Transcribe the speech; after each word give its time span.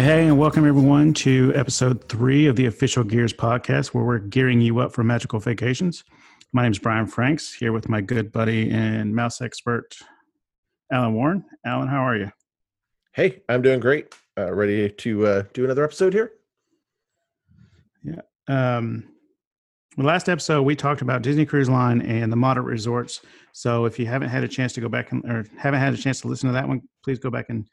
Hey, 0.00 0.28
and 0.28 0.38
welcome 0.38 0.64
everyone 0.64 1.12
to 1.14 1.52
episode 1.56 2.08
three 2.08 2.46
of 2.46 2.54
the 2.54 2.66
Official 2.66 3.02
Gears 3.02 3.32
podcast, 3.32 3.88
where 3.88 4.04
we're 4.04 4.20
gearing 4.20 4.60
you 4.60 4.78
up 4.78 4.92
for 4.92 5.02
magical 5.02 5.40
vacations. 5.40 6.04
My 6.52 6.62
name 6.62 6.70
is 6.70 6.78
Brian 6.78 7.08
Franks, 7.08 7.52
here 7.52 7.72
with 7.72 7.88
my 7.88 8.00
good 8.00 8.30
buddy 8.30 8.70
and 8.70 9.12
mouse 9.12 9.40
expert, 9.40 9.96
Allen 10.92 11.14
Warren. 11.14 11.44
Allen, 11.66 11.88
how 11.88 12.02
are 12.02 12.16
you? 12.16 12.30
Hey, 13.12 13.42
I'm 13.48 13.60
doing 13.60 13.80
great. 13.80 14.14
Uh, 14.38 14.54
ready 14.54 14.88
to 14.88 15.26
uh, 15.26 15.42
do 15.52 15.64
another 15.64 15.82
episode 15.82 16.12
here? 16.12 16.30
Yeah. 18.04 18.20
Um, 18.46 19.02
the 19.96 20.04
last 20.04 20.28
episode, 20.28 20.62
we 20.62 20.76
talked 20.76 21.02
about 21.02 21.22
Disney 21.22 21.44
Cruise 21.44 21.68
Line 21.68 22.02
and 22.02 22.30
the 22.30 22.36
moderate 22.36 22.66
resorts. 22.66 23.20
So 23.52 23.84
if 23.84 23.98
you 23.98 24.06
haven't 24.06 24.28
had 24.28 24.44
a 24.44 24.48
chance 24.48 24.74
to 24.74 24.80
go 24.80 24.88
back 24.88 25.10
and, 25.10 25.24
or 25.24 25.44
haven't 25.58 25.80
had 25.80 25.92
a 25.92 25.96
chance 25.96 26.20
to 26.20 26.28
listen 26.28 26.46
to 26.46 26.52
that 26.52 26.68
one, 26.68 26.82
please 27.02 27.18
go 27.18 27.30
back 27.30 27.46
and 27.48 27.66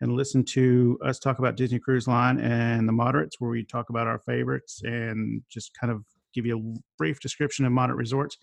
and 0.00 0.12
listen 0.12 0.44
to 0.44 0.98
us 1.04 1.18
talk 1.18 1.38
about 1.38 1.56
Disney 1.56 1.78
Cruise 1.78 2.08
Line 2.08 2.38
and 2.40 2.88
the 2.88 2.92
moderates, 2.92 3.40
where 3.40 3.50
we 3.50 3.64
talk 3.64 3.90
about 3.90 4.06
our 4.06 4.18
favorites 4.18 4.82
and 4.84 5.42
just 5.50 5.70
kind 5.78 5.92
of 5.92 6.04
give 6.34 6.46
you 6.46 6.58
a 6.58 6.80
brief 6.98 7.20
description 7.20 7.64
of 7.64 7.72
moderate 7.72 7.98
resorts. 7.98 8.36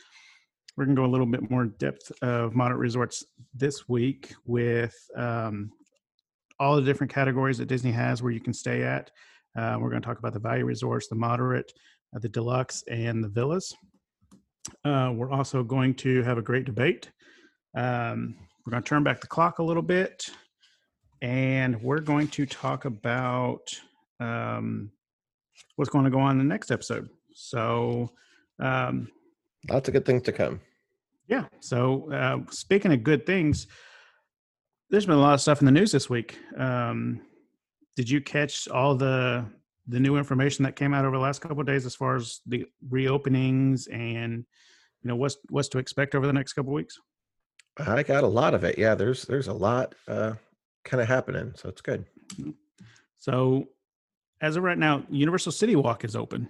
We're 0.77 0.85
going 0.85 0.95
to 0.95 1.01
go 1.01 1.05
a 1.05 1.11
little 1.11 1.25
bit 1.27 1.51
more 1.51 1.65
depth 1.65 2.11
of 2.21 2.55
moderate 2.55 2.79
resorts 2.79 3.25
this 3.53 3.89
week 3.89 4.33
with 4.45 4.95
um, 5.17 5.71
all 6.59 6.75
the 6.75 6.81
different 6.81 7.11
categories 7.11 7.57
that 7.57 7.67
Disney 7.67 7.91
has 7.91 8.23
where 8.23 8.31
you 8.31 8.39
can 8.39 8.53
stay 8.53 8.83
at. 8.83 9.11
Uh, 9.57 9.77
we're 9.79 9.89
going 9.89 10.01
to 10.01 10.07
talk 10.07 10.19
about 10.19 10.33
the 10.33 10.39
value 10.39 10.63
resorts, 10.63 11.07
the 11.09 11.15
moderate, 11.15 11.73
uh, 12.15 12.19
the 12.19 12.29
deluxe, 12.29 12.83
and 12.89 13.21
the 13.21 13.27
villas. 13.27 13.75
Uh, 14.85 15.11
we're 15.13 15.31
also 15.31 15.63
going 15.63 15.93
to 15.95 16.23
have 16.23 16.37
a 16.37 16.41
great 16.41 16.65
debate. 16.65 17.09
Um, 17.75 18.35
we're 18.65 18.71
going 18.71 18.83
to 18.83 18.87
turn 18.87 19.03
back 19.03 19.19
the 19.19 19.27
clock 19.27 19.59
a 19.59 19.63
little 19.63 19.83
bit 19.83 20.29
and 21.21 21.81
we're 21.81 21.99
going 21.99 22.27
to 22.29 22.45
talk 22.45 22.85
about 22.85 23.67
um, 24.19 24.91
what's 25.75 25.89
going 25.89 26.05
to 26.05 26.11
go 26.11 26.19
on 26.19 26.31
in 26.31 26.37
the 26.37 26.43
next 26.43 26.71
episode. 26.71 27.09
So, 27.33 28.11
um, 28.59 29.09
lots 29.69 29.87
of 29.87 29.93
good 29.93 30.05
things 30.05 30.23
to 30.23 30.31
come. 30.31 30.59
Yeah. 31.27 31.45
So, 31.59 32.11
uh, 32.11 32.39
speaking 32.49 32.91
of 32.91 33.03
good 33.03 33.25
things, 33.25 33.67
there's 34.89 35.05
been 35.05 35.15
a 35.15 35.21
lot 35.21 35.33
of 35.33 35.41
stuff 35.41 35.61
in 35.61 35.65
the 35.65 35.71
news 35.71 35.91
this 35.91 36.09
week. 36.09 36.37
Um, 36.57 37.21
did 37.95 38.09
you 38.09 38.21
catch 38.21 38.67
all 38.67 38.95
the 38.95 39.45
the 39.87 39.99
new 39.99 40.17
information 40.17 40.63
that 40.63 40.75
came 40.75 40.93
out 40.93 41.05
over 41.05 41.17
the 41.17 41.21
last 41.21 41.41
couple 41.41 41.59
of 41.59 41.65
days 41.65 41.85
as 41.85 41.95
far 41.95 42.15
as 42.15 42.39
the 42.45 42.65
reopenings 42.89 43.91
and 43.91 44.45
you 45.01 45.07
know 45.07 45.15
what's 45.15 45.37
what's 45.49 45.69
to 45.69 45.79
expect 45.79 46.15
over 46.15 46.27
the 46.27 46.33
next 46.33 46.53
couple 46.53 46.71
of 46.71 46.75
weeks? 46.75 46.99
I 47.77 48.03
got 48.03 48.23
a 48.23 48.27
lot 48.27 48.53
of 48.53 48.63
it. 48.63 48.77
Yeah, 48.77 48.95
there's 48.95 49.23
there's 49.23 49.47
a 49.47 49.53
lot. 49.53 49.95
Uh, 50.07 50.33
kind 50.83 51.01
of 51.01 51.07
happening. 51.07 51.53
So 51.55 51.69
it's 51.69 51.81
good. 51.81 52.05
Mm-hmm. 52.35 52.51
So 53.17 53.65
as 54.41 54.55
of 54.55 54.63
right 54.63 54.77
now, 54.77 55.03
Universal 55.09 55.51
City 55.51 55.75
Walk 55.75 56.03
is 56.03 56.15
open. 56.15 56.49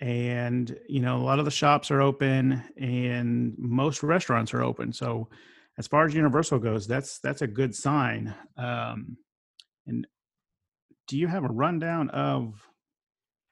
And, 0.00 0.78
you 0.88 1.00
know, 1.00 1.18
a 1.18 1.24
lot 1.24 1.38
of 1.38 1.44
the 1.44 1.50
shops 1.50 1.90
are 1.90 2.00
open 2.00 2.62
and 2.78 3.54
most 3.58 4.02
restaurants 4.02 4.54
are 4.54 4.62
open. 4.62 4.92
So 4.92 5.28
as 5.78 5.86
far 5.86 6.06
as 6.06 6.14
Universal 6.14 6.58
goes, 6.60 6.86
that's 6.86 7.18
that's 7.20 7.42
a 7.42 7.46
good 7.46 7.74
sign. 7.74 8.34
Um, 8.56 9.16
and 9.86 10.06
do 11.06 11.18
you 11.18 11.26
have 11.26 11.44
a 11.44 11.48
rundown 11.48 12.08
of 12.10 12.66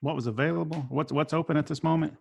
what 0.00 0.14
was 0.14 0.27
available? 0.27 0.86
What's 0.89 1.12
what's 1.12 1.33
open 1.34 1.56
at 1.56 1.67
this 1.67 1.83
moment? 1.83 2.17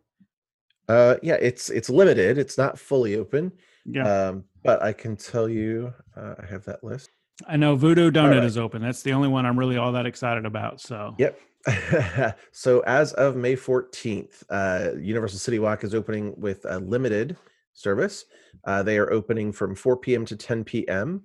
Uh, 0.89 1.15
yeah, 1.21 1.35
it's 1.35 1.69
it's 1.69 1.89
limited. 1.89 2.37
It's 2.37 2.57
not 2.57 2.79
fully 2.79 3.15
open. 3.15 3.51
Yeah. 3.85 4.27
Um, 4.29 4.43
but 4.63 4.81
I 4.81 4.93
can 4.93 5.15
tell 5.15 5.47
you, 5.47 5.93
uh, 6.15 6.35
I 6.41 6.45
have 6.45 6.65
that 6.65 6.83
list. 6.83 7.09
I 7.45 7.57
know 7.57 7.75
Voodoo 7.75 8.09
Doughnut 8.09 8.37
right. 8.37 8.43
is 8.43 8.57
open. 8.57 8.81
That's 8.81 9.03
the 9.03 9.13
only 9.13 9.27
one 9.27 9.45
I'm 9.45 9.59
really 9.59 9.77
all 9.77 9.91
that 9.91 10.05
excited 10.05 10.45
about. 10.45 10.81
So, 10.81 11.15
yep. 11.17 11.39
so, 12.51 12.79
as 12.87 13.13
of 13.13 13.35
May 13.35 13.55
14th, 13.55 14.43
uh, 14.49 14.97
Universal 14.99 15.39
City 15.39 15.59
Walk 15.59 15.83
is 15.83 15.93
opening 15.93 16.33
with 16.37 16.65
a 16.65 16.79
limited 16.79 17.37
service. 17.73 18.25
Uh, 18.65 18.81
they 18.81 18.97
are 18.97 19.11
opening 19.11 19.51
from 19.51 19.75
4 19.75 19.97
p.m. 19.97 20.25
to 20.25 20.35
10 20.35 20.63
p.m. 20.63 21.23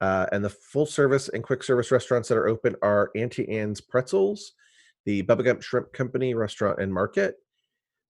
Uh, 0.00 0.26
and 0.30 0.44
the 0.44 0.50
full 0.50 0.86
service 0.86 1.28
and 1.30 1.42
quick 1.42 1.62
service 1.62 1.90
restaurants 1.90 2.28
that 2.28 2.38
are 2.38 2.48
open 2.48 2.76
are 2.82 3.10
Auntie 3.16 3.48
Anne's 3.48 3.80
Pretzels, 3.80 4.52
the 5.06 5.22
Bubba 5.24 5.44
Gump 5.44 5.62
Shrimp 5.62 5.92
Company 5.92 6.34
Restaurant 6.34 6.80
and 6.80 6.92
Market. 6.92 7.36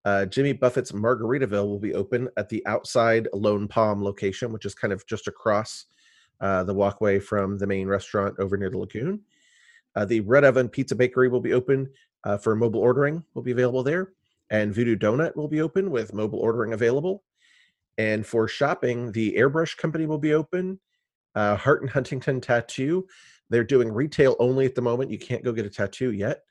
Uh, 0.04 0.26
Jimmy 0.26 0.52
Buffett's 0.52 0.92
Margaritaville 0.92 1.66
will 1.66 1.78
be 1.78 1.94
open 1.94 2.28
at 2.36 2.48
the 2.48 2.64
outside 2.66 3.26
Lone 3.32 3.68
Palm 3.68 4.02
location, 4.02 4.52
which 4.52 4.66
is 4.66 4.74
kind 4.74 4.92
of 4.92 5.06
just 5.06 5.28
across 5.28 5.86
uh, 6.40 6.64
the 6.64 6.74
walkway 6.74 7.18
from 7.18 7.58
the 7.58 7.66
main 7.66 7.88
restaurant 7.88 8.36
over 8.38 8.56
near 8.56 8.70
the 8.70 8.78
lagoon. 8.78 9.20
Uh, 9.96 10.04
the 10.04 10.20
Red 10.20 10.44
Oven 10.44 10.68
Pizza 10.68 10.94
Bakery 10.94 11.28
will 11.28 11.40
be 11.40 11.52
open 11.52 11.90
uh, 12.24 12.38
for 12.38 12.54
mobile 12.54 12.80
ordering, 12.80 13.24
will 13.34 13.42
be 13.42 13.52
available 13.52 13.82
there. 13.82 14.12
And 14.50 14.72
Voodoo 14.72 14.96
Doughnut 14.96 15.36
will 15.36 15.48
be 15.48 15.60
open 15.60 15.90
with 15.90 16.14
mobile 16.14 16.38
ordering 16.38 16.72
available. 16.72 17.22
And 17.98 18.24
for 18.24 18.46
shopping, 18.48 19.12
the 19.12 19.34
Airbrush 19.34 19.76
Company 19.76 20.06
will 20.06 20.18
be 20.18 20.34
open. 20.34 20.78
Uh, 21.34 21.56
Hart 21.56 21.82
and 21.82 21.90
Huntington 21.90 22.40
Tattoo, 22.40 23.06
they're 23.50 23.64
doing 23.64 23.92
retail 23.92 24.36
only 24.38 24.64
at 24.66 24.74
the 24.74 24.80
moment. 24.82 25.10
You 25.10 25.18
can't 25.18 25.44
go 25.44 25.52
get 25.52 25.66
a 25.66 25.70
tattoo 25.70 26.12
yet. 26.12 26.42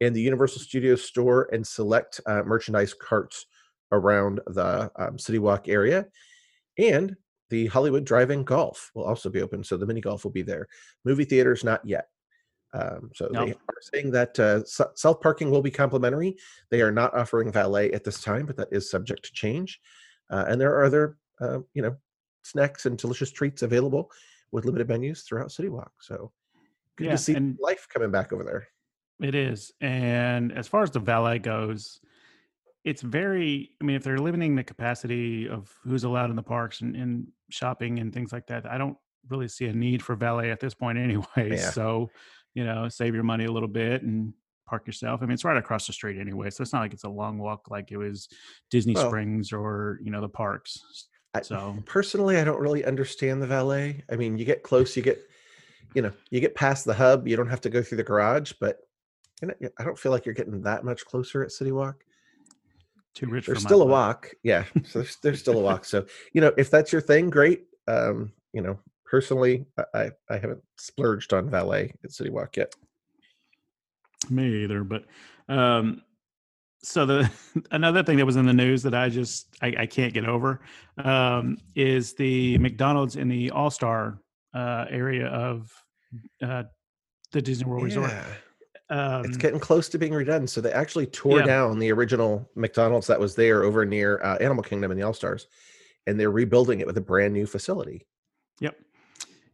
And 0.00 0.14
the 0.14 0.20
Universal 0.20 0.62
Studios 0.62 1.04
store 1.04 1.48
and 1.52 1.66
select 1.66 2.20
uh, 2.26 2.42
merchandise 2.42 2.94
carts 2.94 3.46
around 3.92 4.40
the 4.46 4.90
um, 4.96 5.18
City 5.18 5.38
Walk 5.38 5.68
area. 5.68 6.06
And 6.78 7.16
the 7.50 7.66
Hollywood 7.66 8.04
Drive-In 8.04 8.44
Golf 8.44 8.90
will 8.94 9.04
also 9.04 9.30
be 9.30 9.42
open, 9.42 9.62
so 9.62 9.76
the 9.76 9.86
mini 9.86 10.00
golf 10.00 10.24
will 10.24 10.32
be 10.32 10.42
there. 10.42 10.66
Movie 11.04 11.24
theaters 11.24 11.64
not 11.64 11.84
yet. 11.84 12.08
Um, 12.72 13.10
so 13.14 13.28
they 13.32 13.52
are 13.52 13.56
saying 13.80 14.10
that 14.10 14.38
uh, 14.38 14.64
self 14.64 15.20
parking 15.20 15.50
will 15.50 15.62
be 15.62 15.70
complimentary. 15.70 16.36
They 16.70 16.82
are 16.82 16.92
not 16.92 17.14
offering 17.14 17.52
valet 17.52 17.92
at 17.92 18.04
this 18.04 18.20
time, 18.20 18.44
but 18.44 18.56
that 18.56 18.68
is 18.70 18.90
subject 18.90 19.24
to 19.24 19.32
change. 19.32 19.80
Uh, 20.30 20.44
and 20.48 20.60
there 20.60 20.74
are 20.74 20.84
other, 20.84 21.16
uh, 21.40 21.60
you 21.72 21.82
know, 21.82 21.96
snacks 22.42 22.86
and 22.86 22.98
delicious 22.98 23.30
treats 23.30 23.62
available 23.62 24.10
with 24.52 24.64
limited 24.64 24.88
menus 24.88 25.22
throughout 25.22 25.52
City 25.52 25.68
Walk. 25.68 25.92
So 26.00 26.32
good 26.96 27.06
yeah, 27.06 27.10
to 27.12 27.18
see 27.18 27.54
life 27.60 27.86
coming 27.92 28.10
back 28.10 28.32
over 28.32 28.44
there. 28.44 28.68
It 29.26 29.34
is, 29.34 29.72
and 29.80 30.52
as 30.52 30.68
far 30.68 30.82
as 30.82 30.90
the 30.90 31.00
valet 31.00 31.38
goes, 31.38 32.00
it's 32.86 33.02
very 33.02 33.72
i 33.82 33.84
mean 33.84 33.96
if 33.96 34.02
they're 34.02 34.16
limiting 34.16 34.56
the 34.56 34.64
capacity 34.64 35.46
of 35.48 35.70
who's 35.84 36.04
allowed 36.04 36.30
in 36.30 36.36
the 36.36 36.42
parks 36.42 36.80
and, 36.80 36.96
and 36.96 37.26
shopping 37.50 37.98
and 37.98 38.14
things 38.14 38.32
like 38.32 38.46
that 38.46 38.64
i 38.64 38.78
don't 38.78 38.96
really 39.28 39.48
see 39.48 39.66
a 39.66 39.72
need 39.72 40.02
for 40.02 40.14
valet 40.14 40.50
at 40.50 40.60
this 40.60 40.74
point 40.74 40.98
anyway. 41.06 41.24
Yeah. 41.36 41.70
so 41.70 42.10
you 42.54 42.64
know 42.64 42.88
save 42.88 43.14
your 43.14 43.24
money 43.24 43.44
a 43.44 43.52
little 43.52 43.68
bit 43.68 44.02
and 44.02 44.32
park 44.66 44.84
yourself. 44.84 45.22
I 45.22 45.26
mean 45.26 45.34
it's 45.34 45.44
right 45.44 45.56
across 45.56 45.86
the 45.86 45.92
street 45.92 46.18
anyway 46.18 46.50
so 46.50 46.62
it's 46.62 46.72
not 46.72 46.80
like 46.80 46.92
it's 46.92 47.04
a 47.04 47.08
long 47.08 47.38
walk 47.38 47.70
like 47.70 47.92
it 47.92 47.96
was 47.96 48.28
disney 48.70 48.94
well, 48.94 49.08
springs 49.08 49.52
or 49.52 50.00
you 50.02 50.10
know 50.10 50.20
the 50.20 50.28
parks. 50.28 50.80
So 51.42 51.74
I, 51.76 51.82
personally 51.84 52.38
i 52.38 52.44
don't 52.44 52.60
really 52.60 52.84
understand 52.84 53.42
the 53.42 53.46
valet. 53.46 54.02
I 54.10 54.16
mean 54.16 54.38
you 54.38 54.44
get 54.44 54.62
close 54.62 54.96
you 54.96 55.02
get 55.02 55.20
you 55.94 56.02
know 56.02 56.12
you 56.30 56.40
get 56.40 56.54
past 56.54 56.84
the 56.84 56.94
hub 56.94 57.28
you 57.28 57.36
don't 57.36 57.48
have 57.48 57.60
to 57.60 57.70
go 57.70 57.82
through 57.82 57.98
the 57.98 58.04
garage 58.04 58.52
but 58.58 58.78
you 59.42 59.48
know, 59.48 59.68
i 59.78 59.84
don't 59.84 59.98
feel 59.98 60.12
like 60.12 60.24
you're 60.24 60.34
getting 60.34 60.62
that 60.62 60.82
much 60.82 61.04
closer 61.04 61.42
at 61.42 61.52
city 61.52 61.72
walk 61.72 62.05
too 63.16 63.26
rich. 63.26 63.46
There's 63.46 63.62
still 63.62 63.82
a 63.82 63.86
walk. 63.86 64.30
Yeah. 64.42 64.64
So 64.84 65.00
there's, 65.00 65.16
there's 65.16 65.40
still 65.40 65.58
a 65.58 65.62
walk. 65.62 65.84
So, 65.84 66.06
you 66.32 66.40
know, 66.40 66.52
if 66.56 66.70
that's 66.70 66.92
your 66.92 67.00
thing, 67.00 67.30
great. 67.30 67.64
Um, 67.88 68.32
you 68.52 68.62
know, 68.62 68.78
personally, 69.04 69.64
I, 69.94 70.10
I 70.30 70.38
haven't 70.38 70.62
splurged 70.76 71.32
on 71.32 71.50
valet 71.50 71.92
at 72.04 72.12
City 72.12 72.30
Walk 72.30 72.56
yet. 72.56 72.74
Me 74.30 74.64
either. 74.64 74.84
But, 74.84 75.06
um, 75.48 76.02
so 76.82 77.04
the 77.04 77.30
another 77.72 78.02
thing 78.02 78.18
that 78.18 78.26
was 78.26 78.36
in 78.36 78.46
the 78.46 78.52
news 78.52 78.82
that 78.84 78.94
I 78.94 79.08
just 79.08 79.56
I, 79.60 79.74
I 79.80 79.86
can't 79.86 80.14
get 80.14 80.26
over 80.26 80.60
um, 80.98 81.58
is 81.74 82.14
the 82.14 82.58
McDonald's 82.58 83.16
in 83.16 83.28
the 83.28 83.50
All 83.50 83.70
Star 83.70 84.20
uh, 84.54 84.84
area 84.88 85.26
of 85.26 85.72
uh, 86.42 86.64
the 87.32 87.42
Disney 87.42 87.66
World 87.68 87.82
yeah. 87.82 87.86
Resort. 87.86 88.12
Um, 88.88 89.24
it's 89.24 89.36
getting 89.36 89.58
close 89.58 89.88
to 89.90 89.98
being 89.98 90.12
redone. 90.12 90.48
So 90.48 90.60
they 90.60 90.72
actually 90.72 91.06
tore 91.06 91.40
yeah. 91.40 91.46
down 91.46 91.78
the 91.78 91.90
original 91.92 92.48
McDonald's 92.54 93.06
that 93.08 93.18
was 93.18 93.34
there 93.34 93.64
over 93.64 93.84
near 93.84 94.20
uh, 94.22 94.36
Animal 94.36 94.62
Kingdom 94.62 94.90
and 94.90 95.00
the 95.00 95.04
All 95.04 95.12
Stars, 95.12 95.48
and 96.06 96.18
they're 96.18 96.30
rebuilding 96.30 96.80
it 96.80 96.86
with 96.86 96.96
a 96.96 97.00
brand 97.00 97.32
new 97.32 97.46
facility. 97.46 98.06
Yep, 98.60 98.76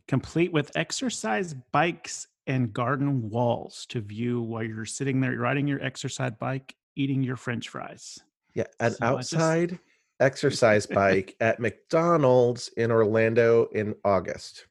complete 0.06 0.52
with 0.52 0.70
exercise 0.76 1.54
bikes 1.72 2.26
and 2.46 2.72
garden 2.72 3.30
walls 3.30 3.86
to 3.86 4.00
view 4.00 4.42
while 4.42 4.62
you're 4.62 4.84
sitting 4.84 5.20
there 5.20 5.36
riding 5.38 5.66
your 5.66 5.82
exercise 5.82 6.32
bike, 6.38 6.74
eating 6.96 7.22
your 7.22 7.36
French 7.36 7.68
fries. 7.68 8.18
Yeah, 8.54 8.64
an 8.80 8.92
so 8.92 9.04
outside 9.04 9.70
just... 9.70 9.80
exercise 10.20 10.86
bike 10.86 11.36
at 11.40 11.58
McDonald's 11.58 12.68
in 12.76 12.90
Orlando 12.90 13.68
in 13.72 13.94
August. 14.04 14.66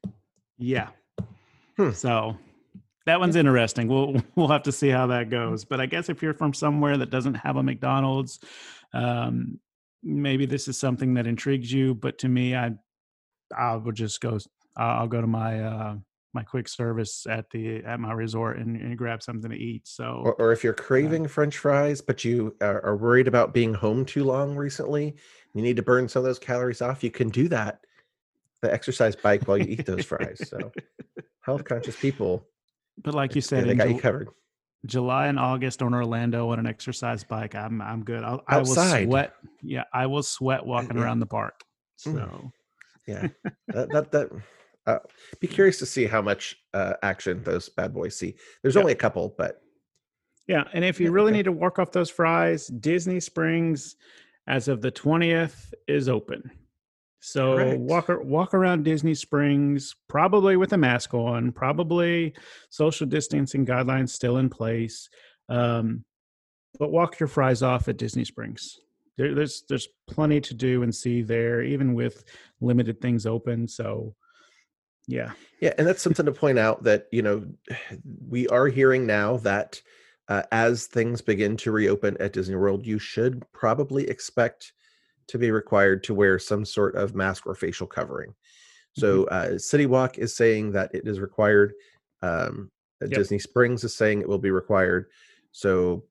Yeah. 0.58 0.88
Hmm. 1.76 1.90
So 1.90 2.36
that 3.06 3.20
one's 3.20 3.36
interesting. 3.36 3.88
We'll 3.88 4.22
we'll 4.34 4.48
have 4.48 4.64
to 4.64 4.72
see 4.72 4.88
how 4.88 5.08
that 5.08 5.30
goes. 5.30 5.64
But 5.64 5.80
I 5.80 5.86
guess 5.86 6.08
if 6.08 6.22
you're 6.22 6.34
from 6.34 6.54
somewhere 6.54 6.96
that 6.96 7.10
doesn't 7.10 7.34
have 7.34 7.56
a 7.56 7.62
McDonald's, 7.62 8.40
um, 8.92 9.58
maybe 10.02 10.46
this 10.46 10.68
is 10.68 10.78
something 10.78 11.14
that 11.14 11.26
intrigues 11.26 11.72
you. 11.72 11.94
But 11.94 12.18
to 12.18 12.28
me, 12.28 12.54
I 12.54 12.72
I 13.56 13.76
would 13.76 13.94
just 13.94 14.20
go. 14.20 14.38
I'll 14.76 15.08
go 15.08 15.20
to 15.20 15.26
my 15.26 15.62
uh, 15.62 15.96
my 16.34 16.42
quick 16.42 16.68
service 16.68 17.26
at 17.28 17.50
the 17.50 17.84
at 17.84 18.00
my 18.00 18.12
resort 18.12 18.58
and, 18.58 18.76
and 18.76 18.96
grab 18.96 19.22
something 19.22 19.50
to 19.50 19.56
eat. 19.56 19.86
So 19.86 20.22
Or, 20.24 20.34
or 20.34 20.52
if 20.52 20.64
you're 20.64 20.72
craving 20.72 21.28
French 21.28 21.58
fries, 21.58 22.00
but 22.00 22.24
you 22.24 22.56
are, 22.60 22.84
are 22.84 22.96
worried 22.96 23.28
about 23.28 23.52
being 23.52 23.74
home 23.74 24.04
too 24.04 24.24
long 24.24 24.56
recently, 24.56 25.14
you 25.54 25.62
need 25.62 25.76
to 25.76 25.82
burn 25.82 26.08
some 26.08 26.20
of 26.20 26.24
those 26.24 26.38
calories 26.38 26.80
off. 26.80 27.04
You 27.04 27.10
can 27.10 27.28
do 27.28 27.48
that. 27.48 27.84
The 28.62 28.72
exercise 28.72 29.16
bike 29.16 29.46
while 29.48 29.58
you 29.58 29.66
eat 29.68 29.86
those 29.86 30.04
fries. 30.04 30.48
So 30.48 30.72
health 31.40 31.64
conscious 31.64 31.96
people, 31.96 32.46
but 32.98 33.14
like 33.14 33.34
you 33.34 33.40
yeah, 33.40 33.46
said, 33.46 33.64
they 33.66 33.72
in 33.72 33.78
got 33.78 33.90
you 33.90 33.98
covered. 33.98 34.28
July 34.84 35.28
and 35.28 35.38
August 35.38 35.80
on 35.80 35.94
Orlando 35.94 36.50
on 36.50 36.58
an 36.58 36.66
exercise 36.66 37.22
bike, 37.22 37.54
I'm 37.54 37.80
I'm 37.80 38.04
good. 38.04 38.24
I'll, 38.24 38.42
I 38.48 38.58
will 38.58 38.66
sweat. 38.66 39.34
Yeah, 39.62 39.84
I 39.92 40.06
will 40.06 40.24
sweat 40.24 40.66
walking 40.66 40.96
yeah. 40.96 41.04
around 41.04 41.20
the 41.20 41.26
park. 41.26 41.62
Mm. 42.06 42.14
So 42.14 42.52
Yeah, 43.06 43.28
that 43.68 43.90
that, 43.92 44.12
that 44.12 44.30
uh, 44.86 44.98
be 45.38 45.46
curious 45.46 45.78
to 45.78 45.86
see 45.86 46.06
how 46.06 46.20
much 46.20 46.56
uh, 46.74 46.94
action 47.02 47.42
those 47.44 47.68
bad 47.68 47.94
boys 47.94 48.16
see. 48.16 48.34
There's 48.62 48.74
Yeah. 48.74 48.80
only 48.80 48.92
a 48.92 48.96
couple, 48.96 49.34
but 49.38 49.62
yeah, 50.48 50.64
and 50.72 50.84
if 50.84 50.98
you 50.98 51.06
Yeah, 51.06 51.12
really 51.12 51.32
need 51.32 51.44
to 51.44 51.52
work 51.52 51.78
off 51.78 51.92
those 51.92 52.10
fries, 52.10 52.66
Disney 52.66 53.20
Springs, 53.20 53.94
as 54.48 54.66
of 54.66 54.80
the 54.82 54.90
twentieth, 54.90 55.72
is 55.86 56.08
open. 56.08 56.50
So 57.24 57.54
Correct. 57.54 57.80
walk 57.80 58.08
walk 58.24 58.52
around 58.52 58.84
Disney 58.84 59.14
Springs, 59.14 59.94
probably 60.08 60.56
with 60.56 60.72
a 60.72 60.76
mask 60.76 61.14
on, 61.14 61.52
probably 61.52 62.34
social 62.68 63.06
distancing 63.06 63.64
guidelines 63.64 64.08
still 64.08 64.38
in 64.38 64.50
place. 64.50 65.08
Um, 65.48 66.04
but 66.80 66.90
walk 66.90 67.20
your 67.20 67.28
fries 67.28 67.62
off 67.62 67.86
at 67.86 67.96
Disney 67.96 68.24
Springs. 68.24 68.80
There, 69.16 69.36
there's 69.36 69.62
there's 69.68 69.86
plenty 70.08 70.40
to 70.40 70.54
do 70.54 70.82
and 70.82 70.92
see 70.92 71.22
there, 71.22 71.62
even 71.62 71.94
with 71.94 72.24
limited 72.60 73.00
things 73.00 73.24
open. 73.24 73.68
So, 73.68 74.16
yeah, 75.06 75.30
Yeah, 75.60 75.74
and 75.78 75.86
that's 75.86 76.02
something 76.02 76.26
to 76.26 76.32
point 76.32 76.58
out 76.58 76.82
that 76.82 77.06
you 77.12 77.22
know 77.22 77.46
we 78.28 78.48
are 78.48 78.66
hearing 78.66 79.06
now 79.06 79.36
that 79.38 79.80
uh, 80.26 80.42
as 80.50 80.88
things 80.88 81.20
begin 81.20 81.56
to 81.58 81.70
reopen 81.70 82.16
at 82.18 82.32
Disney 82.32 82.56
World, 82.56 82.84
you 82.84 82.98
should 82.98 83.44
probably 83.52 84.08
expect 84.08 84.72
to 85.32 85.38
be 85.38 85.50
required 85.50 86.04
to 86.04 86.12
wear 86.12 86.38
some 86.38 86.62
sort 86.62 86.94
of 86.94 87.14
mask 87.14 87.46
or 87.46 87.54
facial 87.54 87.86
covering. 87.86 88.34
So 88.94 89.24
uh, 89.24 89.56
City 89.56 89.86
Walk 89.86 90.18
is 90.18 90.36
saying 90.36 90.72
that 90.72 90.94
it 90.94 91.08
is 91.08 91.20
required. 91.20 91.72
Um, 92.20 92.70
uh, 93.02 93.06
Yep. 93.06 93.18
Disney 93.18 93.38
Springs 93.38 93.82
is 93.82 93.96
saying 93.96 94.20
it 94.20 94.28
will 94.28 94.36
be 94.38 94.50
required. 94.50 95.06
So 95.50 96.04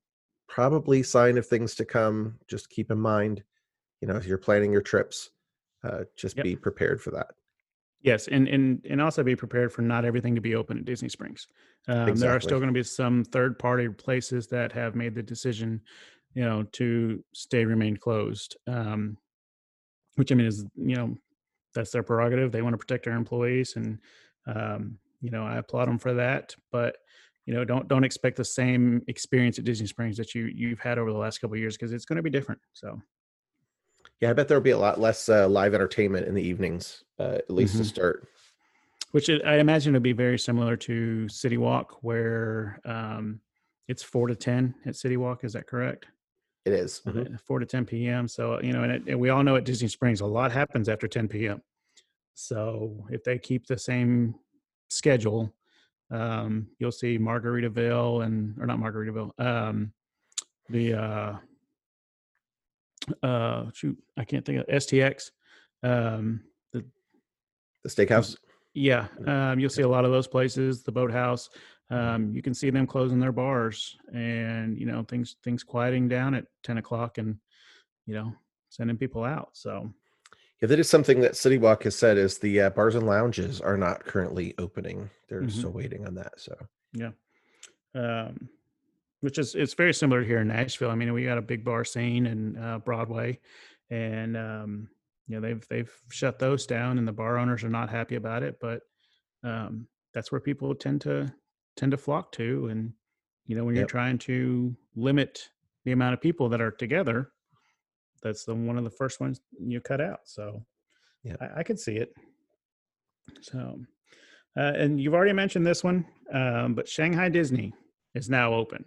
probably 0.50 1.04
sign 1.04 1.38
of 1.38 1.46
things 1.46 1.76
to 1.76 1.86
come. 1.86 2.40
Just 2.50 2.72
keep 2.72 2.90
in 2.90 3.00
mind, 3.00 3.44
you 4.02 4.08
know, 4.08 4.16
if 4.16 4.26
you're 4.26 4.40
planning 4.40 4.72
your 4.72 4.82
trips, 4.82 5.30
uh, 5.84 6.06
just 6.18 6.38
Yep. 6.38 6.44
be 6.44 6.56
prepared 6.56 7.00
for 7.00 7.12
that. 7.12 7.28
Yes, 8.02 8.28
and 8.28 8.48
and 8.48 8.84
and 8.90 9.00
also 9.00 9.22
be 9.22 9.36
prepared 9.36 9.72
for 9.72 9.84
not 9.84 10.04
everything 10.04 10.34
to 10.34 10.42
be 10.42 10.56
open 10.56 10.80
at 10.80 10.86
Disney 10.86 11.10
Springs. 11.10 11.46
Um, 11.88 12.16
There 12.16 12.36
are 12.36 12.40
still 12.40 12.58
going 12.58 12.74
to 12.74 12.74
be 12.74 12.82
some 12.82 13.24
third 13.24 13.60
party 13.60 13.90
places 13.90 14.48
that 14.48 14.72
have 14.72 14.96
made 14.96 15.14
the 15.14 15.22
decision, 15.22 15.82
you 16.34 16.44
know, 16.44 16.64
to 16.74 17.24
stay 17.34 17.66
remain 17.66 17.98
closed. 17.98 18.58
Um, 18.68 19.18
which 20.16 20.32
I 20.32 20.36
mean 20.36 20.48
is 20.48 20.66
you 20.76 20.96
know 20.96 21.16
that's 21.74 21.92
their 21.92 22.04
prerogative. 22.04 22.52
They 22.52 22.62
want 22.62 22.74
to 22.74 22.78
protect 22.78 23.06
their 23.06 23.16
employees, 23.16 23.76
and 23.76 24.00
um, 24.46 24.98
you 25.22 25.32
know 25.32 25.46
I 25.46 25.58
applaud 25.58 25.86
them 25.88 25.98
for 26.00 26.14
that. 26.16 26.56
But 26.72 26.98
you 27.46 27.54
know 27.54 27.64
don't 27.66 27.88
don't 27.88 28.04
expect 28.04 28.38
the 28.38 28.46
same 28.46 29.02
experience 29.08 29.58
at 29.58 29.66
Disney 29.66 29.88
Springs 29.88 30.18
that 30.18 30.36
you 30.36 30.46
you've 30.46 30.80
had 30.80 30.98
over 30.98 31.12
the 31.12 31.18
last 31.18 31.40
couple 31.40 31.56
of 31.56 31.60
years 31.60 31.78
because 31.78 31.94
it's 31.94 32.06
going 32.06 32.18
to 32.18 32.24
be 32.24 32.30
different. 32.30 32.62
So 32.74 33.02
Yeah, 34.20 34.30
I 34.30 34.34
bet 34.34 34.48
there'll 34.48 34.62
be 34.64 34.72
a 34.72 34.78
lot 34.78 35.00
less 35.00 35.30
uh, 35.30 35.48
live 35.48 35.74
entertainment 35.74 36.28
in 36.28 36.36
the 36.36 36.44
evenings, 36.44 37.04
uh, 37.20 37.36
at 37.40 37.50
least 37.50 37.78
to 37.78 37.84
Mhm. 37.84 37.88
start. 37.88 38.28
which 39.12 39.28
it, 39.30 39.44
I 39.46 39.58
imagine 39.58 39.94
would 39.94 40.04
be 40.04 40.14
very 40.14 40.38
similar 40.40 40.78
to 40.78 41.28
City 41.28 41.58
Walk, 41.58 41.98
where 42.04 42.80
um, 42.86 43.42
it's 43.88 44.04
four 44.04 44.28
to 44.28 44.36
ten 44.36 44.76
at 44.86 44.96
City 44.96 45.18
Walk. 45.18 45.44
Is 45.44 45.54
that 45.54 45.68
correct? 45.68 46.06
It 46.66 46.74
is. 46.74 47.02
Mhm. 47.06 47.34
Uh, 47.34 47.38
Four 47.46 47.60
to 47.60 47.66
ten 47.66 47.86
p.m. 47.86 48.28
So 48.28 48.62
you 48.62 48.72
know, 48.74 48.84
and, 48.84 48.92
it, 48.92 49.04
and 49.08 49.20
we 49.20 49.30
all 49.30 49.44
know 49.44 49.56
at 49.56 49.64
Disney 49.66 49.88
Springs 49.88 50.22
a 50.22 50.26
lot 50.26 50.52
happens 50.52 50.90
after 50.90 51.08
ten 51.08 51.28
p.m. 51.28 51.62
So 52.36 53.06
if 53.10 53.24
they 53.24 53.38
keep 53.40 53.66
the 53.68 53.78
same 53.78 54.36
schedule, 54.90 55.54
um, 56.12 56.68
you'll 56.80 56.92
see 56.92 57.18
Margaritaville 57.18 58.24
and 58.26 58.58
or 58.60 58.66
not 58.68 58.80
Margaritaville, 58.80 59.32
um, 59.40 59.92
the 60.70 60.94
uh, 60.94 61.36
uh, 63.24 63.66
shoot, 63.74 63.98
I 64.18 64.24
can't 64.24 64.46
think 64.46 64.60
of 64.60 64.68
STX. 64.68 65.32
Um, 65.84 66.42
the 66.72 66.86
The 67.84 67.90
steakhouse. 67.90 68.38
yeah, 68.74 69.08
um, 69.26 69.60
you'll 69.60 69.70
see 69.70 69.82
a 69.82 69.88
lot 69.88 70.06
of 70.06 70.12
those 70.12 70.28
places. 70.28 70.84
The 70.84 70.92
boathouse, 70.92 71.50
um, 71.92 72.32
you 72.34 72.42
can 72.42 72.54
see 72.54 72.70
them 72.70 72.88
closing 72.88 73.20
their 73.20 73.32
bars, 73.32 73.98
and 74.14 74.78
you 74.78 74.86
know 74.86 75.04
things 75.04 75.36
things 75.44 75.64
quieting 75.64 76.08
down 76.08 76.34
at 76.34 76.46
ten 76.64 76.78
o'clock, 76.78 77.18
and 77.18 77.38
you 78.06 78.16
know 78.16 78.34
sending 78.70 78.98
people 78.98 79.24
out. 79.24 79.50
So 79.54 79.94
Yeah, 80.62 80.68
that 80.68 80.80
is 80.80 80.90
something 80.90 81.20
that 81.22 81.36
City 81.36 81.58
Walk 81.58 81.84
has 81.84 81.96
said 81.96 82.18
is 82.18 82.38
the 82.38 82.62
uh, 82.62 82.70
bars 82.70 82.96
and 82.96 83.06
lounges 83.06 83.60
are 83.60 83.78
not 83.78 84.06
currently 84.06 84.54
opening. 84.58 85.10
They're 85.28 85.42
Mhm. 85.42 85.52
still 85.52 85.72
waiting 85.72 86.08
on 86.08 86.16
that. 86.16 86.40
So 86.40 86.56
yeah, 86.94 87.12
um, 87.94 88.50
which 89.20 89.38
is 89.38 89.56
it's 89.56 89.74
very 89.74 89.94
similar 89.94 90.24
here 90.24 90.40
in 90.40 90.48
Nashville. 90.48 90.92
I 90.92 90.96
mean, 90.96 91.12
we 91.14 91.26
got 91.26 91.38
a 91.38 91.42
big 91.42 91.64
bar 91.66 91.84
scene 91.84 92.26
and 92.28 92.58
uh, 92.58 92.80
Broadway, 92.80 93.40
and 93.90 94.38
um, 94.38 94.90
you 95.28 95.36
know 95.36 95.42
they've 95.42 95.68
they've 95.68 95.94
shut 96.10 96.40
those 96.40 96.66
down, 96.66 96.98
and 96.98 97.08
the 97.08 97.12
bar 97.12 97.38
owners 97.38 97.64
are 97.64 97.70
not 97.70 97.90
happy 97.90 98.16
about 98.16 98.44
it. 98.44 98.58
But 98.62 98.82
um, 99.44 99.88
that's 100.14 100.32
where 100.32 100.42
people 100.42 100.74
tend 100.76 101.02
to 101.02 101.34
tend 101.76 101.92
to 101.92 101.98
flock 101.98 102.32
to, 102.34 102.68
and 102.68 102.94
you 103.46 103.56
know 103.56 103.66
when 103.66 103.76
you're 103.76 103.86
trying 103.86 104.18
to 104.20 104.76
limit 104.96 105.50
the 105.86 105.92
amount 105.92 106.14
of 106.14 106.22
people 106.22 106.50
that 106.50 106.62
are 106.62 106.72
together, 106.72 107.32
that's 108.22 108.46
the 108.46 108.54
one 108.54 108.78
of 108.78 108.84
the 108.84 108.90
first 108.90 109.20
ones 109.20 109.42
you 109.60 109.82
cut 109.82 110.02
out. 110.02 110.20
So 110.26 110.64
Yeah. 111.24 111.36
I, 111.40 111.60
I 111.60 111.64
could 111.64 111.80
see 111.80 111.98
it. 111.98 112.14
So, 113.42 113.80
uh, 114.58 114.74
and 114.76 115.00
you've 115.00 115.14
already 115.14 115.34
mentioned 115.34 115.66
this 115.66 115.84
one, 115.84 116.06
um, 116.34 116.74
but 116.74 116.88
Shanghai 116.88 117.30
Disney 117.30 117.74
is 118.16 118.30
now 118.30 118.54
open. 118.54 118.86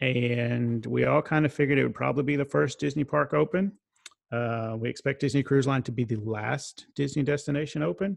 And 0.00 0.84
we 0.86 1.04
all 1.04 1.22
kind 1.22 1.44
of 1.44 1.52
figured 1.52 1.78
it 1.78 1.82
would 1.82 1.94
probably 1.94 2.24
be 2.24 2.36
the 2.36 2.44
first 2.44 2.80
Disney 2.80 3.04
park 3.04 3.34
open. 3.34 3.72
Uh, 4.32 4.76
we 4.78 4.88
expect 4.88 5.20
Disney 5.20 5.42
Cruise 5.42 5.66
Line 5.66 5.82
to 5.82 5.92
be 5.92 6.04
the 6.04 6.16
last 6.16 6.86
Disney 6.94 7.22
destination 7.22 7.82
open, 7.82 8.16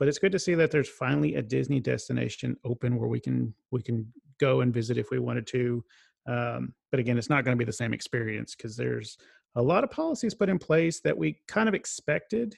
but 0.00 0.08
it's 0.08 0.18
good 0.18 0.32
to 0.32 0.38
see 0.38 0.54
that 0.54 0.72
there's 0.72 0.88
finally 0.88 1.36
a 1.36 1.42
Disney 1.42 1.78
destination 1.78 2.56
open 2.64 2.98
where 2.98 3.08
we 3.08 3.20
can 3.20 3.54
we 3.70 3.82
can 3.82 4.12
go 4.40 4.62
and 4.62 4.74
visit 4.74 4.98
if 4.98 5.10
we 5.10 5.18
wanted 5.20 5.46
to. 5.48 5.84
Um, 6.26 6.74
but 6.90 6.98
again, 6.98 7.18
it's 7.18 7.30
not 7.30 7.44
going 7.44 7.56
to 7.56 7.58
be 7.58 7.66
the 7.66 7.72
same 7.72 7.92
experience 7.92 8.56
because 8.56 8.76
there's 8.76 9.18
a 9.56 9.62
lot 9.62 9.84
of 9.84 9.90
policies 9.90 10.34
put 10.34 10.48
in 10.48 10.58
place 10.58 11.00
that 11.00 11.16
we 11.16 11.38
kind 11.46 11.68
of 11.68 11.74
expected. 11.74 12.56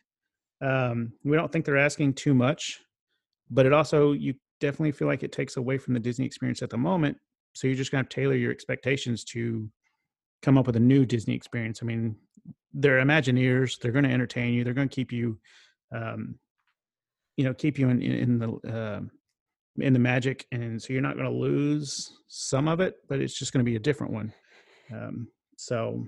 Um, 0.60 1.12
we 1.24 1.36
don't 1.36 1.50
think 1.50 1.64
they're 1.64 1.76
asking 1.76 2.14
too 2.14 2.32
much, 2.32 2.80
but 3.50 3.66
it 3.66 3.72
also 3.72 4.12
you 4.12 4.34
definitely 4.60 4.92
feel 4.92 5.08
like 5.08 5.24
it 5.24 5.32
takes 5.32 5.56
away 5.56 5.78
from 5.78 5.94
the 5.94 6.00
Disney 6.00 6.24
experience 6.24 6.62
at 6.62 6.70
the 6.70 6.78
moment. 6.78 7.18
So 7.54 7.66
you're 7.66 7.76
just 7.76 7.90
going 7.90 8.04
to 8.04 8.08
tailor 8.08 8.36
your 8.36 8.52
expectations 8.52 9.24
to 9.24 9.68
come 10.42 10.56
up 10.56 10.66
with 10.66 10.76
a 10.76 10.80
new 10.80 11.04
Disney 11.04 11.34
experience. 11.34 11.80
I 11.82 11.86
mean, 11.86 12.14
they're 12.72 13.04
Imagineers; 13.04 13.80
they're 13.80 13.92
going 13.92 14.04
to 14.04 14.12
entertain 14.12 14.54
you. 14.54 14.62
They're 14.62 14.74
going 14.74 14.88
to 14.88 14.94
keep 14.94 15.10
you, 15.10 15.38
um, 15.92 16.36
you 17.36 17.44
know, 17.44 17.54
keep 17.54 17.78
you 17.78 17.88
in 17.88 18.02
in, 18.02 18.38
the 18.38 18.50
uh, 18.72 19.00
in 19.78 19.92
the 19.92 19.98
magic, 19.98 20.46
and 20.52 20.80
so 20.80 20.92
you're 20.92 21.02
not 21.02 21.16
going 21.16 21.28
to 21.28 21.34
lose 21.34 22.18
some 22.28 22.68
of 22.68 22.80
it, 22.80 22.96
but 23.08 23.20
it's 23.20 23.38
just 23.38 23.52
going 23.52 23.64
to 23.64 23.70
be 23.70 23.76
a 23.76 23.80
different 23.80 24.12
one. 24.12 24.32
Um, 24.92 25.28
so, 25.56 26.06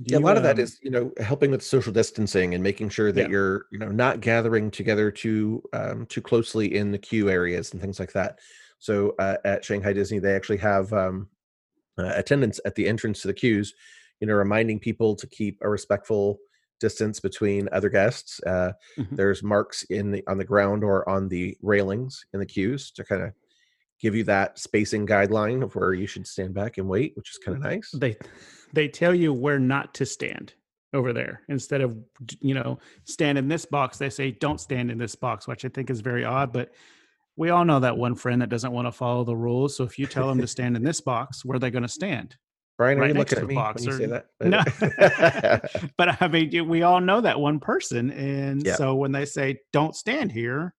yeah, 0.00 0.18
a 0.18 0.20
lot 0.20 0.36
of 0.36 0.42
that 0.42 0.58
um, 0.58 0.66
you 0.82 0.90
know 0.90 1.12
helping 1.18 1.50
with 1.50 1.62
social 1.62 1.92
distancing 1.92 2.54
and 2.54 2.62
making 2.62 2.88
sure 2.88 3.12
that 3.12 3.22
Yeah. 3.22 3.28
you're 3.28 3.66
you 3.70 3.78
know 3.78 3.90
not 3.90 4.20
gathering 4.20 4.70
together 4.70 5.10
too 5.10 5.62
um, 5.72 6.06
too 6.06 6.22
closely 6.22 6.74
in 6.74 6.92
the 6.92 6.98
queue 6.98 7.28
areas 7.28 7.72
and 7.72 7.80
things 7.80 8.00
like 8.00 8.12
that. 8.12 8.38
So 8.78 9.14
uh, 9.18 9.36
at 9.44 9.64
Shanghai 9.64 9.92
Disney, 9.92 10.18
they 10.18 10.34
actually 10.34 10.58
have 10.58 10.92
um, 10.92 11.28
uh, 11.98 12.12
attendants 12.14 12.60
at 12.64 12.74
the 12.74 12.86
entrance 12.86 13.22
to 13.22 13.28
the 13.28 13.34
queues, 13.34 13.74
you 14.20 14.26
know, 14.26 14.34
reminding 14.34 14.80
people 14.80 15.16
to 15.16 15.26
keep 15.26 15.58
a 15.62 15.68
respectful 15.68 16.38
distance 16.80 17.20
between 17.20 17.68
other 17.72 17.88
guests. 17.88 18.40
Uh, 18.44 18.72
Mhm. 18.98 19.16
There's 19.16 19.42
marks 19.42 19.82
in 19.84 20.10
the 20.10 20.22
on 20.26 20.38
the 20.38 20.44
ground 20.44 20.84
or 20.84 21.08
on 21.08 21.28
the 21.28 21.56
railings 21.62 22.24
in 22.32 22.40
the 22.40 22.46
queues 22.46 22.90
to 22.92 23.04
kind 23.04 23.22
of 23.22 23.32
give 24.00 24.14
you 24.14 24.24
that 24.24 24.58
spacing 24.58 25.06
guideline 25.06 25.62
of 25.62 25.74
where 25.74 25.94
you 25.94 26.06
should 26.06 26.26
stand 26.26 26.52
back 26.54 26.76
and 26.78 26.86
wait, 26.88 27.16
which 27.16 27.30
is 27.30 27.38
kind 27.38 27.56
of 27.56 27.62
nice. 27.62 27.90
they 27.92 28.16
they 28.72 28.88
tell 28.88 29.14
you 29.14 29.32
where 29.32 29.58
not 29.58 29.94
to 29.94 30.04
stand 30.04 30.52
over 30.92 31.12
there 31.12 31.42
instead 31.48 31.80
of 31.80 31.96
you 32.40 32.54
know 32.54 32.78
stand 33.04 33.36
in 33.38 33.48
this 33.48 33.64
box 33.66 33.98
they 33.98 34.08
say 34.10 34.30
don't 34.30 34.60
stand 34.60 34.90
in 34.90 34.96
this 34.98 35.14
box 35.14 35.46
which 35.46 35.64
i 35.64 35.68
think 35.68 35.90
is 35.90 36.00
very 36.00 36.24
odd 36.24 36.52
but 36.52 36.72
we 37.36 37.50
all 37.50 37.64
know 37.64 37.80
that 37.80 37.98
one 37.98 38.14
friend 38.14 38.40
that 38.40 38.48
doesn't 38.48 38.72
want 38.72 38.86
to 38.86 38.92
follow 38.92 39.22
the 39.24 39.36
rules 39.36 39.76
so 39.76 39.84
if 39.84 39.98
you 39.98 40.06
tell 40.06 40.28
them 40.28 40.40
to 40.40 40.46
stand 40.46 40.76
in 40.76 40.82
this 40.82 41.00
box 41.00 41.44
where 41.44 41.56
are 41.56 41.58
they 41.58 41.70
going 41.72 41.82
to 41.82 41.88
stand 41.88 42.36
Brian, 42.78 42.98
are 42.98 43.02
right 43.02 43.08
you 43.08 43.14
next 43.14 43.32
looking 43.32 43.38
to 43.38 43.44
at 43.44 43.48
me 43.48 43.54
box 43.54 43.82
when 43.82 43.92
you 43.92 43.98
say 43.98 44.06
that? 44.06 44.26
no 45.80 45.90
but 45.96 46.22
i 46.22 46.28
mean 46.28 46.68
we 46.68 46.82
all 46.82 47.00
know 47.00 47.20
that 47.20 47.38
one 47.40 47.58
person 47.58 48.10
and 48.10 48.64
Yeah. 48.66 48.74
so 48.76 48.94
when 48.94 49.12
they 49.12 49.24
say 49.24 49.58
don't 49.72 49.94
stand 49.96 50.30
here 50.32 50.74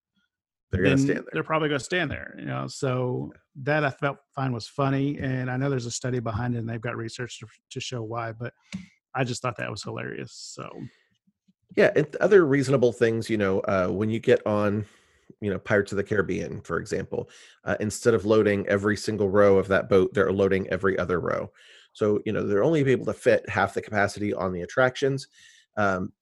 They're 0.71 0.83
going 0.83 0.95
to 0.97 1.01
stand 1.01 1.19
there. 1.19 1.29
they're 1.33 1.43
probably 1.43 1.69
going 1.69 1.79
to 1.79 1.85
stand 1.85 2.11
there. 2.11 2.35
You 2.37 2.45
know, 2.45 2.67
so 2.67 3.31
that 3.63 3.83
I 3.83 3.89
felt 3.89 4.17
fine 4.35 4.51
was 4.51 4.67
funny, 4.67 5.17
and 5.17 5.49
I 5.49 5.57
know 5.57 5.69
there's 5.69 5.87
a 5.87 5.91
study 5.91 6.19
behind 6.19 6.53
it, 6.55 6.59
and 6.59 6.69
they've 6.69 6.79
got 6.81 6.95
research 6.97 7.39
to, 7.39 7.47
to 7.71 7.79
show 7.79 8.03
why. 8.03 8.33
But 8.33 8.53
I 9.15 9.23
just 9.23 9.41
thought 9.41 9.57
that 9.57 9.71
was 9.71 9.81
hilarious. 9.81 10.33
So 10.33 10.69
Yeah, 11.75 11.91
and 11.95 12.13
other 12.17 12.45
reasonable 12.45 12.91
things, 12.93 13.29
you 13.29 13.37
know, 13.37 13.61
uh, 13.61 13.87
when 13.87 14.09
you 14.11 14.19
get 14.19 14.45
on, 14.45 14.85
you 15.41 15.49
know, 15.49 15.57
Pirates 15.57 15.91
of 15.91 15.95
the 15.97 16.03
Caribbean, 16.03 16.61
for 16.61 16.77
example, 16.77 17.29
uh, 17.63 17.77
instead 17.79 18.13
of 18.13 18.25
loading 18.25 18.67
every 18.67 18.97
single 18.97 19.29
row 19.29 19.57
of 19.57 19.67
that 19.69 19.89
boat, 19.89 20.13
they're 20.13 20.31
loading 20.31 20.67
every 20.67 20.97
other 20.99 21.19
row. 21.19 21.49
So, 21.97 22.19
you 22.27 22.31
know, 22.31 22.45
they're 22.45 22.63
only 22.63 22.87
able 22.91 23.07
to 23.07 23.13
fit 23.13 23.49
half 23.49 23.73
the 23.73 23.81
capacity 23.81 24.31
on 24.31 24.53
the 24.53 24.61
attractions. 24.61 25.27
Um, 25.77 26.13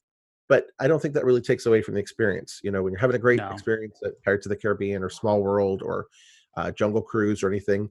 but 0.48 0.68
I 0.80 0.88
don't 0.88 1.02
think 1.02 1.14
that 1.16 1.26
really 1.26 1.42
takes 1.42 1.66
away 1.66 1.82
from 1.82 1.96
the 1.96 2.00
experience. 2.00 2.62
You 2.64 2.72
know, 2.72 2.82
when 2.82 2.94
you're 2.94 3.00
having 3.02 3.18
a 3.18 3.20
great 3.20 3.40
No. 3.40 3.50
experience 3.50 4.00
at 4.06 4.14
Pirates 4.24 4.46
of 4.46 4.52
the 4.52 4.56
Caribbean 4.56 5.04
or 5.04 5.10
Small 5.10 5.44
World 5.44 5.82
or 5.84 6.08
uh, 6.56 6.72
Jungle 6.72 7.02
Cruise 7.02 7.44
or 7.44 7.50
anything, 7.50 7.90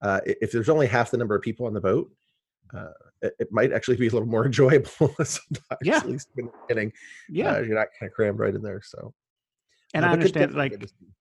uh, 0.00 0.22
if 0.24 0.50
there's 0.50 0.70
only 0.70 0.86
half 0.86 1.10
the 1.10 1.18
number 1.18 1.34
of 1.34 1.42
people 1.42 1.66
on 1.66 1.74
the 1.74 1.80
boat, 1.80 2.10
uh, 2.72 2.92
it, 3.20 3.34
it 3.38 3.48
might 3.50 3.70
actually 3.70 3.96
be 3.96 4.06
a 4.06 4.10
little 4.10 4.26
more 4.26 4.46
enjoyable 4.50 4.88
sometimes. 5.22 5.82
Yeah. 5.82 5.98
At 5.98 6.08
least 6.08 6.28
in 6.38 6.46
the 6.46 6.52
beginning 6.66 6.92
yeah, 7.28 7.56
uh, 7.56 7.60
you're 7.60 7.76
not 7.76 7.88
kind 8.00 8.08
of 8.08 8.14
crammed 8.14 8.38
right 8.38 8.54
in 8.54 8.62
there. 8.62 8.80
So, 8.82 9.12
and 9.92 10.06
uh, 10.06 10.08
I 10.08 10.12
understand 10.12 10.54
like 10.54 10.70
good 10.72 10.80
to 10.80 10.88
see. 10.88 11.12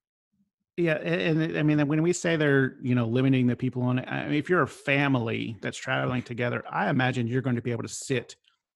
Yeah, 0.78 0.98
a- 0.98 1.30
and, 1.30 1.58
I 1.58 1.64
mean, 1.64 1.88
when 1.88 2.02
we 2.02 2.12
say 2.12 2.36
they're 2.36 2.78
you 2.82 2.96
know 2.96 3.08
limiting 3.08 3.48
the 3.48 3.56
people 3.56 3.82
on 3.84 4.00
it, 4.00 4.08
I 4.10 4.26
mean, 4.26 4.34
if 4.36 4.50
you're 4.50 4.62
a 4.62 4.68
family 4.68 5.58
that's 5.62 5.78
traveling 5.78 6.22
together, 6.22 6.64
I 6.70 6.90
imagine 6.90 7.28
you're 7.28 7.42
going 7.42 7.56
to 7.56 7.62
be 7.62 7.72
able 7.72 7.84
to 7.84 7.90
sit 7.90 8.36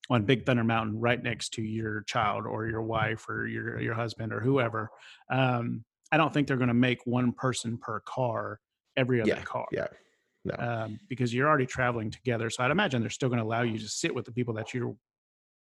on 0.09 0.23
Big 0.25 0.45
Thunder 0.45 0.63
Mountain 0.63 0.99
right 0.99 1.21
next 1.21 1.49
to 1.55 1.61
your 1.61 2.01
child 2.03 2.45
or 2.47 2.67
your 2.67 2.81
wife 2.81 3.27
or 3.27 3.47
your 3.47 3.79
your 3.81 3.93
husband 3.93 4.31
or 4.31 4.39
whoever. 4.39 4.89
Um, 5.29 5.83
I 6.11 6.17
don't 6.17 6.33
think 6.33 6.47
they're 6.47 6.57
going 6.57 6.69
to 6.69 6.73
make 6.73 7.05
one 7.05 7.33
person 7.33 7.77
per 7.77 7.99
car 7.99 8.59
every 8.95 9.21
other 9.21 9.29
yeah, 9.31 9.43
car. 9.43 9.67
yeah, 9.71 9.87
no, 10.45 10.55
um, 10.57 10.99
because 11.09 11.33
you're 11.33 11.47
already 11.49 11.65
traveling 11.65 12.11
together. 12.11 12.49
So 12.49 12.63
I'd 12.63 12.71
imagine 12.71 13.01
they're 13.01 13.09
still 13.09 13.29
going 13.29 13.39
to 13.39 13.45
allow 13.45 13.61
you 13.63 13.77
to 13.77 13.87
sit 13.89 14.15
with 14.15 14.25
the 14.25 14.31
people 14.31 14.53
that 14.55 14.73
you're 14.73 14.95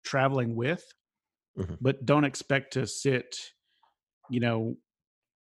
traveling 0.04 0.56
with, 0.56 0.84
Mhm. 1.58 1.78
but 1.80 2.06
don't 2.06 2.26
expect 2.26 2.74
to 2.74 2.88
sit, 2.88 3.54
you 4.30 4.40
know, 4.40 4.78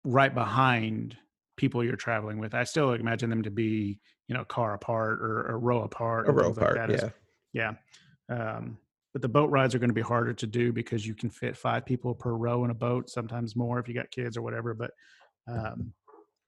right 0.07 0.33
behind 0.35 1.17
people 1.57 1.83
you're 1.83 1.97
traveling 1.97 2.39
with. 2.39 2.55
I 2.55 2.65
still 2.65 2.93
imagine 2.93 3.29
them 3.29 3.43
to 3.43 3.51
be, 3.51 3.99
you 4.29 4.35
know, 4.35 4.45
car 4.45 4.75
apart 4.75 5.21
or 5.21 5.47
a 5.49 5.57
row 5.57 5.83
apart. 5.83 6.29
a 6.29 6.33
row 6.33 6.45
things 6.45 6.59
like 6.59 6.71
apart. 6.73 6.89
that 6.89 7.13
yeah, 7.53 7.75
yeah. 8.29 8.35
Um, 8.57 8.79
but 9.13 9.23
the 9.23 9.29
boat 9.29 9.51
rides 9.51 9.75
are 9.75 9.79
going 9.79 9.91
to 9.91 9.95
be 9.95 10.03
harder 10.03 10.35
to 10.35 10.47
do 10.47 10.73
because 10.73 11.07
you 11.07 11.15
can 11.15 11.31
fit 11.31 11.57
five 11.57 11.87
people 11.87 12.15
per 12.15 12.33
row 12.33 12.65
in 12.65 12.71
a 12.71 12.75
boat, 12.75 13.09
sometimes 13.11 13.57
more 13.57 13.79
if 13.79 13.89
you 13.89 13.95
got 13.95 14.11
kids 14.11 14.37
or 14.37 14.43
whatever. 14.43 14.75
But 14.75 14.91
um, 15.49 15.93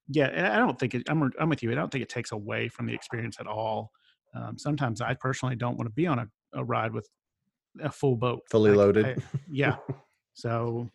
yeah, 0.09 0.27
and 0.27 0.47
I 0.47 0.59
don't 0.59 0.79
think 0.79 0.95
it, 0.95 1.03
I'm 1.09 1.33
I'm 1.41 1.49
with 1.49 1.63
you. 1.63 1.73
I 1.73 1.75
don't 1.75 1.91
think 1.91 2.03
it 2.03 2.09
takes 2.09 2.33
away 2.33 2.69
from 2.69 2.87
the 2.87 2.95
experience 2.95 3.39
at 3.41 3.47
all. 3.47 3.91
Um, 4.35 4.59
sometimes 4.59 5.01
I 5.01 5.15
personally 5.15 5.57
don't 5.57 5.77
want 5.77 5.89
to 5.89 5.95
be 5.95 6.07
on 6.07 6.19
a, 6.19 6.29
a 6.55 6.63
ride 6.63 6.93
with 6.93 7.09
a 7.83 7.91
full 7.91 8.17
boat, 8.17 8.43
fully 8.51 8.71
I- 8.73 8.75
loaded. 8.75 9.07
I- 9.07 9.17
yeah. 9.51 9.77
So 10.35 10.89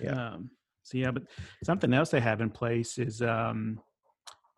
Yeah. 0.00 0.30
Um, 0.32 0.50
so 0.86 0.98
yeah, 0.98 1.10
but 1.10 1.24
something 1.64 1.92
else 1.92 2.10
they 2.10 2.20
have 2.20 2.40
in 2.40 2.48
place 2.48 2.96
is 2.96 3.20
um, 3.20 3.80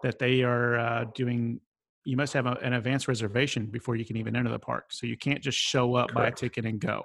that 0.03 0.19
they 0.19 0.43
are 0.43 0.79
uh, 0.79 1.05
doing. 1.15 1.59
You 2.05 2.19
must 2.19 2.35
have 2.35 2.45
a, 2.45 2.53
an 2.63 2.75
advanced 2.75 3.09
reservation 3.09 3.67
before 3.67 3.97
you 3.97 4.05
can 4.05 4.19
even 4.19 4.37
enter 4.37 4.51
the 4.51 4.59
park. 4.59 4.93
So 4.93 5.07
you 5.07 5.17
can't 5.17 5.43
just 5.43 5.59
show 5.59 5.95
up, 5.95 6.13
buy 6.13 6.29
a 6.29 6.33
ticket, 6.33 6.67
and 6.67 6.79
go. 6.79 7.03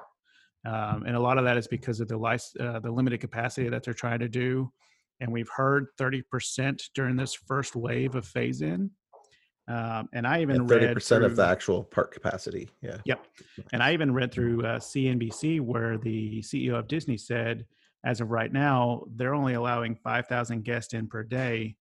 Um, 0.65 1.03
and 1.06 1.15
a 1.15 1.20
lot 1.20 1.38
of 1.38 1.46
that 1.46 1.58
is 1.58 1.68
because 1.68 2.01
of 2.01 2.10
the 2.10 2.18
lic- 2.18 2.42
uh, 2.60 2.80
the 2.80 2.92
limited 2.92 3.22
capacity 3.22 3.70
that 3.70 3.84
they're 3.84 3.94
trying 3.94 4.20
to 4.20 4.27
do. 4.27 4.72
And 5.22 5.32
we've 5.32 5.50
heard 5.50 5.88
30% 5.98 6.82
during 6.94 7.15
this 7.15 7.34
first 7.34 7.77
wave 7.77 8.15
of 8.15 8.25
phase 8.25 8.62
in. 8.62 8.92
Um, 9.70 10.10
and 10.12 10.27
I 10.27 10.42
even 10.42 10.68
Thirty 10.68 10.88
read 10.88 10.94
percent 10.96 11.24
of 11.24 11.38
the 11.38 11.46
actual 11.46 11.84
park 11.84 12.13
capacity. 12.13 12.70
Yeah, 12.82 12.98
Yep. 13.06 13.25
And 13.72 13.82
I 13.82 13.94
even 13.94 14.13
read 14.13 14.34
through 14.34 14.65
uh, 14.65 14.80
CNBC 14.80 15.62
where 15.62 15.98
the 15.98 16.42
CEO 16.42 16.77
of 16.77 16.89
Disney 16.89 17.15
said, 17.15 17.65
as 18.03 18.22
of 18.22 18.31
right 18.31 18.51
now, 18.51 19.03
they're 19.15 19.33
only 19.33 19.53
allowing 19.53 19.95
5,000 19.95 20.63
guests 20.63 20.93
in 20.93 21.07
per 21.07 21.24
day, 21.24 21.75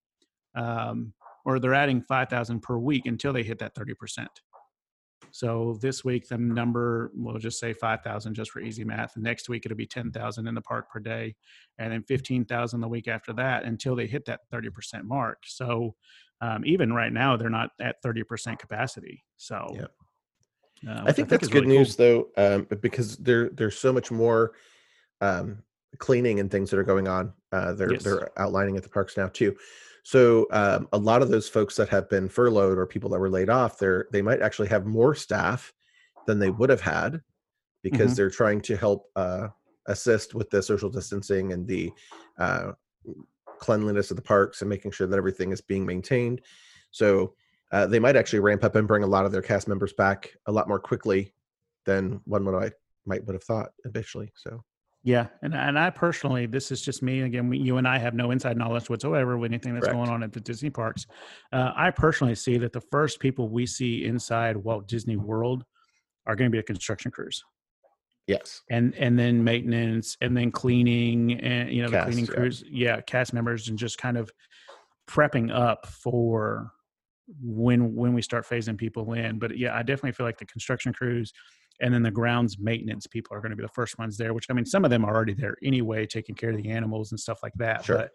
um, 0.55 1.13
or 1.45 1.59
they're 1.59 1.75
adding 1.75 2.03
5,000 2.03 2.61
per 2.61 2.79
week 2.79 3.07
until 3.07 3.33
they 3.33 3.43
hit 3.43 3.59
that 3.59 3.75
30%. 3.75 4.27
So 5.31 5.79
this 5.81 6.05
week, 6.05 6.29
the 6.29 6.37
number, 6.37 7.11
we'll 7.15 7.39
just 7.39 7.59
say 7.59 7.73
5,000 7.73 8.35
just 8.35 8.51
for 8.51 8.61
easy 8.61 8.85
math. 8.85 9.17
Next 9.17 9.49
week, 9.49 9.65
it'll 9.65 9.77
be 9.77 9.87
10,000 9.87 10.47
in 10.47 10.55
the 10.55 10.61
park 10.61 10.91
per 10.91 11.01
day, 11.01 11.35
and 11.79 11.93
then 11.93 12.03
15,000 12.03 12.81
the 12.81 12.89
week 12.89 13.09
after 13.09 13.33
that 13.35 13.65
until 13.65 13.97
they 13.97 14.07
hit 14.07 14.27
that 14.27 14.41
30% 14.53 15.05
mark. 15.05 15.39
So 15.47 15.95
um, 16.41 16.65
even 16.67 16.93
right 16.93 17.13
now, 17.13 17.37
they're 17.37 17.49
not 17.49 17.71
at 17.81 18.03
30% 18.05 18.59
capacity. 18.59 19.25
So 19.37 19.67
Yeah. 19.73 20.91
uh, 20.91 21.01
I 21.01 21.05
which 21.05 21.17
think 21.17 21.29
that's 21.29 21.49
good 21.49 21.65
really 21.65 21.67
cool. 21.69 21.77
news 21.79 21.97
though, 21.97 22.29
um, 22.37 22.67
because 22.81 23.17
there 23.17 23.49
there's 23.49 23.79
so 23.79 23.93
much 23.93 24.11
more 24.11 24.53
um, 25.21 25.63
cleaning 25.99 26.41
and 26.41 26.51
things 26.51 26.71
that 26.71 26.79
are 26.79 26.85
going 26.85 27.09
on. 27.09 27.33
Uh, 27.53 27.73
they're 27.75 27.93
Yes. 27.93 28.05
they're 28.05 28.39
outlining 28.41 28.77
at 28.77 28.83
the 28.83 28.89
parks 28.89 29.17
now 29.17 29.29
too. 29.29 29.57
So 30.05 30.47
um, 30.51 30.89
a 30.93 30.99
lot 30.99 31.23
of 31.23 31.29
those 31.29 31.49
folks 31.49 31.77
that 31.77 31.89
have 31.91 32.09
been 32.09 32.29
furloughed 32.29 32.77
or 32.79 32.87
people 32.87 33.11
that 33.11 33.21
were 33.21 33.31
laid 33.31 33.49
off, 33.51 33.79
they're 33.79 34.09
they 34.13 34.23
might 34.23 34.43
actually 34.43 34.69
have 34.69 34.87
more 34.87 35.15
staff 35.15 35.73
than 36.27 36.39
they 36.39 36.51
would 36.51 36.71
have 36.71 36.81
had 36.81 37.23
because 37.83 38.13
Mhm. 38.13 38.17
they're 38.17 38.31
trying 38.31 38.61
to 38.63 38.77
help 38.77 39.11
uh, 39.17 39.49
assist 39.87 40.35
with 40.35 40.51
the 40.51 40.63
social 40.63 40.89
distancing 40.91 41.53
and 41.53 41.67
the 41.67 41.93
uh, 42.39 42.73
cleanliness 43.59 44.11
of 44.11 44.17
the 44.17 44.23
parks 44.23 44.61
and 44.63 44.69
making 44.69 44.91
sure 44.91 45.07
that 45.07 45.17
everything 45.17 45.53
is 45.53 45.61
being 45.61 45.85
maintained. 45.87 46.41
So 46.91 47.35
uh, 47.71 47.87
they 47.87 47.99
might 47.99 48.17
actually 48.17 48.41
ramp 48.41 48.65
up 48.65 48.75
and 48.77 48.89
bring 48.89 49.03
a 49.03 49.07
lot 49.09 49.25
of 49.25 49.33
their 49.33 49.43
cast 49.43 49.69
members 49.69 49.93
back 49.93 50.35
a 50.47 50.53
lot 50.53 50.69
more 50.69 50.81
quickly 50.81 51.33
than 51.85 52.21
one 52.25 52.45
would 52.45 52.55
I 52.55 52.73
might 53.07 53.25
would 53.25 53.35
have 53.35 53.45
thought 53.45 53.73
initially. 53.85 54.33
So 54.37 54.65
Yeah, 55.05 55.27
and 55.43 55.53
and 55.53 55.77
I 55.77 55.91
personally, 55.91 56.47
this 56.47 56.71
is 56.71 56.81
just 56.81 57.03
me. 57.03 57.23
Again, 57.23 57.49
we, 57.49 57.59
you 57.59 57.77
and 57.79 57.89
I 57.89 57.99
have 57.99 58.15
no 58.15 58.31
inside 58.31 58.57
knowledge 58.57 58.89
whatsoever 58.89 59.37
with 59.37 59.51
anything 59.51 59.75
that's 59.75 59.89
going 59.89 60.09
on 60.09 60.23
at 60.23 60.33
the 60.33 60.41
Disney 60.41 60.71
parks. 60.71 61.07
Uh, 61.53 61.73
I 61.75 61.91
personally 61.91 62.37
see 62.37 62.57
that 62.59 62.73
the 62.73 62.81
first 62.81 63.19
people 63.19 63.49
we 63.49 63.67
see 63.67 64.05
inside 64.05 64.57
Walt 64.57 64.87
Disney 64.87 65.17
World 65.17 65.65
are 66.27 66.37
going 66.37 66.49
to 66.49 66.53
be 66.53 66.59
the 66.59 66.63
construction 66.63 67.11
crews, 67.11 67.43
yes, 68.29 68.63
and 68.71 68.95
and 68.95 69.19
then 69.19 69.43
maintenance, 69.43 70.17
and 70.21 70.37
then 70.37 70.53
cleaning, 70.53 71.33
and 71.41 71.73
you 71.73 71.83
know 71.83 71.89
the 71.89 71.97
Cast, 71.97 72.07
cleaning 72.07 72.27
yeah. 72.27 72.35
crews, 72.35 72.65
yeah, 72.71 73.01
cast 73.01 73.33
members, 73.33 73.69
and 73.69 73.77
just 73.77 73.99
kind 73.99 74.17
of 74.17 74.31
prepping 75.11 75.53
up 75.53 75.85
for 75.87 76.71
when 77.43 77.97
when 77.97 78.15
we 78.15 78.23
start 78.23 78.47
phasing 78.47 78.79
people 78.79 79.15
in. 79.15 79.41
But 79.41 79.59
yeah, 79.59 79.77
I 79.77 79.83
definitely 79.83 80.13
feel 80.13 80.27
like 80.27 80.39
the 80.39 80.47
construction 80.47 80.93
crews 80.93 81.33
and 81.83 81.93
then 81.93 82.03
the 82.03 82.11
grounds 82.11 82.59
maintenance 82.59 83.07
people 83.07 83.37
are 83.37 83.41
going 83.41 83.51
to 83.51 83.57
be 83.57 83.63
the 83.63 83.69
first 83.69 83.99
ones 83.99 84.17
there. 84.17 84.33
Which 84.33 84.47
I 84.49 84.55
mean, 84.55 84.65
some 84.65 84.85
of 84.85 84.91
them 84.91 85.05
are 85.05 85.15
already 85.15 85.35
there 85.35 85.57
anyway, 85.63 86.07
taking 86.07 86.35
care 86.35 86.51
of 86.51 86.57
the 86.57 86.71
animals 86.71 87.11
and 87.13 87.21
stuff 87.21 87.41
like 87.43 87.53
that. 87.57 87.85
Sure. 87.85 87.97
But 87.99 88.11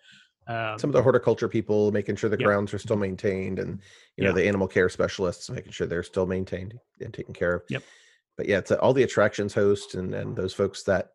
um, 0.49 0.79
some 0.79 0.89
of 0.89 0.93
the 0.93 1.03
horticulture 1.03 1.49
people 1.49 1.91
making 1.91 2.15
sure 2.15 2.29
the 2.29 2.37
Yep. 2.39 2.45
grounds 2.47 2.73
are 2.73 2.79
still 2.79 2.95
maintained, 2.95 3.59
and 3.59 3.81
you 4.15 4.23
know 4.23 4.29
Yeah. 4.29 4.35
the 4.35 4.47
animal 4.47 4.67
care 4.67 4.89
specialists 4.89 5.49
making 5.49 5.73
sure 5.73 5.85
they're 5.85 6.03
still 6.03 6.25
maintained 6.25 6.73
and 7.01 7.13
taken 7.13 7.33
care 7.33 7.53
of. 7.53 7.63
Yep. 7.69 7.83
But 8.37 8.47
yeah, 8.47 8.59
it's 8.59 8.71
uh, 8.71 8.75
all 8.75 8.93
the 8.93 9.03
attractions 9.03 9.53
hosts 9.53 9.95
and 9.95 10.15
and 10.15 10.35
those 10.35 10.53
folks 10.53 10.83
that 10.83 11.09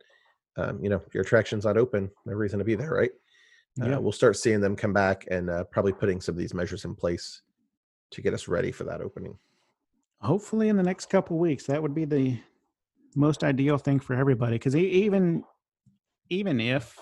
um, 0.56 0.82
you 0.84 0.90
know 0.90 1.00
your 1.14 1.22
attraction's 1.22 1.64
not 1.64 1.78
open, 1.78 2.10
no 2.26 2.34
reason 2.34 2.58
to 2.58 2.64
be 2.64 2.74
there, 2.74 2.90
right? 2.92 3.10
Uh, 3.80 3.86
Yeah. 3.88 3.98
We'll 3.98 4.12
start 4.12 4.36
seeing 4.36 4.60
them 4.60 4.76
come 4.76 4.92
back 4.92 5.24
and 5.30 5.48
uh, 5.48 5.64
probably 5.64 5.92
putting 5.94 6.20
some 6.20 6.34
of 6.34 6.38
these 6.38 6.52
measures 6.52 6.84
in 6.84 6.94
place 6.94 7.40
to 8.10 8.20
get 8.20 8.34
us 8.34 8.46
ready 8.48 8.70
for 8.70 8.84
that 8.84 9.00
opening. 9.00 9.38
Hopefully 10.22 10.68
in 10.68 10.76
the 10.76 10.82
next 10.82 11.06
couple 11.06 11.38
weeks, 11.38 11.66
that 11.66 11.82
would 11.82 11.94
be 11.94 12.04
the 12.04 12.38
most 13.14 13.44
ideal 13.44 13.78
thing 13.78 14.00
for 14.00 14.14
everybody. 14.14 14.54
Because 14.54 14.76
even 14.76 15.44
even 16.30 16.60
if 16.60 16.98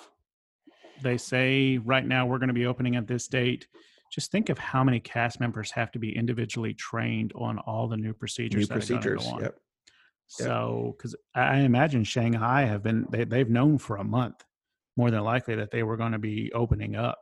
they 1.03 1.17
say 1.17 1.79
right 1.79 2.07
now 2.07 2.27
we're 2.27 2.39
going 2.39 2.49
to 2.49 2.55
be 2.55 2.67
opening 2.67 2.97
at 2.97 3.07
this 3.07 3.29
date, 3.29 3.69
just 4.11 4.33
think 4.33 4.49
of 4.49 4.59
how 4.59 4.83
many 4.83 4.99
cast 4.99 5.39
members 5.39 5.71
have 5.71 5.93
to 5.93 5.99
be 5.99 6.17
individually 6.17 6.75
trained 6.75 7.33
on 7.37 7.59
all 7.59 7.87
the 7.89 7.97
new 7.97 8.13
procedures. 8.13 8.69
New 8.69 8.77
that 8.77 8.85
are 8.85 8.87
gonna 8.87 9.01
procedures. 9.01 9.25
Go 9.25 9.35
on. 9.37 9.43
Yep. 9.43 9.55
Yep. 10.39 10.47
So, 10.47 10.95
because 10.97 11.17
I 11.35 11.59
imagine 11.59 12.05
Shanghai 12.05 12.63
have 12.63 12.83
been 12.83 13.07
they, 13.11 13.25
they've 13.25 13.49
known 13.49 13.79
for 13.79 13.97
a 13.97 14.05
month, 14.05 14.45
more 14.97 15.11
than 15.11 15.23
likely 15.23 15.57
that 15.57 15.71
they 15.71 15.83
were 15.83 15.97
going 15.97 16.13
to 16.13 16.19
be 16.19 16.53
opening 16.53 16.97
up. 16.97 17.19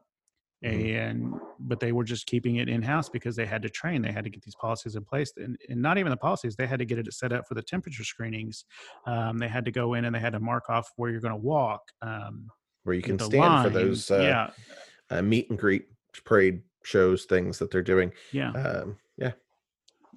And 0.62 1.34
but 1.60 1.78
they 1.78 1.92
were 1.92 2.04
just 2.04 2.26
keeping 2.26 2.56
it 2.56 2.68
in 2.68 2.82
house 2.82 3.08
because 3.08 3.36
they 3.36 3.46
had 3.46 3.62
to 3.62 3.68
train, 3.68 4.02
they 4.02 4.12
had 4.12 4.24
to 4.24 4.30
get 4.30 4.42
these 4.42 4.56
policies 4.56 4.96
in 4.96 5.04
place, 5.04 5.32
and, 5.36 5.56
and 5.68 5.80
not 5.80 5.98
even 5.98 6.10
the 6.10 6.16
policies, 6.16 6.56
they 6.56 6.66
had 6.66 6.78
to 6.78 6.84
get 6.84 6.98
it 6.98 7.12
set 7.12 7.32
up 7.32 7.46
for 7.46 7.54
the 7.54 7.62
temperature 7.62 8.04
screenings. 8.04 8.64
Um, 9.06 9.38
they 9.38 9.48
had 9.48 9.64
to 9.66 9.70
go 9.70 9.94
in 9.94 10.04
and 10.04 10.14
they 10.14 10.20
had 10.20 10.32
to 10.32 10.40
mark 10.40 10.68
off 10.68 10.90
where 10.96 11.10
you're 11.10 11.20
going 11.20 11.34
to 11.34 11.40
walk. 11.40 11.82
Um, 12.02 12.48
Where 12.84 12.94
you 12.94 13.02
can 13.02 13.18
stand 13.18 13.64
for 13.64 13.70
those 13.70 14.10
uh, 14.10 14.18
yeah, 14.20 14.50
uh, 15.10 15.22
meet 15.22 15.48
and 15.50 15.58
greet 15.58 15.86
parade 16.24 16.62
shows, 16.82 17.24
things 17.24 17.58
that 17.58 17.70
they're 17.70 17.82
doing. 17.82 18.12
yeah. 18.32 18.50
Um, 18.52 18.98
yeah. 19.16 19.32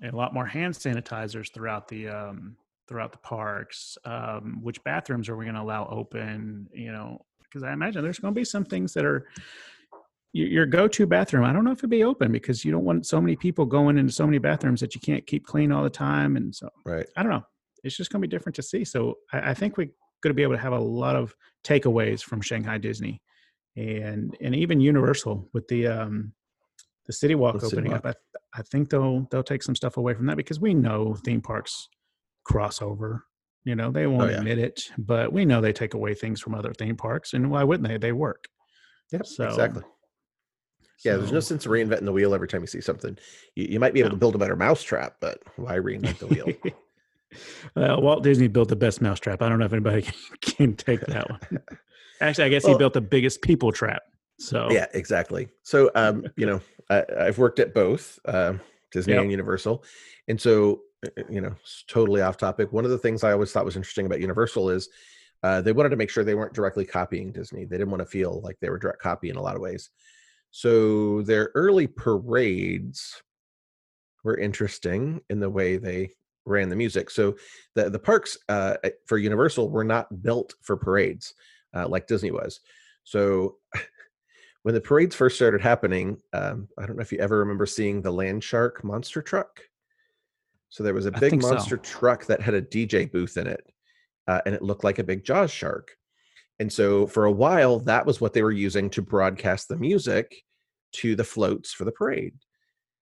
a 0.03 0.15
lot 0.15 0.33
more 0.33 0.45
hand 0.45 0.73
sanitizers 0.73 1.51
throughout 1.53 1.87
the 1.87 2.07
um, 2.07 2.55
throughout 2.87 3.11
the 3.11 3.17
parks. 3.19 3.97
Um, 4.05 4.59
which 4.61 4.83
bathrooms 4.83 5.29
are 5.29 5.37
we 5.37 5.45
going 5.45 5.55
to 5.55 5.61
allow 5.61 5.87
open? 5.87 6.67
You 6.73 6.91
know, 6.91 7.25
because 7.43 7.63
I 7.63 7.73
imagine 7.73 8.03
there's 8.03 8.19
going 8.19 8.33
to 8.33 8.39
be 8.39 8.45
some 8.45 8.63
things 8.63 8.93
that 8.93 9.05
are 9.05 9.27
your 10.33 10.65
go-to 10.65 11.05
bathroom. 11.05 11.43
I 11.43 11.51
don't 11.53 11.65
know 11.65 11.71
if 11.71 11.79
it'd 11.79 11.89
be 11.89 12.03
open 12.03 12.31
because 12.31 12.63
you 12.63 12.71
don't 12.71 12.85
want 12.85 13.05
so 13.05 13.19
many 13.19 13.35
people 13.35 13.65
going 13.65 13.97
into 13.97 14.13
so 14.13 14.25
many 14.25 14.37
bathrooms 14.37 14.79
that 14.79 14.95
you 14.95 15.01
can't 15.01 15.25
keep 15.27 15.45
clean 15.45 15.71
all 15.71 15.83
the 15.83 15.89
time, 15.89 16.37
and 16.37 16.55
so 16.55 16.69
Right. 16.85 17.05
I 17.17 17.23
don't 17.23 17.31
know. 17.31 17.43
It's 17.83 17.97
just 17.97 18.11
going 18.11 18.21
to 18.21 18.27
be 18.27 18.31
different 18.31 18.55
to 18.57 18.61
see. 18.63 18.85
So 18.85 19.15
I, 19.33 19.51
I 19.51 19.53
think 19.53 19.75
we're 19.77 19.89
going 20.23 20.29
to 20.29 20.33
be 20.35 20.43
able 20.43 20.55
to 20.55 20.61
have 20.61 20.73
a 20.73 20.79
lot 20.79 21.15
of 21.15 21.35
takeaways 21.65 22.21
from 22.21 22.39
Shanghai 22.41 22.77
Disney, 22.77 23.21
and 23.75 24.37
and 24.41 24.55
even 24.55 24.79
Universal 24.79 25.49
with 25.53 25.67
the 25.67 25.87
um, 25.87 26.33
the 27.07 27.13
City 27.13 27.35
Walk 27.35 27.55
The 27.59 27.61
City 27.61 27.75
opening 27.77 27.91
Walk. 27.93 28.05
up. 28.05 28.15
I, 28.55 28.59
I 28.59 28.61
think 28.63 28.89
they'll 28.89 29.27
they'll 29.31 29.43
take 29.43 29.63
some 29.63 29.75
stuff 29.75 29.97
away 29.97 30.13
from 30.13 30.27
that 30.27 30.37
because 30.37 30.59
we 30.61 30.73
know 30.73 31.15
theme 31.25 31.41
parks 31.41 31.87
crossover. 32.49 33.21
You 33.63 33.75
know 33.75 33.91
they 33.91 34.07
won't 34.07 34.23
Oh, 34.23 34.29
yeah. 34.29 34.37
admit 34.37 34.57
it, 34.59 34.81
but 34.97 35.31
we 35.33 35.45
know 35.45 35.61
they 35.61 35.73
take 35.73 35.93
away 35.93 36.13
things 36.15 36.39
from 36.41 36.55
other 36.55 36.73
theme 36.73 36.95
parks, 36.95 37.33
and 37.33 37.51
why 37.51 37.63
wouldn't 37.63 37.87
they? 37.87 37.97
They 37.97 38.11
work. 38.11 38.45
Yep. 39.11 39.25
So- 39.25 39.45
exactly. 39.47 39.83
Yeah, 41.03 41.17
there's 41.17 41.31
no 41.31 41.39
sense 41.39 41.65
of 41.65 41.71
reinventing 41.71 42.05
the 42.05 42.11
wheel 42.11 42.33
every 42.33 42.47
time 42.47 42.61
you 42.61 42.67
see 42.67 42.81
something. 42.81 43.17
You, 43.55 43.65
you 43.71 43.79
might 43.79 43.93
be 43.93 43.99
able 44.01 44.09
No. 44.09 44.15
to 44.15 44.19
build 44.19 44.35
a 44.35 44.37
better 44.37 44.55
mousetrap, 44.55 45.17
but 45.19 45.41
why 45.55 45.77
reinvent 45.77 46.19
the 46.19 46.27
wheel? 46.27 46.51
Uh, 47.77 47.95
Walt 47.97 48.23
Disney 48.23 48.49
built 48.49 48.67
the 48.67 48.75
best 48.75 49.01
mousetrap. 49.01 49.41
I 49.41 49.47
don't 49.47 49.57
know 49.57 49.63
if 49.65 49.71
anybody 49.71 50.05
can, 50.41 50.75
take 50.75 50.99
that 51.05 51.29
one. 51.29 51.39
Actually, 52.21 52.43
I 52.43 52.49
guess 52.49 52.65
he 52.65 52.73
built 52.75 52.91
the 52.91 52.99
biggest 52.99 53.41
people 53.41 53.71
trap. 53.71 54.01
So 54.37 54.69
Yeah, 54.69 54.87
exactly. 54.93 55.47
So, 55.63 55.89
um, 55.95 56.25
you 56.35 56.45
know, 56.45 56.59
I, 56.89 57.05
I've 57.21 57.37
worked 57.37 57.59
at 57.59 57.73
both 57.73 58.19
um 58.25 58.59
Disney 58.91 59.13
Yep. 59.13 59.21
and 59.21 59.31
Universal, 59.31 59.81
and 60.27 60.41
so 60.41 60.81
uh, 61.05 61.09
uh, 61.17 61.23
you 61.29 61.39
know, 61.39 61.55
it's 61.61 61.85
totally 61.87 62.21
off 62.21 62.35
topic. 62.35 62.73
One 62.73 62.83
of 62.83 62.91
the 62.91 62.97
things 62.97 63.23
I 63.23 63.31
always 63.31 63.53
thought 63.53 63.63
was 63.63 63.77
interesting 63.77 64.05
about 64.07 64.19
Universal 64.19 64.69
is 64.71 64.89
uh, 65.41 65.61
they 65.61 65.71
wanted 65.71 65.89
to 65.89 65.95
make 65.95 66.09
sure 66.09 66.25
they 66.25 66.35
weren't 66.35 66.53
directly 66.53 66.83
copying 66.83 67.31
Disney. 67.31 67.63
They 67.63 67.77
didn't 67.77 67.91
want 67.91 68.01
to 68.01 68.05
feel 68.07 68.41
like 68.43 68.57
they 68.59 68.69
were 68.69 68.77
direct 68.77 69.01
copy 69.01 69.29
in 69.29 69.37
a 69.37 69.41
lot 69.41 69.55
of 69.55 69.61
ways. 69.61 69.89
So 70.51 71.21
their 71.23 71.51
early 71.55 71.87
parades 71.87 73.21
were 74.23 74.37
interesting 74.37 75.21
in 75.29 75.39
the 75.39 75.49
way 75.49 75.77
they 75.77 76.11
ran 76.45 76.69
the 76.69 76.75
music. 76.75 77.09
So 77.09 77.35
the 77.75 77.89
the 77.89 77.99
parks 77.99 78.37
uh, 78.49 78.75
for 79.05 79.17
Universal 79.17 79.69
were 79.69 79.83
not 79.83 80.21
built 80.21 80.53
for 80.61 80.77
parades 80.77 81.33
uh, 81.73 81.87
like 81.87 82.07
Disney 82.07 82.31
was. 82.31 82.59
So 83.03 83.57
when 84.63 84.75
the 84.75 84.81
parades 84.81 85.15
first 85.15 85.35
started 85.35 85.61
happening, 85.61 86.17
um, 86.33 86.67
I 86.77 86.85
don't 86.85 86.97
know 86.97 87.01
if 87.01 87.11
you 87.11 87.19
ever 87.19 87.39
remember 87.39 87.65
seeing 87.65 88.01
the 88.01 88.11
Land 88.11 88.43
Shark 88.43 88.83
monster 88.83 89.21
truck. 89.21 89.61
So 90.69 90.83
there 90.83 90.93
was 90.93 91.05
a 91.05 91.11
big 91.11 91.31
think 91.31 91.41
so. 91.41 91.49
monster 91.49 91.77
truck 91.77 92.25
that 92.27 92.41
had 92.41 92.53
a 92.53 92.61
DJ 92.61 93.11
booth 93.11 93.37
in 93.37 93.47
it, 93.47 93.65
uh, 94.27 94.41
and 94.45 94.55
it 94.55 94.61
looked 94.61 94.83
like 94.83 94.99
a 94.99 95.03
big 95.03 95.23
Jaws 95.23 95.51
shark. 95.51 95.91
And 96.61 96.71
so 96.71 97.07
for 97.07 97.25
a 97.25 97.31
while, 97.31 97.79
that 97.79 98.05
was 98.05 98.21
what 98.21 98.33
they 98.33 98.43
were 98.43 98.51
using 98.51 98.87
to 98.91 99.01
broadcast 99.01 99.67
the 99.67 99.75
music 99.75 100.43
to 100.91 101.15
the 101.15 101.23
floats 101.23 101.73
for 101.73 101.85
the 101.85 101.91
parade. 101.91 102.35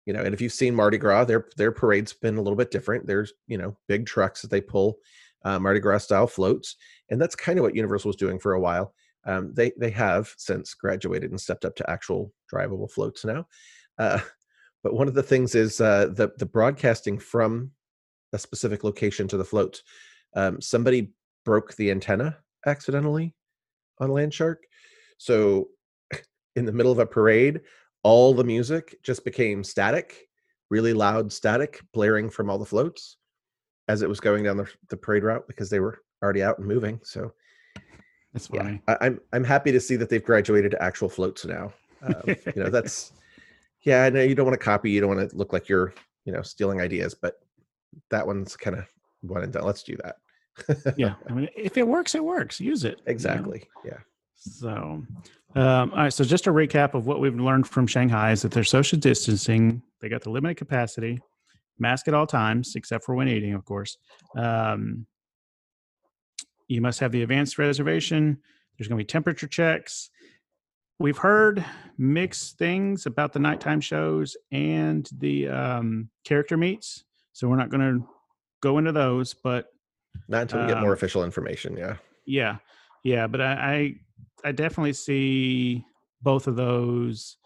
You 0.08 0.14
know, 0.14 0.24
and 0.24 0.34
if 0.34 0.42
you've 0.42 0.52
seen 0.52 0.74
Mardi 0.74 0.98
Gras, 0.98 1.26
their 1.26 1.46
their 1.56 1.72
parade's 1.72 2.14
been 2.14 2.38
a 2.38 2.42
little 2.42 2.58
bit 2.58 2.72
different. 2.72 3.06
There's 3.06 3.32
you 3.46 3.60
know 3.60 3.78
big 3.88 4.08
trucks 4.08 4.42
that 4.42 4.50
they 4.50 4.60
pull, 4.60 4.98
uh, 5.46 5.60
Mardi 5.60 5.80
Gras 5.80 6.00
style 6.00 6.26
floats, 6.26 6.78
and 7.12 7.22
that's 7.22 7.36
kind 7.36 7.60
of 7.60 7.64
what 7.64 7.76
Universal 7.76 8.10
was 8.10 8.16
doing 8.16 8.40
for 8.40 8.54
a 8.54 8.60
while. 8.60 8.96
Um, 9.24 9.54
they 9.54 9.72
they 9.78 9.92
have 9.92 10.34
since 10.36 10.74
graduated 10.74 11.30
and 11.30 11.40
stepped 11.40 11.64
up 11.64 11.76
to 11.76 11.88
actual 11.88 12.34
drivable 12.52 12.90
floats 12.90 13.24
now. 13.24 13.46
Uh, 14.00 14.20
but 14.84 14.96
one 14.96 15.08
of 15.08 15.14
the 15.14 15.22
things 15.22 15.54
is 15.54 15.80
uh, 15.80 16.08
the 16.08 16.32
the 16.40 16.48
broadcasting 16.48 17.20
from 17.20 17.70
a 18.34 18.40
specific 18.40 18.84
location 18.84 19.28
to 19.28 19.38
the 19.38 19.46
floats. 19.46 19.84
Um, 20.36 20.60
somebody 20.60 21.12
broke 21.46 21.76
the 21.76 21.92
antenna 21.92 22.40
accidentally 22.66 23.36
on 24.00 24.12
Land 24.12 24.34
Shark, 24.34 24.64
so 25.18 25.70
in 26.56 26.66
the 26.66 26.72
middle 26.72 26.92
of 26.92 27.00
a 27.00 27.06
parade, 27.06 27.62
all 28.04 28.34
the 28.34 28.44
music 28.44 28.98
just 29.04 29.24
became 29.26 29.64
static, 29.64 30.28
really 30.70 30.94
loud 30.94 31.32
static, 31.32 31.82
blaring 31.94 32.30
from 32.30 32.50
all 32.50 32.58
the 32.58 32.66
floats 32.66 33.18
as 33.88 34.02
it 34.02 34.10
was 34.10 34.20
going 34.20 34.44
down 34.44 34.58
the, 34.58 34.70
the 34.90 34.98
parade 34.98 35.24
route 35.24 35.48
because 35.48 35.70
they 35.70 35.80
were 35.80 36.00
already 36.22 36.44
out 36.44 36.58
and 36.58 36.68
moving. 36.68 37.00
So 37.04 37.34
that's 38.34 38.50
yeah, 38.52 38.64
funny. 38.64 38.82
I, 38.88 38.98
I'm 39.02 39.22
I'm 39.32 39.44
happy 39.44 39.72
to 39.72 39.80
see 39.80 39.96
that 39.98 40.10
they've 40.10 40.24
graduated 40.24 40.72
to 40.72 40.82
actual 40.82 41.10
floats 41.10 41.46
now. 41.46 41.74
Um, 42.02 42.24
you 42.28 42.64
know, 42.64 42.70
that's 42.70 43.14
yeah. 43.82 44.04
I 44.04 44.10
know 44.10 44.22
you 44.22 44.36
don't 44.36 44.46
want 44.46 44.60
to 44.60 44.64
copy, 44.64 44.92
you 44.92 45.02
don't 45.02 45.16
want 45.16 45.30
to 45.30 45.36
look 45.36 45.54
like 45.54 45.70
you're 45.70 45.94
you 46.26 46.34
know 46.34 46.42
stealing 46.42 46.82
ideas, 46.82 47.14
but 47.14 47.40
that 48.10 48.26
one's 48.26 48.56
kind 48.56 48.78
of 48.78 48.86
one 49.22 49.44
and 49.44 49.54
done. 49.54 49.64
Let's 49.64 49.84
do 49.84 49.98
that. 50.04 50.18
Yeah. 50.98 51.16
I 51.30 51.34
mean, 51.34 51.50
if 51.56 51.78
it 51.78 51.88
works, 51.88 52.16
it 52.16 52.24
works. 52.24 52.60
Use 52.60 52.84
it. 52.84 52.98
you 53.00 53.06
know? 53.06 53.12
exactly. 53.12 53.64
Yeah. 53.86 53.98
So, 54.36 55.04
um, 55.56 55.92
all 55.92 55.98
right. 55.98 56.14
So, 56.14 56.24
just 56.24 56.48
a 56.48 56.52
recap 56.52 56.94
of 56.94 57.06
what 57.06 57.20
we've 57.20 57.36
learned 57.36 57.68
from 57.68 57.88
Shanghai 57.88 58.32
is 58.32 58.42
that 58.42 58.52
they're 58.52 58.64
social 58.64 59.00
distancing. 59.00 59.82
They 60.02 60.10
got 60.10 60.22
the 60.22 60.30
limited 60.30 60.58
capacity, 60.58 61.20
mask 61.80 62.08
at 62.08 62.14
all 62.14 62.28
times, 62.28 62.76
except 62.76 63.06
for 63.06 63.16
when 63.16 63.28
eating, 63.28 63.54
of 63.54 63.64
course. 63.64 63.98
Um, 64.38 65.06
you 66.68 66.82
must 66.82 67.00
have 67.00 67.12
the 67.12 67.22
advanced 67.24 67.58
reservation. 67.58 68.38
There's 68.78 68.88
going 68.88 68.98
to 68.98 69.04
be 69.04 69.08
temperature 69.08 69.48
checks. 69.48 70.10
We've 71.00 71.18
heard 71.18 71.64
mixed 71.98 72.58
things 72.58 73.06
about 73.06 73.34
the 73.34 73.40
nighttime 73.40 73.82
shows 73.82 74.36
and 74.52 75.08
the 75.20 75.48
um, 75.50 76.10
character 76.26 76.58
meets. 76.58 77.04
So, 77.32 77.48
we're 77.48 77.56
not 77.56 77.70
going 77.70 78.00
to 78.00 78.08
go 78.62 78.78
into 78.78 78.92
those, 78.92 79.34
but 79.34 79.68
Not 80.28 80.44
until 80.44 80.62
we 80.62 80.68
get 80.68 80.80
more 80.80 80.92
Um, 80.92 80.94
official 80.94 81.24
information. 81.24 81.76
Yeah. 81.78 81.98
yeah, 82.26 82.58
yeah, 83.04 83.28
but 83.28 83.42
I, 83.42 83.54
I 83.54 83.96
I 84.46 84.52
definitely 84.52 84.94
see 84.94 85.86
both 86.22 86.48
of 86.48 86.56
those 86.56 87.38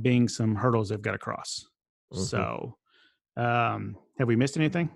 being 0.00 0.28
some 0.28 0.54
hurdles 0.54 0.88
they've 0.88 1.02
got 1.02 1.12
to 1.12 1.18
cross. 1.18 1.66
Mhm. 2.12 2.18
So, 2.18 2.76
um, 3.36 3.96
have 4.18 4.28
we 4.28 4.36
missed 4.36 4.56
anything? 4.56 4.88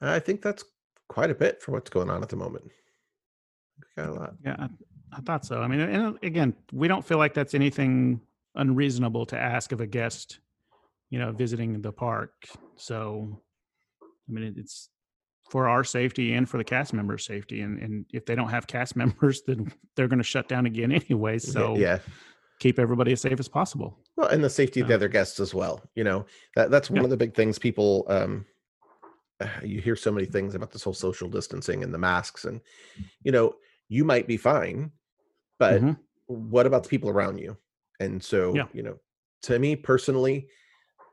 I 0.00 0.18
think 0.18 0.42
that's 0.42 0.64
quite 1.08 1.30
a 1.30 1.34
bit 1.34 1.62
for 1.62 1.72
what's 1.72 1.90
going 1.90 2.10
on 2.10 2.22
at 2.22 2.28
the 2.28 2.36
moment. 2.36 2.64
We 3.78 4.02
got 4.02 4.10
a 4.10 4.12
lot. 4.12 4.34
Yeah, 4.44 4.56
I, 4.58 4.68
I 5.12 5.20
thought 5.20 5.44
so. 5.44 5.62
I 5.62 5.68
mean, 5.68 5.80
and 5.80 6.18
again, 6.22 6.54
we 6.72 6.88
don't 6.88 7.04
feel 7.04 7.18
like 7.18 7.34
that's 7.34 7.54
anything 7.54 8.20
unreasonable 8.54 9.26
to 9.26 9.38
ask 9.38 9.72
of 9.72 9.80
a 9.80 9.86
guest, 9.86 10.40
you 11.10 11.18
know, 11.18 11.32
visiting 11.32 11.80
the 11.80 11.92
park. 11.92 12.32
So, 12.76 13.40
I 14.02 14.32
mean, 14.32 14.44
it- 14.44 14.58
it's 14.58 14.90
for 15.54 15.68
our 15.68 15.84
safety 15.84 16.32
and 16.34 16.48
for 16.48 16.58
the 16.58 16.64
cast 16.64 16.92
members' 16.92 17.24
safety. 17.24 17.60
And 17.60 17.78
and 17.78 18.04
if 18.12 18.26
they 18.26 18.34
don't 18.34 18.48
have 18.48 18.66
cast 18.66 18.96
members, 19.02 19.42
then 19.46 19.72
they're 19.94 20.08
going 20.08 20.18
to 20.18 20.24
shut 20.24 20.48
down 20.48 20.66
again 20.66 20.90
anyway. 20.90 21.38
So, 21.38 21.76
yeah. 21.76 22.00
keep 22.58 22.80
everybody 22.80 23.12
as 23.12 23.20
safe 23.20 23.38
as 23.38 23.46
possible. 23.46 23.96
Well, 24.16 24.26
and 24.26 24.42
the 24.42 24.50
safety 24.50 24.80
of 24.80 24.88
the 24.88 24.94
other 24.96 25.06
guests 25.06 25.38
as 25.38 25.54
well. 25.54 25.80
You 25.94 26.02
know, 26.02 26.26
that 26.56 26.72
that's 26.72 26.90
one 26.90 27.02
Yeah. 27.02 27.04
of 27.04 27.10
the 27.10 27.16
big 27.16 27.34
things 27.36 27.60
people 27.60 28.04
um 28.08 28.44
you 29.62 29.80
hear 29.80 29.94
so 29.94 30.10
many 30.10 30.26
things 30.26 30.56
about 30.56 30.72
this 30.72 30.82
whole 30.82 30.92
social 30.92 31.28
distancing 31.28 31.84
and 31.84 31.94
the 31.94 31.98
masks 31.98 32.44
and 32.46 32.60
you 33.22 33.30
know, 33.30 33.54
you 33.88 34.04
might 34.04 34.26
be 34.26 34.36
fine, 34.36 34.90
but 35.60 35.80
Mhm. 35.80 35.96
what 36.26 36.66
about 36.66 36.82
the 36.82 36.88
people 36.88 37.10
around 37.10 37.38
you? 37.38 37.56
And 38.00 38.20
so, 38.20 38.56
Yeah. 38.56 38.66
you 38.72 38.82
know, 38.82 38.98
to 39.42 39.56
me 39.60 39.76
personally, 39.76 40.48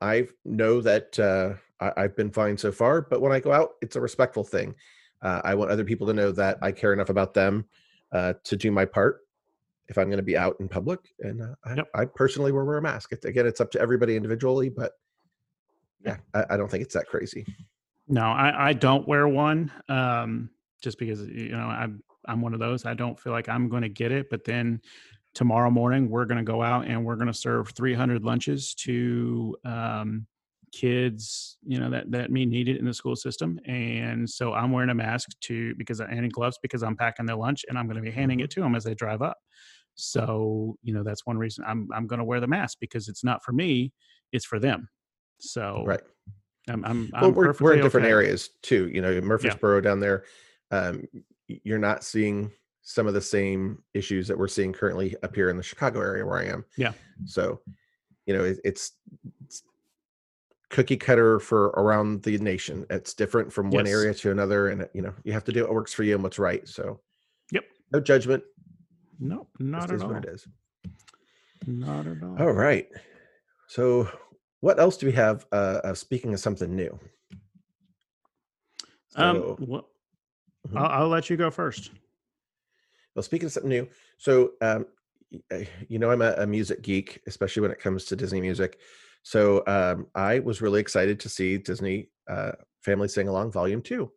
I 0.02 0.30
know 0.46 0.82
that 0.82 1.20
uh 1.20 1.54
I, 1.82 1.92
I've 1.98 2.16
been 2.16 2.32
fine 2.32 2.58
so 2.58 2.72
far, 2.72 3.02
but 3.02 3.22
when 3.22 3.32
I 3.32 3.40
go 3.40 3.52
out, 3.52 3.72
it's 3.82 3.96
a 3.96 4.02
respectful 4.02 4.44
thing. 4.44 4.76
Uh, 5.22 5.42
I 5.44 5.56
want 5.56 5.72
other 5.72 5.84
people 5.84 6.08
to 6.08 6.14
know 6.14 6.32
that 6.32 6.58
I 6.62 6.72
care 6.72 6.94
enough 6.94 7.10
about 7.10 7.34
them 7.34 7.66
uh, 8.12 8.34
to 8.46 8.56
do 8.56 8.72
my 8.72 8.86
part 8.86 9.22
if 9.88 9.98
I'm 9.98 10.08
going 10.08 10.18
to 10.18 10.24
be 10.24 10.38
out 10.38 10.56
in 10.60 10.70
public. 10.70 11.00
And 11.20 11.42
uh, 11.42 11.56
I, 11.66 11.76
Yep. 11.76 11.90
I 11.94 12.06
personally 12.06 12.52
will 12.52 12.66
wear 12.66 12.78
a 12.78 12.82
mask. 12.82 13.12
It, 13.12 13.26
again, 13.26 13.46
it's 13.46 13.62
up 13.62 13.72
to 13.72 13.82
everybody 13.82 14.16
individually, 14.16 14.70
but 14.70 14.94
yeah, 16.06 16.18
I, 16.34 16.46
I 16.52 16.58
don't 16.58 16.70
think 16.70 16.84
it's 16.84 16.94
that 16.94 17.08
crazy. 17.08 17.46
No, 18.08 18.24
I, 18.24 18.70
I 18.70 18.74
don't 18.74 19.08
wear 19.08 19.28
one 19.28 19.72
um, 19.88 20.50
just 20.82 20.98
because 20.98 21.22
you 21.28 21.50
know 21.50 21.60
I'm 21.60 22.04
I'm 22.26 22.42
one 22.42 22.54
of 22.54 22.60
those. 22.60 22.86
I 22.86 22.94
don't 22.94 23.20
feel 23.20 23.34
like 23.34 23.50
I'm 23.50 23.70
going 23.70 23.84
to 23.84 23.90
get 23.90 24.12
it, 24.12 24.30
but 24.30 24.44
then 24.44 24.82
tomorrow 25.34 25.70
morning 25.70 26.10
we're 26.10 26.26
going 26.26 26.44
to 26.44 26.50
go 26.50 26.62
out 26.62 26.88
and 26.88 27.06
we're 27.06 27.16
going 27.16 27.28
to 27.28 27.34
serve 27.34 27.70
300 27.70 28.24
lunches 28.24 28.74
to 28.76 29.56
um, 29.64 30.26
kids, 30.72 31.58
you 31.64 31.80
know 31.80 31.90
that 31.90 32.12
that 32.12 32.32
may 32.32 32.46
need 32.46 32.68
it 32.68 32.78
in 32.78 32.86
the 32.86 32.94
school 32.94 33.16
system, 33.16 33.60
and 33.66 34.30
so 34.30 34.54
I'm 34.54 34.72
wearing 34.72 34.90
a 34.90 34.96
mask 34.96 35.30
to 35.42 35.76
because 35.76 36.02
I'm 36.02 36.10
and 36.10 36.32
gloves 36.32 36.58
because 36.62 36.84
I'm 36.84 36.96
packing 36.96 37.26
their 37.26 37.36
lunch 37.36 37.66
and 37.70 37.78
I'm 37.78 37.86
going 37.88 37.98
to 37.98 38.02
be 38.02 38.12
handing 38.12 38.40
it 38.40 38.50
to 38.52 38.62
them 38.62 38.76
as 38.76 38.84
they 38.84 38.94
drive 38.94 39.22
up. 39.22 39.38
So 39.96 40.78
you 40.84 40.94
know 40.94 41.04
that's 41.04 41.26
one 41.26 41.38
reason 41.38 41.64
I'm 41.68 41.88
I'm 41.94 42.08
going 42.08 42.20
to 42.20 42.26
wear 42.26 42.40
the 42.40 42.48
mask 42.48 42.78
because 42.80 43.08
it's 43.08 43.24
not 43.24 43.44
for 43.44 43.52
me, 43.52 43.94
it's 44.32 44.46
for 44.46 44.60
them. 44.60 44.90
So 45.40 45.84
Right. 45.86 46.02
I'm 46.70 46.86
I'm, 46.86 47.10
well, 47.14 47.26
I'm 47.26 47.34
we're, 47.34 47.54
we're 47.60 47.74
in 47.74 47.82
different 47.82 48.06
okay. 48.06 48.12
areas 48.12 48.50
too. 48.62 48.90
You 48.94 49.02
know, 49.02 49.20
Murfreesboro 49.22 49.82
down 49.82 50.00
there, 50.00 50.26
um, 50.70 51.04
you're 51.48 51.80
not 51.80 52.04
seeing 52.04 52.52
some 52.84 53.08
of 53.08 53.14
the 53.14 53.22
same 53.22 53.82
issues 53.94 54.28
that 54.28 54.38
we're 54.38 54.48
seeing 54.48 54.74
currently 54.74 55.16
up 55.24 55.36
here 55.36 55.50
in 55.50 55.58
the 55.58 55.64
Chicago 55.64 56.00
area 56.00 56.26
where 56.26 56.40
I 56.40 56.46
am. 56.46 56.66
Yeah. 56.78 56.94
So, 57.26 57.62
you 58.26 58.36
know, 58.36 58.44
it, 58.44 58.60
it's, 58.64 58.94
it's 59.46 59.64
cookie 60.72 60.98
cutter 60.98 61.40
for 61.40 61.68
around 61.72 62.24
the 62.24 62.38
nation. 62.40 62.86
It's 62.90 63.14
different 63.14 63.52
from 63.54 63.70
one 63.70 63.86
area 63.88 64.14
to 64.16 64.32
another, 64.32 64.70
and 64.70 64.88
you 64.94 65.02
know, 65.02 65.14
you 65.24 65.34
have 65.34 65.44
to 65.44 65.52
do 65.52 65.64
what 65.64 65.74
works 65.74 65.94
for 65.94 66.04
you 66.04 66.16
and 66.16 66.24
what's 66.24 66.40
right. 66.40 66.68
So, 66.68 67.00
Yep. 67.52 67.66
no 67.92 68.00
judgment. 68.00 68.44
Nope, 69.20 69.50
not 69.60 69.82
Just 69.82 69.92
at 69.92 69.96
is 69.98 70.02
all. 70.02 70.10
what 70.14 70.26
it 70.26 70.30
is. 70.32 70.48
Not 71.68 72.08
at 72.08 72.24
all. 72.24 72.38
All 72.42 72.52
right. 72.54 72.90
So, 73.68 74.10
what 74.62 74.80
else 74.80 74.98
do 74.98 75.06
we 75.06 75.12
have? 75.12 75.46
Uh, 75.52 75.82
uh 75.84 75.94
speaking 75.94 76.34
of 76.34 76.40
something 76.40 76.76
new. 76.76 76.98
Um, 79.16 79.36
So- 79.38 79.58
well, 79.60 79.90
Mhm. 80.68 80.78
I'll, 80.78 81.04
I'll 81.04 81.08
let 81.10 81.30
you 81.30 81.38
go 81.38 81.50
first. 81.52 81.92
Well, 83.16 83.24
speaking 83.24 83.48
of 83.48 83.52
something 83.52 83.70
new, 83.70 83.90
so 84.18 84.54
um, 84.62 84.86
uh, 85.52 85.64
you 85.90 86.00
know 86.00 86.12
I'm 86.12 86.22
a, 86.22 86.34
a 86.38 86.48
music 86.48 86.82
geek, 86.82 87.22
especially 87.28 87.62
when 87.62 87.72
it 87.72 87.80
comes 87.80 88.06
to 88.06 88.16
Disney 88.16 88.40
music. 88.42 88.80
So 89.24 89.64
um, 89.68 90.08
I 90.16 90.40
was 90.40 90.62
really 90.62 90.82
excited 90.82 91.20
to 91.22 91.30
see 91.30 91.58
Disney 91.58 92.10
uh, 92.28 92.54
Family 92.82 93.08
Sing 93.08 93.28
Along 93.28 93.52
Volume 93.52 93.82
Two, 93.82 94.12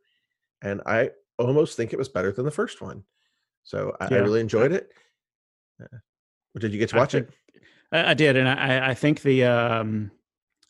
and 0.63 0.81
I 0.87 1.11
almost 1.39 1.77
think 1.77 1.93
it 1.93 1.99
was 1.99 2.09
better 2.09 2.33
than 2.33 2.45
the 2.45 2.51
first 2.51 2.81
one. 2.81 3.05
So 3.65 3.97
I, 4.01 4.07
I 4.07 4.19
really 4.19 4.41
enjoyed 4.41 4.73
it. 4.73 4.91
Uh, 5.83 5.99
did 6.59 6.73
you 6.73 6.79
get 6.79 6.91
to 6.91 6.97
watch 6.97 7.15
it? 7.15 7.31
I, 7.93 8.11
I 8.11 8.15
did, 8.15 8.37
and 8.37 8.49
I, 8.49 8.91
I 8.91 8.95
think 8.95 9.23
the 9.23 9.45
um, 9.45 10.11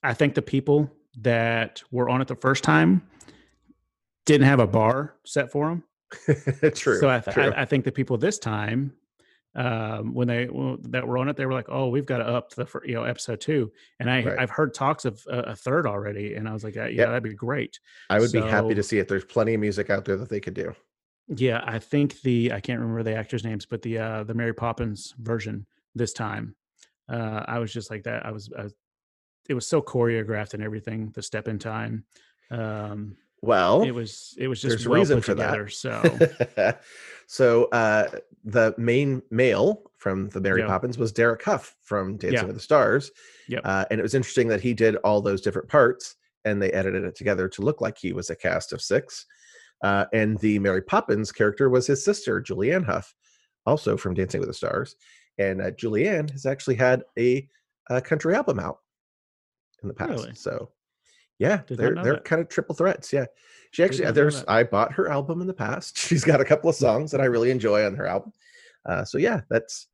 I 0.03 0.15
think 0.15 0.35
the 0.35 0.43
people 0.43 0.91
that 1.21 1.83
were 1.91 2.09
on 2.09 2.21
it 2.21 2.29
the 2.29 2.37
first 2.37 2.65
time 2.65 3.03
didn't 4.27 4.47
have 4.47 4.61
a 4.61 4.67
bar 4.67 5.15
set 5.25 5.51
for 5.51 5.69
them. 5.69 5.85
true. 6.75 6.99
So 6.99 7.09
I, 7.09 7.21
th- 7.21 7.35
true. 7.35 7.53
I, 7.53 7.63
I 7.63 7.65
think 7.65 7.85
the 7.85 7.93
people 7.93 8.17
this 8.17 8.39
time, 8.39 8.93
um, 9.55 10.15
when 10.15 10.29
they 10.29 10.47
well, 10.47 10.77
that 10.83 11.07
were 11.07 11.19
on 11.19 11.29
it, 11.29 11.37
they 11.37 11.47
were 11.47 11.53
like, 11.53 11.69
"Oh, 11.69 11.89
we've 11.89 12.07
got 12.07 12.19
to 12.19 12.27
up 12.27 12.51
the 12.51 12.67
you 12.85 12.95
know 12.95 13.05
episode 13.05 13.41
two. 13.41 13.73
And 14.01 14.11
I 14.11 14.23
Right. 14.25 14.39
I've 14.39 14.51
heard 14.51 14.75
talks 14.75 15.05
of 15.05 15.25
a, 15.29 15.39
a 15.41 15.57
third 15.57 15.87
already, 15.87 16.35
and 16.35 16.49
I 16.49 16.53
was 16.53 16.65
like, 16.65 16.75
"Yeah, 16.75 16.87
Yep. 16.89 17.09
that'd 17.09 17.23
be 17.23 17.35
great." 17.35 17.79
I 18.11 18.21
would 18.21 18.33
be 18.33 18.41
happy 18.41 18.75
to 18.75 18.83
see 18.83 18.99
it. 18.99 19.09
There's 19.09 19.25
plenty 19.25 19.55
of 19.55 19.61
music 19.61 19.91
out 19.91 20.05
there 20.05 20.17
that 20.17 20.29
they 20.29 20.41
could 20.41 20.55
do. 20.55 20.75
Yeah, 21.29 21.63
I 21.65 21.79
think 21.79 22.21
the 22.21 22.53
I 22.53 22.61
can't 22.61 22.81
remember 22.81 23.03
the 23.03 23.17
actors' 23.17 23.45
names, 23.45 23.65
but 23.65 23.81
the 23.83 23.99
uh, 23.99 24.25
the 24.25 24.35
Mary 24.35 24.53
Poppins 24.53 25.15
version 25.19 25.67
this 25.95 26.13
time, 26.13 26.55
uh, 27.09 27.45
I 27.47 27.59
was 27.61 27.73
just 27.73 27.91
like 27.91 28.03
that. 28.05 28.27
I 28.27 28.31
was, 28.31 28.53
I 28.57 28.65
was 28.65 28.75
it 29.49 29.55
was 29.55 29.67
so 29.67 29.81
choreographed 29.81 30.55
and 30.55 30.63
everything. 30.63 31.11
The 31.11 31.23
step 31.23 31.49
in 31.49 31.59
time, 31.59 32.05
um, 32.51 33.17
Well, 33.45 33.83
it 33.83 33.91
was 33.93 34.35
it 34.39 34.49
was 34.49 34.61
just 34.61 34.71
there's 34.71 34.87
a 34.87 34.91
well 34.91 34.99
reason 35.01 35.21
for 35.21 35.35
that. 35.35 35.51
together. 35.53 35.69
So 35.69 36.75
so 37.27 37.65
uh, 37.67 38.09
the 38.45 38.75
main 38.79 39.23
male 39.31 39.83
from 39.99 40.29
the 40.31 40.41
Mary 40.41 40.61
Yeah. 40.61 40.67
Poppins 40.67 40.99
was 40.99 41.13
Derek 41.13 41.43
Hough 41.43 41.75
from 41.83 42.17
Dancing 42.17 42.33
Yeah. 42.41 42.45
with 42.45 42.57
the 42.57 42.61
Stars. 42.63 43.11
Yep. 43.49 43.63
Uh, 43.65 43.85
and 43.91 44.01
it 44.01 44.03
was 44.03 44.15
interesting 44.15 44.49
that 44.49 44.61
he 44.61 44.75
did 44.75 44.97
all 44.97 45.21
those 45.21 45.41
different 45.41 45.69
parts 45.69 46.17
and 46.45 46.61
they 46.61 46.71
edited 46.73 47.05
it 47.05 47.15
together 47.17 47.49
to 47.49 47.63
look 47.63 47.81
like 47.81 47.97
he 47.97 48.13
was 48.13 48.29
a 48.31 48.37
cast 48.37 48.73
of 48.73 48.83
six. 48.83 49.27
Uh, 49.83 50.05
and 50.13 50.39
the 50.39 50.59
Mary 50.59 50.83
Poppins 50.83 51.33
character 51.33 51.69
was 51.71 51.87
his 51.87 52.05
sister, 52.05 52.41
Julianne 52.41 52.85
Hough, 52.85 53.15
also 53.67 53.97
from 53.97 54.15
Dancing 54.15 54.41
with 54.41 54.49
the 54.49 54.55
Stars. 54.55 54.97
And 55.39 55.61
uh, 55.61 55.71
Julianne 55.73 56.31
has 56.31 56.47
actually 56.47 56.77
had 56.77 57.03
a, 57.19 57.49
a 57.91 58.01
country 58.01 58.35
album 58.35 58.61
out 58.61 58.79
in 59.83 59.89
the 59.89 59.95
past. 59.95 60.11
Really? 60.11 60.35
So, 60.35 60.71
yeah, 61.39 61.63
Did 61.67 61.79
they're 61.79 61.95
they're 61.95 62.13
that. 62.15 62.25
kind 62.25 62.41
of 62.43 62.49
triple 62.49 62.75
threats. 62.75 63.13
Yeah, 63.13 63.27
she 63.73 63.83
actually 63.85 64.11
there's. 64.13 64.45
I 64.49 64.63
bought 64.65 64.93
her 64.93 65.09
album 65.11 65.41
in 65.41 65.47
the 65.47 65.55
past. 65.55 65.97
She's 66.09 66.25
got 66.25 66.41
a 66.41 66.45
couple 66.45 66.71
of 66.71 66.77
songs 66.77 67.11
that 67.11 67.21
I 67.21 67.25
really 67.27 67.51
enjoy 67.51 67.85
on 67.85 67.95
her 67.97 68.07
album. 68.07 68.33
Uh, 68.87 69.05
so 69.05 69.19
yeah, 69.19 69.41
that's 69.51 69.89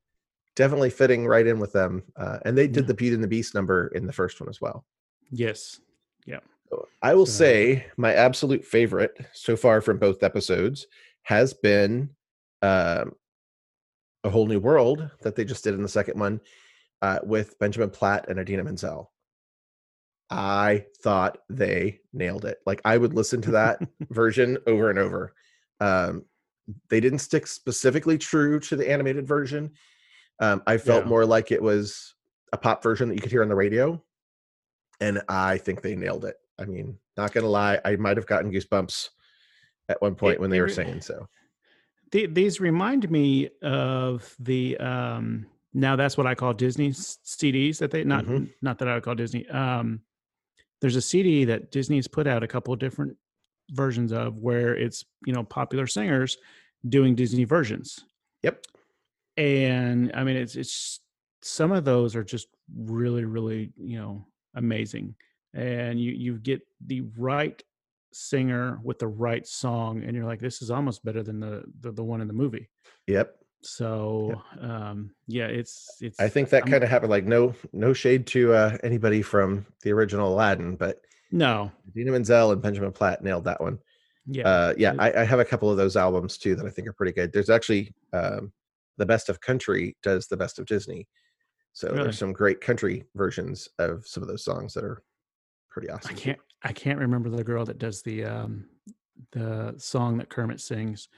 definitely 0.57 0.91
fitting 0.91 1.27
right 1.27 1.47
in 1.47 1.59
with 1.59 1.73
them. 1.73 2.03
Uh, 2.17 2.39
and 2.45 2.59
they 2.59 2.67
did 2.67 2.85
Yeah. 2.85 2.89
the 2.89 2.95
Beauty 2.95 3.15
and 3.15 3.23
the 3.25 3.29
Beast 3.29 3.55
number 3.55 3.89
in 3.95 4.07
the 4.07 4.13
first 4.13 4.41
one 4.41 4.49
as 4.49 4.61
well. 4.61 4.85
yes, 5.31 5.81
So 6.69 6.87
I 7.03 7.15
will 7.15 7.27
So- 7.27 7.39
say 7.39 7.87
my 7.97 8.13
absolute 8.15 8.65
favorite 8.65 9.17
so 9.33 9.57
far 9.57 9.81
from 9.81 9.99
both 9.99 10.23
episodes 10.23 10.87
has 11.23 11.53
been 11.55 12.11
um, 12.63 13.15
a 14.25 14.29
whole 14.31 14.47
new 14.47 14.61
world 14.61 15.09
that 15.23 15.35
they 15.35 15.45
just 15.45 15.65
did 15.65 15.75
in 15.75 15.83
the 15.83 15.89
second 15.89 16.19
one 16.21 16.41
uh, 17.03 17.19
with 17.23 17.59
Benjamin 17.59 17.91
Platt 17.91 18.29
and 18.29 18.39
Idina 18.39 18.63
Menzel. 18.65 19.11
I 20.31 20.85
thought 21.03 21.39
they 21.49 22.01
nailed 22.13 22.45
it. 22.45 22.59
Like 22.67 22.81
I 22.85 22.97
would 22.97 23.15
listen 23.15 23.43
to 23.43 23.51
that 23.53 23.81
version 24.11 24.59
over 24.67 24.91
and 24.91 24.99
over. 24.99 25.35
Um, 25.81 26.25
they 26.89 27.01
didn't 27.01 27.19
stick 27.19 27.47
specifically 27.47 28.17
true 28.19 28.61
to 28.61 28.77
the 28.77 28.89
animated 28.89 29.27
version. 29.27 29.73
Um, 30.39 30.63
I 30.67 30.77
felt 30.79 31.05
Yeah. 31.05 31.09
more 31.09 31.27
like 31.27 31.51
it 31.51 31.63
was 31.63 32.15
a 32.53 32.57
pop 32.59 32.83
version 32.83 33.09
that 33.09 33.15
you 33.17 33.21
could 33.21 33.33
hear 33.33 33.43
on 33.43 33.49
the 33.49 33.55
radio, 33.57 34.03
and 35.01 35.21
I 35.29 35.59
think 35.59 35.83
they 35.83 35.97
nailed 35.97 36.25
it. 36.25 36.37
I 36.59 36.65
mean, 36.65 36.99
not 37.17 37.33
gonna 37.33 37.49
lie, 37.49 37.81
I 37.85 37.97
might 37.97 38.17
have 38.17 38.27
gotten 38.27 38.53
goosebumps 38.53 39.09
at 39.89 40.01
one 40.01 40.15
point 40.15 40.35
It- 40.35 40.41
when 40.41 40.51
they 40.51 40.61
were 40.61 40.67
re- 40.67 40.73
saying 40.73 41.01
so. 41.01 41.29
The, 42.13 42.27
these 42.27 42.61
remind 42.61 43.09
me 43.11 43.51
of 43.63 44.35
the 44.41 44.77
um, 44.79 45.47
now 45.73 45.95
that's 45.95 46.17
what 46.17 46.27
I 46.27 46.35
call 46.35 46.53
Disney 46.53 46.91
CDs 46.91 47.79
that 47.79 47.91
they 47.93 48.03
not 48.05 48.25
Mhm. 48.25 48.51
not 48.63 48.79
that 48.79 48.89
I 48.89 48.95
would 48.95 49.05
call 49.05 49.15
Disney. 49.15 49.49
Um, 49.49 50.01
there's 50.81 50.97
a 50.97 51.01
CD 51.03 51.45
that 51.45 51.71
Disney's 51.71 52.09
put 52.09 52.27
out 52.27 52.43
a 52.43 52.49
couple 52.49 52.73
of 52.73 52.81
different 52.81 53.17
versions 53.73 54.13
of 54.13 54.37
where 54.39 54.75
it's 54.75 55.05
you 55.27 55.33
know 55.33 55.45
popular 55.45 55.87
singers 55.87 56.37
doing 56.89 57.15
Disney 57.15 57.45
versions, 57.45 58.05
Yep. 58.43 58.65
and 59.37 60.11
I 60.15 60.25
mean 60.25 60.37
it's 60.37 60.57
it's 60.57 61.01
some 61.43 61.73
of 61.73 61.85
those 61.85 62.17
are 62.17 62.25
just 62.25 62.49
really 62.77 63.25
really 63.25 63.73
you 63.77 63.99
know 63.99 64.27
amazing, 64.55 65.15
and 65.55 66.01
you 66.01 66.13
you 66.13 66.39
get 66.39 66.63
the 66.85 67.03
right 67.17 67.63
singer 68.13 68.81
with 68.83 68.99
the 68.99 69.07
right 69.07 69.47
song 69.47 70.03
and 70.03 70.17
you're 70.17 70.25
like 70.25 70.41
this 70.41 70.63
is 70.63 70.71
almost 70.73 71.05
better 71.05 71.23
than 71.23 71.39
the 71.39 71.63
the, 71.79 71.93
the 71.93 72.03
one 72.03 72.21
in 72.21 72.27
the 72.27 72.35
movie 72.35 72.69
Yep. 73.07 73.37
So 73.63 74.41
um 74.61 75.11
yeah 75.27 75.47
it's 75.47 75.99
it's 76.01 76.19
I 76.19 76.29
think 76.29 76.49
that 76.51 76.65
kind 76.67 76.83
of 76.83 76.89
happened. 76.91 77.11
Like 77.11 77.25
no, 77.27 77.55
no 77.73 77.93
shade 77.93 78.27
to 78.29 78.53
uh, 78.55 78.79
anybody 78.83 79.21
from 79.23 79.67
the 79.83 79.93
original 79.93 80.33
Aladdin, 80.33 80.77
but 80.77 81.01
no 81.31 81.71
Dina 81.95 82.13
Menzel 82.13 82.53
and 82.53 82.63
Benjamin 82.63 82.93
Platt 82.93 83.23
nailed 83.23 83.45
that 83.45 83.61
one. 83.61 83.79
yeah 84.27 84.47
uh 84.49 84.75
yeah 84.79 84.95
I, 84.99 85.13
I 85.21 85.25
have 85.25 85.41
a 85.41 85.45
couple 85.45 85.71
of 85.71 85.77
those 85.77 85.97
albums 85.97 86.37
too 86.39 86.55
that 86.57 86.67
i 86.67 86.71
think 86.71 86.87
are 86.89 86.93
pretty 86.93 87.13
good 87.13 87.33
there's 87.33 87.51
actually 87.51 87.95
um 88.13 88.53
the 88.99 89.07
best 89.07 89.29
of 89.31 89.41
country 89.41 89.97
does 90.03 90.27
the 90.27 90.37
best 90.37 90.59
of 90.59 90.67
disney 90.67 91.09
so 91.73 91.89
Really? 91.89 92.03
there's 92.05 92.19
some 92.19 92.33
great 92.33 92.61
country 92.61 93.05
versions 93.15 93.69
of 93.79 94.07
some 94.07 94.23
of 94.23 94.29
those 94.29 94.45
songs 94.45 94.75
that 94.75 94.85
are 94.85 95.03
pretty 95.71 95.89
awesome 95.89 96.11
i 96.15 96.19
can't 96.19 96.39
i 96.63 96.73
can't 96.73 96.99
remember 96.99 97.31
the 97.31 97.43
girl 97.45 97.65
that 97.65 97.79
does 97.79 98.03
the 98.03 98.25
um 98.25 98.67
the 99.33 99.75
song 99.79 100.19
that 100.19 100.29
kermit 100.31 100.61
sings 100.61 101.09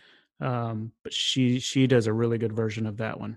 um 0.42 0.92
but 1.04 1.12
she 1.12 1.58
she 1.60 1.86
does 1.86 2.06
a 2.06 2.12
really 2.12 2.38
good 2.38 2.52
version 2.52 2.86
of 2.86 2.96
that 2.98 3.18
one. 3.18 3.36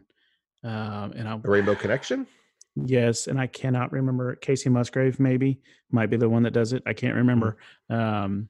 Um 0.63 1.13
and 1.15 1.27
i 1.29 1.35
rainbow 1.43 1.75
connection? 1.75 2.27
Yes 2.75 3.27
and 3.27 3.39
i 3.39 3.47
cannot 3.47 3.91
remember 3.91 4.35
Kacey 4.35 4.69
Musgrave 4.71 5.19
maybe 5.19 5.61
might 5.91 6.09
be 6.09 6.17
the 6.17 6.27
one 6.29 6.43
that 6.43 6.51
does 6.51 6.73
it 6.73 6.83
i 6.85 6.93
can't 6.93 7.15
remember. 7.15 7.57
Um 7.89 8.49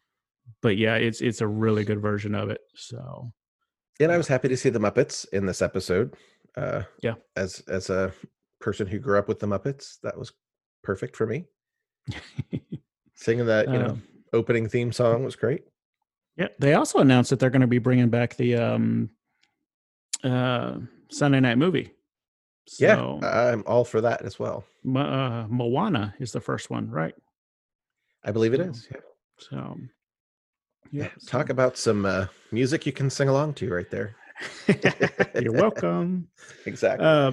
but 0.61 0.77
yeah 0.77 0.95
it's 0.95 1.21
it's 1.21 1.41
a 1.41 1.47
really 1.47 1.83
good 1.83 2.01
version 2.01 2.33
of 2.35 2.49
it 2.49 2.61
so 2.75 3.31
and 3.99 4.11
i 4.11 4.17
was 4.17 4.27
happy 4.27 4.47
to 4.47 4.57
see 4.57 4.69
the 4.69 4.79
muppets 4.79 5.27
in 5.33 5.45
this 5.45 5.61
episode 5.61 6.15
uh 6.55 6.83
Yeah. 7.01 7.15
as 7.35 7.61
as 7.67 7.89
a 7.89 8.13
person 8.61 8.87
who 8.87 8.99
grew 8.99 9.17
up 9.19 9.27
with 9.27 9.39
the 9.39 9.47
muppets 9.47 9.99
that 10.03 10.17
was 10.17 10.31
perfect 10.83 11.15
for 11.15 11.25
me. 11.27 11.45
Singing 13.15 13.45
that 13.47 13.67
you 13.71 13.79
know 13.79 13.89
Um, 13.91 14.03
opening 14.33 14.67
theme 14.69 14.91
song 14.91 15.23
was 15.23 15.35
great 15.35 15.63
Yeah, 16.37 16.47
they 16.59 16.73
also 16.73 16.99
announced 16.99 17.29
that 17.29 17.39
they're 17.39 17.49
going 17.49 17.61
to 17.61 17.67
be 17.67 17.77
bringing 17.79 18.09
back 18.09 18.35
the 18.35 18.55
um, 18.55 19.09
uh, 20.23 20.77
Sunday 21.09 21.39
night 21.39 21.57
movie. 21.57 21.91
yeah 22.79 22.95
So, 22.95 23.19
i'm 23.23 23.63
all 23.67 23.85
for 23.85 24.01
that 24.01 24.21
as 24.23 24.39
well 24.39 24.65
uh, 24.95 25.45
Moana 25.49 26.13
is 26.19 26.31
the 26.31 26.41
first 26.41 26.69
one, 26.69 26.89
right? 26.89 27.13
i 28.23 28.31
believe 28.31 28.53
it 28.53 28.59
So, 28.63 28.69
is 28.69 28.87
yeah. 28.91 29.01
So, 29.37 29.77
yeah 30.91 31.03
yeah. 31.03 31.09
talk 31.27 31.49
about 31.49 31.77
some 31.77 32.05
uh 32.05 32.25
music 32.51 32.85
you 32.85 32.91
can 32.91 33.09
sing 33.09 33.29
along 33.29 33.53
to 33.55 33.69
right 33.71 33.89
there. 33.91 34.15
You're 35.41 35.53
welcome. 35.53 36.27
exactly 36.65 37.05
Uh, 37.05 37.31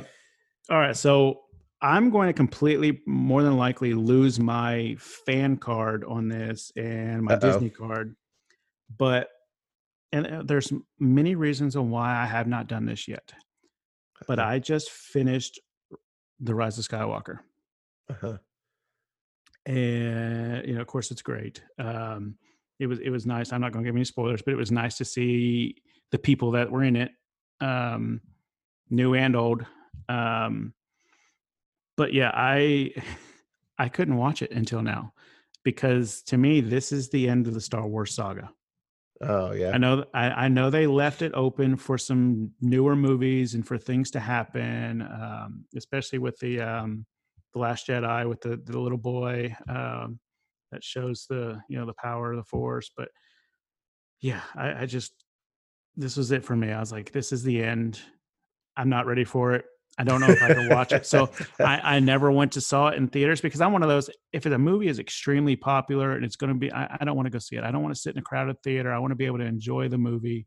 all 0.70 0.78
right, 0.78 0.96
so 0.96 1.40
I'm 1.80 2.10
going 2.10 2.28
to 2.28 2.32
completely, 2.32 3.00
more 3.06 3.42
than 3.42 3.56
likely, 3.56 3.92
lose 3.94 4.38
my 4.38 4.94
fan 5.00 5.56
card 5.56 6.04
on 6.04 6.28
this 6.28 6.70
and 6.76 7.22
my 7.24 7.34
Uh-oh. 7.34 7.40
Disney 7.40 7.70
card, 7.70 8.14
but 8.98 9.28
and 10.12 10.26
uh, 10.26 10.42
there's 10.44 10.72
many 10.98 11.34
reasons 11.34 11.74
on 11.76 11.90
why 11.90 12.14
I 12.14 12.26
have 12.26 12.46
not 12.46 12.66
done 12.66 12.84
this 12.86 13.08
yet. 13.08 13.32
But 14.28 14.38
I 14.38 14.58
just 14.58 14.90
finished 14.90 15.58
the 16.38 16.54
Rise 16.54 16.78
of 16.78 16.86
Skywalker, 16.86 17.38
Uh-huh. 18.10 18.38
and 19.66 20.66
you 20.66 20.74
know, 20.74 20.80
of 20.80 20.86
course, 20.86 21.10
it's 21.10 21.22
great. 21.22 21.62
Um, 21.78 22.36
it 22.78 22.86
was 22.86 22.98
it 23.00 23.10
was 23.10 23.26
nice. 23.26 23.52
I'm 23.52 23.60
not 23.60 23.72
going 23.72 23.84
to 23.84 23.88
give 23.88 23.96
any 23.96 24.04
spoilers, 24.04 24.42
but 24.42 24.52
it 24.52 24.56
was 24.56 24.72
nice 24.72 24.96
to 24.98 25.04
see 25.04 25.76
the 26.10 26.18
people 26.18 26.52
that 26.52 26.70
were 26.70 26.84
in 26.84 26.96
it, 26.96 27.10
um, 27.60 28.20
new 28.90 29.14
and 29.14 29.34
old. 29.36 29.64
Um, 30.08 30.74
but 31.96 32.12
yeah, 32.12 32.30
I 32.34 32.92
I 33.78 33.88
couldn't 33.88 34.16
watch 34.16 34.42
it 34.42 34.50
until 34.52 34.82
now 34.82 35.14
because 35.64 36.22
to 36.22 36.36
me 36.36 36.60
this 36.60 36.92
is 36.92 37.08
the 37.10 37.28
end 37.28 37.46
of 37.46 37.54
the 37.54 37.60
Star 37.60 37.86
Wars 37.86 38.14
saga. 38.14 38.50
Oh 39.22 39.52
yeah. 39.52 39.70
I 39.72 39.78
know 39.78 40.04
I, 40.12 40.30
I 40.30 40.48
know 40.48 40.68
they 40.68 40.86
left 40.86 41.22
it 41.22 41.32
open 41.34 41.76
for 41.76 41.96
some 41.96 42.50
newer 42.60 42.96
movies 42.96 43.54
and 43.54 43.66
for 43.66 43.78
things 43.78 44.10
to 44.12 44.20
happen, 44.20 45.02
um, 45.02 45.64
especially 45.76 46.18
with 46.18 46.36
the 46.38 46.60
um, 46.60 47.06
the 47.52 47.60
Last 47.60 47.86
Jedi 47.86 48.28
with 48.28 48.40
the 48.40 48.60
the 48.64 48.78
little 48.78 48.98
boy 48.98 49.54
um, 49.68 50.18
that 50.72 50.82
shows 50.82 51.26
the 51.28 51.60
you 51.68 51.78
know 51.78 51.86
the 51.86 51.94
power 51.94 52.32
of 52.32 52.38
the 52.38 52.44
Force. 52.44 52.90
But 52.96 53.08
yeah, 54.20 54.40
I, 54.56 54.82
I 54.82 54.86
just 54.86 55.12
this 55.96 56.16
was 56.16 56.32
it 56.32 56.44
for 56.44 56.56
me. 56.56 56.72
I 56.72 56.80
was 56.80 56.90
like, 56.90 57.12
this 57.12 57.32
is 57.32 57.44
the 57.44 57.62
end. 57.62 58.00
I'm 58.76 58.88
not 58.88 59.06
ready 59.06 59.24
for 59.24 59.52
it. 59.52 59.66
I 59.98 60.04
don't 60.04 60.20
know 60.20 60.28
if 60.28 60.42
I 60.42 60.54
can 60.54 60.68
watch 60.70 60.92
it. 60.92 61.06
So 61.06 61.30
I, 61.60 61.96
I 61.96 62.00
never 62.00 62.30
went 62.30 62.52
to 62.52 62.60
saw 62.60 62.88
it 62.88 62.96
in 62.96 63.08
theaters 63.08 63.40
because 63.40 63.60
I'm 63.60 63.72
one 63.72 63.82
of 63.82 63.88
those. 63.88 64.08
If 64.32 64.46
a 64.46 64.58
movie 64.58 64.88
is 64.88 64.98
extremely 64.98 65.56
popular 65.56 66.12
and 66.12 66.24
it's 66.24 66.36
going 66.36 66.52
to 66.52 66.58
be, 66.58 66.72
I, 66.72 66.98
I 67.00 67.04
don't 67.04 67.16
want 67.16 67.26
to 67.26 67.30
go 67.30 67.38
see 67.38 67.56
it. 67.56 67.64
I 67.64 67.70
don't 67.70 67.82
want 67.82 67.94
to 67.94 68.00
sit 68.00 68.14
in 68.14 68.18
a 68.18 68.22
crowded 68.22 68.62
theater. 68.62 68.92
I 68.92 68.98
want 68.98 69.10
to 69.10 69.16
be 69.16 69.26
able 69.26 69.38
to 69.38 69.44
enjoy 69.44 69.88
the 69.88 69.98
movie. 69.98 70.46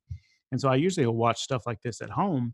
And 0.51 0.60
so 0.60 0.69
I 0.69 0.75
usually 0.75 1.05
will 1.05 1.15
watch 1.15 1.41
stuff 1.41 1.63
like 1.67 1.81
this 1.81 2.01
at 2.01 2.10
home. 2.10 2.53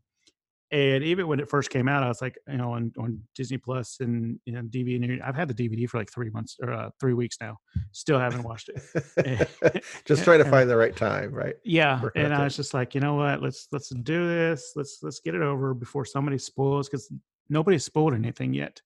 And 0.71 1.03
even 1.03 1.27
when 1.27 1.41
it 1.41 1.49
first 1.49 1.69
came 1.69 1.89
out, 1.89 2.01
I 2.01 2.07
was 2.07 2.21
like, 2.21 2.37
you 2.47 2.57
know, 2.57 2.71
on, 2.71 2.93
on 2.97 3.19
Disney 3.35 3.57
Plus 3.57 3.97
and 3.99 4.39
you 4.45 4.53
know 4.53 4.61
DVD. 4.61 5.19
I've 5.21 5.35
had 5.35 5.49
the 5.49 5.53
DVD 5.53 5.89
for 5.89 5.97
like 5.97 6.09
three 6.09 6.29
months 6.29 6.55
or 6.61 6.71
uh, 6.71 6.89
three 6.97 7.13
weeks 7.13 7.37
now. 7.41 7.57
Still 7.91 8.19
haven't 8.19 8.43
watched 8.43 8.69
it. 8.69 9.83
just 10.05 10.23
trying 10.23 10.41
to 10.41 10.49
find 10.49 10.69
the 10.69 10.77
right 10.77 10.95
time, 10.95 11.33
right? 11.33 11.55
Yeah, 11.65 12.01
and 12.15 12.33
I 12.33 12.45
was 12.45 12.55
just 12.55 12.73
like, 12.73 12.95
you 12.95 13.01
know 13.01 13.15
what? 13.15 13.41
Let's 13.41 13.67
let's 13.73 13.89
do 13.89 14.27
this. 14.27 14.71
Let's 14.77 14.99
let's 15.01 15.19
get 15.19 15.35
it 15.35 15.41
over 15.41 15.73
before 15.73 16.05
somebody 16.05 16.37
spoils 16.37 16.87
because 16.87 17.11
nobody's 17.49 17.83
spoiled 17.83 18.13
anything 18.13 18.53
yet. 18.53 18.81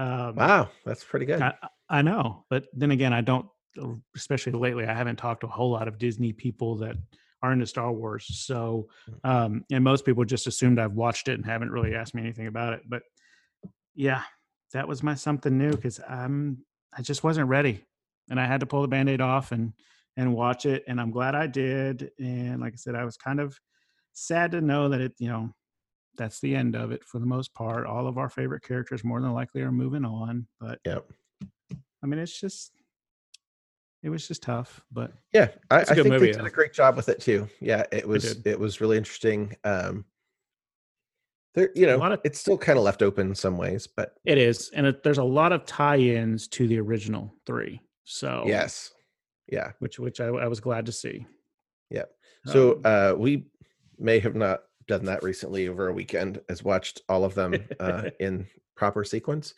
Um, 0.00 0.34
Wow, 0.34 0.70
that's 0.84 1.04
pretty 1.04 1.26
good. 1.26 1.42
I, 1.42 1.54
I 1.88 2.02
know, 2.02 2.44
but 2.50 2.64
then 2.72 2.90
again, 2.90 3.12
I 3.12 3.20
don't. 3.20 3.46
Especially 4.16 4.50
lately, 4.50 4.84
I 4.84 4.94
haven't 4.94 5.16
talked 5.16 5.42
to 5.42 5.46
a 5.46 5.50
whole 5.50 5.70
lot 5.70 5.86
of 5.86 5.96
Disney 5.96 6.32
people 6.32 6.74
that 6.78 6.96
are 7.42 7.52
into 7.52 7.66
Star 7.66 7.92
Wars. 7.92 8.26
So, 8.44 8.88
Mm. 9.08 9.30
um, 9.30 9.64
and 9.70 9.84
most 9.84 10.04
people 10.04 10.24
just 10.24 10.46
assumed 10.46 10.78
I've 10.78 10.92
watched 10.92 11.28
it 11.28 11.34
and 11.34 11.44
haven't 11.44 11.70
really 11.70 11.94
asked 11.94 12.14
me 12.14 12.22
anything 12.22 12.46
about 12.46 12.72
it. 12.74 12.82
But 12.88 13.02
yeah, 13.94 14.22
that 14.72 14.86
was 14.88 15.02
my 15.02 15.14
something 15.14 15.56
new 15.56 15.70
because 15.70 16.00
I'm 16.08 16.64
I 16.92 17.02
just 17.02 17.22
wasn't 17.22 17.48
ready, 17.48 17.84
and 18.28 18.40
I 18.40 18.46
had 18.46 18.60
to 18.60 18.66
pull 18.66 18.82
the 18.82 18.88
band-aid 18.88 19.20
off 19.20 19.52
and 19.52 19.72
and 20.16 20.34
watch 20.34 20.66
it, 20.66 20.84
and 20.88 21.00
I'm 21.00 21.10
glad 21.12 21.34
I 21.34 21.46
did. 21.46 22.10
And 22.18 22.60
like 22.60 22.72
I 22.72 22.76
said, 22.76 22.94
I 22.94 23.04
was 23.04 23.16
kind 23.16 23.40
of 23.40 23.58
sad 24.12 24.52
to 24.52 24.60
know 24.60 24.88
that 24.88 25.00
it, 25.00 25.12
you 25.18 25.28
know, 25.28 25.54
that's 26.16 26.40
the 26.40 26.54
end 26.56 26.74
of 26.74 26.90
it 26.90 27.04
for 27.04 27.20
the 27.20 27.26
most 27.26 27.54
part. 27.54 27.86
All 27.86 28.06
of 28.08 28.18
our 28.18 28.28
favorite 28.28 28.62
characters 28.62 29.04
more 29.04 29.20
than 29.20 29.32
likely 29.32 29.62
are 29.62 29.72
moving 29.72 30.04
on, 30.04 30.48
but 30.58 30.80
Yep. 30.84 31.06
I 32.02 32.06
mean, 32.06 32.18
it's 32.18 32.38
just 32.38 32.72
it 34.02 34.08
was 34.10 34.26
just 34.26 34.42
tough, 34.42 34.80
but 34.90 35.12
Yeah, 35.32 35.48
I, 35.70 35.76
I 35.76 35.80
It's 35.80 35.90
a 35.90 35.94
good 35.94 36.02
think 36.04 36.12
movie, 36.14 36.26
they 36.26 36.38
did 36.38 36.46
a 36.46 36.50
great 36.50 36.72
job 36.72 36.96
with 36.96 37.08
it 37.08 37.20
too. 37.20 37.48
Yeah, 37.60 37.84
it 37.92 38.06
was 38.06 38.36
it 38.46 38.58
was 38.58 38.80
really 38.80 38.96
interesting. 38.96 39.56
Um, 39.64 40.04
there, 41.54 41.70
you 41.74 41.86
A 41.88 41.92
know, 41.92 41.98
lot 41.98 42.12
of- 42.12 42.20
it's 42.24 42.38
still 42.40 42.56
kind 42.58 42.78
of 42.78 42.84
left 42.84 43.02
open 43.02 43.28
in 43.28 43.34
some 43.34 43.56
ways, 43.58 43.86
but 43.86 44.14
it 44.24 44.38
is, 44.38 44.70
and 44.74 44.86
it, 44.86 45.02
there's 45.02 45.18
a 45.18 45.24
lot 45.24 45.52
of 45.52 45.66
tie-ins 45.66 46.46
to 46.48 46.68
the 46.68 46.78
original 46.78 47.34
three. 47.44 47.80
So 48.04 48.44
yes, 48.46 48.92
yeah. 49.48 49.72
which 49.80 49.98
which 49.98 50.20
I, 50.20 50.26
I 50.26 50.46
was 50.46 50.60
glad 50.60 50.86
to 50.86 50.92
see. 50.92 51.26
Yeah, 51.90 52.04
So 52.46 52.74
Um, 52.76 52.80
uh, 52.84 53.14
we 53.18 53.46
may 53.98 54.20
have 54.20 54.36
not 54.36 54.62
done 54.86 55.04
that 55.06 55.22
recently 55.24 55.68
over 55.68 55.88
a 55.88 55.92
weekend, 55.92 56.40
as 56.48 56.62
watched 56.64 57.02
all 57.08 57.24
of 57.24 57.34
them 57.34 57.54
uh, 57.80 58.10
in 58.20 58.46
proper 58.76 59.04
sequence, 59.04 59.54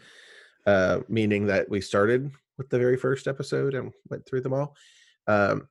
uh, 0.66 1.00
meaning 1.09 1.46
that 1.46 1.68
we 1.68 1.81
started 1.83 2.31
with 2.62 2.70
the 2.70 2.79
very 2.79 2.96
first 2.96 3.27
episode 3.27 3.75
and 3.75 3.92
went 4.09 4.25
through 4.25 4.40
them 4.40 4.53
all. 4.55 4.77
Um, 5.27 5.68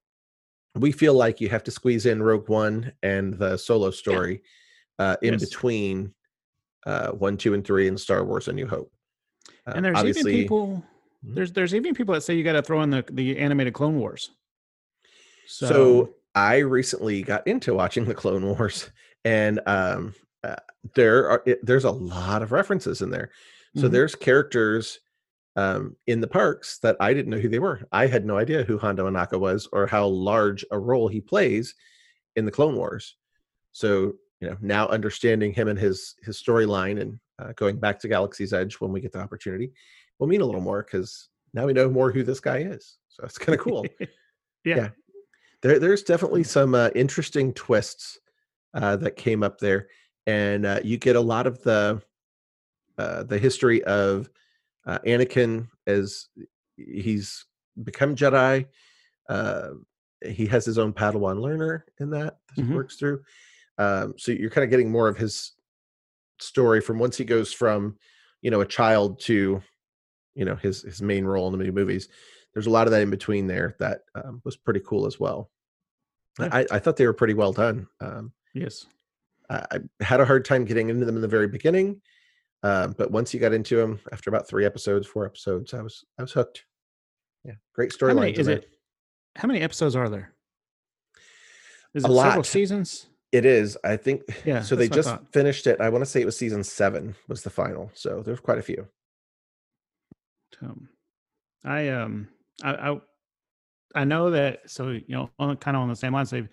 we 0.75 0.91
feel 0.91 1.13
like 1.13 1.39
you 1.41 1.47
have 1.49 1.63
to 1.63 1.71
squeeze 1.71 2.05
in 2.05 2.21
Rogue 2.21 2.49
One 2.49 2.91
and 3.01 3.33
the 3.33 3.57
solo 3.57 3.91
story 3.91 4.43
uh, 4.99 5.15
in 5.21 5.33
Yes. 5.33 5.45
between 5.45 6.13
uh, 6.85 7.11
one, 7.11 7.37
two, 7.37 7.53
and 7.53 7.65
three, 7.65 7.87
and 7.87 7.99
Star 7.99 8.23
Wars: 8.25 8.47
A 8.47 8.53
New 8.53 8.67
Hope. 8.67 8.91
Uh, 9.67 9.73
and 9.75 9.85
there's 9.85 10.03
even 10.03 10.25
people 10.25 10.83
Mhm. 11.25 11.35
there's 11.35 11.51
there's 11.53 11.75
even 11.75 11.93
people 11.93 12.13
that 12.15 12.21
say 12.21 12.33
you 12.35 12.43
got 12.43 12.53
to 12.53 12.61
throw 12.63 12.81
in 12.81 12.89
the 12.89 13.05
the 13.11 13.37
animated 13.37 13.73
Clone 13.73 13.99
Wars. 13.99 14.31
So, 15.45 15.67
So, 15.67 16.15
I 16.33 16.57
recently 16.57 17.21
got 17.21 17.45
into 17.45 17.73
watching 17.75 18.05
the 18.05 18.15
Clone 18.15 18.43
Wars, 18.45 18.89
and 19.25 19.59
um, 19.67 20.15
uh, 20.43 20.55
there 20.95 21.29
are 21.29 21.43
it, 21.45 21.63
there's 21.65 21.83
a 21.85 21.91
lot 21.91 22.41
of 22.41 22.51
references 22.51 23.01
in 23.01 23.11
there. 23.11 23.31
So 23.75 23.87
Mhm. 23.87 23.91
there's 23.91 24.15
characters 24.15 24.99
um, 25.55 25.95
in 26.07 26.21
the 26.21 26.27
parks 26.27 26.79
that 26.79 26.95
I 26.99 27.13
didn't 27.13 27.29
know 27.29 27.39
who 27.39 27.49
they 27.49 27.59
were. 27.59 27.81
I 27.91 28.07
had 28.07 28.25
no 28.25 28.37
idea 28.37 28.63
who 28.63 28.77
Hondo 28.77 29.09
Ohnaka 29.09 29.39
was 29.39 29.67
or 29.71 29.87
how 29.87 30.07
large 30.07 30.65
a 30.71 30.79
role 30.79 31.07
he 31.07 31.21
plays 31.21 31.75
in 32.35 32.45
the 32.45 32.51
Clone 32.51 32.75
Wars. 32.75 33.15
So 33.71 34.13
you 34.39 34.49
know 34.49 34.57
now 34.61 34.87
understanding 34.87 35.53
him 35.53 35.67
and 35.67 35.79
his 35.79 36.15
his 36.23 36.41
storyline 36.41 36.99
and 36.99 37.19
uh, 37.39 37.53
going 37.55 37.77
back 37.77 37.99
to 37.99 38.07
Galaxy's 38.07 38.53
Edge 38.53 38.75
when 38.75 38.91
we 38.91 39.01
get 39.01 39.11
the 39.11 39.19
opportunity 39.19 39.71
will 40.19 40.27
mean 40.27 40.41
a 40.41 40.45
little 40.45 40.61
more 40.61 40.83
because 40.83 41.29
now 41.53 41.65
we 41.65 41.73
know 41.73 41.89
more 41.89 42.11
who 42.11 42.23
this 42.23 42.39
guy 42.39 42.59
is. 42.59 42.97
So 43.09 43.23
it's 43.23 43.37
kind 43.37 43.57
of 43.57 43.63
cool. 43.63 43.85
yeah. 43.99 44.07
Yeah. 44.75 44.89
there, 45.61 45.79
there's 45.79 46.03
definitely 46.03 46.43
some 46.43 46.75
uh, 46.75 46.89
interesting 46.95 47.53
twists 47.53 48.19
uh, 48.73 48.95
that 48.97 49.15
came 49.15 49.43
up 49.43 49.59
there, 49.59 49.87
and 50.27 50.65
uh, 50.65 50.79
you 50.83 50.97
get 50.97 51.15
a 51.15 51.21
lot 51.21 51.47
of 51.47 51.61
the 51.63 52.01
uh, 52.97 53.23
the 53.23 53.37
history 53.37 53.83
of 53.83 54.29
uh, 54.85 54.99
Anakin 55.05 55.67
as 55.87 56.27
he's 56.77 57.45
become 57.83 58.15
Jedi. 58.15 58.65
Uh, 59.29 59.71
he 60.25 60.45
has 60.47 60.65
his 60.65 60.77
own 60.77 60.93
Padawan 60.93 61.41
learner 61.41 61.85
in 61.99 62.09
that 62.11 62.37
that 62.47 62.55
he 62.55 62.63
Mhm. 62.63 62.73
works 62.75 62.95
through. 62.97 63.23
Um, 63.77 64.13
so 64.17 64.31
you're 64.31 64.49
kind 64.49 64.63
of 64.63 64.69
getting 64.69 64.91
more 64.91 65.07
of 65.07 65.17
his 65.17 65.53
story 66.39 66.81
from 66.81 66.99
once 66.99 67.17
he 67.17 67.23
goes 67.23 67.53
from 67.53 67.95
you 68.41 68.49
know 68.51 68.61
a 68.61 68.65
child 68.65 69.19
to 69.21 69.61
you 70.35 70.45
know 70.45 70.55
his 70.55 70.81
his 70.81 71.01
main 71.01 71.23
role 71.23 71.53
in 71.53 71.59
the 71.59 71.71
movies 71.71 72.09
there's 72.53 72.65
a 72.65 72.69
lot 72.69 72.87
of 72.87 72.91
that 72.91 73.01
in 73.03 73.11
between 73.11 73.45
there 73.45 73.75
that 73.79 74.01
um, 74.15 74.41
was 74.43 74.57
pretty 74.57 74.79
cool 74.79 75.05
as 75.05 75.19
well 75.19 75.51
Yeah. 76.39 76.49
I, 76.51 76.65
I 76.71 76.79
thought 76.79 76.95
they 76.97 77.05
were 77.05 77.13
pretty 77.13 77.35
well 77.35 77.53
done 77.53 77.87
um, 77.99 78.33
Yes. 78.55 78.87
I, 79.51 79.65
I 79.99 80.03
had 80.03 80.19
a 80.19 80.25
hard 80.25 80.43
time 80.45 80.65
getting 80.65 80.89
into 80.89 81.05
them 81.05 81.15
in 81.15 81.21
the 81.21 81.27
very 81.27 81.47
beginning 81.47 82.01
um, 82.63 82.93
but 82.97 83.11
once 83.11 83.33
you 83.33 83.39
got 83.39 83.53
into 83.53 83.75
them 83.75 83.99
after 84.11 84.29
about 84.29 84.47
three 84.47 84.65
episodes 84.65 85.07
four 85.07 85.25
episodes 85.25 85.73
i 85.73 85.81
was 85.81 86.03
i 86.19 86.21
was 86.21 86.31
hooked 86.31 86.65
yeah 87.43 87.53
great 87.73 87.91
storyline 87.91 88.33
is 88.37 88.47
it? 88.47 88.67
How 89.37 89.47
many 89.47 89.61
episodes 89.61 89.95
are 89.95 90.09
there? 90.09 90.33
Is 91.93 92.03
A 92.03 92.07
it 92.07 92.15
several 92.15 92.35
lot. 92.37 92.45
seasons? 92.45 93.07
it 93.31 93.45
is 93.45 93.77
i 93.85 93.95
think 93.95 94.21
Yeah, 94.45 94.61
so 94.61 94.75
they 94.75 94.87
that's 94.89 95.07
what 95.07 95.13
I 95.13 95.17
just 95.23 95.31
finished 95.33 95.65
it 95.67 95.79
i 95.81 95.87
want 95.89 96.01
to 96.03 96.09
say 96.09 96.21
it 96.21 96.25
was 96.25 96.37
season 96.37 96.63
seven 96.63 97.15
was 97.29 97.43
the 97.43 97.49
final 97.49 97.89
so 97.93 98.21
there's 98.21 98.39
quite 98.41 98.57
a 98.57 98.61
few 98.61 98.87
Um, 100.61 100.89
I 101.63 101.89
um 101.89 102.27
I, 102.63 102.73
I 102.91 103.01
I 103.95 104.03
know 104.03 104.31
that 104.31 104.69
so 104.69 104.89
you 104.89 105.03
know 105.07 105.29
on 105.39 105.55
kind 105.57 105.75
of 105.77 105.83
on 105.83 105.89
the 105.89 105.95
same 105.95 106.13
lines 106.13 106.29
they 106.29 106.47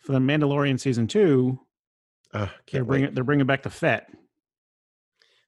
for 0.00 0.12
the 0.12 0.18
Mandalorian 0.18 0.78
season 0.78 1.06
two 1.06 1.58
uh, 2.32 2.46
they're 2.70 2.84
wait. 2.84 2.88
bringing 2.88 3.14
they're 3.14 3.24
bringing 3.24 3.46
back 3.46 3.62
the 3.62 3.70
Fett 3.70 4.08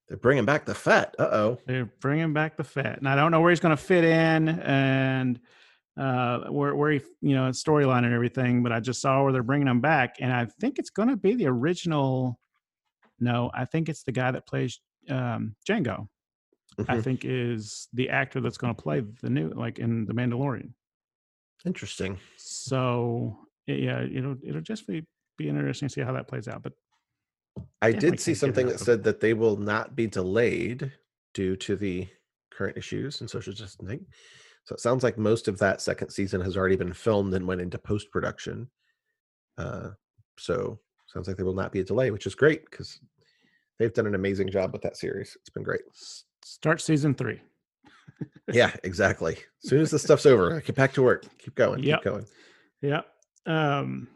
they're 0.09 0.17
bringing 0.17 0.45
back 0.45 0.65
the 0.65 0.75
fat 0.75 1.15
uh-oh 1.19 1.59
they're 1.67 1.87
bringing 2.01 2.33
back 2.33 2.57
the 2.57 2.65
Fett 2.65 2.99
and 2.99 3.09
I 3.09 3.15
don't 3.17 3.31
know 3.31 3.41
where 3.41 3.51
he's 3.51 3.61
going 3.61 3.77
to 3.77 3.83
fit 3.83 4.05
in 4.05 4.49
and 4.49 5.41
uh 5.97 6.49
where 6.51 6.75
where 6.77 6.93
he 6.93 7.01
you 7.21 7.35
know 7.35 7.49
storyline 7.51 8.05
and 8.05 8.15
everything 8.15 8.63
but 8.63 8.73
I 8.73 8.81
just 8.81 9.01
saw 9.01 9.23
where 9.23 9.33
they're 9.33 9.43
bringing 9.43 9.69
him 9.69 9.81
back 9.81 10.17
and 10.21 10.33
I 10.33 10.47
think 10.47 10.79
it's 10.79 10.91
going 10.91 11.09
to 11.09 11.17
be 11.17 11.35
the 11.35 11.47
original 11.47 12.41
no 13.21 13.51
I 13.55 13.65
think 13.65 13.89
it's 13.89 14.05
the 14.05 14.13
guy 14.13 14.31
that 14.31 14.47
plays 14.47 14.81
um 15.11 15.57
Jango 15.69 16.09
I 16.89 16.97
Mhm. 16.97 17.03
think 17.03 17.25
is 17.25 17.89
the 17.93 18.11
actor 18.11 18.41
that's 18.41 18.59
going 18.59 18.75
to 18.75 18.83
play 18.83 19.03
the 19.23 19.31
new 19.31 19.51
like 19.51 19.79
in 19.79 20.07
the 20.07 20.15
Mandalorian 20.15 20.73
interesting 21.65 22.19
So 22.37 23.47
yeah, 23.67 24.01
it'll 24.03 24.37
it'll 24.43 24.61
just 24.63 24.87
be 24.87 25.07
be 25.37 25.49
interesting 25.49 25.89
to 25.89 25.93
see 25.93 26.01
how 26.01 26.13
that 26.13 26.29
plays 26.29 26.49
out. 26.49 26.63
But 26.63 26.73
I 27.83 27.93
Definitely 27.93 28.11
did 28.11 28.21
see 28.21 28.35
something 28.35 28.67
that 28.69 28.81
said 28.81 29.05
that 29.05 29.21
they 29.21 29.35
will 29.35 29.57
not 29.57 29.97
be 29.97 30.07
delayed 30.07 30.93
due 31.35 31.57
to 31.57 31.77
the 31.77 32.09
current 32.51 32.77
issues 32.77 33.21
and 33.21 33.31
social 33.31 33.53
distancing. 33.53 34.05
So 34.65 34.75
it 34.75 34.81
sounds 34.81 35.03
like 35.03 35.17
most 35.17 35.49
of 35.49 35.59
that 35.59 35.81
second 35.81 36.11
season 36.11 36.41
has 36.43 36.57
already 36.57 36.77
been 36.77 36.93
filmed 36.93 37.33
and 37.35 37.47
went 37.47 37.61
into 37.61 37.79
post 37.79 38.11
production. 38.11 38.69
Uh, 39.57 39.91
so 40.39 40.79
sounds 41.07 41.27
like 41.27 41.37
there 41.37 41.47
will 41.47 41.55
not 41.55 41.73
be 41.73 41.81
a 41.81 41.85
delay, 41.85 42.11
which 42.11 42.27
is 42.27 42.35
great 42.35 42.71
because 42.71 43.01
they've 43.79 43.95
done 43.95 44.07
an 44.07 44.15
amazing 44.15 44.51
job 44.51 44.73
with 44.73 44.83
that 44.83 44.97
series. 44.97 45.37
It's 45.41 45.51
been 45.51 45.63
great. 45.63 45.81
start 46.45 46.81
season 46.81 47.15
three. 47.15 47.41
Yeah, 48.51 48.73
exactly. 48.83 49.35
As 49.63 49.69
soon 49.69 49.81
as 49.83 49.91
the 49.91 49.99
stuff's 49.99 50.25
over, 50.25 50.61
get 50.63 50.75
back 50.75 50.95
to 50.95 51.03
work. 51.03 51.27
Keep 51.39 51.55
going. 51.55 51.83
Yep. 51.83 51.99
Keep 51.99 52.05
going. 52.05 52.27
Yeah. 52.81 53.03
Um, 53.45 54.09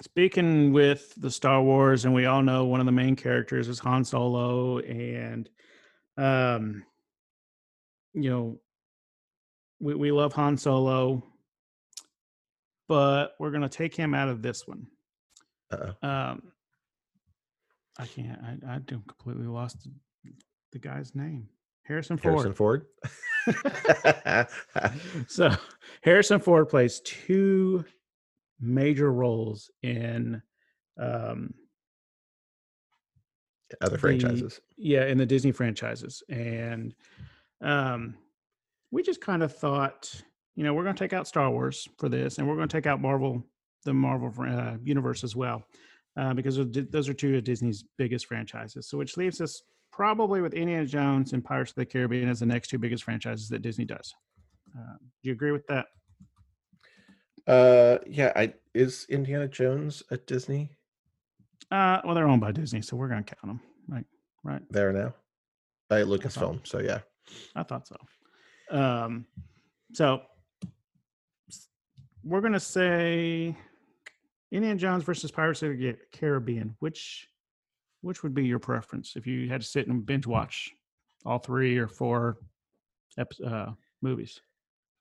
speaking 0.00 0.72
with 0.72 1.12
the 1.16 1.30
Star 1.30 1.62
Wars, 1.62 2.04
and 2.04 2.14
we 2.14 2.26
all 2.26 2.42
know 2.42 2.64
one 2.64 2.80
of 2.80 2.86
the 2.86 2.92
main 2.92 3.16
characters 3.16 3.68
is 3.68 3.78
Han 3.80 4.04
Solo, 4.04 4.78
and 4.78 5.48
um, 6.16 6.84
you 8.14 8.30
know, 8.30 8.60
we 9.80 9.94
we 9.94 10.12
love 10.12 10.32
Han 10.34 10.56
Solo. 10.56 11.22
but 12.88 13.34
we're 13.38 13.50
going 13.50 13.62
to 13.62 13.68
take 13.68 13.94
him 13.94 14.14
out 14.14 14.28
of 14.28 14.42
this 14.42 14.66
one. 14.66 14.86
Uh-oh. 15.70 16.06
Um, 16.08 16.42
I 17.98 18.06
can't. 18.06 18.38
I 18.42 18.74
I 18.74 18.78
do 18.78 19.02
completely 19.06 19.46
lost 19.46 19.86
the 20.72 20.78
guy's 20.78 21.14
name. 21.14 21.48
Harrison 21.84 22.16
Ford. 22.16 22.32
Harrison 22.32 22.54
Ford. 22.54 22.86
so 25.28 25.50
Harrison 26.02 26.40
Ford 26.40 26.68
plays 26.68 27.00
two 27.00 27.84
major 28.62 29.12
roles 29.12 29.70
in 29.82 30.40
um 30.98 31.52
Other 33.80 33.92
the- 33.92 33.98
franchises. 33.98 34.60
yeah 34.76 35.06
in 35.06 35.18
the 35.18 35.26
disney 35.26 35.52
franchises 35.52 36.22
and 36.28 36.94
um 37.60 38.14
we 38.90 39.02
just 39.02 39.20
kind 39.20 39.42
of 39.42 39.54
thought 39.56 40.10
you 40.54 40.62
know 40.64 40.74
we're 40.74 40.84
going 40.84 40.94
to 40.94 41.02
take 41.02 41.12
out 41.14 41.26
star 41.26 41.50
wars 41.50 41.88
for 41.98 42.08
this 42.08 42.38
and 42.38 42.46
we're 42.48 42.56
going 42.56 42.68
to 42.68 42.76
take 42.76 42.86
out 42.86 43.00
marvel 43.00 43.42
the 43.84 43.92
marvel 43.92 44.32
uh, 44.46 44.76
universe 44.84 45.24
as 45.24 45.34
well 45.34 45.64
uh, 46.16 46.32
because 46.34 46.56
those 46.56 46.76
are- 46.76 46.82
those 46.90 47.08
are 47.08 47.14
two 47.14 47.36
of 47.36 47.44
disney's 47.44 47.84
biggest 47.98 48.26
franchises 48.26 48.86
so 48.88 48.96
which 48.98 49.16
leaves 49.16 49.40
us 49.40 49.62
probably 49.90 50.40
with 50.40 50.54
indiana 50.54 50.86
jones 50.86 51.32
and 51.32 51.42
pirates 51.44 51.70
of 51.72 51.76
the 51.76 51.86
caribbean 51.86 52.28
as 52.28 52.40
the 52.40 52.46
next 52.46 52.68
two 52.68 52.78
biggest 52.78 53.02
franchises 53.04 53.48
that 53.48 53.62
disney 53.62 53.84
does 53.84 54.14
uh, 54.78 54.96
do 55.22 55.28
you 55.30 55.32
agree 55.32 55.50
with 55.52 55.66
that 55.66 55.86
Uh, 57.46 57.98
yeah. 58.06 58.32
I 58.36 58.54
is 58.74 59.06
Indiana 59.08 59.48
Jones 59.48 60.02
at 60.10 60.26
Disney 60.26 60.70
uh, 61.70 62.00
well 62.04 62.14
they're 62.14 62.28
owned 62.28 62.40
by 62.40 62.52
disney 62.52 62.82
so 62.82 62.96
we're 62.96 63.08
to 63.08 63.34
count 63.34 63.46
them 63.46 63.60
right 63.88 64.04
right 64.44 64.62
there 64.70 64.92
now? 64.92 65.14
By 65.88 66.02
Lucasfilm. 66.02 66.66
So 66.66 66.78
yeah. 66.78 67.00
I 67.54 67.62
thought 67.62 67.86
so. 67.86 67.96
Um, 68.70 69.26
so 69.92 70.22
we're 72.24 72.40
gonna 72.40 72.60
say 72.60 73.56
Indiana 74.50 74.78
Jones 74.78 75.04
versus 75.04 75.30
Pirates 75.30 75.62
of 75.62 75.70
the 75.70 75.96
Caribbean. 76.12 76.76
Which 76.80 77.28
which 78.00 78.22
would 78.22 78.34
be 78.34 78.44
your 78.44 78.58
preference 78.58 79.14
if 79.16 79.26
you 79.26 79.48
had 79.48 79.60
to 79.60 79.66
sit 79.66 79.86
and 79.86 80.04
binge 80.04 80.26
watch 80.26 80.72
all 81.24 81.38
three 81.38 81.78
or 81.78 81.88
four 81.88 82.38
uh, 83.46 83.70
movies? 84.00 84.40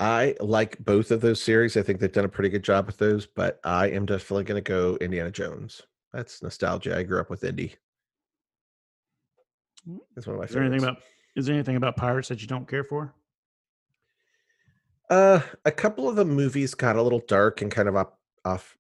I 0.02 0.36
like 0.40 0.84
both 0.84 1.12
of 1.12 1.22
those 1.22 1.40
series. 1.40 1.78
I 1.78 1.84
think 1.84 2.00
they've 2.00 2.12
done 2.12 2.26
a 2.26 2.30
pretty 2.30 2.50
good 2.50 2.64
job 2.64 2.88
with 2.88 2.98
those, 2.98 3.28
but 3.28 3.60
I 3.64 3.88
am 3.90 4.08
definitely 4.08 4.46
going 4.46 4.62
to 4.62 4.68
go 4.68 4.98
Indiana 5.00 5.30
Jones. 5.30 5.84
That's 6.12 6.42
nostalgia. 6.42 6.98
I 6.98 7.04
grew 7.04 7.22
up 7.22 7.30
with 7.30 7.44
Indy. 7.44 7.76
Mm. 9.88 10.00
That's 10.16 10.26
one 10.26 10.38
of 10.38 10.40
my 10.40 10.46
Is 10.46 10.54
there 10.54 10.64
anything 10.64 10.82
about 10.82 11.04
is 11.36 11.46
there 11.46 11.54
anything 11.54 11.76
about 11.76 11.98
pirates 11.98 12.30
that 12.30 12.42
you 12.42 12.48
don't 12.48 12.68
care 12.68 12.84
for? 12.84 13.14
Uh, 15.08 15.42
a 15.66 15.72
couple 15.72 16.10
of 16.10 16.16
the 16.16 16.26
movies 16.26 16.74
got 16.74 16.96
a 16.96 17.02
little 17.02 17.22
dark 17.28 17.62
and 17.62 17.72
kind 17.72 17.88
of 17.88 17.96
up 17.96 18.20
off 18.44 18.78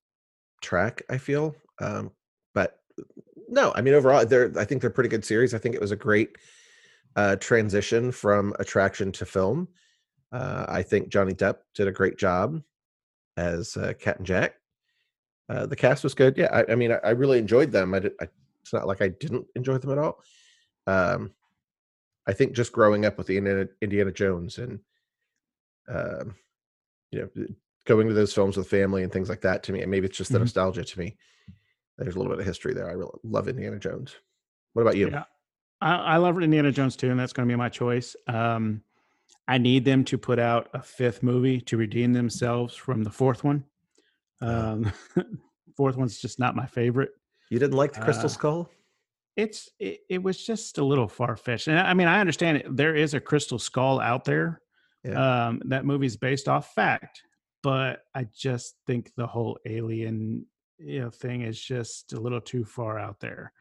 track. 0.61 1.03
I 1.07 1.19
feel, 1.19 1.55
um, 1.79 2.11
but 2.55 2.79
no, 3.47 3.71
I 3.75 3.81
mean 3.81 3.93
overall, 3.93 4.25
they're. 4.25 4.51
I 4.57 4.65
think 4.65 4.81
they're 4.81 4.89
pretty 4.89 5.09
good 5.09 5.23
series. 5.23 5.53
I 5.53 5.59
think 5.59 5.75
it 5.75 5.81
was 5.81 5.91
a 5.91 5.95
great 5.95 6.37
uh, 7.15 7.35
transition 7.35 8.11
from 8.11 8.55
attraction 8.57 9.11
to 9.13 9.25
film. 9.25 9.67
Uh, 10.31 10.65
I 10.67 10.81
think 10.81 11.09
Johnny 11.09 11.33
Depp 11.33 11.57
did 11.75 11.87
a 11.87 11.91
great 11.91 12.17
job 12.17 12.61
as 13.37 13.75
uh, 13.75 13.93
Captain 13.99 14.25
Jack. 14.25 14.55
Uh, 15.49 15.65
the 15.65 15.75
cast 15.75 16.03
was 16.03 16.13
good. 16.13 16.37
Yeah, 16.37 16.47
I, 16.51 16.71
I 16.71 16.75
mean, 16.75 16.91
I, 16.91 16.99
I 17.03 17.09
really 17.11 17.37
enjoyed 17.37 17.71
them. 17.71 17.93
I, 17.93 17.99
did, 17.99 18.13
I 18.21 18.27
it's 18.61 18.71
not 18.71 18.87
like 18.87 19.01
I 19.01 19.09
didn't 19.09 19.47
enjoy 19.55 19.77
them 19.77 19.91
at 19.91 19.97
all. 19.97 20.23
Um, 20.87 21.31
I 22.25 22.33
think 22.33 22.53
just 22.53 22.71
growing 22.71 23.05
up 23.05 23.17
with 23.17 23.27
the 23.27 23.37
Indiana, 23.37 23.67
Indiana 23.81 24.11
Jones 24.11 24.57
and 24.57 24.79
um, 25.89 26.35
you 27.11 27.19
know, 27.19 27.45
going 27.85 28.07
to 28.07 28.13
those 28.13 28.33
films 28.33 28.55
with 28.55 28.69
family 28.69 29.03
and 29.03 29.11
things 29.11 29.27
like 29.27 29.41
that 29.41 29.63
to 29.63 29.73
me, 29.73 29.81
and 29.81 29.91
maybe 29.91 30.05
it's 30.07 30.17
just 30.17 30.31
the 30.31 30.37
Mhm. 30.37 30.41
nostalgia 30.41 30.83
to 30.85 30.99
me. 30.99 31.17
There's 31.97 32.15
a 32.15 32.17
little 32.17 32.31
bit 32.31 32.39
of 32.39 32.45
history 32.45 32.73
there. 32.73 32.89
I 32.89 32.93
really 32.93 33.11
love 33.23 33.47
Indiana 33.49 33.79
Jones. 33.79 34.15
What 34.73 34.83
about 34.83 34.95
you? 34.95 35.09
Yeah, 35.09 35.25
I, 35.81 35.95
I 35.95 36.17
love 36.17 36.41
Indiana 36.41 36.71
Jones 36.71 36.95
too, 36.95 37.09
and 37.11 37.19
that's 37.19 37.33
going 37.33 37.47
to 37.47 37.51
be 37.51 37.57
my 37.57 37.67
choice. 37.69 38.15
Um, 38.27 38.83
I 39.47 39.57
need 39.57 39.85
them 39.85 40.03
to 40.05 40.17
put 40.17 40.39
out 40.39 40.69
a 40.73 40.81
fifth 40.81 41.23
movie 41.23 41.61
to 41.61 41.77
redeem 41.77 42.13
themselves 42.13 42.75
from 42.75 43.03
the 43.03 43.09
fourth 43.09 43.43
one. 43.43 43.65
Um, 44.39 44.91
fourth 45.77 45.97
one's 45.97 46.19
just 46.19 46.39
not 46.39 46.55
my 46.55 46.65
favorite. 46.65 47.11
You 47.49 47.59
didn't 47.59 47.75
like 47.75 47.93
the 47.93 48.01
Crystal 48.01 48.25
Uh, 48.25 48.29
Skull? 48.29 48.69
It's 49.37 49.69
it, 49.79 49.99
it 50.09 50.23
was 50.23 50.43
just 50.43 50.77
a 50.77 50.83
little 50.83 51.07
far 51.07 51.35
fetched, 51.37 51.67
and 51.67 51.79
I 51.79 51.91
I 51.91 51.93
mean 51.93 52.07
I 52.07 52.19
understand 52.19 52.57
it. 52.57 52.75
There 52.75 52.95
is 52.95 53.13
a 53.13 53.19
crystal 53.19 53.59
skull 53.59 53.99
out 54.01 54.25
there. 54.25 54.61
Yeah. 55.05 55.47
Um, 55.47 55.61
that 55.65 55.85
movie's 55.85 56.17
based 56.17 56.49
off 56.49 56.73
fact, 56.73 57.23
but 57.63 58.01
I 58.13 58.27
just 58.35 58.75
think 58.85 59.11
the 59.15 59.25
whole 59.25 59.57
alien 59.65 60.45
you 60.77 61.01
know 61.01 61.09
thing 61.09 61.41
is 61.41 61.59
just 61.59 62.13
a 62.13 62.19
little 62.19 62.41
too 62.41 62.65
far 62.65 62.99
out 62.99 63.19
there. 63.19 63.53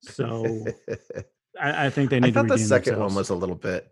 So 0.00 0.64
I, 1.60 1.86
I 1.86 1.90
think 1.90 2.10
they 2.10 2.20
need 2.20 2.28
I 2.36 2.42
thought 2.42 2.48
to 2.48 2.54
the 2.54 2.58
second 2.58 2.98
one 2.98 3.14
was 3.14 3.30
a 3.30 3.34
little 3.34 3.56
bit. 3.56 3.88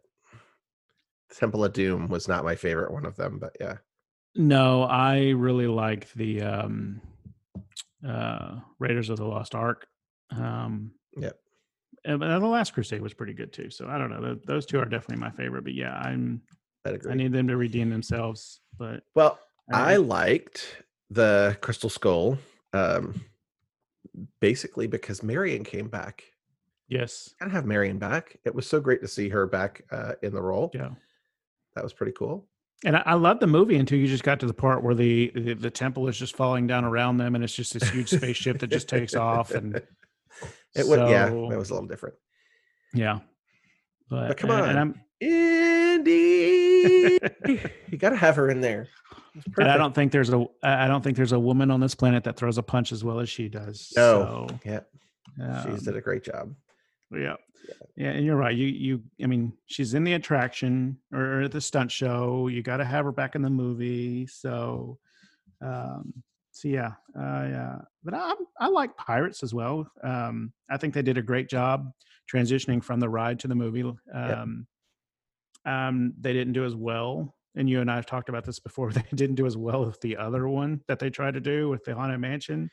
Temple 1.39 1.65
of 1.65 1.73
Doom 1.73 2.09
was 2.09 2.29
not 2.29 2.45
my 2.45 2.55
favorite 2.55 2.93
one 2.93 3.05
of 3.07 3.17
them, 3.17 3.39
but 3.39 3.57
yeah. 3.61 3.77
No, 4.37 4.83
I 4.85 5.31
really 5.31 5.67
like 5.67 6.13
the 6.15 6.43
um, 6.43 7.01
uh, 8.07 8.57
Raiders 8.79 9.11
of 9.11 9.17
the 9.17 9.25
Lost 9.25 9.55
Ark. 9.55 9.87
Um, 10.31 10.93
Yep. 11.17 11.39
and- 12.05 12.21
the 12.23 12.39
Last 12.41 12.75
Crusade 12.75 13.01
was 13.03 13.15
pretty 13.15 13.33
good 13.35 13.53
too. 13.53 13.71
So 13.71 13.89
I 13.89 13.99
don't 13.99 14.11
know; 14.11 14.35
those 14.47 14.67
two 14.67 14.79
are 14.79 14.85
definitely 14.85 15.21
my 15.23 15.31
favorite. 15.31 15.63
But 15.65 15.75
yeah, 15.75 15.95
I'm. 15.97 16.43
I 16.87 17.15
need 17.15 17.33
them 17.33 17.49
to 17.49 17.57
redeem 17.57 17.89
themselves. 17.91 18.61
But 18.79 19.05
well, 19.15 19.39
I 19.73 19.95
I- 19.95 19.97
liked 19.97 20.83
the 21.11 21.57
Crystal 21.63 21.89
Skull, 21.89 22.37
um, 22.73 23.21
basically 24.41 24.87
because 24.87 25.23
Marion 25.23 25.65
came 25.65 25.89
back. 25.89 26.25
yes, 26.89 27.35
Gotta 27.39 27.53
have 27.53 27.65
Marion 27.67 27.99
back. 27.99 28.37
It 28.45 28.55
was 28.55 28.67
so 28.67 28.81
great 28.81 29.01
to 29.03 29.09
see 29.09 29.29
her 29.31 29.47
back 29.47 29.83
uh, 29.91 30.15
in 30.23 30.35
the 30.35 30.43
role. 30.43 30.71
yeah, 30.75 30.91
That 31.75 31.83
was 31.85 31.93
pretty 31.93 32.13
cool. 32.13 32.47
and 32.85 32.97
I, 32.97 33.03
I 33.07 33.15
love 33.15 33.41
the 33.41 33.47
movie 33.47 33.77
until 33.77 33.99
you 33.99 34.07
just 34.07 34.23
got 34.25 34.41
to 34.41 34.47
the 34.47 34.55
part 34.55 34.83
where 34.83 34.95
the, 34.95 35.31
the 35.35 35.55
the 35.55 35.71
temple 35.71 36.07
is 36.09 36.17
just 36.19 36.37
falling 36.37 36.67
down 36.67 36.85
around 36.85 37.17
them, 37.19 37.35
and 37.35 37.43
it's 37.45 37.55
just 37.55 37.73
this 37.75 37.89
huge 37.91 38.09
spaceship 38.11 38.59
that 38.61 38.69
just 38.69 38.89
takes 38.89 39.15
off. 39.15 39.51
And 39.53 39.77
it 40.75 40.87
went, 40.87 41.09
yeah, 41.09 41.29
it 41.29 41.57
was 41.59 41.71
a 41.71 41.75
little 41.75 41.89
different. 41.89 42.15
yeah. 42.93 43.21
But, 44.11 44.29
But 44.29 44.37
come 44.37 44.51
and- 44.51 44.63
on. 44.63 44.69
and 44.71 44.79
I'm 44.79 45.01
Indy, 45.21 47.19
you 47.91 47.99
gotta 47.99 48.17
have 48.17 48.37
her 48.37 48.51
in 48.51 48.61
there. 48.61 48.89
And 49.57 49.69
I 49.69 49.77
don't 49.77 49.95
think 49.95 50.13
there's 50.13 50.31
a 50.31 50.45
I 50.63 50.87
don't 50.87 51.03
think 51.03 51.17
there's 51.17 51.33
a 51.33 51.39
woman 51.39 51.71
on 51.71 51.81
this 51.81 51.95
planet 51.95 52.25
that 52.25 52.37
throws 52.37 52.59
a 52.59 52.63
punch 52.63 52.93
as 52.93 53.03
well 53.03 53.19
as 53.21 53.29
she 53.29 53.49
does. 53.49 53.93
No. 53.97 54.47
So, 54.49 54.59
Yeah, 54.65 54.81
she's 55.65 55.79
um, 55.81 55.85
did 55.85 55.97
a 55.97 56.01
great 56.01 56.23
job. 56.25 56.55
Yeah. 57.13 57.37
Yeah, 57.97 58.11
and 58.11 58.27
you're 58.27 58.37
right. 58.37 58.55
You 58.55 58.67
you 58.67 59.03
I 59.23 59.27
mean, 59.27 59.53
she's 59.67 59.95
in 59.95 60.05
the 60.05 60.15
attraction 60.15 60.99
or 61.13 61.49
the 61.49 61.61
stunt 61.61 61.91
show. 61.91 62.49
You 62.49 62.63
got 62.63 62.79
to 62.79 62.85
have 62.85 63.05
her 63.05 63.13
back 63.13 63.35
in 63.35 63.43
the 63.43 63.51
movie. 63.51 64.27
So 64.27 64.99
um 65.63 66.13
so 66.51 66.69
yeah. 66.69 66.93
Uh 67.17 67.47
yeah. 67.49 67.79
But 68.03 68.15
I 68.15 68.35
I 68.61 68.69
like 68.69 68.97
Pirates 68.97 69.43
as 69.43 69.55
well. 69.55 69.91
Um 70.03 70.53
I 70.71 70.77
think 70.77 70.93
they 70.95 71.03
did 71.03 71.19
a 71.19 71.23
great 71.23 71.49
job 71.49 71.91
transitioning 72.33 72.83
from 72.83 73.01
the 73.01 73.09
ride 73.09 73.39
to 73.41 73.49
the 73.49 73.55
movie. 73.55 73.91
Um 74.13 74.67
um 75.65 76.15
they 76.21 76.33
didn't 76.33 76.53
do 76.53 76.65
as 76.65 76.75
well 76.75 77.35
and 77.57 77.71
you 77.71 77.81
and 77.81 77.91
I 77.91 77.95
have 77.97 78.07
talked 78.07 78.29
about 78.29 78.45
this 78.45 78.59
before. 78.59 78.91
They 78.93 79.05
didn't 79.15 79.37
do 79.37 79.47
as 79.47 79.57
well 79.57 79.87
with 79.87 80.01
the 80.01 80.17
other 80.17 80.49
one 80.49 80.83
that 80.89 80.99
they 80.99 81.11
tried 81.11 81.35
to 81.35 81.41
do 81.41 81.69
with 81.69 81.85
the 81.85 81.95
Haunted 81.95 82.21
Mansion. 82.21 82.71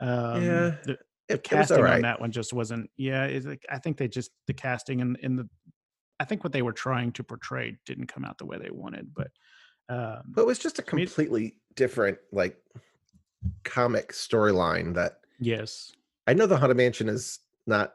Um, 0.00 0.42
Yeah, 0.42 0.76
the 0.84 0.98
It, 1.30 1.42
casting 1.44 1.78
all 1.78 1.86
on 1.86 2.02
that 2.02 2.20
one 2.20 2.30
just 2.32 2.52
wasn't. 2.52 2.90
Yeah, 2.96 3.26
like, 3.44 3.64
I 3.70 3.78
think 3.78 3.96
they 3.96 4.08
just 4.08 4.30
the 4.46 4.54
casting 4.54 5.00
and 5.00 5.16
in, 5.22 5.36
the. 5.36 5.48
I 6.18 6.24
think 6.24 6.44
what 6.44 6.52
they 6.52 6.62
were 6.62 6.72
trying 6.72 7.12
to 7.12 7.24
portray 7.24 7.76
didn't 7.86 8.06
come 8.08 8.24
out 8.24 8.36
the 8.38 8.44
way 8.46 8.58
they 8.58 8.70
wanted, 8.70 9.14
but 9.14 9.28
um, 9.88 10.22
But 10.28 10.42
it 10.42 10.46
was 10.46 10.58
just 10.58 10.78
a 10.78 10.82
mean- 10.94 11.06
completely 11.06 11.56
different, 11.76 12.18
like, 12.32 12.56
comic 13.64 14.12
storyline. 14.12 14.94
That 14.94 15.20
yes, 15.38 15.92
I 16.26 16.34
know 16.34 16.46
the 16.46 16.56
Haunted 16.58 16.76
Mansion 16.76 17.08
is 17.08 17.38
not 17.66 17.94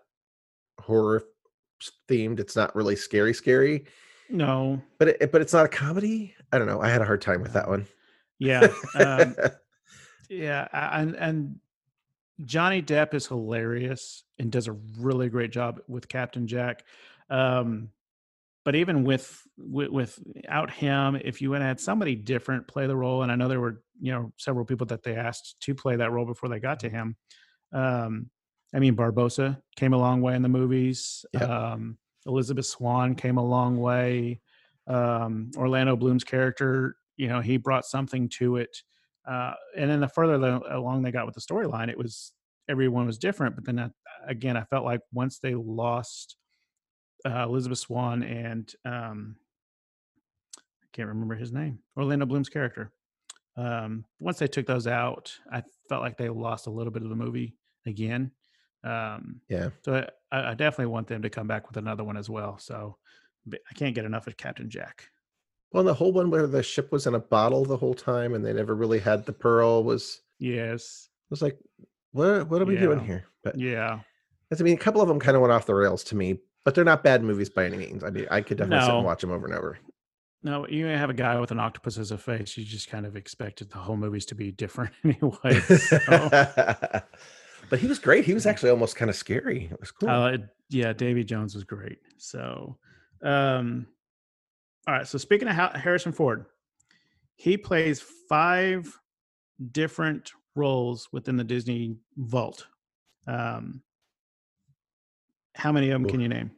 horror 0.79 1.23
themed. 2.09 2.39
It's 2.39 2.55
not 2.55 2.75
really 2.75 2.95
scary, 2.95 3.33
scary. 3.33 3.85
no, 4.29 4.81
But 4.97 5.09
it, 5.09 5.31
but 5.31 5.41
it's 5.41 5.53
not 5.53 5.65
a 5.65 5.69
comedy. 5.69 6.33
I 6.51 6.57
don't 6.57 6.67
know. 6.67 6.81
I 6.81 6.89
had 6.89 7.01
a 7.01 7.05
hard 7.05 7.21
time 7.21 7.41
with 7.41 7.53
that 7.53 7.67
one. 7.69 7.85
yeah, 8.39 8.67
um, 8.95 9.35
yeah, 10.29 10.67
and 10.73 11.15
and 11.15 11.59
Johnny 12.43 12.81
Depp 12.81 13.13
is 13.13 13.27
hilarious 13.27 14.23
and 14.39 14.51
does 14.51 14.67
a 14.67 14.73
really 14.99 15.29
great 15.29 15.51
job 15.51 15.79
with 15.87 16.07
Captain 16.07 16.47
Jack. 16.47 16.83
Um, 17.29 17.89
but 18.65 18.75
even 18.75 19.03
with, 19.03 19.41
with 19.57 19.91
without 19.91 20.71
him, 20.71 21.15
if 21.15 21.41
you 21.41 21.51
had 21.51 21.61
had 21.61 21.79
somebody 21.79 22.15
different 22.15 22.67
play 22.67 22.87
the 22.87 22.95
role, 22.95 23.21
and 23.21 23.31
I 23.31 23.35
know 23.35 23.47
there 23.47 23.61
were 23.61 23.83
you 24.01 24.11
know 24.11 24.33
several 24.37 24.65
people 24.65 24.87
that 24.87 25.03
they 25.03 25.15
asked 25.15 25.55
to 25.61 25.75
play 25.75 25.95
that 25.97 26.11
role 26.11 26.25
before 26.25 26.49
they 26.49 26.59
got 26.59 26.79
to 26.79 26.89
him. 26.89 27.15
Um, 27.71 28.29
I 28.73 28.79
mean, 28.79 28.95
Barbossa 28.95 29.61
came 29.75 29.93
a 29.93 29.97
long 29.97 30.21
way 30.21 30.35
in 30.35 30.41
the 30.41 30.49
movies. 30.49 31.25
Yep. 31.33 31.49
Um, 31.49 31.97
Elizabeth 32.25 32.65
Swann 32.65 33.15
came 33.15 33.37
a 33.37 33.45
long 33.45 33.77
way. 33.77 34.41
Um, 34.87 35.51
Orlando 35.55 35.95
Bloom's 35.95 36.23
character, 36.23 36.97
you 37.17 37.27
know, 37.27 37.41
he 37.41 37.57
brought 37.57 37.85
something 37.85 38.29
to 38.29 38.57
it. 38.57 38.75
Uh, 39.27 39.53
and 39.75 39.89
then 39.89 39.99
the 39.99 40.07
further 40.07 40.37
the, 40.37 40.77
along 40.77 41.01
they 41.01 41.11
got 41.11 41.25
with 41.25 41.35
the 41.35 41.41
storyline, 41.41 41.89
it 41.89 41.97
was 41.97 42.31
everyone 42.69 43.05
was 43.05 43.17
different. 43.17 43.55
But 43.55 43.65
then 43.65 43.79
I, 43.79 43.89
again, 44.27 44.57
I 44.57 44.63
felt 44.65 44.85
like 44.85 45.01
once 45.11 45.39
they 45.39 45.55
lost 45.55 46.37
uh, 47.25 47.43
Elizabeth 47.43 47.79
Swann 47.79 48.23
and 48.23 48.71
um, 48.85 49.35
I 50.57 50.87
can't 50.93 51.09
remember 51.09 51.35
his 51.35 51.51
name, 51.51 51.79
Orlando 51.97 52.25
Bloom's 52.25 52.49
character. 52.49 52.91
Um, 53.57 54.05
once 54.19 54.37
they 54.37 54.47
took 54.47 54.67
those 54.67 54.85
out, 54.85 55.33
I 55.51 55.63
felt 55.89 56.01
like 56.01 56.17
they 56.17 56.29
lost 56.29 56.67
a 56.67 56.71
little 56.71 56.91
bit 56.91 57.03
of 57.03 57.09
the 57.09 57.15
movie 57.15 57.55
again. 57.85 58.31
Um, 58.83 59.41
Yeah. 59.49 59.69
so 59.83 60.07
I, 60.31 60.51
I 60.51 60.53
definitely 60.53 60.91
want 60.91 61.07
them 61.07 61.21
to 61.23 61.29
come 61.29 61.47
back 61.47 61.67
with 61.67 61.77
another 61.77 62.03
one 62.03 62.17
as 62.17 62.29
well. 62.29 62.57
So 62.59 62.97
I 63.51 63.73
can't 63.73 63.95
get 63.95 64.05
enough 64.05 64.27
of 64.27 64.37
Captain 64.37 64.69
Jack. 64.69 65.09
Well, 65.75 65.83
the 65.83 65.93
whole 65.93 66.13
one 66.13 66.31
where 66.31 66.47
the 66.47 66.63
ship 66.63 66.89
was 66.93 67.05
in 67.05 67.15
a 67.15 67.19
bottle 67.19 67.65
the 67.65 67.75
whole 67.75 67.93
time 67.93 68.33
and 68.33 68.45
they 68.45 68.53
never 68.53 68.73
really 68.73 68.99
had 68.99 69.25
the 69.25 69.33
pearl 69.33 69.83
was 69.83 70.21
Yes. 70.39 71.09
It 71.25 71.31
was 71.31 71.41
like, 71.41 71.57
what 72.13 72.47
what 72.49 72.61
are 72.61 72.65
we 72.65 72.77
doing 72.77 72.99
here? 73.05 73.25
But 73.43 73.59
Yeah. 73.59 73.99
I 74.57 74.63
mean, 74.63 74.75
a 74.75 74.77
couple 74.77 75.01
of 75.01 75.09
them 75.09 75.19
kind 75.19 75.35
of 75.35 75.41
went 75.41 75.51
off 75.51 75.65
the 75.65 75.75
rails 75.75 76.01
to 76.05 76.15
me, 76.15 76.39
but 76.63 76.75
they're 76.75 76.85
not 76.85 77.03
bad 77.03 77.23
movies 77.23 77.49
by 77.49 77.65
any 77.65 77.75
means. 77.75 78.05
I 78.05 78.09
mean, 78.09 78.25
I 78.31 78.39
could 78.39 78.57
definitely 78.57 78.85
sit 78.85 78.95
and 78.95 79.03
watch 79.05 79.19
them 79.19 79.31
over 79.31 79.45
and 79.47 79.53
over. 79.53 79.77
No, 80.43 80.65
you 80.67 80.85
have 80.85 81.09
a 81.09 81.13
guy 81.13 81.37
with 81.41 81.51
an 81.51 81.59
octopus 81.59 81.97
as 81.97 82.11
a 82.11 82.17
face. 82.17 82.55
You 82.55 82.63
just 82.63 82.89
kind 82.89 83.05
of 83.05 83.17
expected 83.17 83.69
the 83.71 83.79
whole 83.79 83.97
movies 83.97 84.25
to 84.27 84.35
be 84.35 84.51
different 84.53 84.93
anyway. 85.03 85.59
So, 85.59 85.97
but 87.69 87.79
he 87.79 87.87
was 87.87 87.99
great. 87.99 88.23
He 88.23 88.33
was 88.33 88.45
actually 88.45 88.69
almost 88.69 88.95
kind 88.95 89.09
of 89.09 89.15
scary. 89.17 89.67
It 89.71 89.79
was 89.79 89.91
cool. 89.91 90.09
uh, 90.09 90.31
it- 90.31 90.47
yeah, 90.69 90.93
Davy 90.93 91.23
Jones 91.23 91.53
was 91.53 91.63
great. 91.63 91.99
So, 92.17 92.77
um, 93.21 93.85
all 94.87 94.93
right. 94.93 95.07
So 95.07 95.17
speaking 95.17 95.47
of 95.47 95.55
Harrison 95.55 96.11
Ford, 96.11 96.45
he 97.35 97.57
plays 97.57 98.01
five 98.29 98.97
different 99.71 100.31
roles 100.55 101.09
within 101.11 101.37
the 101.37 101.43
Disney 101.43 101.97
vault. 102.17 102.67
Um, 103.27 103.81
how 105.55 105.71
many 105.71 105.89
of 105.89 106.01
them 106.01 106.09
can 106.09 106.19
you 106.19 106.27
name? 106.29 106.51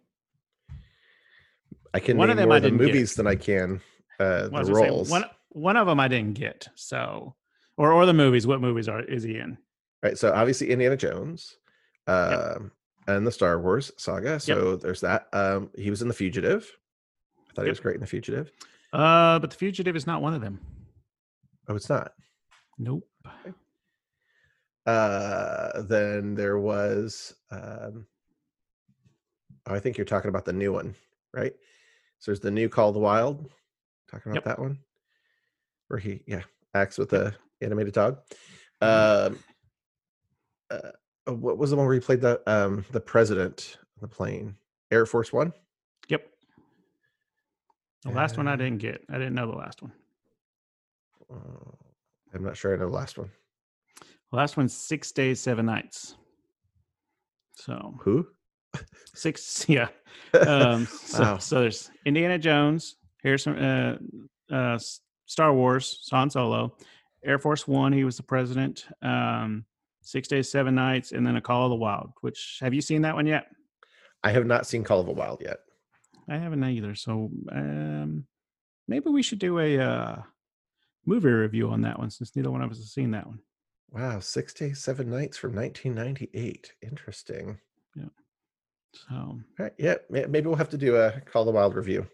I 1.93 1.99
can 1.99 2.17
one 2.17 2.27
name 2.27 2.33
of 2.33 2.37
them 2.37 2.49
more 2.49 2.57
I 2.57 2.59
the 2.59 2.67
didn't 2.69 2.79
get. 2.79 2.87
movies 2.87 3.15
than 3.15 3.27
I 3.27 3.35
can 3.35 3.81
uh, 4.19 4.49
Well, 4.51 4.57
I 4.57 4.63
the 4.63 4.65
say, 4.65 4.71
roles. 4.89 5.09
one 5.09 5.25
one 5.49 5.77
of 5.77 5.87
them 5.87 5.99
I 5.99 6.07
didn't 6.07 6.33
get. 6.33 6.67
So, 6.75 7.35
or 7.77 7.91
or 7.93 8.05
the 8.05 8.13
movies. 8.13 8.45
What 8.45 8.61
movies 8.61 8.87
are 8.89 9.01
is 9.01 9.23
he 9.23 9.37
in? 9.37 9.57
Right. 10.03 10.17
So 10.17 10.31
obviously 10.33 10.69
Indiana 10.69 10.97
Jones, 10.97 11.57
um, 12.07 12.71
and 13.07 13.25
the 13.25 13.31
Star 13.31 13.59
Wars 13.59 13.91
saga. 13.97 14.39
So 14.39 14.75
there's 14.75 15.01
that. 15.01 15.27
Um, 15.33 15.71
he 15.75 15.89
was 15.89 16.01
in 16.01 16.07
The 16.07 16.13
Fugitive. 16.13 16.69
Thought 17.57 17.65
he 17.65 17.71
was 17.71 17.79
great 17.79 17.95
in 17.95 18.01
The 18.01 18.07
Fugitive. 18.07 18.51
Uh, 18.93 19.39
but 19.39 19.49
The 19.49 19.55
Fugitive 19.55 19.95
is 19.95 20.05
not 20.05 20.21
one 20.21 20.35
of 20.35 20.41
them. 20.41 20.59
Oh, 21.67 21.75
it's 21.75 21.89
not. 21.89 22.13
Nope. 22.77 23.03
Uh, 24.85 25.81
then 25.81 26.35
there 26.35 26.59
was. 26.59 27.33
Um, 27.49 28.05
oh, 29.65 29.73
I 29.73 29.79
think 29.79 29.97
you're 29.97 30.05
talking 30.05 30.29
about 30.29 30.45
the 30.45 30.53
new 30.53 30.71
one, 30.71 30.93
right? 31.33 31.53
So 32.19 32.29
there's 32.31 32.39
the 32.39 32.51
new 32.51 32.69
Call 32.69 32.89
of 32.89 32.93
the 32.93 32.99
Wild. 32.99 33.49
Talking 34.11 34.31
about 34.31 34.45
Yep. 34.45 34.55
that 34.55 34.59
one, 34.59 34.79
where 35.87 35.99
he 35.99 36.23
yeah 36.27 36.43
acts 36.75 36.97
with 36.99 37.09
the 37.09 37.33
animated 37.59 37.93
dog. 37.95 38.19
Um, 38.81 39.39
uh, 40.69 40.91
what 41.25 41.57
was 41.57 41.71
the 41.71 41.75
one 41.75 41.87
where 41.87 41.95
he 41.95 41.99
played 41.99 42.21
the 42.21 42.39
um 42.45 42.85
the 42.91 43.01
president 43.01 43.77
of 43.95 44.01
the 44.01 44.15
plane? 44.15 44.55
Air 44.91 45.05
Force 45.07 45.33
One. 45.33 45.51
The 48.03 48.11
last 48.11 48.37
one 48.37 48.47
I 48.47 48.55
didn't 48.55 48.77
get. 48.77 49.03
I 49.09 49.13
didn't 49.17 49.33
know 49.33 49.49
the 49.49 49.57
last 49.57 49.81
one. 49.81 49.91
Uh, 51.31 51.71
I'm 52.33 52.43
not 52.43 52.55
sure 52.55 52.73
I 52.73 52.77
know 52.77 52.89
the 52.89 52.95
last 52.95 53.17
one. 53.17 53.29
The 54.31 54.35
last 54.37 54.57
one's 54.57 54.75
six 54.75 55.11
days, 55.11 55.39
seven 55.39 55.65
nights. 55.65 56.15
So 57.55 57.95
Who? 58.01 58.27
six, 59.15 59.65
yeah. 59.69 59.87
Um, 60.33 60.85
so, 61.05 61.21
Wow. 61.23 61.37
so 61.37 61.59
there's 61.61 61.89
Indiana 62.05 62.37
Jones, 62.37 62.97
Harrison, 63.23 63.57
uh, 63.57 63.97
uh, 64.51 64.79
Star 65.25 65.53
Wars, 65.53 66.07
Han 66.11 66.29
Solo, 66.29 66.75
Air 67.25 67.39
Force 67.39 67.67
One. 67.67 67.91
He 67.91 68.03
was 68.03 68.15
the 68.17 68.23
president. 68.23 68.85
Um, 69.01 69.65
six 70.01 70.27
days, 70.27 70.49
seven 70.49 70.75
nights, 70.75 71.11
and 71.11 71.25
then 71.25 71.35
a 71.35 71.41
Call 71.41 71.65
of 71.65 71.71
the 71.71 71.75
Wild. 71.75 72.11
Which 72.21 72.59
have 72.61 72.73
you 72.73 72.81
seen 72.81 73.01
that 73.01 73.15
one 73.15 73.25
yet? 73.27 73.47
I 74.23 74.31
have 74.31 74.45
not 74.45 74.65
seen 74.67 74.83
Call 74.83 74.99
of 75.01 75.05
the 75.07 75.11
Wild 75.13 75.41
yet. 75.41 75.59
I 76.29 76.37
haven't 76.37 76.63
either. 76.63 76.95
So 76.95 77.31
um, 77.51 78.25
maybe 78.87 79.09
we 79.09 79.23
should 79.23 79.39
do 79.39 79.59
a 79.59 79.79
uh, 79.79 80.21
movie 81.05 81.29
review 81.29 81.69
on 81.69 81.81
that 81.81 81.97
one 81.97 82.09
since 82.09 82.35
neither 82.35 82.51
one 82.51 82.61
of 82.61 82.71
us 82.71 82.77
has 82.77 82.91
seen 82.91 83.11
that 83.11 83.25
one. 83.27 83.39
Wow, 83.91 84.19
six 84.19 84.53
days, 84.53 84.79
seven 84.79 85.09
nights 85.09 85.37
from 85.37 85.55
1998. 85.55 86.73
Interesting. 86.81 87.57
Yeah. 87.95 88.05
So 88.93 89.15
All 89.15 89.39
right, 89.57 89.73
yeah, 89.77 89.95
maybe 90.09 90.41
we'll 90.41 90.55
have 90.55 90.69
to 90.69 90.77
do 90.77 90.97
a 90.97 91.21
Call 91.21 91.45
the 91.45 91.51
Wild 91.51 91.75
review. 91.75 92.05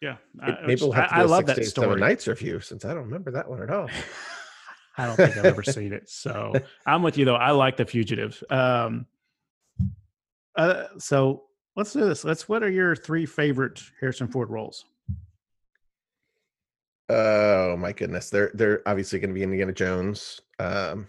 yeah, 0.00 0.16
I, 0.40 0.58
Maybe 0.66 0.80
we'll 0.80 0.92
have 0.92 1.10
to 1.10 1.14
do 1.14 1.20
I 1.20 1.24
love 1.24 1.40
six 1.40 1.46
that 1.48 1.56
days, 1.56 1.74
seven 1.74 2.00
nights 2.00 2.26
review 2.26 2.60
since 2.60 2.84
I 2.84 2.94
don't 2.94 3.04
remember 3.04 3.30
that 3.32 3.48
one 3.48 3.62
at 3.62 3.70
all. 3.70 3.88
I 4.96 5.06
don't 5.06 5.16
think 5.16 5.36
I've 5.36 5.44
ever 5.44 5.62
seen 5.62 5.92
it. 5.92 6.08
So 6.08 6.54
I'm 6.86 7.02
with 7.02 7.18
you 7.18 7.24
though. 7.24 7.36
I 7.36 7.52
like 7.52 7.76
the 7.76 7.84
fugitive. 7.84 8.42
Um, 8.50 9.06
uh, 10.56 10.84
so 10.98 11.44
let's 11.78 11.92
do 11.94 12.04
this. 12.04 12.24
Let's. 12.24 12.48
What 12.48 12.62
are 12.62 12.70
your 12.70 12.94
three 12.94 13.24
favorite 13.24 13.80
Harrison 14.00 14.28
Ford 14.28 14.50
roles? 14.50 14.84
Oh 17.08 17.74
my 17.78 17.92
goodness, 17.92 18.28
they're 18.28 18.50
they're 18.52 18.82
obviously 18.86 19.18
going 19.18 19.30
to 19.30 19.34
be 19.34 19.42
Indiana 19.42 19.72
Jones, 19.72 20.42
um, 20.58 21.06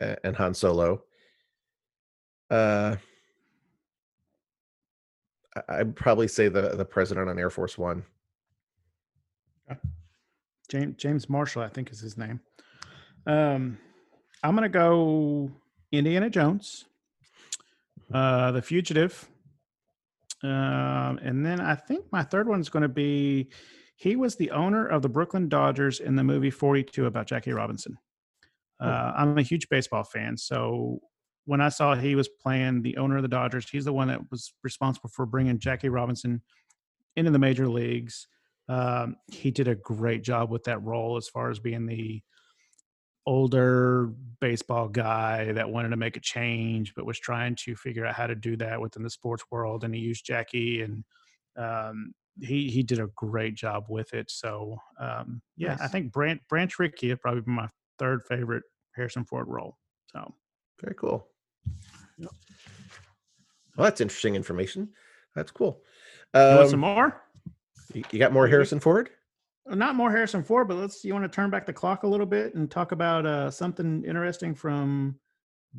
and 0.00 0.36
Han 0.36 0.52
Solo. 0.52 1.02
Uh, 2.50 2.96
I- 5.56 5.78
I'd 5.78 5.96
probably 5.96 6.28
say 6.28 6.48
the 6.48 6.76
the 6.76 6.84
president 6.84 7.30
on 7.30 7.38
Air 7.38 7.48
Force 7.50 7.78
One. 7.78 8.04
James 10.68 10.96
James 10.96 11.28
Marshall, 11.30 11.62
I 11.62 11.68
think 11.68 11.90
is 11.90 12.00
his 12.00 12.16
name. 12.18 12.40
Um, 13.26 13.78
I'm 14.42 14.54
gonna 14.54 14.68
go 14.68 15.50
Indiana 15.92 16.28
Jones, 16.28 16.86
uh, 18.12 18.52
The 18.52 18.60
Fugitive, 18.62 19.28
um, 20.42 21.18
and 21.22 21.44
then 21.44 21.60
I 21.60 21.74
think 21.74 22.06
my 22.10 22.22
third 22.22 22.48
one 22.48 22.60
is 22.60 22.68
going 22.68 22.82
to 22.82 22.88
be 22.88 23.48
he 23.96 24.16
was 24.16 24.34
the 24.34 24.50
owner 24.50 24.86
of 24.86 25.02
the 25.02 25.08
Brooklyn 25.08 25.48
Dodgers 25.48 26.00
in 26.00 26.16
the 26.16 26.24
movie 26.24 26.50
42 26.50 27.06
about 27.06 27.26
Jackie 27.26 27.52
Robinson. 27.52 27.96
Oh. 28.80 28.88
Uh, 28.88 29.14
I'm 29.16 29.38
a 29.38 29.42
huge 29.42 29.68
baseball 29.68 30.02
fan, 30.02 30.36
so 30.36 31.00
when 31.44 31.60
I 31.60 31.68
saw 31.68 31.94
he 31.94 32.14
was 32.14 32.28
playing 32.28 32.82
the 32.82 32.96
owner 32.96 33.16
of 33.16 33.22
the 33.22 33.28
Dodgers, 33.28 33.68
he's 33.68 33.84
the 33.84 33.92
one 33.92 34.08
that 34.08 34.30
was 34.30 34.54
responsible 34.62 35.10
for 35.10 35.26
bringing 35.26 35.58
Jackie 35.58 35.88
Robinson 35.88 36.42
into 37.16 37.30
the 37.30 37.38
major 37.38 37.68
leagues. 37.68 38.28
Um, 38.68 39.16
he 39.26 39.50
did 39.50 39.68
a 39.68 39.74
great 39.74 40.22
job 40.22 40.50
with 40.50 40.64
that 40.64 40.82
role 40.82 41.16
as 41.16 41.28
far 41.28 41.50
as 41.50 41.58
being 41.58 41.86
the 41.86 42.22
older 43.26 44.10
baseball 44.40 44.88
guy 44.88 45.52
that 45.52 45.68
wanted 45.70 45.90
to 45.90 45.96
make 45.96 46.16
a 46.16 46.20
change, 46.20 46.94
but 46.94 47.06
was 47.06 47.18
trying 47.18 47.54
to 47.54 47.76
figure 47.76 48.04
out 48.04 48.14
how 48.14 48.26
to 48.26 48.34
do 48.34 48.56
that 48.56 48.80
within 48.80 49.02
the 49.02 49.10
sports 49.10 49.44
world. 49.50 49.84
And 49.84 49.94
he 49.94 50.00
used 50.00 50.24
Jackie, 50.26 50.82
and 50.82 51.04
um, 51.56 52.14
he 52.40 52.70
he 52.70 52.82
did 52.82 52.98
a 52.98 53.08
great 53.14 53.54
job 53.54 53.86
with 53.88 54.12
it. 54.14 54.30
So 54.30 54.78
um, 54.98 55.40
yeah, 55.56 55.76
I 55.80 55.88
think 55.88 56.12
Branch 56.12 56.40
Branch 56.48 56.78
Rickey 56.78 57.08
would 57.10 57.20
probably 57.20 57.42
be 57.42 57.52
my 57.52 57.68
third 57.98 58.24
favorite 58.24 58.64
Harrison 58.96 59.24
Ford 59.24 59.46
role. 59.48 59.76
So 60.12 60.34
Very 60.80 60.94
cool. 60.94 61.26
Yep. 62.18 62.30
Well, 63.76 63.84
that's 63.84 64.00
interesting 64.00 64.34
information. 64.34 64.88
That's 65.34 65.50
cool. 65.50 65.82
you 66.34 66.40
want 66.40 66.70
some 66.70 66.84
Um, 66.84 66.94
more? 66.94 67.22
you 67.94 68.18
got 68.18 68.32
more 68.32 68.46
Harrison 68.46 68.80
Ford? 68.80 69.10
Not 69.66 69.94
more 69.94 70.10
Harrison 70.10 70.42
Ford, 70.42 70.68
but 70.68 70.76
let's. 70.76 71.04
You 71.04 71.12
want 71.12 71.24
to 71.24 71.28
turn 71.28 71.50
back 71.50 71.66
the 71.66 71.72
clock 71.72 72.02
a 72.02 72.06
little 72.06 72.26
bit 72.26 72.54
and 72.54 72.70
talk 72.70 72.92
about 72.92 73.24
uh, 73.24 73.50
something 73.50 74.04
interesting 74.04 74.54
from 74.54 75.18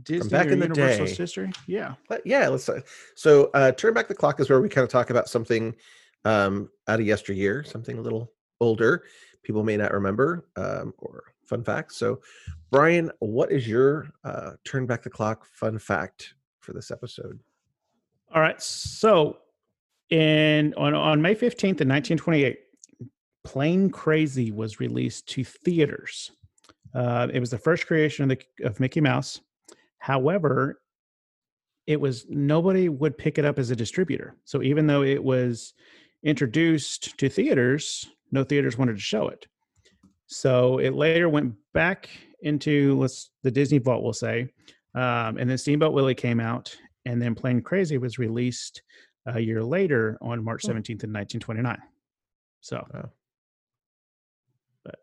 Disney 0.03 0.29
back 0.29 0.47
or 0.47 0.51
in 0.51 0.59
the 0.59 0.67
Universal's 0.67 1.11
day. 1.11 1.15
history? 1.15 1.51
Yeah. 1.67 1.95
But 2.07 2.21
yeah, 2.25 2.47
let's. 2.47 2.67
uh, 2.69 2.79
So, 3.15 3.51
uh, 3.53 3.73
turn 3.73 3.93
back 3.93 4.07
the 4.07 4.15
clock 4.15 4.39
is 4.39 4.49
where 4.49 4.61
we 4.61 4.69
kind 4.69 4.83
of 4.83 4.89
talk 4.89 5.09
about 5.09 5.27
something 5.27 5.75
um, 6.23 6.69
out 6.87 7.01
of 7.01 7.05
yesteryear, 7.05 7.63
something 7.65 7.97
a 7.97 8.01
little 8.01 8.31
older. 8.61 9.03
People 9.43 9.63
may 9.63 9.75
not 9.75 9.91
remember 9.91 10.47
um, 10.55 10.93
or 10.99 11.23
fun 11.43 11.63
facts. 11.63 11.97
So, 11.97 12.21
Brian, 12.71 13.11
what 13.19 13.51
is 13.51 13.67
your 13.67 14.07
uh, 14.23 14.51
turn 14.63 14.85
back 14.85 15.03
the 15.03 15.09
clock 15.09 15.45
fun 15.45 15.77
fact 15.77 16.35
for 16.61 16.71
this 16.71 16.89
episode? 16.89 17.37
All 18.33 18.41
right. 18.41 18.61
So, 18.61 19.39
in 20.09 20.73
on 20.75 20.93
on 20.93 21.21
May 21.21 21.35
fifteenth, 21.35 21.81
in 21.81 21.89
nineteen 21.89 22.17
twenty 22.17 22.45
eight, 22.45 22.59
Plane 23.43 23.89
Crazy 23.89 24.51
was 24.51 24.79
released 24.79 25.27
to 25.29 25.43
theaters. 25.43 26.31
Uh, 26.95 27.27
it 27.33 27.39
was 27.39 27.49
the 27.49 27.57
first 27.57 27.87
creation 27.87 28.23
of 28.23 28.37
the 28.37 28.65
of 28.65 28.79
Mickey 28.79 29.01
Mouse. 29.01 29.41
However, 29.97 30.81
it 31.87 31.99
was 31.99 32.25
nobody 32.29 32.87
would 32.87 33.17
pick 33.17 33.37
it 33.37 33.45
up 33.45 33.59
as 33.59 33.71
a 33.71 33.75
distributor. 33.75 34.35
So 34.45 34.61
even 34.61 34.87
though 34.87 35.03
it 35.03 35.21
was 35.21 35.73
introduced 36.23 37.17
to 37.17 37.27
theaters, 37.29 38.07
no 38.31 38.43
theaters 38.43 38.77
wanted 38.77 38.95
to 38.95 39.01
show 39.01 39.27
it. 39.27 39.47
So 40.27 40.77
it 40.77 40.93
later 40.93 41.27
went 41.29 41.53
back 41.73 42.09
into 42.41 42.97
let's 42.97 43.31
the 43.43 43.51
Disney 43.51 43.77
Vault, 43.79 44.03
we'll 44.03 44.13
say, 44.13 44.49
um, 44.95 45.37
and 45.37 45.49
then 45.49 45.57
Steamboat 45.57 45.93
Willie 45.93 46.15
came 46.15 46.39
out, 46.39 46.75
and 47.05 47.21
then 47.21 47.35
Plane 47.35 47.61
Crazy 47.61 47.97
was 47.97 48.17
released 48.17 48.81
a 49.25 49.39
year 49.39 49.63
later 49.63 50.17
on 50.21 50.43
March 50.43 50.61
Oh. 50.63 50.67
seventeenth, 50.67 51.03
in 51.03 51.11
nineteen 51.11 51.41
twenty 51.41 51.61
nine. 51.61 51.81
So 52.61 52.85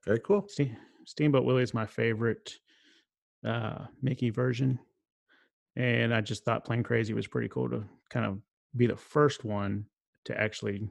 Very 0.04 0.20
cool. 0.20 0.46
Ste- 0.48 0.76
Steamboat 1.04 1.44
Willie 1.44 1.62
is 1.62 1.74
my 1.74 1.86
favorite 1.86 2.58
uh, 3.46 3.86
Mickey 4.02 4.30
version, 4.30 4.78
and 5.76 6.14
I 6.14 6.20
just 6.20 6.44
thought 6.44 6.64
Plane 6.64 6.82
Crazy 6.82 7.14
was 7.14 7.26
pretty 7.26 7.48
cool 7.48 7.68
to 7.70 7.84
kind 8.10 8.26
of 8.26 8.38
be 8.76 8.86
the 8.86 8.96
first 8.96 9.44
one 9.44 9.86
to 10.24 10.38
actually 10.38 10.88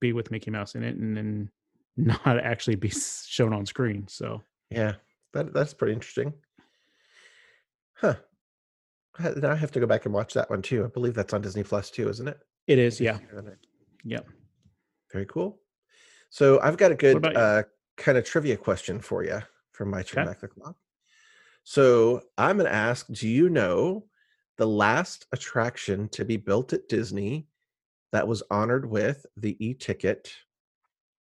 be 0.00 0.12
with 0.12 0.30
Mickey 0.30 0.50
Mouse 0.50 0.74
in 0.74 0.82
it, 0.82 0.96
and 0.96 1.16
then 1.16 1.50
not 1.96 2.38
actually 2.38 2.76
be 2.76 2.90
shown 2.90 3.52
on 3.52 3.66
screen. 3.66 4.06
So 4.08 4.42
Yeah, 4.70 4.94
that 5.34 5.52
that's 5.52 5.74
pretty 5.74 5.94
interesting. 5.94 6.32
Huh. 7.94 8.14
Now 9.36 9.50
I 9.50 9.56
have 9.56 9.72
to 9.72 9.80
go 9.80 9.86
back 9.86 10.04
and 10.04 10.14
watch 10.14 10.34
that 10.34 10.48
one 10.48 10.62
too. 10.62 10.84
I 10.84 10.88
believe 10.88 11.14
that's 11.14 11.32
on 11.32 11.40
Disney 11.42 11.64
Plus 11.64 11.90
too, 11.90 12.08
isn't 12.08 12.28
it? 12.28 12.38
it 12.68 12.78
is, 12.78 13.00
yeah, 13.00 13.18
yep. 14.04 14.26
Very 15.12 15.26
cool. 15.26 15.58
So 16.30 16.60
I've 16.60 16.76
got 16.76 16.92
a 16.92 16.94
good 16.94 17.24
uh, 17.36 17.62
kind 17.96 18.18
of 18.18 18.24
trivia 18.24 18.56
question 18.56 19.00
for 19.00 19.24
you 19.24 19.40
from 19.72 19.90
my 19.90 20.02
turn 20.02 20.26
Okay. 20.28 20.38
the 20.40 20.48
clock. 20.48 20.76
So 21.64 22.22
I'm 22.36 22.58
going 22.58 22.68
to 22.70 22.74
ask: 22.74 23.06
Do 23.08 23.28
you 23.28 23.48
know 23.48 24.06
the 24.56 24.66
last 24.66 25.26
attraction 25.32 26.08
to 26.10 26.24
be 26.24 26.36
built 26.36 26.72
at 26.72 26.88
Disney 26.88 27.46
that 28.12 28.26
was 28.26 28.42
honored 28.50 28.88
with 28.88 29.24
the 29.36 29.56
e-ticket 29.64 30.32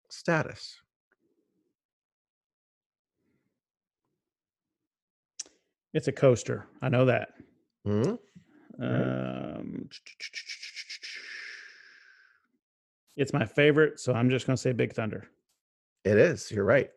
status? 0.09 0.81
It's 5.93 6.07
a 6.07 6.13
coaster. 6.13 6.67
I 6.81 6.89
know 6.89 7.05
that. 7.05 7.29
Hmm? 7.85 8.15
Um, 8.79 9.89
it's 13.21 13.33
my 13.33 13.45
favorite, 13.45 13.99
so 13.99 14.13
I'm 14.13 14.29
just 14.29 14.47
going 14.47 14.55
to 14.55 14.61
say 14.61 14.71
Big 14.71 14.93
Thunder. 14.93 15.27
It 16.03 16.17
is. 16.17 16.51
You're 16.51 16.65
right. 16.65 16.89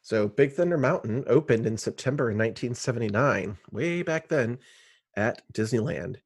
So 0.00 0.28
Big 0.28 0.52
Thunder 0.52 0.78
Mountain 0.78 1.24
opened 1.26 1.66
in 1.66 1.76
September 1.76 2.30
in 2.30 2.38
1979, 2.38 3.56
way 3.70 4.02
back 4.02 4.28
then 4.28 4.58
at 5.16 5.42
Disneyland. 5.52 6.16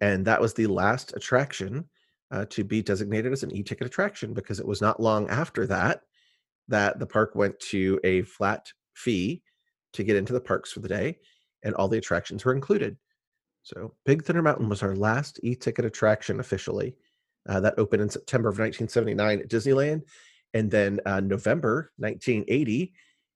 And 0.00 0.24
that 0.26 0.40
was 0.40 0.54
the 0.54 0.66
last 0.66 1.14
attraction 1.16 1.84
uh, 2.30 2.46
to 2.50 2.64
be 2.64 2.82
designated 2.82 3.32
as 3.32 3.42
an 3.42 3.54
e-ticket 3.54 3.86
attraction 3.86 4.32
because 4.32 4.58
it 4.58 4.66
was 4.66 4.80
not 4.80 5.00
long 5.00 5.28
after 5.28 5.66
that 5.66 6.02
that 6.68 6.98
the 6.98 7.06
park 7.06 7.34
went 7.34 7.58
to 7.60 8.00
a 8.04 8.22
flat 8.22 8.72
fee 8.94 9.42
to 9.92 10.02
get 10.02 10.16
into 10.16 10.32
the 10.32 10.40
parks 10.40 10.72
for 10.72 10.80
the 10.80 10.88
day 10.88 11.18
and 11.62 11.74
all 11.74 11.88
the 11.88 11.98
attractions 11.98 12.44
were 12.44 12.54
included. 12.54 12.96
So 13.62 13.94
Big 14.04 14.24
Thunder 14.24 14.42
Mountain 14.42 14.68
was 14.68 14.82
our 14.82 14.96
last 14.96 15.40
e-ticket 15.42 15.84
attraction 15.84 16.40
officially. 16.40 16.96
Uh, 17.48 17.60
that 17.60 17.78
opened 17.78 18.02
in 18.02 18.08
September 18.08 18.48
of 18.48 18.58
1979 18.58 19.40
at 19.40 19.48
Disneyland 19.48 20.02
and 20.54 20.70
then 20.70 21.00
uh, 21.06 21.20
November 21.20 21.90
1980 21.96 22.92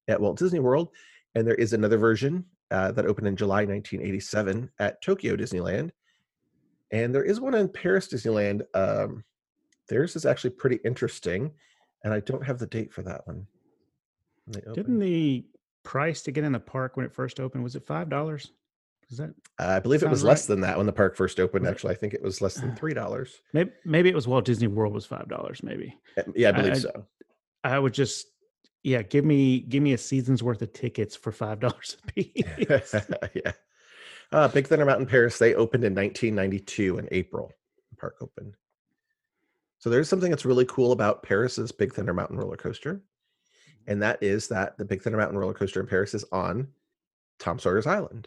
at 0.09 0.21
Walt 0.21 0.39
Disney 0.39 0.61
World. 0.61 0.91
And 1.35 1.47
there 1.47 1.55
is 1.55 1.73
another 1.73 1.99
version 1.99 2.45
uh, 2.71 2.93
that 2.93 3.07
opened 3.07 3.29
in 3.29 3.37
July 3.37 3.65
1987 3.65 4.71
at 4.79 5.03
Tokyo 5.03 5.37
Disneyland. 5.37 5.91
And 6.93 7.15
there 7.15 7.25
is 7.25 7.41
one 7.41 7.55
in 7.55 7.69
Paris 7.69 8.09
Disneyland. 8.09 8.63
Um, 8.75 9.25
theirs 9.89 10.17
is 10.17 10.27
actually 10.27 10.51
pretty 10.51 10.79
interesting, 10.85 11.53
and 12.05 12.15
I 12.15 12.21
don't 12.21 12.45
have 12.45 12.59
the 12.59 12.67
date 12.67 12.93
for 12.93 13.03
that 13.03 13.27
one. 13.27 13.47
Didn't 14.75 15.01
the 15.01 15.45
price 15.83 16.23
to 16.23 16.31
get 16.31 16.45
in 16.45 16.53
the 16.53 16.61
park 16.61 16.97
when 16.97 17.07
it 17.07 17.13
first 17.13 17.41
opened 17.41 17.65
was 17.65 17.75
it 17.75 17.85
five 17.85 18.09
dollars? 18.09 18.53
Is 19.11 19.19
that 19.19 19.31
Uh, 19.59 19.67
I 19.77 19.79
believe 19.81 20.03
it 20.03 20.11
was 20.11 20.21
sounds 20.21 20.29
less 20.29 20.47
than 20.47 20.61
that 20.63 20.77
when 20.77 20.87
the 20.87 20.93
park 20.93 21.17
first 21.17 21.39
opened. 21.39 21.67
It? 21.67 21.71
Actually, 21.71 21.93
I 21.95 21.97
think 21.97 22.15
it 22.15 22.23
was 22.23 22.41
less 22.41 22.55
than 22.55 22.75
three 22.75 22.95
dollars. 22.95 23.41
maybe 23.53 23.71
maybe 23.85 24.09
it 24.09 24.15
was 24.15 24.27
Walt 24.29 24.45
Disney 24.45 24.67
World 24.67 24.93
was 24.95 25.07
five 25.07 25.29
dollars 25.29 25.63
maybe. 25.63 25.97
Yeah, 26.35 26.49
I 26.49 26.51
I- 26.51 26.53
believe 26.57 26.73
I- 26.73 26.79
so. 26.79 27.07
I 27.65 27.79
would 27.79 27.95
just 27.95 28.27
yeah 28.83 29.03
give 29.03 29.25
me 29.25 29.61
give 29.61 29.83
me 29.83 29.93
a 29.93 29.99
season's 29.99 30.43
worth 30.43 30.63
of 30.63 30.73
tickets 30.73 31.15
for 31.17 31.31
five 31.33 31.61
dollars 31.65 31.97
a 32.03 32.13
piece. 32.13 32.95
yeah. 33.35 33.53
Uh, 34.33 34.49
Big 34.49 34.67
Thunder 34.67 34.85
Mountain 34.85 35.07
Paris, 35.07 35.39
they 35.39 35.55
opened 35.55 35.85
in 35.85 35.95
1992 35.95 36.99
in 36.99 37.09
April. 37.13 37.53
The 37.91 37.97
park 37.97 38.17
opened. 38.21 38.57
So 39.79 39.89
there's 39.89 40.09
something 40.09 40.31
that's 40.31 40.45
really 40.45 40.65
cool 40.65 40.91
about 40.91 41.23
Paris's 41.23 41.71
Big 41.71 41.95
Thunder 41.95 42.13
Mountain 42.13 42.37
roller 42.39 42.57
coaster. 42.57 43.03
And 43.87 44.03
that 44.03 44.21
is 44.21 44.49
that 44.49 44.77
the 44.79 44.85
Big 44.85 45.01
Thunder 45.03 45.19
Mountain 45.19 45.39
roller 45.39 45.55
coaster 45.55 45.79
in 45.79 45.87
Paris 45.87 46.13
is 46.13 46.25
on 46.33 46.67
Tom 47.39 47.61
Sawyer's 47.61 47.87
Island. 47.87 48.27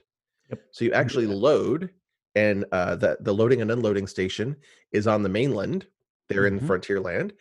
Yep. 0.50 0.62
So 0.72 0.86
you 0.86 0.94
actually 0.94 1.28
load, 1.28 1.90
and 2.36 2.66
uh, 2.72 2.96
the, 2.96 3.18
the 3.22 3.34
loading 3.34 3.62
and 3.62 3.72
unloading 3.72 4.08
station 4.08 4.56
is 4.92 5.08
on 5.08 5.24
the 5.24 5.30
mainland. 5.30 5.88
They're 6.28 6.46
in 6.46 6.60
Frontierland, 6.60 7.32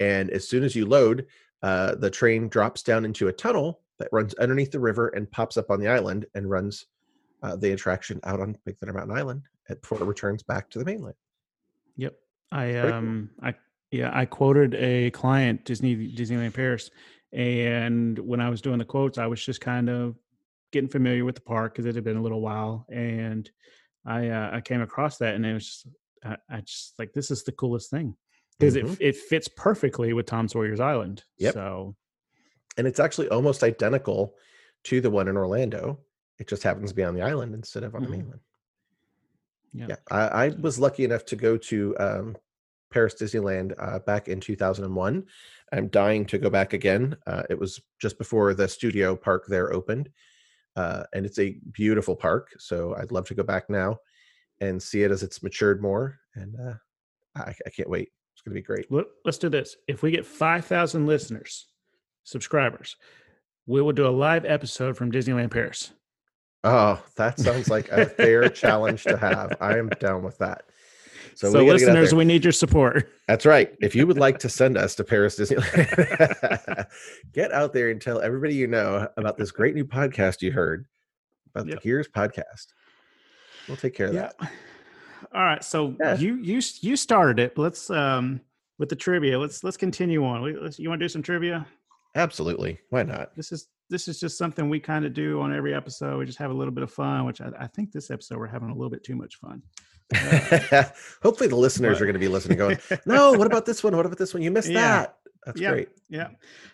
And 0.00 0.30
as 0.30 0.48
soon 0.48 0.64
as 0.64 0.74
you 0.74 0.86
load, 0.86 1.26
uh, 1.62 1.96
the 1.96 2.10
train 2.10 2.48
drops 2.48 2.82
down 2.82 3.04
into 3.04 3.28
a 3.28 3.32
tunnel 3.32 3.80
that 3.98 4.08
runs 4.12 4.34
underneath 4.34 4.70
the 4.70 4.80
river 4.80 5.08
and 5.08 5.30
pops 5.30 5.56
up 5.56 5.70
on 5.70 5.80
the 5.80 5.88
island 5.88 6.26
and 6.34 6.48
runs 6.48 6.86
uh, 7.42 7.56
the 7.56 7.72
attraction 7.72 8.20
out 8.24 8.40
on 8.40 8.56
Big 8.64 8.78
Thunder 8.78 8.94
Mountain 8.94 9.16
Island 9.16 9.42
before 9.68 10.00
it 10.00 10.04
returns 10.04 10.42
back 10.42 10.70
to 10.70 10.78
the 10.78 10.84
mainland. 10.84 11.16
Yep. 11.96 12.14
I 12.50 12.76
um 12.76 13.30
I 13.42 13.54
yeah, 13.90 14.10
I 14.12 14.24
quoted 14.24 14.74
a 14.74 15.10
client, 15.10 15.64
Disney 15.64 16.12
Disneyland 16.14 16.54
Paris, 16.54 16.90
and 17.32 18.18
when 18.18 18.40
I 18.40 18.48
was 18.48 18.60
doing 18.60 18.78
the 18.78 18.84
quotes, 18.84 19.18
I 19.18 19.26
was 19.26 19.44
just 19.44 19.60
kind 19.60 19.90
of 19.90 20.16
getting 20.72 20.88
familiar 20.90 21.24
with 21.24 21.34
the 21.36 21.40
park 21.40 21.72
because 21.74 21.86
it 21.86 21.94
had 21.94 22.04
been 22.04 22.16
a 22.16 22.22
little 22.22 22.40
while, 22.40 22.86
and 22.90 23.50
I 24.04 24.28
uh, 24.28 24.50
I 24.54 24.60
came 24.60 24.80
across 24.80 25.18
that, 25.18 25.34
and 25.34 25.44
it 25.46 25.54
was 25.54 25.66
just 25.66 25.86
I, 26.24 26.36
I 26.50 26.60
just 26.60 26.98
like 26.98 27.12
this 27.12 27.30
is 27.30 27.44
the 27.44 27.52
coolest 27.52 27.90
thing 27.90 28.16
because 28.58 28.74
Mhm. 28.74 28.94
it 28.94 29.00
it 29.00 29.16
fits 29.16 29.48
perfectly 29.48 30.12
with 30.12 30.26
Tom 30.26 30.48
Sawyer's 30.48 30.80
Island. 30.80 31.24
Yep. 31.38 31.54
So 31.54 31.96
And 32.76 32.86
it's 32.86 33.00
actually 33.00 33.28
almost 33.28 33.62
identical 33.64 34.34
to 34.84 35.00
the 35.00 35.10
one 35.10 35.28
in 35.28 35.36
Orlando. 35.36 36.00
It 36.38 36.46
just 36.48 36.62
happens 36.62 36.90
to 36.90 36.94
be 36.96 37.02
on 37.02 37.14
the 37.14 37.22
island 37.22 37.54
instead 37.54 37.82
of 37.82 37.94
on 37.94 38.02
Mhm. 38.02 38.04
the 38.04 38.10
mainland. 38.10 38.40
yeah, 39.72 39.86
Yeah, 39.90 39.96
I, 40.10 40.46
I 40.46 40.48
was 40.60 40.78
lucky 40.78 41.04
enough 41.04 41.24
to 41.26 41.36
go 41.36 41.56
to 41.56 41.96
um, 41.98 42.36
Paris 42.90 43.14
Disneyland 43.14 43.74
uh, 43.78 43.98
back 44.00 44.28
in 44.28 44.40
2001. 44.40 45.26
I'm 45.72 45.88
dying 45.88 46.24
to 46.26 46.38
go 46.38 46.48
back 46.50 46.72
again. 46.72 47.16
Uh, 47.26 47.42
it 47.50 47.58
was 47.58 47.80
just 48.00 48.16
before 48.18 48.54
the 48.54 48.66
studio 48.68 49.14
park 49.16 49.44
there 49.48 49.72
opened, 49.72 50.10
uh, 50.78 51.02
and 51.12 51.26
it's 51.26 51.40
a 51.40 51.58
beautiful 51.72 52.14
park. 52.14 52.50
So 52.58 52.94
I'd 52.94 53.10
love 53.10 53.26
to 53.26 53.34
go 53.34 53.42
back 53.42 53.68
now 53.68 53.98
and 54.60 54.80
see 54.80 55.02
it 55.02 55.10
as 55.10 55.24
it's 55.24 55.42
matured 55.42 55.82
more. 55.82 56.18
And 56.36 56.54
uh, 56.54 56.74
I, 57.34 57.52
I 57.66 57.70
can't 57.70 57.90
wait. 57.90 58.10
It's 58.32 58.42
going 58.42 58.54
to 58.54 58.60
be 58.60 58.64
great. 58.64 58.90
Let, 58.90 59.06
let's 59.24 59.38
do 59.38 59.48
this. 59.48 59.74
If 59.88 60.02
we 60.02 60.12
get 60.12 60.24
five 60.24 60.64
thousand 60.64 61.06
listeners, 61.06 61.66
subscribers, 62.22 62.94
we 63.66 63.82
will 63.82 63.92
do 63.92 64.06
a 64.06 64.10
live 64.10 64.44
episode 64.44 64.96
from 64.96 65.10
Disneyland 65.10 65.50
Paris. 65.50 65.90
Oh, 66.62 67.02
that 67.16 67.40
sounds 67.40 67.68
like 67.68 67.88
a 67.90 68.06
fair 68.06 68.48
challenge 68.48 69.02
to 69.02 69.16
have. 69.16 69.56
I 69.60 69.78
am 69.78 69.88
down 70.00 70.22
with 70.22 70.38
that. 70.38 70.62
So, 71.38 71.52
So, 71.52 71.60
we 71.60 71.66
gotta 71.66 71.78
get 71.78 71.88
out 71.90 71.92
listeners, 71.94 72.14
we 72.16 72.24
need 72.24 72.42
your 72.44 72.50
support. 72.52 73.10
That's 73.28 73.46
right. 73.46 73.72
If 73.80 73.94
you 73.94 74.08
would 74.08 74.18
like 74.18 74.40
to 74.40 74.48
send 74.48 74.76
us 74.76 74.96
to 74.96 75.04
Paris 75.04 75.38
Disneyland, 75.38 76.86
get 77.32 77.52
out 77.52 77.72
there 77.72 77.90
and 77.90 78.00
tell 78.02 78.20
everybody 78.20 78.56
you 78.56 78.66
know 78.66 79.06
about 79.16 79.36
this 79.38 79.52
great 79.52 79.76
new 79.76 79.84
podcast 79.84 80.42
you 80.42 80.50
heard 80.50 80.86
about 81.54 81.68
Yep. 81.68 81.76
the 81.76 81.80
Gears 81.88 82.08
podcast. 82.08 82.72
We'll 83.68 83.76
take 83.76 83.94
care 83.94 84.08
of 84.08 84.14
Yeah. 84.14 84.30
that. 84.40 84.50
All 85.32 85.44
right. 85.44 85.62
So 85.62 85.94
Yeah. 86.00 86.16
you 86.16 86.34
you 86.38 86.60
you 86.80 86.96
started 86.96 87.38
it. 87.38 87.56
Let's 87.56 87.88
um 87.88 88.40
with 88.80 88.88
the 88.88 88.96
trivia. 88.96 89.38
Let's 89.38 89.62
let's 89.62 89.76
continue 89.76 90.24
on. 90.24 90.42
We- 90.42 90.56
let's- 90.58 90.80
You 90.80 90.88
want 90.88 90.98
to 90.98 91.04
do 91.04 91.08
some 91.08 91.22
trivia? 91.22 91.68
Absolutely. 92.16 92.80
Why 92.90 93.04
not? 93.04 93.36
This 93.36 93.52
is 93.52 93.68
this 93.90 94.08
is 94.08 94.18
just 94.18 94.36
something 94.38 94.68
we 94.68 94.80
kind 94.80 95.04
of 95.04 95.14
do 95.14 95.40
on 95.40 95.54
every 95.54 95.72
episode. 95.72 96.18
We 96.18 96.26
just 96.26 96.38
have 96.38 96.50
a 96.50 96.54
little 96.54 96.74
bit 96.74 96.82
of 96.82 96.90
fun, 96.92 97.26
which 97.26 97.40
I, 97.40 97.52
I 97.60 97.66
think 97.68 97.92
this 97.92 98.10
episode 98.10 98.38
we're 98.38 98.48
having 98.48 98.70
a 98.70 98.74
little 98.74 98.90
bit 98.90 99.04
too 99.04 99.14
much 99.14 99.36
fun. 99.36 99.62
Hopefully, 101.22 101.48
the 101.48 101.56
listeners 101.56 101.96
But- 101.98 102.02
are 102.02 102.06
going 102.06 102.14
to 102.14 102.18
be 102.20 102.28
listening, 102.28 102.58
going, 102.58 102.78
"No, 103.06 103.32
what 103.32 103.46
about 103.46 103.66
this 103.66 103.82
one? 103.84 103.96
What 103.96 104.06
about 104.06 104.18
this 104.18 104.32
one? 104.34 104.42
You 104.42 104.50
missed 104.50 104.68
Yeah. 104.70 104.80
that." 105.02 105.14
That's 105.46 105.60
Yeah. 105.60 105.70
great. 105.72 105.88
Yeah. 106.08 106.28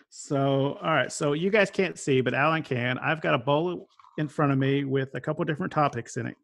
So, 0.09 0.73
all 0.81 0.91
right. 0.93 1.11
So 1.11 1.33
you 1.33 1.49
guys 1.49 1.69
can't 1.69 1.97
see, 1.99 2.21
but 2.21 2.33
Allen 2.33 2.63
can. 2.63 2.97
I've 2.99 3.21
got 3.21 3.33
a 3.35 3.37
bowl 3.37 3.87
in 4.17 4.27
front 4.27 4.51
of 4.51 4.57
me 4.57 4.83
with 4.85 5.13
a 5.15 5.21
couple 5.21 5.43
different 5.45 5.71
topics 5.73 6.17
in 6.17 6.25
it. 6.27 6.35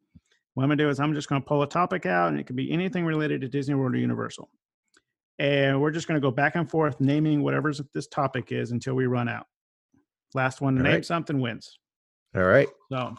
What 0.53 0.63
I'm 0.63 0.69
gonna 0.69 0.77
do 0.83 0.89
is 0.89 0.99
I'm 0.99 1.13
just 1.13 1.29
gonna 1.29 1.41
pull 1.41 1.63
a 1.63 1.67
topic 1.67 2.05
out, 2.05 2.29
and 2.29 2.39
it 2.39 2.45
could 2.45 2.55
be 2.57 2.71
anything 2.71 3.05
related 3.05 3.41
to 3.41 3.47
Disney 3.47 3.75
World 3.75 3.93
or 3.93 3.97
Universal. 3.97 4.49
And 5.39 5.81
we're 5.81 5.91
just 5.91 6.07
gonna 6.07 6.19
go 6.19 6.31
back 6.31 6.55
and 6.55 6.69
forth 6.69 6.99
naming 6.99 7.41
whatever 7.41 7.71
this 7.93 8.07
topic 8.07 8.51
is 8.51 8.71
until 8.71 8.93
we 8.93 9.05
run 9.05 9.29
out. 9.29 9.47
Last 10.33 10.59
one 10.61 10.75
to 10.75 10.81
All 10.81 10.83
name 10.83 10.93
right. 10.95 11.05
something 11.05 11.39
wins. 11.39 11.79
All 12.35 12.43
right. 12.43 12.67
So, 12.91 13.15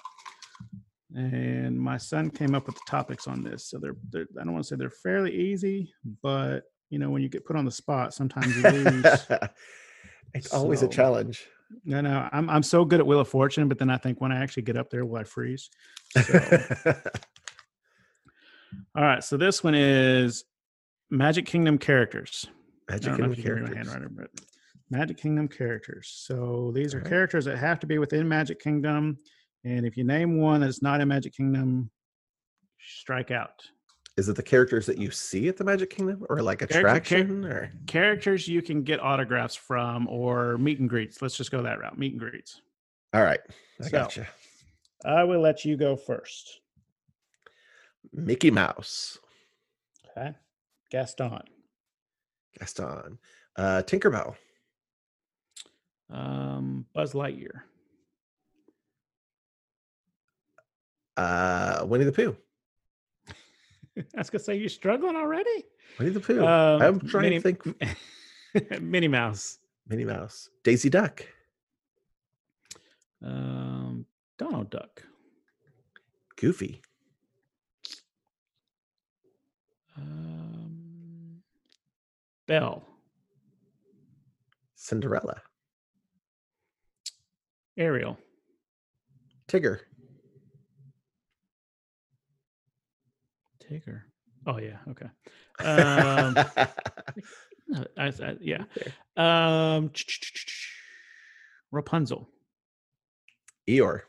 and 1.14 1.78
my 1.78 1.96
son 1.96 2.30
came 2.30 2.54
up 2.54 2.66
with 2.66 2.76
the 2.76 2.82
topics 2.88 3.26
on 3.26 3.42
this. 3.42 3.66
So 3.66 3.78
they're, 3.78 3.96
they're 4.10 4.26
I 4.40 4.44
don't 4.44 4.52
want 4.52 4.64
to 4.64 4.68
say 4.68 4.76
they're 4.76 4.90
fairly 4.90 5.34
easy, 5.34 5.92
but 6.22 6.60
you 6.90 6.98
know 6.98 7.10
when 7.10 7.22
you 7.22 7.28
get 7.28 7.44
put 7.44 7.56
on 7.56 7.64
the 7.64 7.70
spot, 7.70 8.14
sometimes 8.14 8.56
you 8.56 8.62
lose. 8.62 9.26
it's 10.34 10.52
always 10.52 10.82
a 10.82 10.88
challenge. 10.88 11.46
No, 11.84 12.00
no, 12.00 12.28
I'm 12.32 12.50
I'm 12.50 12.62
so 12.62 12.84
good 12.84 13.00
at 13.00 13.06
Wheel 13.06 13.20
of 13.20 13.28
Fortune, 13.28 13.68
but 13.68 13.78
then 13.78 13.90
I 13.90 13.96
think 13.96 14.20
when 14.20 14.32
I 14.32 14.42
actually 14.42 14.64
get 14.64 14.76
up 14.76 14.90
there, 14.90 15.04
will 15.04 15.18
I 15.18 15.24
freeze? 15.24 15.70
So, 16.10 16.58
all 18.96 19.02
right, 19.02 19.24
so 19.24 19.36
this 19.36 19.64
one 19.64 19.74
is 19.74 20.44
Magic 21.10 21.46
Kingdom 21.46 21.78
characters. 21.78 22.46
Magic 22.90 23.12
Kingdom 23.12 23.32
if 23.32 23.38
you 23.38 23.44
can 23.44 23.52
read 23.54 23.62
my 23.62 23.68
characters. 23.68 23.92
handwriting, 23.92 24.16
but 24.18 24.30
Magic 24.90 25.16
Kingdom 25.16 25.48
characters. 25.48 26.12
So 26.14 26.72
these 26.74 26.94
are 26.94 26.98
Alright. 26.98 27.10
characters 27.10 27.46
that 27.46 27.56
have 27.56 27.80
to 27.80 27.86
be 27.86 27.98
within 27.98 28.28
Magic 28.28 28.60
Kingdom, 28.60 29.16
and 29.64 29.86
if 29.86 29.96
you 29.96 30.04
name 30.04 30.38
one 30.38 30.60
that's 30.60 30.82
not 30.82 31.00
in 31.00 31.08
Magic 31.08 31.34
Kingdom, 31.34 31.90
strike 32.80 33.30
out. 33.30 33.62
Is 34.18 34.28
it 34.28 34.36
the 34.36 34.42
characters 34.42 34.84
that 34.86 34.98
you 34.98 35.10
see 35.10 35.48
at 35.48 35.56
the 35.56 35.64
Magic 35.64 35.88
Kingdom, 35.90 36.26
or 36.28 36.42
like 36.42 36.58
Character- 36.58 36.80
char- 36.82 36.96
attraction, 36.96 37.44
or 37.46 37.72
Characters 37.86 38.46
you 38.46 38.60
can 38.60 38.82
get 38.82 39.00
autographs 39.00 39.54
from, 39.54 40.06
or 40.08 40.58
meet 40.58 40.80
and 40.80 40.88
greets. 40.88 41.22
Let's 41.22 41.36
just 41.36 41.50
go 41.50 41.62
that 41.62 41.78
route. 41.80 41.96
Meet 41.98 42.12
and 42.12 42.20
greets. 42.20 42.60
all 43.14 43.22
right? 43.22 43.40
I 43.80 43.84
So- 43.84 43.90
gotcha. 43.90 44.28
I 45.04 45.24
will 45.24 45.40
let 45.40 45.64
you 45.64 45.76
go 45.76 45.96
first. 45.96 46.60
Mickey 48.12 48.50
Mouse, 48.50 49.18
Okay. 50.10 50.34
Gaston. 50.90 51.40
Gaston, 52.58 53.18
uh, 53.56 53.82
Tinkerbell, 53.86 54.36
Um, 56.10 56.86
Buzz 56.92 57.14
Lightyear. 57.14 57.62
Uh, 61.16 61.84
Winnie 61.86 62.04
the 62.04 62.12
Pooh. 62.12 62.36
I 63.98 64.02
was 64.18 64.30
gonna 64.30 64.42
say 64.42 64.56
you're 64.56 64.68
struggling 64.68 65.16
already. 65.16 65.64
Winnie 65.98 66.10
the 66.12 66.20
Pooh. 66.20 66.44
Um, 66.46 66.82
I'm 66.82 67.00
trying 67.00 67.24
Minnie- 67.24 67.40
to 67.40 67.42
think. 68.54 68.80
Minnie 68.82 69.08
Mouse. 69.08 69.58
Minnie 69.88 70.04
Mouse, 70.04 70.48
Daisy 70.62 70.88
Duck, 70.88 71.26
Um, 73.22 74.06
Donald 74.38 74.70
Duck. 74.70 75.02
Goofy, 76.36 76.80
Um, 79.96 81.42
Belle. 82.46 82.84
Cinderella, 84.74 85.40
Ariel. 87.76 88.18
Tigger, 89.48 89.80
Oh 94.46 94.58
yeah. 94.58 94.78
Okay. 94.88 95.06
Um, 95.60 96.34
I, 97.96 98.06
I, 98.08 98.36
yeah. 98.40 98.64
Um, 99.16 99.90
Rapunzel. 101.70 102.28
Eeyore, 103.68 104.00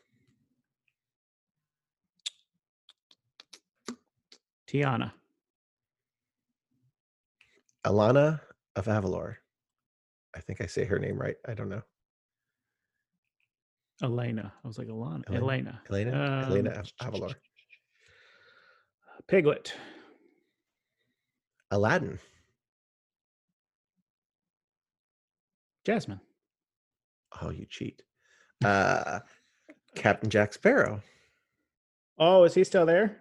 Tiana. 4.67 5.11
Alana 7.85 8.39
of 8.75 8.85
Avalor. 8.85 9.35
I 10.35 10.39
think 10.39 10.61
I 10.61 10.65
say 10.65 10.85
her 10.85 10.97
name 10.97 11.17
right. 11.17 11.35
I 11.47 11.53
don't 11.53 11.69
know. 11.69 11.83
Elena. 14.01 14.51
I 14.63 14.67
was 14.67 14.77
like 14.77 14.87
Alana. 14.87 15.23
Elena. 15.27 15.79
Elena. 15.89 16.11
Elena, 16.11 16.45
Elena 16.49 16.69
Um, 16.71 16.77
of 16.77 17.13
Avalor, 17.13 17.35
Piglet. 19.27 19.73
Aladdin, 21.71 22.19
Jasmine. 25.85 26.19
Oh, 27.41 27.49
you 27.49 27.65
cheat. 27.67 28.03
Uh, 28.63 29.21
Captain 29.95 30.29
Jack 30.29 30.53
Sparrow. 30.53 31.01
Oh, 32.19 32.43
is 32.43 32.53
he 32.53 32.63
still 32.63 32.85
there? 32.85 33.17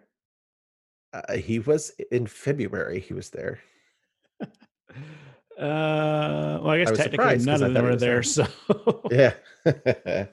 Uh, 1.14 1.36
he 1.36 1.59
was 1.61 1.92
in 2.11 2.26
February. 2.26 3.00
He 3.00 3.14
was 3.14 3.30
there. 3.30 3.61
Uh, 5.59 6.59
well, 6.62 6.70
I 6.70 6.78
guess 6.78 6.90
was 6.90 6.98
technically 6.98 7.36
none 7.44 7.62
of 7.62 7.74
them 7.74 7.84
he 7.84 7.90
are 7.92 7.96
there. 7.96 8.14
there. 8.14 8.22
So, 8.22 8.46
Yeah. 9.11 9.34
uh, 9.66 10.26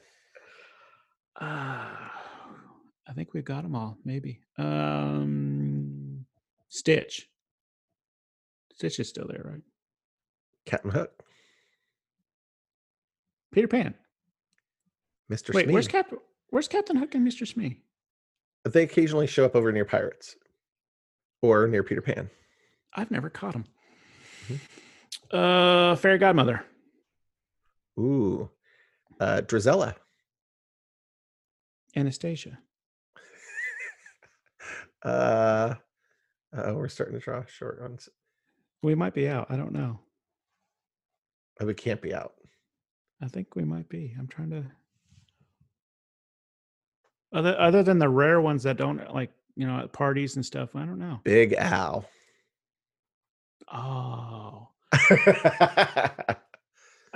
I 1.41 3.13
think 3.13 3.33
we've 3.33 3.43
got 3.43 3.63
them 3.63 3.75
all. 3.75 3.97
Maybe. 4.05 4.39
Um, 4.57 5.58
Stitch. 6.69 7.27
Stitch 8.75 8.99
is 8.99 9.09
still 9.09 9.27
there, 9.27 9.41
right? 9.43 9.61
Captain 10.65 10.91
Hook. 10.91 11.11
Peter 13.51 13.67
Pan. 13.67 13.95
Mr. 15.31 15.53
Wait, 15.53 15.65
Smee. 15.65 15.73
where's 15.73 15.87
Cap? 15.87 16.11
Where's 16.49 16.67
Captain 16.67 16.95
Hook 16.95 17.13
and 17.15 17.27
Mr. 17.27 17.47
Smee? 17.47 17.81
They 18.65 18.83
occasionally 18.83 19.27
show 19.27 19.45
up 19.45 19.55
over 19.55 19.71
near 19.71 19.85
Pirates 19.85 20.35
or 21.41 21.67
near 21.67 21.83
Peter 21.83 22.01
Pan. 22.01 22.29
I've 22.93 23.11
never 23.11 23.29
caught 23.29 23.55
him. 23.55 23.65
Mm-hmm. 24.47 25.37
Uh, 25.37 25.95
Fairy 25.95 26.17
Godmother. 26.17 26.63
Ooh. 27.99 28.49
Uh, 29.19 29.41
Drizella. 29.45 29.95
Anastasia. 31.95 32.57
Uh, 35.01 35.75
oh, 36.53 36.73
we're 36.73 36.87
starting 36.87 37.15
to 37.15 37.23
draw 37.23 37.43
short 37.45 37.81
ones. 37.81 38.09
We 38.81 38.95
might 38.95 39.13
be 39.13 39.27
out. 39.27 39.47
I 39.49 39.57
don't 39.57 39.73
know. 39.73 39.99
Oh, 41.59 41.65
we 41.65 41.73
can't 41.73 42.01
be 42.01 42.13
out. 42.13 42.33
I 43.21 43.27
think 43.27 43.55
we 43.55 43.65
might 43.65 43.89
be. 43.89 44.15
I'm 44.17 44.27
trying 44.27 44.51
to. 44.51 44.65
Other 47.33 47.59
other 47.59 47.83
than 47.83 47.99
the 47.99 48.09
rare 48.09 48.41
ones 48.41 48.63
that 48.63 48.77
don't 48.77 48.99
uh, 49.01 49.11
like 49.13 49.31
you 49.55 49.67
know 49.67 49.79
at 49.79 49.91
parties 49.91 50.35
and 50.35 50.45
stuff. 50.45 50.75
I 50.75 50.79
don't 50.79 50.99
know. 50.99 51.19
Big 51.23 51.53
Al. 51.53 52.05
Oh, 53.71 54.69
I 54.93 56.35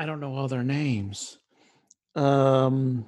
don't 0.05 0.19
know 0.19 0.35
all 0.35 0.47
their 0.47 0.63
names. 0.63 1.39
Um. 2.15 3.07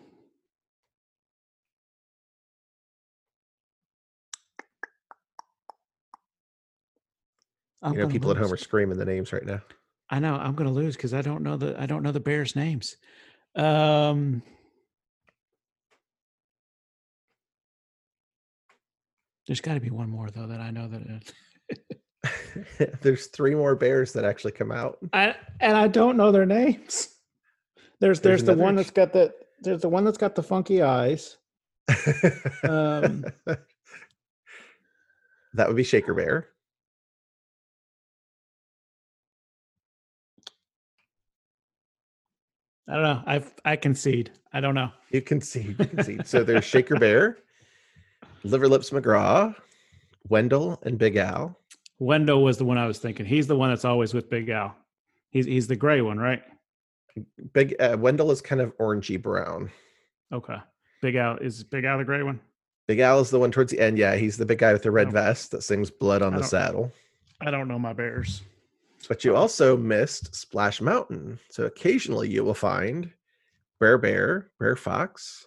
I'm 7.85 7.93
you 7.93 7.99
know, 7.99 8.07
people 8.07 8.31
at 8.31 8.37
home 8.37 8.51
are 8.51 8.57
screaming 8.57 8.97
the 8.97 9.05
names 9.05 9.31
right 9.31 9.45
now. 9.45 9.61
I 10.09 10.19
know 10.19 10.35
I'm 10.35 10.55
gonna 10.55 10.71
lose 10.71 10.95
because 10.95 11.13
I 11.13 11.21
don't 11.21 11.43
know 11.43 11.55
the 11.55 11.79
I 11.79 11.85
don't 11.85 12.01
know 12.03 12.11
the 12.11 12.19
Bears 12.19 12.55
names. 12.55 12.97
Um. 13.55 14.41
There's 19.47 19.61
got 19.61 19.75
to 19.75 19.79
be 19.79 19.91
one 19.91 20.09
more 20.09 20.31
though 20.31 20.47
that 20.47 20.59
I 20.59 20.71
know 20.71 20.87
that. 20.87 21.31
There's 23.01 23.27
three 23.27 23.53
more 23.53 23.75
bears 23.75 24.11
that 24.13 24.25
actually 24.25 24.53
come 24.53 24.71
out. 24.71 24.97
I 25.13 25.35
and 25.59 25.77
I 25.77 25.87
don't 25.87 26.17
know 26.17 26.31
their 26.31 26.47
names. 26.47 27.09
There's 27.99 28.19
there's, 28.19 28.43
There's 28.43 28.57
the 28.57 28.63
one 28.63 28.75
that's 28.75 28.89
got 28.89 29.13
the 29.13 29.31
there's 29.61 29.81
the 29.81 29.89
one 29.89 30.03
that's 30.03 30.17
got 30.17 30.33
the 30.33 30.41
funky 30.41 30.81
eyes. 30.81 31.37
Um, 32.63 33.25
that 35.53 35.67
would 35.67 35.75
be 35.75 35.83
Shaker 35.83 36.15
Bear. 36.15 36.49
I 42.87 42.93
don't 42.93 43.03
know. 43.03 43.23
I 43.25 43.43
I 43.63 43.75
concede. 43.75 44.31
I 44.53 44.61
don't 44.61 44.75
know. 44.75 44.91
You 45.11 45.21
concede. 45.21 45.75
you 45.79 45.85
can 45.85 46.03
see. 46.03 46.19
So 46.23 46.43
there's 46.43 46.63
Shaker 46.65 46.95
Bear, 46.99 47.37
Liver 48.43 48.67
Lips 48.67 48.91
McGraw, 48.91 49.55
Wendell, 50.29 50.79
and 50.83 50.97
Big 50.97 51.15
Al. 51.15 51.57
Wendell 51.99 52.43
was 52.43 52.57
the 52.57 52.65
one 52.65 52.77
I 52.77 52.85
was 52.87 52.99
thinking. 52.99 53.25
He's 53.25 53.47
the 53.47 53.55
one 53.55 53.69
that's 53.69 53.85
always 53.85 54.13
with 54.13 54.29
Big 54.29 54.49
Al. 54.49 54.75
He's 55.31 55.45
he's 55.45 55.67
the 55.67 55.75
gray 55.75 56.01
one, 56.01 56.17
right? 56.19 56.43
Big 57.53 57.75
uh, 57.79 57.95
Wendell 57.99 58.31
is 58.31 58.41
kind 58.41 58.61
of 58.61 58.75
orangey 58.77 59.21
brown. 59.21 59.71
Okay. 60.33 60.57
Big 61.01 61.15
Al 61.15 61.37
is 61.37 61.63
Big 61.63 61.85
Al 61.85 61.97
the 61.97 62.03
gray 62.03 62.23
one. 62.23 62.39
Big 62.87 62.99
Al 62.99 63.19
is 63.19 63.29
the 63.31 63.39
one 63.39 63.51
towards 63.51 63.71
the 63.71 63.79
end. 63.79 63.97
Yeah, 63.97 64.15
he's 64.15 64.37
the 64.37 64.45
big 64.45 64.59
guy 64.59 64.73
with 64.73 64.83
the 64.83 64.91
red 64.91 65.07
Oh. 65.07 65.11
vest 65.11 65.51
that 65.51 65.63
sings 65.63 65.89
"Blood 65.89 66.21
on 66.21 66.35
the 66.35 66.43
Saddle." 66.43 66.91
I 67.41 67.49
don't 67.51 67.67
know 67.67 67.79
my 67.79 67.93
bears. 67.93 68.43
But 69.07 69.23
you 69.23 69.35
also 69.35 69.77
missed 69.77 70.33
Splash 70.35 70.81
Mountain. 70.81 71.39
So 71.49 71.65
occasionally 71.65 72.29
you 72.29 72.43
will 72.43 72.53
find 72.53 73.11
Br'er 73.79 73.97
Bear, 74.01 74.51
Br'er 74.59 74.75
Fox, 74.77 75.45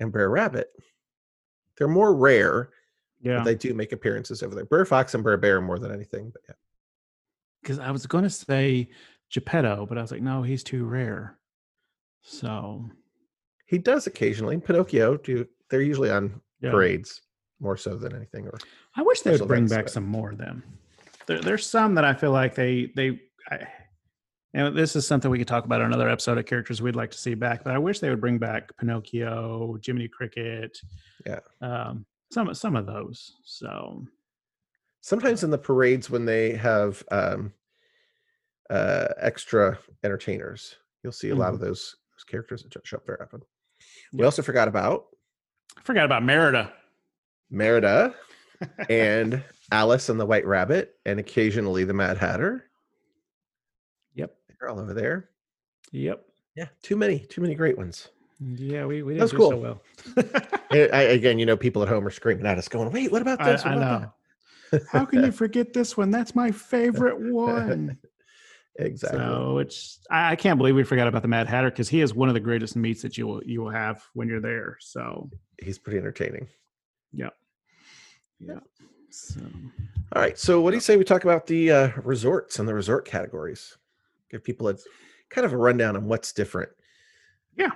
and 0.00 0.12
Br'er 0.12 0.30
Rabbit. 0.30 0.68
They're 1.78 1.88
more 1.88 2.14
rare, 2.14 2.70
Yeah. 3.20 3.38
but 3.38 3.44
they 3.44 3.54
do 3.54 3.74
make 3.74 3.92
appearances 3.92 4.42
over 4.42 4.54
there. 4.54 4.64
Br'er 4.64 4.86
Fox 4.86 5.14
and 5.14 5.22
Br'er 5.24 5.36
Bear 5.40 5.60
more 5.60 5.78
than 5.78 5.92
anything. 5.92 6.30
But 6.30 6.42
yeah. 6.48 6.54
Because 7.62 7.78
I 7.78 7.90
was 7.90 8.06
going 8.06 8.24
to 8.24 8.30
say 8.30 8.88
Geppetto, 9.30 9.86
but 9.86 9.98
I 9.98 10.02
was 10.02 10.10
like, 10.12 10.22
no, 10.22 10.42
he's 10.42 10.62
too 10.62 10.84
rare. 10.84 11.38
So 12.22 12.88
He 13.66 13.78
does 13.78 14.06
occasionally. 14.06 14.58
Pinocchio 14.58 15.16
do 15.16 15.46
they're 15.68 15.82
usually 15.82 16.10
on 16.10 16.40
yeah. 16.60 16.70
parades 16.70 17.22
more 17.60 17.76
so 17.76 17.96
than 17.96 18.14
anything. 18.14 18.46
Or 18.46 18.58
I 18.94 19.02
wish 19.02 19.20
they 19.22 19.32
would 19.36 19.48
bring 19.48 19.66
back 19.66 19.88
some 19.88 20.04
more 20.04 20.30
of 20.30 20.38
them. 20.38 20.62
There, 21.26 21.40
there's 21.40 21.66
some 21.66 21.94
that 21.96 22.04
I 22.04 22.14
feel 22.14 22.30
like 22.32 22.54
they 22.54 22.92
they 22.94 23.20
I, 23.50 23.66
And 24.54 24.76
this 24.76 24.96
is 24.96 25.06
something 25.06 25.30
we 25.30 25.38
could 25.38 25.48
talk 25.48 25.64
about 25.64 25.80
on 25.80 25.88
another 25.88 26.08
episode 26.08 26.38
of 26.38 26.46
characters 26.46 26.80
we'd 26.80 26.96
like 26.96 27.10
to 27.10 27.18
see 27.18 27.34
back. 27.34 27.62
But 27.64 27.74
I 27.74 27.78
wish 27.78 28.00
they 28.00 28.10
would 28.10 28.20
bring 28.20 28.38
back 28.38 28.76
Pinocchio, 28.78 29.76
Jiminy 29.84 30.08
Cricket, 30.08 30.78
Yeah. 31.26 31.40
um, 31.60 32.06
some 32.32 32.52
some 32.54 32.76
of 32.76 32.86
those. 32.86 33.36
So 33.44 34.04
Sometimes 35.02 35.44
in 35.44 35.50
the 35.50 35.58
parades 35.58 36.10
when 36.10 36.24
they 36.24 36.52
have 36.56 37.00
um, 37.12 37.52
uh, 38.70 39.06
extra 39.20 39.78
entertainers, 40.02 40.74
you'll 41.04 41.12
see 41.12 41.30
a 41.30 41.34
lot 41.36 41.54
of 41.54 41.60
those, 41.60 41.94
those 42.12 42.24
characters 42.24 42.64
that 42.64 42.84
show 42.84 42.96
up 42.96 43.06
very 43.06 43.18
often. 43.20 43.40
We 44.12 44.20
Yeah. 44.20 44.24
also 44.24 44.42
forgot 44.42 44.66
about 44.68 45.06
I 45.78 45.82
forgot 45.82 46.06
about 46.06 46.24
Merida. 46.24 46.72
Merida 47.50 48.14
and 48.88 49.42
Alice 49.72 50.08
and 50.08 50.18
the 50.20 50.26
White 50.26 50.46
Rabbit, 50.46 50.94
and 51.04 51.18
occasionally 51.20 51.84
the 51.84 51.94
Mad 51.94 52.16
Hatter. 52.18 52.64
Yep. 54.14 54.34
They're 54.60 54.68
all 54.68 54.80
over 54.80 54.94
there. 54.94 55.30
Yep. 55.92 56.24
Yeah, 56.56 56.66
too 56.82 56.96
many, 56.96 57.18
too 57.20 57.40
many 57.42 57.54
great 57.54 57.76
ones. 57.76 58.08
Yeah, 58.40 58.84
we, 58.86 59.02
we 59.02 59.14
didn't 59.14 59.30
do 59.30 59.36
cool. 59.36 59.50
so 59.50 59.56
well. 59.56 59.82
I, 60.70 60.88
I- 60.92 61.02
again, 61.02 61.38
you 61.38 61.46
know, 61.46 61.56
people 61.56 61.82
at 61.82 61.88
home 61.88 62.06
are 62.06 62.10
screaming 62.10 62.46
at 62.46 62.58
us, 62.58 62.68
going, 62.68 62.90
"Wait, 62.90 63.10
what 63.12 63.22
about 63.22 63.40
I, 63.40 63.52
this? 63.52 63.64
What 63.64 63.74
I 63.74 63.76
about 63.76 64.02
know. 64.72 64.80
How 64.90 65.04
can 65.04 65.24
you 65.24 65.32
forget 65.42 65.72
this 65.72 65.96
one? 65.96 66.10
That's 66.10 66.34
my 66.34 66.50
favorite 66.50 67.18
one. 67.32 67.98
exactly. 68.78 69.18
So 69.20 69.58
it's 69.58 70.00
I, 70.10 70.32
I 70.32 70.36
can't 70.36 70.58
believe 70.58 70.74
we 70.74 70.82
forgot 70.82 71.08
about 71.08 71.22
the 71.22 71.28
Mad 71.28 71.46
Hatter 71.46 71.70
because 71.70 71.88
he 71.88 72.00
is 72.00 72.14
one 72.14 72.28
of 72.28 72.34
the 72.34 72.40
greatest 72.40 72.74
meets 72.76 73.00
that 73.02 73.16
you 73.16 73.26
will 73.26 73.42
you 73.44 73.62
will 73.62 73.70
have 73.70 74.02
when 74.14 74.28
you're 74.28 74.40
there. 74.40 74.76
So 74.80 75.30
He's 75.62 75.78
pretty 75.78 75.98
entertaining. 75.98 76.48
yeah, 77.12 77.30
yeah. 78.40 78.60
So 79.10 79.40
All 80.14 80.22
right. 80.22 80.38
So, 80.38 80.60
what 80.60 80.70
do 80.70 80.76
you 80.76 80.80
say 80.80 80.96
we 80.96 81.04
talk 81.04 81.24
about 81.24 81.46
the 81.46 81.70
uh, 81.70 81.88
resorts 82.04 82.58
and 82.58 82.68
the 82.68 82.74
resort 82.74 83.04
categories? 83.04 83.76
Give 84.30 84.42
people 84.42 84.68
a 84.68 84.76
kind 85.30 85.44
of 85.44 85.52
a 85.52 85.56
rundown 85.56 85.96
on 85.96 86.06
what's 86.06 86.32
different. 86.32 86.70
yeah, 87.56 87.70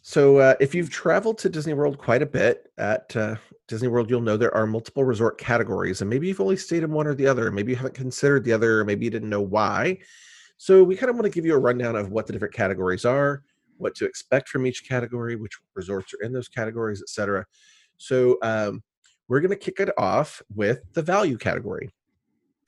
So, 0.00 0.38
uh, 0.38 0.54
if 0.60 0.74
you've 0.74 0.90
traveled 0.90 1.38
to 1.38 1.48
Disney 1.48 1.74
World 1.74 1.98
quite 1.98 2.22
a 2.22 2.26
bit 2.26 2.70
at 2.78 3.14
uh, 3.16 3.36
Disney 3.66 3.88
World, 3.88 4.08
you'll 4.10 4.20
know 4.20 4.36
there 4.36 4.54
are 4.54 4.66
multiple 4.66 5.04
resort 5.04 5.38
categories, 5.38 6.00
and 6.00 6.08
maybe 6.08 6.28
you've 6.28 6.40
only 6.40 6.56
stayed 6.56 6.82
in 6.84 6.92
one 6.92 7.06
or 7.06 7.14
the 7.14 7.26
other. 7.26 7.50
Maybe 7.50 7.72
you 7.72 7.76
haven't 7.76 7.94
considered 7.94 8.44
the 8.44 8.52
other, 8.52 8.80
or 8.80 8.84
maybe 8.84 9.04
you 9.04 9.10
didn't 9.10 9.30
know 9.30 9.42
why. 9.42 9.98
So, 10.56 10.84
we 10.84 10.96
kind 10.96 11.10
of 11.10 11.16
want 11.16 11.24
to 11.24 11.30
give 11.30 11.46
you 11.46 11.54
a 11.54 11.58
rundown 11.58 11.96
of 11.96 12.10
what 12.10 12.26
the 12.26 12.32
different 12.32 12.54
categories 12.54 13.04
are, 13.04 13.42
what 13.76 13.94
to 13.96 14.04
expect 14.04 14.48
from 14.48 14.66
each 14.66 14.88
category, 14.88 15.34
which 15.36 15.58
resorts 15.74 16.14
are 16.14 16.24
in 16.24 16.32
those 16.32 16.48
categories, 16.48 17.02
etc. 17.02 17.44
So, 17.96 18.38
um, 18.42 18.82
we're 19.28 19.40
going 19.40 19.50
to 19.50 19.56
kick 19.56 19.80
it 19.80 19.90
off 19.98 20.42
with 20.54 20.80
the 20.94 21.02
value 21.02 21.36
category. 21.36 21.90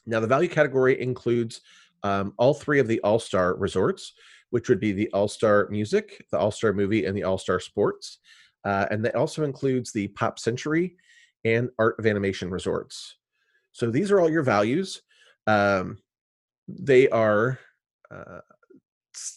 Now, 0.07 0.21
the 0.21 0.27
value 0.27 0.49
category 0.49 1.01
includes 1.01 1.61
um, 2.03 2.35
all 2.37 2.55
three 2.55 2.81
of 2.81 2.89
the 2.89 3.01
All 3.01 3.19
Star 3.19 3.55
resorts, 3.57 4.13
which 4.51 4.69
would 4.69 4.81
be 4.81 4.93
the 4.93 5.11
All 5.13 5.29
Star 5.29 5.69
Music, 5.71 6.25
the 6.31 6.39
All 6.39 6.51
Star 6.51 6.73
Movie, 6.73 7.05
and 7.07 7.17
the 7.17 7.25
All 7.25 7.39
Star 7.39 7.61
Sports. 7.61 8.19
Uh, 8.65 8.87
and 8.91 9.05
that 9.05 9.15
also 9.15 9.45
includes 9.45 9.93
the 9.93 10.09
Pop 10.09 10.39
Century 10.39 10.97
and 11.45 11.71
Art 11.79 11.99
of 11.99 12.07
Animation 12.07 12.51
resorts. 12.51 13.17
So 13.73 13.91
these 13.91 14.11
are 14.11 14.21
all 14.21 14.31
your 14.31 14.43
values. 14.43 15.03
Um, 15.47 15.99
they 16.69 17.09
are, 17.09 17.59
uh, 18.11 18.41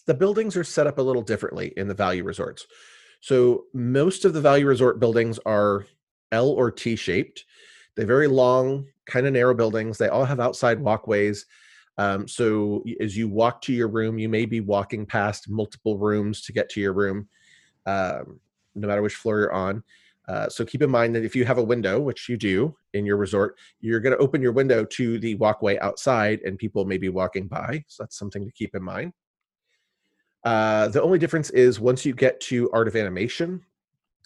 the 0.06 0.14
buildings 0.14 0.56
are 0.56 0.64
set 0.64 0.86
up 0.86 0.98
a 0.98 1.02
little 1.02 1.22
differently 1.22 1.72
in 1.76 1.88
the 1.88 1.94
value 1.94 2.24
resorts. 2.24 2.66
So 3.20 3.64
most 3.72 4.24
of 4.24 4.34
the 4.34 4.40
value 4.40 4.66
resort 4.66 5.00
buildings 5.00 5.38
are 5.46 5.86
L 6.34 6.50
or 6.50 6.70
T 6.70 6.96
shaped. 6.96 7.44
They're 7.94 8.06
very 8.06 8.26
long, 8.26 8.86
kind 9.06 9.26
of 9.26 9.32
narrow 9.32 9.54
buildings. 9.54 9.96
They 9.96 10.08
all 10.08 10.24
have 10.24 10.40
outside 10.40 10.80
walkways. 10.80 11.46
Um, 11.96 12.26
so 12.26 12.84
as 13.00 13.16
you 13.16 13.28
walk 13.28 13.62
to 13.62 13.72
your 13.72 13.88
room, 13.88 14.18
you 14.18 14.28
may 14.28 14.46
be 14.46 14.60
walking 14.60 15.06
past 15.06 15.48
multiple 15.48 15.96
rooms 15.96 16.42
to 16.42 16.52
get 16.52 16.68
to 16.70 16.80
your 16.80 16.92
room, 16.92 17.28
um, 17.86 18.40
no 18.74 18.88
matter 18.88 19.02
which 19.02 19.14
floor 19.14 19.38
you're 19.38 19.52
on. 19.52 19.84
Uh, 20.26 20.48
so 20.48 20.64
keep 20.64 20.82
in 20.82 20.90
mind 20.90 21.14
that 21.14 21.24
if 21.24 21.36
you 21.36 21.44
have 21.44 21.58
a 21.58 21.62
window, 21.62 22.00
which 22.00 22.28
you 22.28 22.36
do 22.36 22.74
in 22.94 23.06
your 23.06 23.18
resort, 23.18 23.56
you're 23.80 24.00
going 24.00 24.16
to 24.16 24.22
open 24.22 24.42
your 24.42 24.52
window 24.52 24.84
to 24.84 25.18
the 25.18 25.34
walkway 25.36 25.78
outside, 25.78 26.40
and 26.44 26.58
people 26.58 26.84
may 26.84 26.98
be 26.98 27.10
walking 27.10 27.46
by. 27.46 27.84
So 27.88 28.02
that's 28.02 28.18
something 28.18 28.44
to 28.44 28.52
keep 28.52 28.74
in 28.74 28.82
mind. 28.82 29.12
Uh, 30.42 30.88
the 30.88 31.02
only 31.02 31.18
difference 31.18 31.50
is 31.50 31.78
once 31.78 32.04
you 32.04 32.14
get 32.14 32.40
to 32.40 32.70
Art 32.72 32.88
of 32.88 32.96
Animation, 32.96 33.60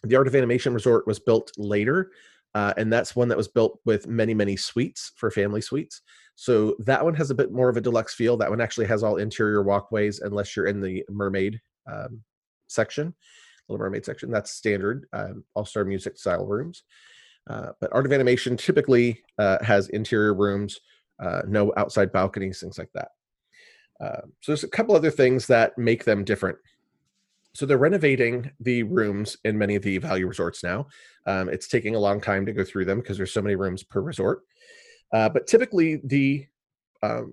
the 0.03 0.17
Art 0.17 0.29
of 0.29 0.35
Animation 0.35 0.75
Resort 0.75 1.07
was 1.07 1.19
built 1.19 1.53
later, 1.57 2.13
uh, 2.55 2.73
and 2.77 2.93
that's 2.93 3.17
one 3.17 3.29
that 3.29 3.37
was 3.37 3.49
built 3.49 3.81
with 3.85 4.07
many, 4.07 4.35
many 4.35 4.57
suites 4.57 5.13
for 5.17 5.31
family 5.31 5.61
suites. 5.61 6.03
So 6.35 6.77
that 6.81 7.05
one 7.05 7.15
has 7.15 7.31
a 7.31 7.35
bit 7.35 7.53
more 7.53 7.69
of 7.69 7.77
a 7.77 7.81
deluxe 7.81 8.15
feel. 8.15 8.37
That 8.37 8.51
one 8.51 8.61
actually 8.61 8.87
has 8.87 9.03
all 9.03 9.17
interior 9.17 9.63
walkways, 9.63 10.21
unless 10.21 10.57
you're 10.57 10.69
in 10.69 10.81
the 10.81 11.05
mermaid 11.11 11.61
um, 11.91 12.23
section, 12.69 13.15
Little 13.69 13.85
Mermaid 13.85 14.05
section. 14.05 14.31
That's 14.31 14.53
standard 14.53 15.07
um, 15.13 15.45
All 15.55 15.65
Star 15.65 15.85
Music 15.85 16.17
style 16.17 16.47
rooms. 16.47 16.85
Uh, 17.49 17.71
but 17.81 17.93
Art 17.93 18.07
of 18.07 18.13
Animation 18.13 18.57
typically 18.57 19.23
uh, 19.39 19.63
has 19.65 19.89
interior 19.89 20.35
rooms, 20.35 20.79
uh, 21.23 21.43
no 21.49 21.73
outside 21.77 22.13
balconies, 22.13 22.61
things 22.61 22.79
like 22.79 22.91
that. 22.95 23.09
Um, 24.01 24.33
so 24.41 24.53
there's 24.53 24.65
a 24.65 24.69
couple 24.69 24.95
other 24.95 25.11
things 25.11 25.47
that 25.49 25.77
make 25.77 26.05
them 26.05 26.25
different. 26.25 26.59
So 27.55 27.67
they're 27.67 27.79
renovating 27.79 28.51
the 28.61 28.83
rooms 28.85 29.37
in 29.45 29.59
many 29.59 29.75
of 29.75 29.83
the 29.83 29.99
value 29.99 30.27
resorts 30.27 30.63
now. 30.63 30.87
Um, 31.27 31.49
it's 31.49 31.69
taking 31.69 31.95
a 31.95 31.99
long 31.99 32.21
time 32.21 32.47
to 32.47 32.53
go 32.53 32.65
through 32.65 32.85
them 32.85 33.01
because 33.01 33.17
there's 33.17 33.33
so 33.33 33.43
many 33.43 33.57
rooms 33.57 33.83
per 33.83 34.01
resort. 34.01 34.43
Uh, 35.13 35.29
but 35.29 35.47
typically, 35.47 36.01
the 36.05 36.47
um, 37.03 37.33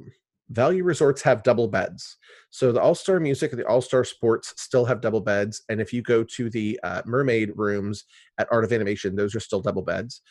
value 0.49 0.84
resorts 0.84 1.22
have 1.22 1.43
double 1.43 1.68
beds. 1.68 2.18
So 2.49 2.72
the 2.72 2.82
All 2.82 2.95
Star 2.95 3.20
Music 3.20 3.51
and 3.51 3.59
the 3.59 3.68
All 3.68 3.82
Star 3.82 4.03
Sports 4.03 4.53
still 4.57 4.86
have 4.86 5.01
double 5.01 5.22
beds. 5.22 5.63
And 5.70 5.82
if 5.82 5.91
you 5.91 6.01
go 6.01 6.24
to 6.24 6.49
the 6.49 6.80
uh, 6.84 7.01
Mermaid 7.05 7.51
rooms 7.55 8.05
at 8.38 8.47
Art 8.51 8.63
of 8.63 8.72
Animation, 8.72 9.16
those 9.16 9.36
are 9.36 9.39
still 9.39 9.61
double 9.61 9.82
beds. 9.82 10.22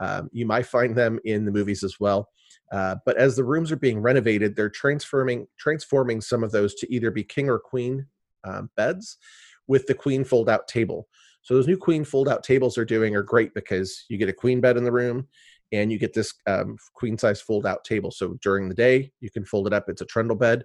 Um, 0.00 0.28
you 0.32 0.46
might 0.46 0.66
find 0.66 0.96
them 0.96 1.18
in 1.24 1.44
the 1.44 1.52
movies 1.52 1.82
as 1.82 2.00
well. 2.00 2.28
Uh, 2.70 2.96
but 3.04 3.16
as 3.16 3.36
the 3.36 3.44
rooms 3.44 3.70
are 3.70 3.76
being 3.76 4.00
renovated, 4.00 4.56
they're 4.56 4.70
transforming 4.70 5.46
transforming 5.58 6.20
some 6.20 6.42
of 6.42 6.52
those 6.52 6.74
to 6.76 6.92
either 6.92 7.10
be 7.10 7.22
king 7.22 7.48
or 7.48 7.58
queen 7.58 8.06
um, 8.44 8.70
beds 8.76 9.18
with 9.66 9.86
the 9.86 9.94
queen 9.94 10.24
fold 10.24 10.48
out 10.48 10.68
table. 10.68 11.08
So 11.42 11.54
those 11.54 11.66
new 11.66 11.76
queen 11.76 12.04
fold 12.04 12.28
out 12.28 12.44
tables 12.44 12.78
are 12.78 12.84
doing 12.84 13.16
are 13.16 13.22
great 13.22 13.52
because 13.54 14.04
you 14.08 14.16
get 14.16 14.28
a 14.28 14.32
queen 14.32 14.60
bed 14.60 14.76
in 14.76 14.84
the 14.84 14.92
room 14.92 15.26
and 15.72 15.90
you 15.90 15.98
get 15.98 16.12
this 16.12 16.34
um, 16.46 16.76
queen 16.94 17.18
size 17.18 17.40
fold 17.40 17.66
out 17.66 17.84
table. 17.84 18.10
So 18.10 18.38
during 18.42 18.68
the 18.68 18.74
day, 18.74 19.10
you 19.20 19.30
can 19.30 19.44
fold 19.44 19.66
it 19.66 19.72
up. 19.72 19.88
It's 19.88 20.02
a 20.02 20.06
trundle 20.06 20.36
bed 20.36 20.64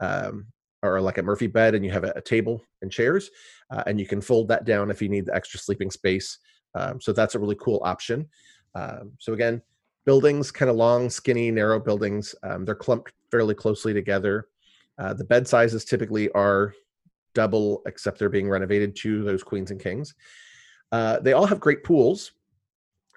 um, 0.00 0.46
or 0.82 1.00
like 1.00 1.18
a 1.18 1.22
Murphy 1.22 1.46
bed, 1.46 1.74
and 1.74 1.84
you 1.84 1.90
have 1.90 2.04
a, 2.04 2.12
a 2.16 2.20
table 2.20 2.62
and 2.82 2.90
chairs, 2.90 3.30
uh, 3.70 3.82
and 3.86 3.98
you 3.98 4.06
can 4.06 4.20
fold 4.20 4.48
that 4.48 4.64
down 4.64 4.90
if 4.90 5.00
you 5.00 5.08
need 5.08 5.26
the 5.26 5.34
extra 5.34 5.58
sleeping 5.58 5.90
space. 5.90 6.38
Um, 6.74 7.00
so 7.00 7.12
that's 7.12 7.34
a 7.34 7.38
really 7.38 7.56
cool 7.60 7.80
option. 7.84 8.28
Um, 8.74 9.12
so 9.18 9.32
again, 9.32 9.62
buildings, 10.04 10.50
kind 10.50 10.70
of 10.70 10.76
long, 10.76 11.10
skinny, 11.10 11.50
narrow 11.50 11.80
buildings. 11.80 12.34
Um, 12.42 12.64
they're 12.64 12.74
clumped 12.74 13.12
fairly 13.30 13.54
closely 13.54 13.92
together. 13.92 14.48
Uh, 14.98 15.14
the 15.14 15.24
bed 15.24 15.46
sizes 15.46 15.84
typically 15.84 16.30
are 16.32 16.74
double, 17.38 17.82
except 17.86 18.18
they're 18.18 18.28
being 18.28 18.48
renovated 18.48 18.96
to 18.96 19.22
those 19.22 19.44
queens 19.44 19.70
and 19.70 19.80
kings. 19.80 20.12
Uh, 20.90 21.20
they 21.20 21.34
all 21.34 21.46
have 21.46 21.60
great 21.60 21.84
pools. 21.84 22.32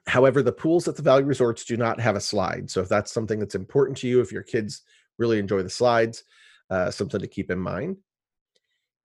However, 0.06 0.44
the 0.44 0.52
pools 0.52 0.88
at 0.88 0.96
the 0.96 1.02
value 1.02 1.26
resorts 1.26 1.66
do 1.66 1.76
not 1.76 2.00
have 2.00 2.16
a 2.16 2.28
slide. 2.32 2.70
So 2.70 2.82
if 2.82 2.88
that's 2.88 3.12
something 3.12 3.40
that's 3.40 3.56
important 3.56 3.98
to 4.00 4.08
you, 4.08 4.22
if 4.22 4.32
your 4.32 4.44
kids 4.44 4.84
really 5.18 5.40
enjoy 5.40 5.64
the 5.64 5.72
slides, 5.72 6.24
uh, 6.70 6.92
something 6.92 7.20
to 7.20 7.28
keep 7.28 7.50
in 7.50 7.58
mind. 7.58 7.98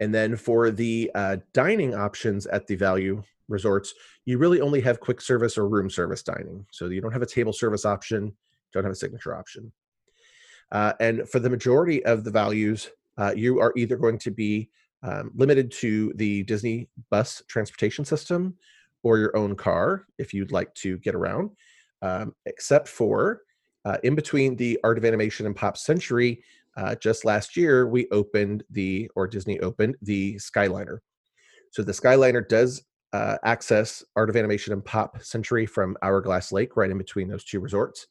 And 0.00 0.14
then 0.14 0.36
for 0.36 0.70
the 0.70 1.10
uh, 1.14 1.38
dining 1.54 1.94
options 1.94 2.46
at 2.46 2.66
the 2.66 2.76
value 2.76 3.22
resorts, 3.48 3.94
you 4.26 4.36
really 4.36 4.60
only 4.60 4.82
have 4.82 5.00
quick 5.00 5.22
service 5.22 5.56
or 5.56 5.66
room 5.66 5.88
service 5.88 6.22
dining. 6.22 6.66
So 6.72 6.88
you 6.88 7.00
don't 7.00 7.16
have 7.16 7.22
a 7.22 7.32
table 7.36 7.54
service 7.54 7.86
option, 7.86 8.36
don't 8.74 8.84
have 8.84 8.92
a 8.92 9.02
signature 9.04 9.34
option. 9.34 9.72
Uh, 10.70 10.92
and 11.00 11.26
for 11.30 11.38
the 11.38 11.48
majority 11.48 12.04
of 12.04 12.24
the 12.24 12.30
values, 12.30 12.90
uh, 13.16 13.32
you 13.34 13.60
are 13.60 13.72
either 13.76 13.96
going 13.96 14.18
to 14.18 14.30
be 14.30 14.68
um, 15.02 15.30
limited 15.34 15.70
to 15.70 16.12
the 16.16 16.42
Disney 16.44 16.88
bus 17.10 17.42
transportation 17.48 18.04
system 18.04 18.54
or 19.02 19.18
your 19.18 19.36
own 19.36 19.54
car 19.54 20.06
if 20.18 20.34
you'd 20.34 20.52
like 20.52 20.74
to 20.74 20.98
get 20.98 21.14
around, 21.14 21.50
um, 22.02 22.34
except 22.46 22.88
for 22.88 23.42
uh, 23.84 23.98
in 24.02 24.14
between 24.14 24.56
the 24.56 24.78
Art 24.82 24.98
of 24.98 25.04
Animation 25.04 25.46
and 25.46 25.54
Pop 25.54 25.76
Century. 25.76 26.42
Uh, 26.76 26.94
just 26.96 27.24
last 27.24 27.56
year, 27.56 27.86
we 27.86 28.08
opened 28.10 28.64
the, 28.70 29.10
or 29.14 29.26
Disney 29.26 29.60
opened 29.60 29.96
the 30.02 30.34
Skyliner. 30.34 30.98
So 31.70 31.82
the 31.82 31.92
Skyliner 31.92 32.46
does 32.46 32.82
uh, 33.12 33.38
access 33.44 34.04
Art 34.16 34.28
of 34.28 34.36
Animation 34.36 34.72
and 34.72 34.84
Pop 34.84 35.22
Century 35.22 35.66
from 35.66 35.96
Hourglass 36.02 36.52
Lake, 36.52 36.76
right 36.76 36.90
in 36.90 36.98
between 36.98 37.28
those 37.28 37.44
two 37.44 37.60
resorts. 37.60 38.08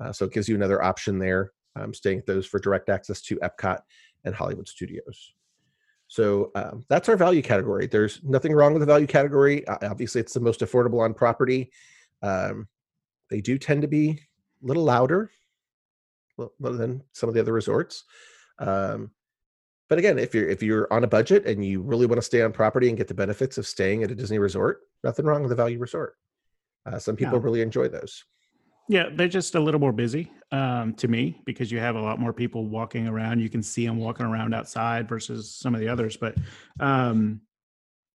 Uh, 0.00 0.12
so 0.12 0.24
it 0.24 0.32
gives 0.32 0.48
you 0.48 0.56
another 0.56 0.82
option 0.82 1.18
there, 1.18 1.52
um, 1.76 1.94
staying 1.94 2.18
at 2.18 2.26
those 2.26 2.46
for 2.46 2.58
direct 2.58 2.88
access 2.88 3.20
to 3.22 3.36
Epcot 3.36 3.78
and 4.24 4.34
Hollywood 4.34 4.68
Studios. 4.68 5.32
So 6.12 6.50
um, 6.54 6.84
that's 6.90 7.08
our 7.08 7.16
value 7.16 7.40
category. 7.40 7.86
There's 7.86 8.20
nothing 8.22 8.52
wrong 8.52 8.74
with 8.74 8.80
the 8.80 8.86
value 8.86 9.06
category. 9.06 9.66
Uh, 9.66 9.78
obviously, 9.90 10.20
it's 10.20 10.34
the 10.34 10.40
most 10.40 10.60
affordable 10.60 11.00
on 11.00 11.14
property. 11.14 11.72
Um, 12.20 12.68
they 13.30 13.40
do 13.40 13.56
tend 13.56 13.80
to 13.80 13.88
be 13.88 14.10
a 14.10 14.66
little 14.66 14.84
louder 14.84 15.30
than 16.60 17.02
some 17.12 17.30
of 17.30 17.34
the 17.34 17.40
other 17.40 17.54
resorts. 17.54 18.04
Um, 18.58 19.10
but 19.88 19.98
again, 19.98 20.18
if 20.18 20.34
you're 20.34 20.50
if 20.50 20.62
you're 20.62 20.86
on 20.92 21.02
a 21.02 21.06
budget 21.08 21.46
and 21.46 21.64
you 21.64 21.80
really 21.80 22.04
want 22.04 22.18
to 22.18 22.22
stay 22.22 22.42
on 22.42 22.52
property 22.52 22.90
and 22.90 22.98
get 22.98 23.08
the 23.08 23.14
benefits 23.14 23.56
of 23.56 23.66
staying 23.66 24.02
at 24.02 24.10
a 24.10 24.14
Disney 24.14 24.38
resort, 24.38 24.82
nothing 25.02 25.24
wrong 25.24 25.42
with 25.42 25.52
a 25.52 25.56
value 25.56 25.78
resort. 25.78 26.16
Uh, 26.84 26.98
some 26.98 27.16
people 27.16 27.38
Yeah. 27.38 27.44
really 27.44 27.62
enjoy 27.62 27.88
those. 27.88 28.22
Yeah, 28.92 29.08
they're 29.10 29.26
just 29.26 29.54
a 29.54 29.60
little 29.60 29.80
more 29.80 29.90
busy 29.90 30.30
um, 30.50 30.92
to 30.96 31.08
me 31.08 31.40
because 31.46 31.72
you 31.72 31.78
have 31.78 31.96
a 31.96 32.00
lot 32.00 32.20
more 32.20 32.34
people 32.34 32.66
walking 32.66 33.08
around. 33.08 33.40
You 33.40 33.48
can 33.48 33.62
see 33.62 33.86
them 33.86 33.96
walking 33.96 34.26
around 34.26 34.52
outside 34.54 35.08
versus 35.08 35.54
some 35.54 35.74
of 35.74 35.80
the 35.80 35.88
others. 35.88 36.18
But, 36.18 36.36
um, 36.78 37.40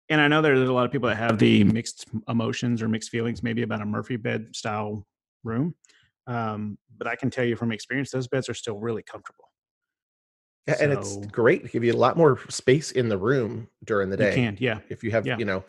and 0.10 0.20
I 0.20 0.28
know 0.28 0.42
there's 0.42 0.68
a 0.68 0.74
lot 0.74 0.88
of 0.88 0.92
people 0.92 1.10
that 1.10 1.18
have 1.18 1.38
the 1.38 1.64
mixed 1.64 2.08
emotions 2.28 2.82
or 2.82 2.88
mixed 2.88 3.12
feelings 3.12 3.44
maybe 3.44 3.62
about 3.62 3.82
a 3.82 3.86
Murphy 3.86 4.16
bed 4.16 4.48
style 4.56 5.06
room. 5.44 5.76
Um, 6.26 6.80
but 6.98 7.06
I 7.06 7.18
can 7.18 7.30
tell 7.30 7.46
you 7.46 7.56
from 7.56 7.72
experience, 7.72 8.10
those 8.10 8.28
beds 8.28 8.50
are 8.50 8.56
still 8.56 8.80
really 8.80 9.04
comfortable. 9.04 9.52
Yeah, 10.66 10.78
and 10.82 10.92
it's 10.92 11.18
great 11.28 11.66
to 11.66 11.70
give 11.70 11.84
you 11.84 11.94
a 11.94 11.96
lot 11.96 12.18
more 12.18 12.40
space 12.50 12.94
in 12.94 13.10
the 13.10 13.18
room 13.18 13.68
during 13.84 14.10
the 14.10 14.18
You 14.18 14.26
day. 14.26 14.34
can, 14.34 14.58
yeah, 14.60 14.80
If 14.90 15.04
you 15.04 15.12
have, 15.12 15.28
Yeah. 15.28 15.38
you 15.38 15.46
know, 15.46 15.64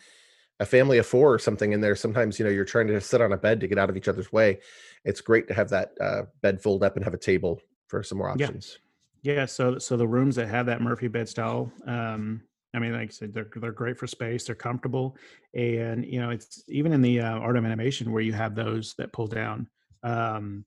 a 0.61 0.67
family 0.67 0.99
of 0.99 1.07
four 1.07 1.33
or 1.33 1.39
something 1.39 1.73
in 1.73 1.81
there, 1.81 1.97
sometimes 1.97 2.39
you 2.39 2.45
know 2.45 2.51
you're 2.51 2.65
trying 2.65 2.87
to 2.89 3.01
sit 3.01 3.21
on 3.21 3.33
a 3.33 3.37
bed 3.37 3.61
to 3.61 3.67
get 3.67 3.79
out 3.79 3.91
of 3.91 3.97
each 3.97 4.09
other's 4.09 4.33
way. 4.33 4.61
It's 5.05 5.21
great 5.21 5.49
to 5.49 5.55
have 5.55 5.69
that 5.71 5.93
uh, 6.01 6.23
bed 6.43 6.61
fold 6.63 6.83
up 6.83 6.97
and 6.97 7.05
have 7.05 7.15
a 7.15 7.19
table 7.19 7.61
for 7.89 8.03
some 8.03 8.19
more 8.19 8.35
Yeah. 8.37 8.47
options. 8.47 8.79
Yeah, 9.23 9.47
so 9.47 9.79
so 9.79 9.97
the 9.97 10.07
rooms 10.07 10.37
that 10.37 10.49
have 10.49 10.67
that 10.67 10.83
Murphy 10.83 11.09
bed 11.09 11.29
style, 11.29 11.73
um, 11.87 12.43
I 12.75 12.79
mean, 12.79 12.93
like 12.93 13.09
I 13.09 13.13
said, 13.13 13.33
they're 13.33 13.49
they're 13.57 13.73
great 13.73 13.99
for 13.99 14.07
space. 14.07 14.45
They're 14.45 14.55
comfortable, 14.55 15.17
and 15.55 16.05
you 16.05 16.21
know, 16.21 16.31
it's 16.31 16.63
even 16.69 16.93
in 16.93 17.01
the 17.01 17.21
uh, 17.21 17.39
art 17.39 17.57
of 17.57 17.65
animation 17.65 18.13
where 18.13 18.23
you 18.23 18.35
have 18.35 18.55
those 18.55 18.95
that 18.99 19.13
pull 19.13 19.27
down. 19.27 19.69
Um, 20.03 20.67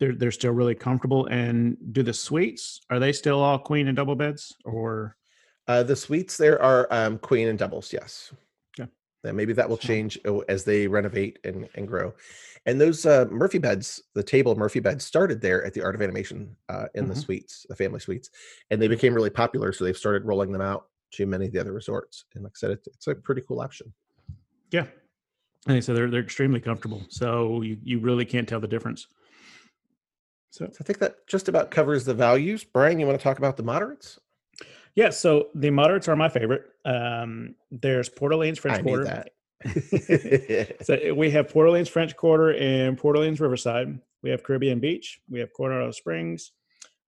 they're 0.00 0.14
they're 0.16 0.32
still 0.32 0.52
really 0.52 0.74
comfortable. 0.74 1.26
And 1.26 1.76
do 1.92 2.02
the 2.02 2.12
suites 2.12 2.80
are 2.90 2.98
they 2.98 3.12
still 3.12 3.40
all 3.40 3.58
queen 3.58 3.86
and 3.86 3.96
double 3.96 4.16
beds 4.16 4.54
or? 4.64 5.16
Uh, 5.68 5.84
the 5.84 5.94
suites 5.94 6.36
there 6.38 6.60
are 6.60 6.88
um, 6.90 7.18
queen 7.18 7.46
and 7.46 7.58
doubles, 7.58 7.92
yes. 7.92 8.32
And 9.24 9.36
maybe 9.36 9.52
that 9.52 9.68
will 9.68 9.76
change 9.76 10.18
as 10.48 10.64
they 10.64 10.86
renovate 10.86 11.38
and, 11.44 11.68
and 11.74 11.86
grow. 11.86 12.12
And 12.66 12.80
those 12.80 13.06
uh, 13.06 13.26
Murphy 13.30 13.58
beds, 13.58 14.02
the 14.14 14.22
table 14.22 14.56
Murphy 14.56 14.80
beds, 14.80 15.04
started 15.04 15.40
there 15.40 15.64
at 15.64 15.74
the 15.74 15.82
Art 15.82 15.94
of 15.94 16.02
Animation 16.02 16.56
uh, 16.68 16.86
in 16.94 17.08
the 17.08 17.14
Mhm. 17.14 17.24
suites, 17.24 17.66
the 17.68 17.76
family 17.76 18.00
suites, 18.00 18.30
and 18.70 18.80
they 18.80 18.88
became 18.88 19.14
really 19.14 19.30
popular. 19.30 19.72
So 19.72 19.84
they've 19.84 19.96
started 19.96 20.24
rolling 20.24 20.52
them 20.52 20.60
out 20.62 20.88
to 21.12 21.26
many 21.26 21.46
of 21.46 21.52
the 21.52 21.60
other 21.60 21.72
resorts. 21.72 22.24
And 22.34 22.42
like 22.44 22.52
I 22.56 22.58
said, 22.58 22.70
it's, 22.72 22.86
it's 22.88 23.06
a 23.06 23.14
pretty 23.14 23.42
cool 23.46 23.60
option. 23.60 23.92
Yeah, 24.70 24.86
and 25.66 25.84
so 25.84 25.92
they're 25.94 26.10
they're 26.10 26.22
extremely 26.22 26.60
comfortable. 26.60 27.02
So 27.08 27.62
you 27.62 27.78
you 27.82 27.98
really 28.00 28.24
can't 28.24 28.48
tell 28.48 28.60
the 28.60 28.68
difference. 28.68 29.06
So 30.50 30.66
So 30.66 30.78
I 30.80 30.84
think 30.84 30.98
that 31.00 31.26
just 31.26 31.48
about 31.48 31.70
covers 31.70 32.04
the 32.04 32.14
values. 32.14 32.64
Brian, 32.64 32.98
you 32.98 33.06
want 33.06 33.18
to 33.18 33.22
talk 33.22 33.38
about 33.38 33.56
the 33.56 33.62
moderates? 33.62 34.18
Yeah, 34.94 35.10
so 35.10 35.48
the 35.54 35.70
moderates 35.70 36.08
are 36.08 36.16
my 36.16 36.28
favorite. 36.28 36.64
Um, 36.84 37.54
there's 37.70 38.08
Port 38.08 38.32
Orleans 38.32 38.58
French 38.58 38.78
I 38.78 38.82
Quarter. 38.82 39.04
that. 39.04 39.30
So 40.82 40.94
uh, 40.94 41.14
we 41.14 41.30
have 41.30 41.48
Port 41.48 41.66
Orleans 41.66 41.88
French 41.88 42.16
Quarter 42.16 42.54
and 42.54 42.98
Port 42.98 43.16
Orleans 43.16 43.40
Riverside. 43.40 43.98
We 44.22 44.30
have 44.30 44.42
Caribbean 44.42 44.80
Beach. 44.80 45.20
We 45.30 45.40
have 45.40 45.52
Coronado 45.52 45.90
Springs. 45.92 46.52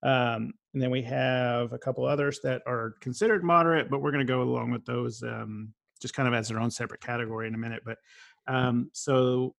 Um, 0.03 0.53
and 0.73 0.83
then 0.83 0.91
we 0.91 1.03
have 1.03 1.73
a 1.73 1.79
couple 1.79 2.05
others 2.05 2.41
that 2.43 2.63
are 2.67 2.95
considered 3.01 3.43
moderate, 3.43 3.91
but 3.91 4.01
we're 4.01 4.11
going 4.11 4.27
to 4.27 4.33
go 4.33 4.43
along 4.43 4.71
with 4.71 4.85
those 4.85 5.23
um, 5.23 5.73
just 6.01 6.15
kind 6.15 6.29
of 6.29 6.35
as 6.35 6.49
their 6.49 6.61
own 6.61 6.71
separate 6.71 7.01
category 7.01 7.49
in 7.49 7.55
a 7.55 7.59
minute. 7.59 7.83
But 7.85 7.99
um, 8.47 8.91
so 8.93 9.55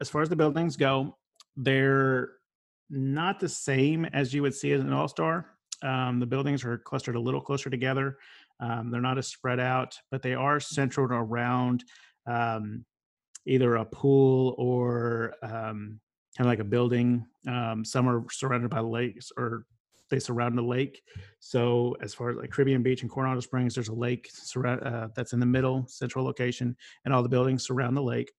as 0.00 0.08
far 0.08 0.22
as 0.22 0.28
the 0.28 0.36
buildings 0.36 0.76
go, 0.76 1.16
they're 1.56 2.32
not 2.90 3.38
the 3.38 3.48
same 3.48 4.04
as 4.06 4.34
you 4.34 4.42
would 4.42 4.54
see 4.54 4.72
as 4.72 4.80
an 4.80 4.92
all 4.92 5.08
star. 5.08 5.46
Um, 5.84 6.18
the 6.18 6.26
buildings 6.26 6.64
are 6.64 6.78
clustered 6.78 7.16
a 7.16 7.20
little 7.20 7.40
closer 7.40 7.70
together. 7.70 8.18
Um, 8.60 8.90
they're 8.90 9.00
not 9.00 9.18
as 9.18 9.28
spread 9.28 9.60
out, 9.60 9.96
but 10.10 10.22
they 10.22 10.34
are 10.34 10.58
centered 10.58 11.12
around 11.12 11.84
um, 12.26 12.84
either 13.46 13.76
a 13.76 13.84
pool 13.84 14.54
or 14.58 15.34
um, 15.42 16.00
kind 16.36 16.46
of 16.46 16.46
like 16.46 16.60
a 16.60 16.64
building. 16.64 17.26
Um, 17.46 17.84
some 17.84 18.08
are 18.08 18.24
surrounded 18.30 18.70
by 18.70 18.80
lakes 18.80 19.30
or 19.36 19.66
they 20.10 20.18
surround 20.18 20.58
a 20.58 20.62
lake. 20.62 21.02
So 21.40 21.96
as 22.00 22.14
far 22.14 22.30
as 22.30 22.36
like 22.36 22.50
Caribbean 22.50 22.82
Beach 22.82 23.02
and 23.02 23.10
Coronado 23.10 23.40
Springs, 23.40 23.74
there's 23.74 23.88
a 23.88 23.94
lake 23.94 24.28
uh, 24.64 25.08
that's 25.14 25.32
in 25.32 25.40
the 25.40 25.46
middle 25.46 25.86
central 25.88 26.24
location, 26.24 26.76
and 27.04 27.14
all 27.14 27.22
the 27.22 27.28
buildings 27.28 27.66
surround 27.66 27.96
the 27.96 28.02
lake. 28.02 28.30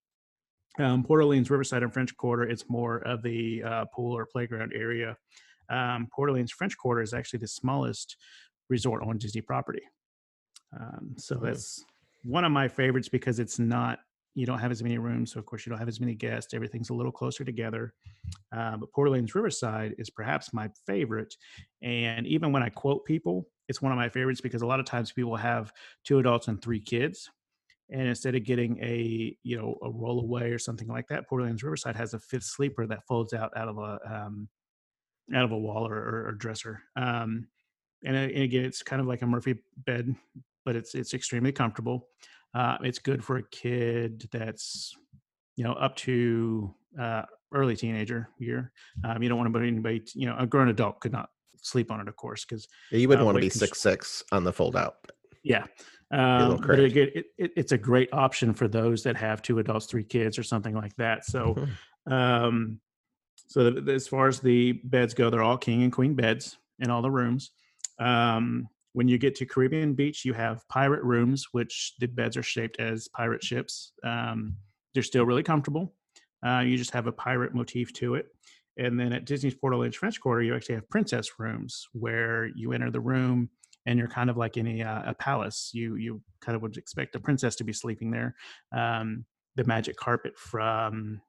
Um, 0.78 1.04
Port 1.04 1.22
Orleans, 1.22 1.50
Riverside, 1.50 1.84
and 1.84 1.94
French 1.94 2.16
Quarter, 2.18 2.44
it's 2.44 2.70
more 2.70 2.98
of 3.00 3.22
the 3.24 3.64
uh, 3.64 3.86
pool 3.94 4.16
or 4.16 4.26
playground 4.26 4.74
area. 4.76 5.18
Um, 5.70 6.08
Port 6.14 6.30
Orleans 6.30 6.52
French 6.52 6.78
Quarter 6.78 7.02
is 7.02 7.14
actually 7.14 7.40
the 7.40 7.48
smallest 7.48 8.18
resort 8.70 9.04
on 9.04 9.18
Disney 9.18 9.42
property. 9.42 9.82
Um, 10.80 11.16
so 11.18 11.36
Hmm. 11.36 11.46
that's 11.46 11.84
one 12.24 12.44
of 12.44 12.52
my 12.52 12.68
favorites 12.68 13.10
because 13.10 13.40
it's 13.40 13.60
not 13.60 14.00
you 14.38 14.46
don't 14.46 14.60
have 14.60 14.72
as 14.72 14.84
many 14.84 14.98
rooms, 14.98 15.32
so 15.32 15.40
of 15.40 15.46
course 15.46 15.66
you 15.66 15.70
don't 15.70 15.80
have 15.80 15.88
as 15.88 16.02
many 16.02 16.14
guests. 16.14 16.54
Everything's 16.54 16.90
a 16.90 16.94
little 16.94 17.12
closer 17.12 17.46
together. 17.46 17.94
Uh, 18.52 18.76
but 18.76 18.92
Port 18.92 19.08
Orleans 19.08 19.34
Riverside 19.34 19.96
is 19.98 20.10
perhaps 20.10 20.54
my 20.54 20.70
favorite, 20.86 21.34
and 21.82 22.28
even 22.28 22.52
when 22.52 22.62
I 22.62 22.68
quote 22.68 23.06
people, 23.06 23.48
it's 23.70 23.82
one 23.82 23.94
of 23.94 23.98
my 23.98 24.10
favorites 24.10 24.42
because 24.42 24.62
a 24.62 24.66
lot 24.68 24.82
of 24.82 24.86
times 24.86 25.14
people 25.14 25.38
have 25.38 25.72
two 26.04 26.20
adults 26.20 26.50
and 26.50 26.62
three 26.62 26.82
kids, 26.82 27.30
and 27.90 28.10
instead 28.10 28.36
of 28.36 28.44
getting 28.44 28.78
a 28.84 29.38
you 29.44 29.56
know 29.58 29.78
a 29.82 29.90
rollaway 29.90 30.54
or 30.54 30.60
something 30.60 30.90
like 30.90 31.08
that, 31.08 31.30
Port 31.30 31.42
Orleans 31.42 31.64
Riverside 31.64 31.96
has 31.96 32.14
a 32.14 32.20
fifth 32.20 32.44
sleeper 32.44 32.86
that 32.88 33.08
folds 33.08 33.34
out 33.34 33.56
out 33.56 33.70
of 33.70 33.78
a 33.78 34.00
um, 34.06 34.50
out 35.34 35.44
of 35.46 35.52
a 35.52 35.58
wall 35.58 35.88
or, 35.88 35.96
or, 35.96 36.28
or 36.28 36.32
dresser. 36.34 36.82
Um, 36.96 37.48
and, 38.04 38.16
uh, 38.16 38.20
and 38.20 38.44
again, 38.44 38.66
it's 38.66 38.84
kind 38.84 39.02
of 39.02 39.08
like 39.08 39.22
a 39.22 39.28
Murphy 39.28 39.56
bed, 39.78 40.16
but 40.66 40.76
it's 40.76 40.94
it's 40.96 41.14
extremely 41.14 41.52
comfortable. 41.52 42.08
Uh, 42.54 42.78
it's 42.84 43.00
good 43.00 43.24
for 43.24 43.38
a 43.38 43.44
kid 43.50 44.28
that's 44.32 44.94
you 45.56 45.64
know 45.64 45.74
up 45.74 45.96
to 45.98 46.74
uh, 47.00 47.24
early 47.54 47.76
teenager 47.76 48.30
year. 48.38 48.72
Um, 49.04 49.24
you 49.24 49.30
don't 49.30 49.38
want 49.38 49.52
to 49.52 49.58
put 49.60 49.66
anybody, 49.66 50.04
you 50.14 50.28
know, 50.28 50.36
a 50.38 50.46
grown 50.46 50.68
adult 50.70 51.00
could 51.00 51.12
not 51.12 51.30
sleep 51.58 51.90
on 51.92 52.00
it, 52.00 52.08
of 52.08 52.16
course, 52.16 52.46
because 52.46 52.68
Yeah, 52.92 53.00
you 53.00 53.08
wouldn't 53.08 53.24
Uh, 53.24 53.26
want 53.26 53.36
to 53.38 53.42
be 53.42 53.50
six 53.50 53.80
six 53.80 54.24
on 54.32 54.44
the 54.44 54.54
fold 54.54 54.76
out. 54.76 54.96
yeah. 55.44 55.66
Um, 56.12 56.58
but 56.58 56.80
again, 56.80 57.10
it, 57.16 57.26
it, 57.38 57.52
it's 57.58 57.72
a 57.72 57.78
great 57.78 58.10
option 58.14 58.54
for 58.54 58.68
those 58.68 59.02
that 59.04 59.18
have 59.18 59.42
two 59.42 59.58
adults, 59.58 59.88
three 59.88 60.04
kids, 60.04 60.38
or 60.38 60.44
something 60.44 60.76
like 60.76 60.96
that. 60.98 61.26
So, 61.26 61.56
Mhm. 62.08 62.12
um, 62.14 62.80
so 63.48 63.70
the, 63.70 63.94
as 63.94 64.08
far 64.08 64.28
as 64.28 64.40
the 64.40 64.74
beds 64.84 65.14
go, 65.14 65.30
they're 65.30 65.44
all 65.44 65.58
king 65.58 65.84
and 65.84 65.92
queen 65.92 66.16
beds 66.16 66.58
in 66.80 66.90
all 66.90 67.02
the 67.02 67.12
rooms. 67.12 67.52
Um, 68.00 68.68
when 68.94 69.08
you 69.08 69.18
get 69.18 69.36
to 69.36 69.46
Caribbean 69.46 69.94
Beach, 69.94 70.24
you 70.24 70.34
have 70.34 70.68
pirate 70.70 71.04
rooms, 71.04 71.48
which 71.52 71.94
the 72.00 72.08
beds 72.08 72.38
are 72.38 72.44
shaped 72.44 72.80
as 72.80 73.08
pirate 73.10 73.44
ships. 73.44 73.92
Um, 74.04 74.56
they're 74.94 75.04
still 75.04 75.26
really 75.26 75.44
comfortable. 75.44 75.94
Uh, 76.46 76.60
you 76.60 76.78
just 76.78 76.92
have 76.92 77.08
a 77.08 77.12
pirate 77.12 77.54
motif 77.54 77.92
to 77.94 78.16
it. 78.16 78.28
And 78.78 79.00
then 79.00 79.14
at 79.14 79.26
Disney's 79.26 79.56
Port 79.56 79.74
Orleans 79.74 79.96
French 79.96 80.20
Quarter, 80.20 80.44
you 80.44 80.56
actually 80.56 80.76
have 80.76 80.90
princess 80.90 81.40
rooms 81.40 81.88
where 81.94 82.48
you 82.56 82.74
enter 82.74 82.92
the 82.92 83.00
room 83.00 83.50
and 83.86 84.00
you're 84.00 84.08
kind 84.08 84.30
of 84.30 84.38
like 84.38 84.58
in 84.58 84.68
a, 84.68 84.84
uh, 84.84 85.12
a 85.12 85.14
palace. 85.14 85.72
You 85.74 85.96
you 85.96 86.22
kind 86.42 86.56
of 86.56 86.62
would 86.62 86.78
expect 86.78 87.16
a 87.16 87.20
princess 87.20 87.56
to 87.58 87.64
be 87.64 87.74
sleeping 87.74 88.12
there. 88.12 88.36
Um, 88.76 89.26
the 89.56 89.64
magic 89.64 89.96
carpet 89.96 90.38
from 90.38 91.22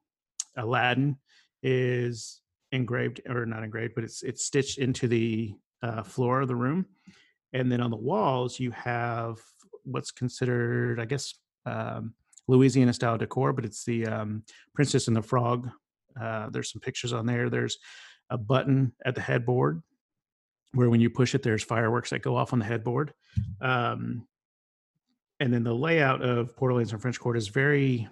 Aladdin 0.57 1.17
is 1.63 2.41
engraved 2.71 3.21
or 3.27 3.45
not 3.45 3.63
engraved, 3.63 3.95
but 3.95 4.03
it's 4.03 4.23
it's 4.23 4.45
stitched 4.45 4.77
into 4.77 5.07
the 5.07 5.55
uh, 5.83 6.03
floor 6.03 6.41
of 6.41 6.47
the 6.47 6.55
room. 6.55 6.85
And 7.53 7.71
then 7.71 7.81
on 7.81 7.91
the 7.91 7.97
walls, 7.97 8.59
you 8.59 8.71
have 8.71 9.39
what's 9.83 10.11
considered, 10.11 10.99
I 10.99 11.05
guess, 11.05 11.33
um, 11.65 12.13
Louisiana 12.47 12.93
style 12.93 13.17
decor, 13.17 13.53
but 13.53 13.65
it's 13.65 13.83
the 13.85 14.05
um, 14.05 14.43
Princess 14.73 15.07
and 15.07 15.15
the 15.15 15.21
Frog. 15.21 15.69
Uh, 16.19 16.49
there's 16.49 16.71
some 16.71 16.81
pictures 16.81 17.13
on 17.13 17.25
there. 17.25 17.49
There's 17.49 17.77
a 18.29 18.37
button 18.37 18.93
at 19.05 19.15
the 19.15 19.21
headboard 19.21 19.81
where 20.73 20.89
when 20.89 20.99
you 20.99 21.09
push 21.09 21.35
it, 21.35 21.43
there's 21.43 21.63
fireworks 21.63 22.09
that 22.09 22.21
go 22.21 22.35
off 22.35 22.53
on 22.53 22.59
the 22.59 22.65
headboard. 22.65 23.13
Um, 23.61 24.27
and 25.39 25.53
then 25.53 25.63
the 25.63 25.73
layout 25.73 26.21
of 26.21 26.55
Port 26.55 26.71
Orleans 26.71 26.91
and 26.91 27.01
French 27.01 27.19
Court 27.19 27.37
is 27.37 27.47
very 27.47 28.07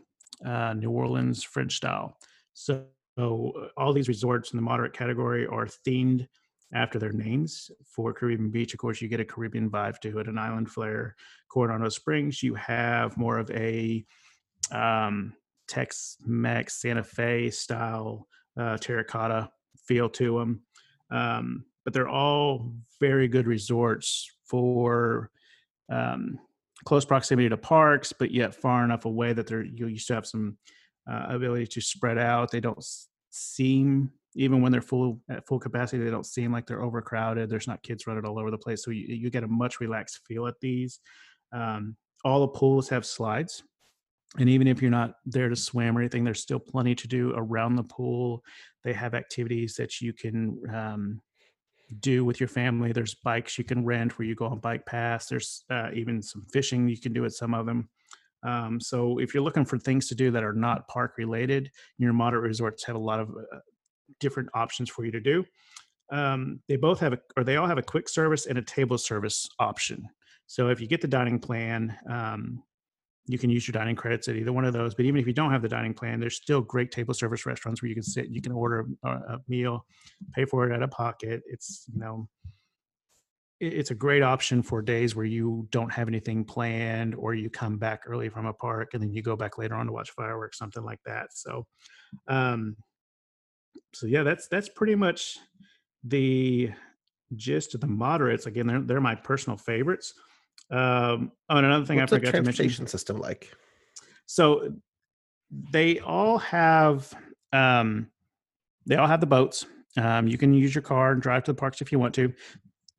uh, 0.45 0.73
New 0.73 0.91
Orleans 0.91 1.43
French 1.43 1.75
style. 1.75 2.17
So, 2.53 2.85
so 3.17 3.53
uh, 3.59 3.67
all 3.79 3.93
these 3.93 4.07
resorts 4.07 4.51
in 4.51 4.57
the 4.57 4.63
moderate 4.63 4.93
category 4.93 5.45
are 5.47 5.65
themed 5.65 6.27
after 6.73 6.99
their 6.99 7.13
names. 7.13 7.71
For 7.85 8.13
Caribbean 8.13 8.49
Beach, 8.49 8.73
of 8.73 8.79
course, 8.79 9.01
you 9.01 9.07
get 9.07 9.19
a 9.19 9.25
Caribbean 9.25 9.69
vibe 9.69 9.99
to 10.01 10.19
it, 10.19 10.27
an 10.27 10.37
island 10.37 10.69
flair. 10.69 11.15
Coronado 11.49 11.89
Springs, 11.89 12.43
you 12.43 12.55
have 12.55 13.17
more 13.17 13.37
of 13.37 13.49
a 13.51 14.05
um, 14.71 15.33
Tex-Mex 15.67 16.81
Santa 16.81 17.03
Fe 17.03 17.49
style 17.49 18.27
uh, 18.59 18.77
terracotta 18.77 19.49
feel 19.77 20.09
to 20.09 20.39
them. 20.39 20.61
Um, 21.11 21.65
but 21.83 21.93
they're 21.93 22.09
all 22.09 22.73
very 22.99 23.27
good 23.27 23.47
resorts 23.47 24.29
for 24.43 25.29
um, 25.89 26.39
close 26.83 27.05
proximity 27.05 27.47
to 27.49 27.57
parks, 27.57 28.11
but 28.11 28.31
yet 28.31 28.55
far 28.55 28.83
enough 28.83 29.05
away 29.05 29.33
that 29.33 29.47
they're 29.47 29.63
you 29.63 29.87
used 29.87 30.07
to 30.07 30.15
have 30.15 30.25
some 30.25 30.57
uh, 31.09 31.25
ability 31.29 31.67
to 31.67 31.81
spread 31.81 32.17
out. 32.17 32.51
They 32.51 32.59
don't 32.59 32.83
seem 33.31 34.11
even 34.35 34.61
when 34.61 34.71
they're 34.71 34.81
full 34.81 35.21
at 35.29 35.47
full 35.47 35.59
capacity, 35.59 36.03
they 36.03 36.11
don't 36.11 36.25
seem 36.25 36.51
like 36.51 36.67
they're 36.67 36.83
overcrowded. 36.83 37.49
There's 37.49 37.67
not 37.67 37.83
kids 37.83 38.05
running 38.05 38.25
all 38.25 38.37
over 38.37 38.51
the 38.51 38.57
place, 38.57 38.83
so 38.83 38.91
you, 38.91 39.05
you 39.07 39.29
get 39.29 39.43
a 39.43 39.47
much 39.47 39.79
relaxed 39.79 40.19
feel 40.27 40.47
at 40.47 40.59
these. 40.61 40.99
Um, 41.53 41.95
all 42.23 42.41
the 42.41 42.49
pools 42.49 42.89
have 42.89 43.05
slides, 43.05 43.63
and 44.37 44.49
even 44.49 44.67
if 44.67 44.81
you're 44.81 44.91
not 44.91 45.15
there 45.25 45.49
to 45.49 45.55
swim 45.55 45.97
or 45.97 46.01
anything, 46.01 46.23
there's 46.23 46.41
still 46.41 46.59
plenty 46.59 46.95
to 46.95 47.07
do 47.07 47.33
around 47.35 47.75
the 47.75 47.83
pool. 47.83 48.43
They 48.83 48.93
have 48.93 49.13
activities 49.13 49.75
that 49.75 50.01
you 50.01 50.11
can 50.11 50.59
um, 50.73 51.21
do 52.01 52.25
with 52.25 52.39
your 52.39 52.49
family. 52.49 52.91
There's 52.91 53.15
bikes 53.15 53.57
you 53.57 53.63
can 53.63 53.85
rent 53.85 54.17
where 54.17 54.27
you 54.27 54.35
go 54.35 54.47
on 54.47 54.59
bike 54.59 54.85
paths. 54.85 55.27
There's 55.27 55.63
uh, 55.69 55.89
even 55.93 56.21
some 56.21 56.45
fishing 56.51 56.89
you 56.89 56.99
can 56.99 57.13
do 57.13 57.25
at 57.25 57.33
some 57.33 57.53
of 57.53 57.65
them. 57.65 57.89
Um, 58.45 58.79
so 58.79 59.17
if 59.19 59.33
you're 59.33 59.43
looking 59.43 59.65
for 59.65 59.79
things 59.79 60.07
to 60.07 60.15
do 60.15 60.31
that 60.31 60.43
are 60.43 60.53
not 60.53 60.87
park 60.87 61.15
related, 61.17 61.71
your 61.97 62.13
moderate 62.13 62.43
resorts 62.43 62.83
have 62.85 62.95
a 62.95 62.99
lot 62.99 63.19
of 63.19 63.29
uh, 63.29 63.57
different 64.19 64.49
options 64.53 64.89
for 64.89 65.05
you 65.05 65.11
to 65.11 65.19
do. 65.19 65.43
Um, 66.11 66.59
they 66.67 66.75
both 66.75 66.99
have 66.99 67.13
a, 67.13 67.19
or 67.35 67.43
they 67.43 67.57
all 67.57 67.67
have 67.67 67.79
a 67.79 67.83
quick 67.83 68.07
service 68.07 68.45
and 68.45 68.57
a 68.57 68.61
table 68.61 68.97
service 68.97 69.49
option. 69.59 70.07
So 70.47 70.69
if 70.69 70.79
you 70.79 70.87
get 70.87 71.01
the 71.01 71.07
dining 71.07 71.39
plan, 71.39 71.97
um, 72.09 72.61
you 73.27 73.39
can 73.39 73.49
use 73.49 73.67
your 73.67 73.73
dining 73.73 73.95
credits 73.95 74.27
at 74.27 74.35
either 74.35 74.53
one 74.53 74.65
of 74.65 74.73
those. 74.73 74.93
But 74.93 75.05
even 75.05 75.19
if 75.19 75.25
you 75.25 75.33
don't 75.33 75.51
have 75.51 75.63
the 75.63 75.69
dining 75.69 75.95
plan, 75.95 76.19
there's 76.19 76.35
still 76.35 76.61
great 76.61 76.91
table 76.91 77.15
service 77.15 77.45
restaurants 77.47 77.81
where 77.81 77.89
you 77.89 77.95
can 77.95 78.03
sit, 78.03 78.27
you 78.27 78.41
can 78.41 78.51
order 78.51 78.85
a, 79.03 79.09
a 79.09 79.39
meal, 79.47 79.85
pay 80.33 80.45
for 80.45 80.69
it 80.69 80.73
out 80.75 80.83
of 80.83 80.91
pocket. 80.91 81.41
It's 81.47 81.85
you 81.91 81.99
know, 81.99 82.29
it's 83.59 83.91
a 83.91 83.95
great 83.95 84.21
option 84.21 84.61
for 84.61 84.81
days 84.81 85.15
where 85.15 85.25
you 85.25 85.67
don't 85.71 85.91
have 85.91 86.07
anything 86.07 86.43
planned, 86.43 87.15
or 87.15 87.33
you 87.33 87.49
come 87.49 87.77
back 87.77 88.03
early 88.05 88.29
from 88.29 88.45
a 88.45 88.53
park 88.53 88.93
and 88.93 89.01
then 89.01 89.13
you 89.13 89.21
go 89.21 89.35
back 89.35 89.57
later 89.57 89.75
on 89.75 89.85
to 89.85 89.91
watch 89.91 90.11
fireworks, 90.11 90.57
something 90.57 90.83
like 90.83 90.99
that. 91.05 91.27
So, 91.33 91.65
um, 92.27 92.75
so 93.93 94.07
yeah, 94.07 94.23
that's 94.23 94.47
that's 94.47 94.69
pretty 94.69 94.95
much 94.95 95.37
the 96.03 96.71
gist 97.35 97.75
of 97.75 97.81
the 97.81 97.87
moderates. 97.87 98.45
Again, 98.45 98.67
they're 98.67 98.81
they're 98.81 99.01
my 99.01 99.15
personal 99.15 99.57
favorites. 99.57 100.13
Um, 100.69 101.31
oh, 101.49 101.57
and 101.57 101.65
another 101.65 101.85
thing 101.85 101.99
What's 101.99 102.11
I 102.11 102.17
the 102.17 102.25
forgot 102.25 102.37
to 102.37 102.63
mention. 102.63 102.87
system 102.87 103.17
like? 103.17 103.53
So 104.25 104.73
they 105.71 105.99
all 105.99 106.39
have 106.39 107.13
um, 107.53 108.09
they 108.85 108.95
all 108.95 109.07
have 109.07 109.21
the 109.21 109.27
boats. 109.27 109.65
Um, 109.97 110.27
you 110.27 110.37
can 110.37 110.53
use 110.53 110.75
your 110.75 110.81
car 110.81 111.13
and 111.13 111.21
drive 111.21 111.43
to 111.45 111.53
the 111.53 111.57
parks 111.57 111.81
if 111.81 111.91
you 111.91 111.99
want 111.99 112.13
to. 112.15 112.33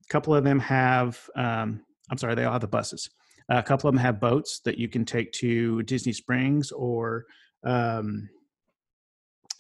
A 0.09 0.13
couple 0.13 0.35
of 0.35 0.45
them 0.45 0.61
have 0.61 1.19
um, 1.35 1.83
I'm 2.11 2.19
sorry, 2.19 2.35
they 2.35 2.45
all 2.45 2.53
have 2.53 2.61
the 2.61 2.69
buses. 2.69 3.11
a 3.49 3.63
couple 3.63 3.89
of 3.89 3.95
them 3.95 4.03
have 4.03 4.21
boats 4.21 4.61
that 4.65 4.79
you 4.79 4.89
can 4.89 5.05
take 5.05 5.33
to 5.33 5.83
Disney 5.83 6.13
Springs 6.13 6.71
or 6.73 7.27
um, 7.65 8.29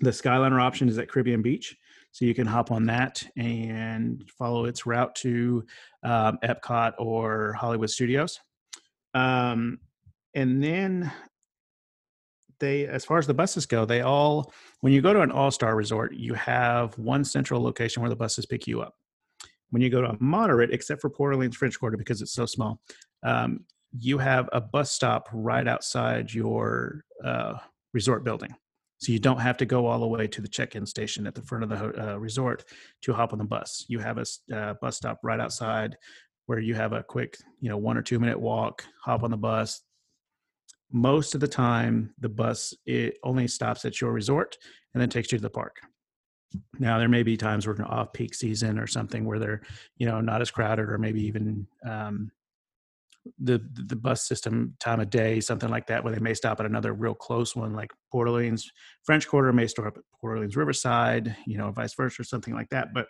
the 0.00 0.10
Skyliner 0.10 0.60
option 0.60 0.88
is 0.88 0.98
at 0.98 1.10
Caribbean 1.10 1.42
Beach. 1.42 1.76
So 2.12 2.24
you 2.24 2.34
can 2.34 2.46
hop 2.46 2.70
on 2.70 2.86
that 2.86 3.22
and 3.36 4.24
follow 4.38 4.64
its 4.64 4.86
route 4.86 5.14
to 5.16 5.64
um, 6.02 6.38
Epcot 6.42 6.94
or 6.98 7.52
Hollywood 7.52 7.90
Studios. 7.90 8.40
Um, 9.12 9.80
and 10.34 10.62
then 10.62 11.12
they, 12.58 12.86
as 12.86 13.04
far 13.04 13.18
as 13.18 13.26
the 13.26 13.34
buses 13.34 13.66
go, 13.66 13.84
they 13.84 14.00
all, 14.00 14.50
when 14.80 14.92
you 14.92 15.02
go 15.02 15.12
to 15.12 15.20
an 15.20 15.30
all 15.30 15.50
star 15.50 15.76
resort, 15.76 16.14
you 16.14 16.32
have 16.34 16.96
one 16.98 17.22
central 17.22 17.62
location 17.62 18.00
where 18.00 18.10
the 18.10 18.16
buses 18.16 18.46
pick 18.46 18.66
you 18.66 18.80
up. 18.80 18.94
When 19.70 19.82
you 19.82 19.90
go 19.90 20.00
to 20.00 20.10
a 20.10 20.16
moderate, 20.20 20.72
except 20.72 21.00
for 21.00 21.10
Port 21.10 21.34
Orleans 21.34 21.56
French 21.56 21.78
Quarter 21.78 21.96
because 21.96 22.22
it's 22.22 22.32
so 22.32 22.46
small, 22.46 22.80
um, 23.24 23.60
you 23.98 24.18
have 24.18 24.48
a 24.52 24.60
bus 24.60 24.92
stop 24.92 25.28
right 25.32 25.66
outside 25.66 26.32
your 26.32 27.04
uh, 27.24 27.54
resort 27.92 28.24
building. 28.24 28.54
So 28.98 29.12
you 29.12 29.18
don't 29.18 29.40
have 29.40 29.58
to 29.58 29.66
go 29.66 29.86
all 29.86 30.00
the 30.00 30.06
way 30.06 30.26
to 30.26 30.40
the 30.40 30.48
check-in 30.48 30.86
station 30.86 31.26
at 31.26 31.34
the 31.34 31.42
front 31.42 31.64
of 31.64 31.70
the 31.70 32.12
uh, 32.12 32.16
resort 32.16 32.64
to 33.02 33.12
hop 33.12 33.32
on 33.32 33.38
the 33.38 33.44
bus. 33.44 33.84
You 33.88 33.98
have 33.98 34.18
a 34.18 34.56
uh, 34.56 34.74
bus 34.80 34.96
stop 34.96 35.18
right 35.22 35.40
outside 35.40 35.96
where 36.46 36.60
you 36.60 36.74
have 36.74 36.92
a 36.92 37.02
quick, 37.02 37.36
you 37.60 37.68
know, 37.68 37.76
one 37.76 37.96
or 37.96 38.02
two 38.02 38.18
minute 38.18 38.40
walk, 38.40 38.84
hop 39.04 39.22
on 39.22 39.30
the 39.30 39.36
bus. 39.36 39.82
Most 40.92 41.34
of 41.34 41.40
the 41.40 41.48
time, 41.48 42.14
the 42.20 42.28
bus 42.28 42.72
it 42.86 43.18
only 43.22 43.48
stops 43.48 43.84
at 43.84 44.00
your 44.00 44.12
resort 44.12 44.56
and 44.94 45.00
then 45.00 45.10
takes 45.10 45.30
you 45.30 45.38
to 45.38 45.42
the 45.42 45.50
park. 45.50 45.80
Now 46.78 46.98
there 46.98 47.08
may 47.08 47.22
be 47.22 47.36
times 47.36 47.64
they're 47.64 47.90
off 47.90 48.12
peak 48.12 48.34
season 48.34 48.78
or 48.78 48.86
something 48.86 49.24
where 49.24 49.38
they're, 49.38 49.62
you 49.96 50.06
know, 50.06 50.20
not 50.20 50.40
as 50.40 50.50
crowded 50.50 50.90
or 50.90 50.98
maybe 50.98 51.22
even 51.24 51.66
um, 51.84 52.30
the 53.38 53.60
the 53.72 53.96
bus 53.96 54.26
system 54.26 54.76
time 54.78 55.00
of 55.00 55.10
day, 55.10 55.40
something 55.40 55.68
like 55.68 55.86
that, 55.88 56.04
where 56.04 56.12
they 56.12 56.20
may 56.20 56.34
stop 56.34 56.60
at 56.60 56.66
another 56.66 56.92
real 56.92 57.14
close 57.14 57.56
one, 57.56 57.74
like 57.74 57.92
Port 58.10 58.28
Orleans 58.28 58.70
French 59.04 59.26
Quarter 59.26 59.52
may 59.52 59.66
stop 59.66 59.86
at 59.86 60.02
Port 60.20 60.36
Orleans 60.36 60.56
Riverside, 60.56 61.36
you 61.46 61.58
know, 61.58 61.70
vice 61.70 61.94
versa, 61.94 62.22
or 62.22 62.24
something 62.24 62.54
like 62.54 62.68
that. 62.70 62.94
But 62.94 63.06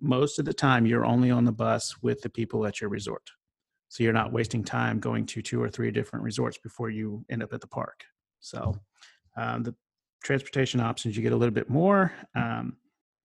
most 0.00 0.38
of 0.38 0.44
the 0.44 0.54
time, 0.54 0.86
you're 0.86 1.04
only 1.04 1.30
on 1.30 1.44
the 1.44 1.52
bus 1.52 1.96
with 2.02 2.22
the 2.22 2.30
people 2.30 2.66
at 2.66 2.80
your 2.80 2.90
resort, 2.90 3.30
so 3.88 4.02
you're 4.02 4.12
not 4.12 4.32
wasting 4.32 4.64
time 4.64 4.98
going 5.00 5.26
to 5.26 5.42
two 5.42 5.62
or 5.62 5.68
three 5.68 5.90
different 5.90 6.24
resorts 6.24 6.58
before 6.58 6.90
you 6.90 7.24
end 7.30 7.42
up 7.42 7.52
at 7.52 7.60
the 7.60 7.66
park. 7.66 8.04
So 8.40 8.74
um, 9.36 9.62
the 9.62 9.74
transportation 10.22 10.80
options 10.80 11.16
you 11.16 11.22
get 11.22 11.32
a 11.32 11.36
little 11.36 11.54
bit 11.54 11.70
more, 11.70 12.12
um, 12.34 12.76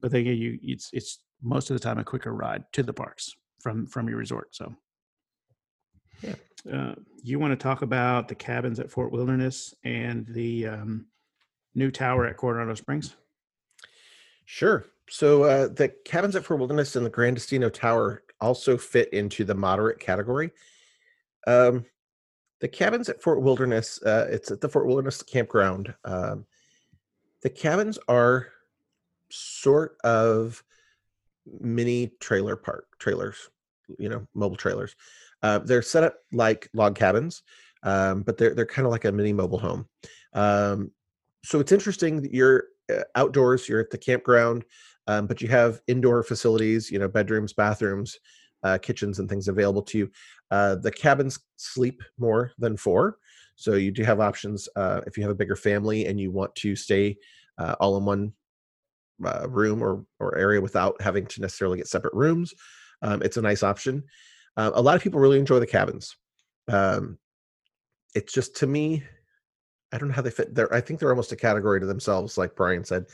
but 0.02 0.12
they 0.12 0.24
get 0.24 0.38
you 0.38 0.60
it's 0.62 0.90
it's 0.94 1.20
most 1.42 1.70
of 1.70 1.76
the 1.76 1.80
time 1.80 1.98
a 1.98 2.04
quicker 2.04 2.34
ride 2.34 2.64
to 2.74 2.84
the 2.84 2.94
parks 2.94 3.36
from 3.60 3.86
from 3.86 4.08
your 4.08 4.18
resort. 4.18 4.56
So. 4.56 4.74
Yeah. 6.22 6.36
Uh, 6.72 6.96
you 7.22 7.40
want 7.40 7.52
to 7.52 7.62
talk 7.62 7.82
about 7.82 8.28
the 8.28 8.36
cabins 8.36 8.80
at 8.80 8.90
Fort 8.90 9.12
Wilderness 9.12 9.74
and 9.84 10.26
the 10.28 10.68
um, 10.68 11.06
new 11.76 11.92
tower 11.92 12.26
at 12.26 12.38
Coronado 12.38 12.74
Springs? 12.74 13.16
Sure. 14.46 14.86
So 15.10 15.44
uh, 15.44 15.68
the 15.68 15.90
cabins 16.06 16.36
at 16.36 16.44
Fort 16.44 16.60
Wilderness 16.60 16.96
and 16.96 17.06
the 17.06 17.12
Gran 17.12 17.36
Destino 17.36 17.70
Tower 17.70 18.24
also 18.42 18.78
fit 18.78 19.14
into 19.14 19.44
the 19.44 19.54
moderate 19.54 20.00
category. 20.00 20.52
Um, 21.46 21.86
the 22.62 22.68
cabins 22.68 23.10
at 23.10 23.22
Fort 23.22 23.42
Wilderness, 23.42 24.02
uh, 24.04 24.28
it's 24.30 24.50
at 24.50 24.62
the 24.62 24.70
Fort 24.70 24.88
Wilderness 24.88 25.22
campground. 25.22 25.94
Um, 26.04 26.46
the 27.46 27.50
cabins 27.52 28.00
are 28.08 28.48
sort 29.30 29.98
of 30.04 30.64
mini 31.62 32.12
trailer 32.20 32.56
park 32.56 32.88
trailers, 32.98 33.52
you 34.00 34.10
know, 34.10 34.26
mobile 34.34 34.58
trailers. 34.58 34.96
Uh, 35.44 35.60
they're 35.60 35.84
set 35.84 36.04
up 36.04 36.16
like 36.32 36.68
log 36.74 36.96
cabins, 36.96 37.44
um, 37.84 38.24
but 38.24 38.40
they're 38.40 38.56
they're 38.56 38.66
kind 38.66 38.88
of 38.88 38.92
like 38.92 39.06
a 39.06 39.12
mini 39.12 39.32
mobile 39.32 39.60
home. 39.60 39.88
Um, 40.34 40.90
so 41.44 41.60
it's 41.60 41.72
interesting 41.72 42.20
that 42.24 42.34
you're 42.34 42.64
uh, 42.92 43.04
outdoors, 43.14 43.70
you're 43.70 43.80
at 43.80 43.92
the 43.92 44.00
campground, 44.00 44.66
um, 45.06 45.28
but 45.28 45.40
you 45.40 45.48
have 45.50 45.82
indoor 45.86 46.24
facilities, 46.24 46.90
you 46.90 46.98
know, 46.98 47.08
bedrooms, 47.08 47.54
bathrooms, 47.54 48.18
uh, 48.64 48.80
kitchens, 48.80 49.20
and 49.20 49.30
things 49.30 49.48
available 49.48 49.84
to 49.84 50.00
you. 50.00 50.12
Uh, 50.50 50.78
the 50.78 50.92
cabins 50.92 51.38
sleep 51.58 52.02
more 52.18 52.54
than 52.58 52.76
four, 52.76 53.20
so 53.56 53.74
you 53.74 53.92
do 53.92 54.04
have 54.04 54.20
options 54.20 54.68
uh, 54.76 55.02
if 55.08 55.18
you 55.18 55.24
have 55.24 55.32
a 55.32 55.36
bigger 55.36 55.56
family 55.56 56.06
and 56.06 56.20
you 56.20 56.32
want 56.32 56.54
to 56.56 56.76
stay 56.76 57.18
uh, 57.58 57.76
all 57.80 57.98
in 57.98 58.06
one 58.06 58.34
uh, 59.24 59.48
room 59.50 59.82
or 59.82 60.06
or 60.20 60.38
area 60.38 60.60
without 60.60 61.02
having 61.02 61.26
to 61.26 61.42
necessarily 61.42 61.78
get 61.78 61.88
separate 61.88 62.14
rooms. 62.14 62.54
Um, 63.02 63.22
it's 63.22 63.38
a 63.38 63.42
nice 63.42 63.64
option. 63.64 64.04
Uh, 64.58 64.72
a 64.74 64.82
lot 64.82 64.96
of 64.96 65.02
people 65.02 65.20
really 65.20 65.40
enjoy 65.40 65.60
the 65.60 65.68
cabins. 65.68 66.16
Um, 66.68 67.18
it's 68.14 68.34
just 68.34 68.56
to 68.58 68.68
me, 68.68 69.04
I 69.92 69.98
don't 69.98 70.10
know 70.10 70.16
how 70.16 70.22
they 70.22 70.32
fit 70.32 70.56
there. 70.56 70.74
I 70.74 70.82
think 70.82 71.00
they're 71.00 71.10
almost 71.10 71.32
a 71.32 71.38
category 71.38 71.80
to 71.80 71.86
themselves, 71.86 72.38
like 72.38 72.56
Brian 72.56 72.84
said. 72.84 73.06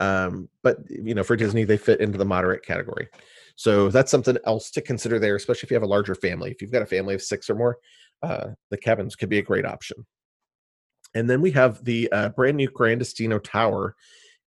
Um, 0.00 0.48
but 0.62 0.78
you 0.88 1.14
know, 1.14 1.22
for 1.22 1.36
Disney, 1.36 1.64
they 1.64 1.76
fit 1.76 2.00
into 2.00 2.18
the 2.18 2.24
moderate 2.24 2.64
category. 2.64 3.08
So 3.56 3.88
that's 3.88 4.10
something 4.10 4.36
else 4.46 4.70
to 4.72 4.80
consider 4.80 5.18
there, 5.18 5.36
especially 5.36 5.66
if 5.66 5.70
you 5.70 5.76
have 5.76 5.82
a 5.82 5.86
larger 5.86 6.14
family. 6.14 6.50
If 6.50 6.62
you've 6.62 6.72
got 6.72 6.82
a 6.82 6.86
family 6.86 7.14
of 7.14 7.22
six 7.22 7.48
or 7.48 7.54
more, 7.54 7.78
uh, 8.22 8.48
the 8.70 8.76
cabins 8.76 9.16
could 9.16 9.28
be 9.28 9.38
a 9.38 9.42
great 9.42 9.64
option. 9.64 10.06
And 11.14 11.28
then 11.28 11.40
we 11.40 11.50
have 11.52 11.84
the 11.84 12.10
uh, 12.12 12.28
brand 12.30 12.56
new 12.56 12.68
Gran 12.68 12.98
Destino 12.98 13.38
Tower 13.38 13.94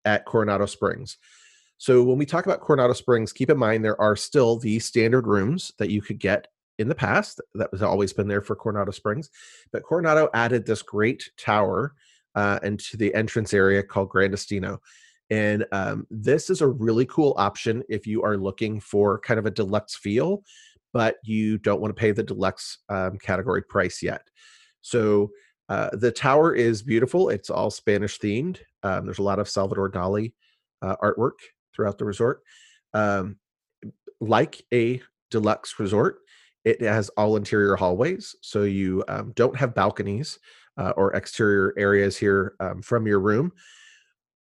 at 0.04 0.26
Coronado 0.26 0.66
Springs. 0.66 1.18
So 1.78 2.04
when 2.04 2.18
we 2.18 2.26
talk 2.26 2.46
about 2.46 2.62
Coronado 2.62 2.94
Springs, 2.94 3.34
keep 3.34 3.50
in 3.50 3.58
mind 3.58 3.84
there 3.84 4.00
are 4.00 4.16
still 4.16 4.58
the 4.58 4.80
standard 4.80 5.28
rooms 5.28 5.72
that 5.78 5.90
you 5.90 6.02
could 6.02 6.20
get 6.20 6.48
in 6.80 6.88
the 6.88 6.96
past. 6.96 7.42
That 7.54 7.72
was 7.72 7.82
always 7.82 8.14
been 8.14 8.28
there 8.28 8.42
for 8.42 8.56
Coronado 8.56 8.92
Springs, 8.92 9.30
but 9.72 9.84
Coronado 9.84 10.30
added 10.34 10.66
this 10.66 10.82
great 10.82 11.30
tower 11.38 11.94
uh, 12.36 12.60
into 12.64 12.98
the 12.98 13.14
entrance 13.14 13.54
area 13.54 13.84
called 13.84 14.10
Gran 14.10 14.32
Destino. 14.32 14.80
And 15.30 15.66
um, 15.72 16.06
this 16.10 16.50
is 16.50 16.62
a 16.62 16.68
really 16.68 17.06
cool 17.06 17.34
option 17.38 17.84
if 17.90 18.06
you 18.06 18.24
are 18.24 18.38
looking 18.38 18.80
for 18.80 19.20
kind 19.20 19.40
of 19.40 19.46
a 19.46 19.52
deluxe 19.52 19.96
feel, 19.96 20.44
but 20.96 21.18
you 21.26 21.58
don't 21.58 21.82
want 21.82 21.94
to 21.94 22.00
pay 22.00 22.12
the 22.14 22.24
deluxe 22.24 22.78
um, 22.88 23.18
category 23.20 23.62
price 23.62 24.02
yet. 24.02 24.22
So 24.80 25.30
uh, 25.68 25.90
the 25.92 26.10
tower 26.12 26.56
is 26.56 26.82
beautiful. 26.82 27.28
It's 27.28 27.50
all 27.50 27.70
Spanish 27.70 28.18
themed. 28.18 28.60
Um, 28.82 29.04
there's 29.04 29.20
a 29.20 29.24
lot 29.24 29.40
of 29.40 29.50
Salvador 29.50 29.92
Dali 29.92 30.32
uh, 30.82 30.96
artwork 31.04 31.38
throughout 31.76 31.98
the 31.98 32.06
resort. 32.06 32.44
Um, 32.94 33.36
like 34.22 34.64
a 34.74 35.02
deluxe 35.32 35.78
resort, 35.80 36.20
it 36.64 36.82
has 36.82 37.10
all 37.18 37.36
interior 37.36 37.76
hallways, 37.76 38.34
so 38.42 38.64
you 38.64 39.04
um, 39.10 39.34
don't 39.36 39.58
have 39.58 39.76
balconies 39.76 40.40
uh, 40.78 40.94
or 40.96 41.14
exterior 41.14 41.74
areas 41.78 42.16
here 42.18 42.56
um, 42.62 42.82
from 42.82 43.06
your 43.06 43.20
room. 43.20 43.52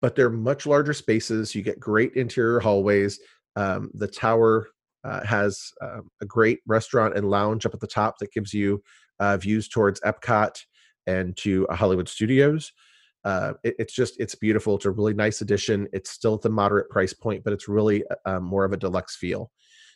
but 0.01 0.15
they're 0.15 0.29
much 0.29 0.65
larger 0.65 0.93
spaces. 0.93 1.53
You 1.53 1.61
get 1.61 1.79
great 1.79 2.13
interior 2.15 2.59
hallways. 2.59 3.19
Um, 3.55 3.91
the 3.93 4.07
tower 4.07 4.69
uh, 5.03 5.25
has 5.25 5.71
um, 5.81 6.09
a 6.21 6.25
great 6.25 6.59
restaurant 6.67 7.17
and 7.17 7.29
lounge 7.29 7.65
up 7.65 7.73
at 7.73 7.79
the 7.79 7.87
top 7.87 8.17
that 8.19 8.31
gives 8.31 8.53
you 8.53 8.81
uh, 9.19 9.37
views 9.37 9.67
towards 9.67 9.99
Epcot 10.01 10.63
and 11.07 11.35
to 11.37 11.67
Hollywood 11.71 12.09
Studios. 12.09 12.71
Uh, 13.25 13.53
it, 13.63 13.75
it's 13.79 13.93
just 13.93 14.19
it's 14.19 14.35
beautiful. 14.35 14.75
It's 14.75 14.85
a 14.85 14.91
really 14.91 15.13
nice 15.13 15.41
addition. 15.41 15.87
It's 15.91 16.09
still 16.09 16.35
at 16.35 16.41
the 16.41 16.49
moderate 16.49 16.89
price 16.89 17.13
point, 17.13 17.43
but 17.43 17.53
it's 17.53 17.67
really 17.67 18.03
uh, 18.25 18.39
more 18.39 18.63
of 18.65 18.73
a 18.73 18.77
deluxe 18.77 19.15
feel. 19.15 19.51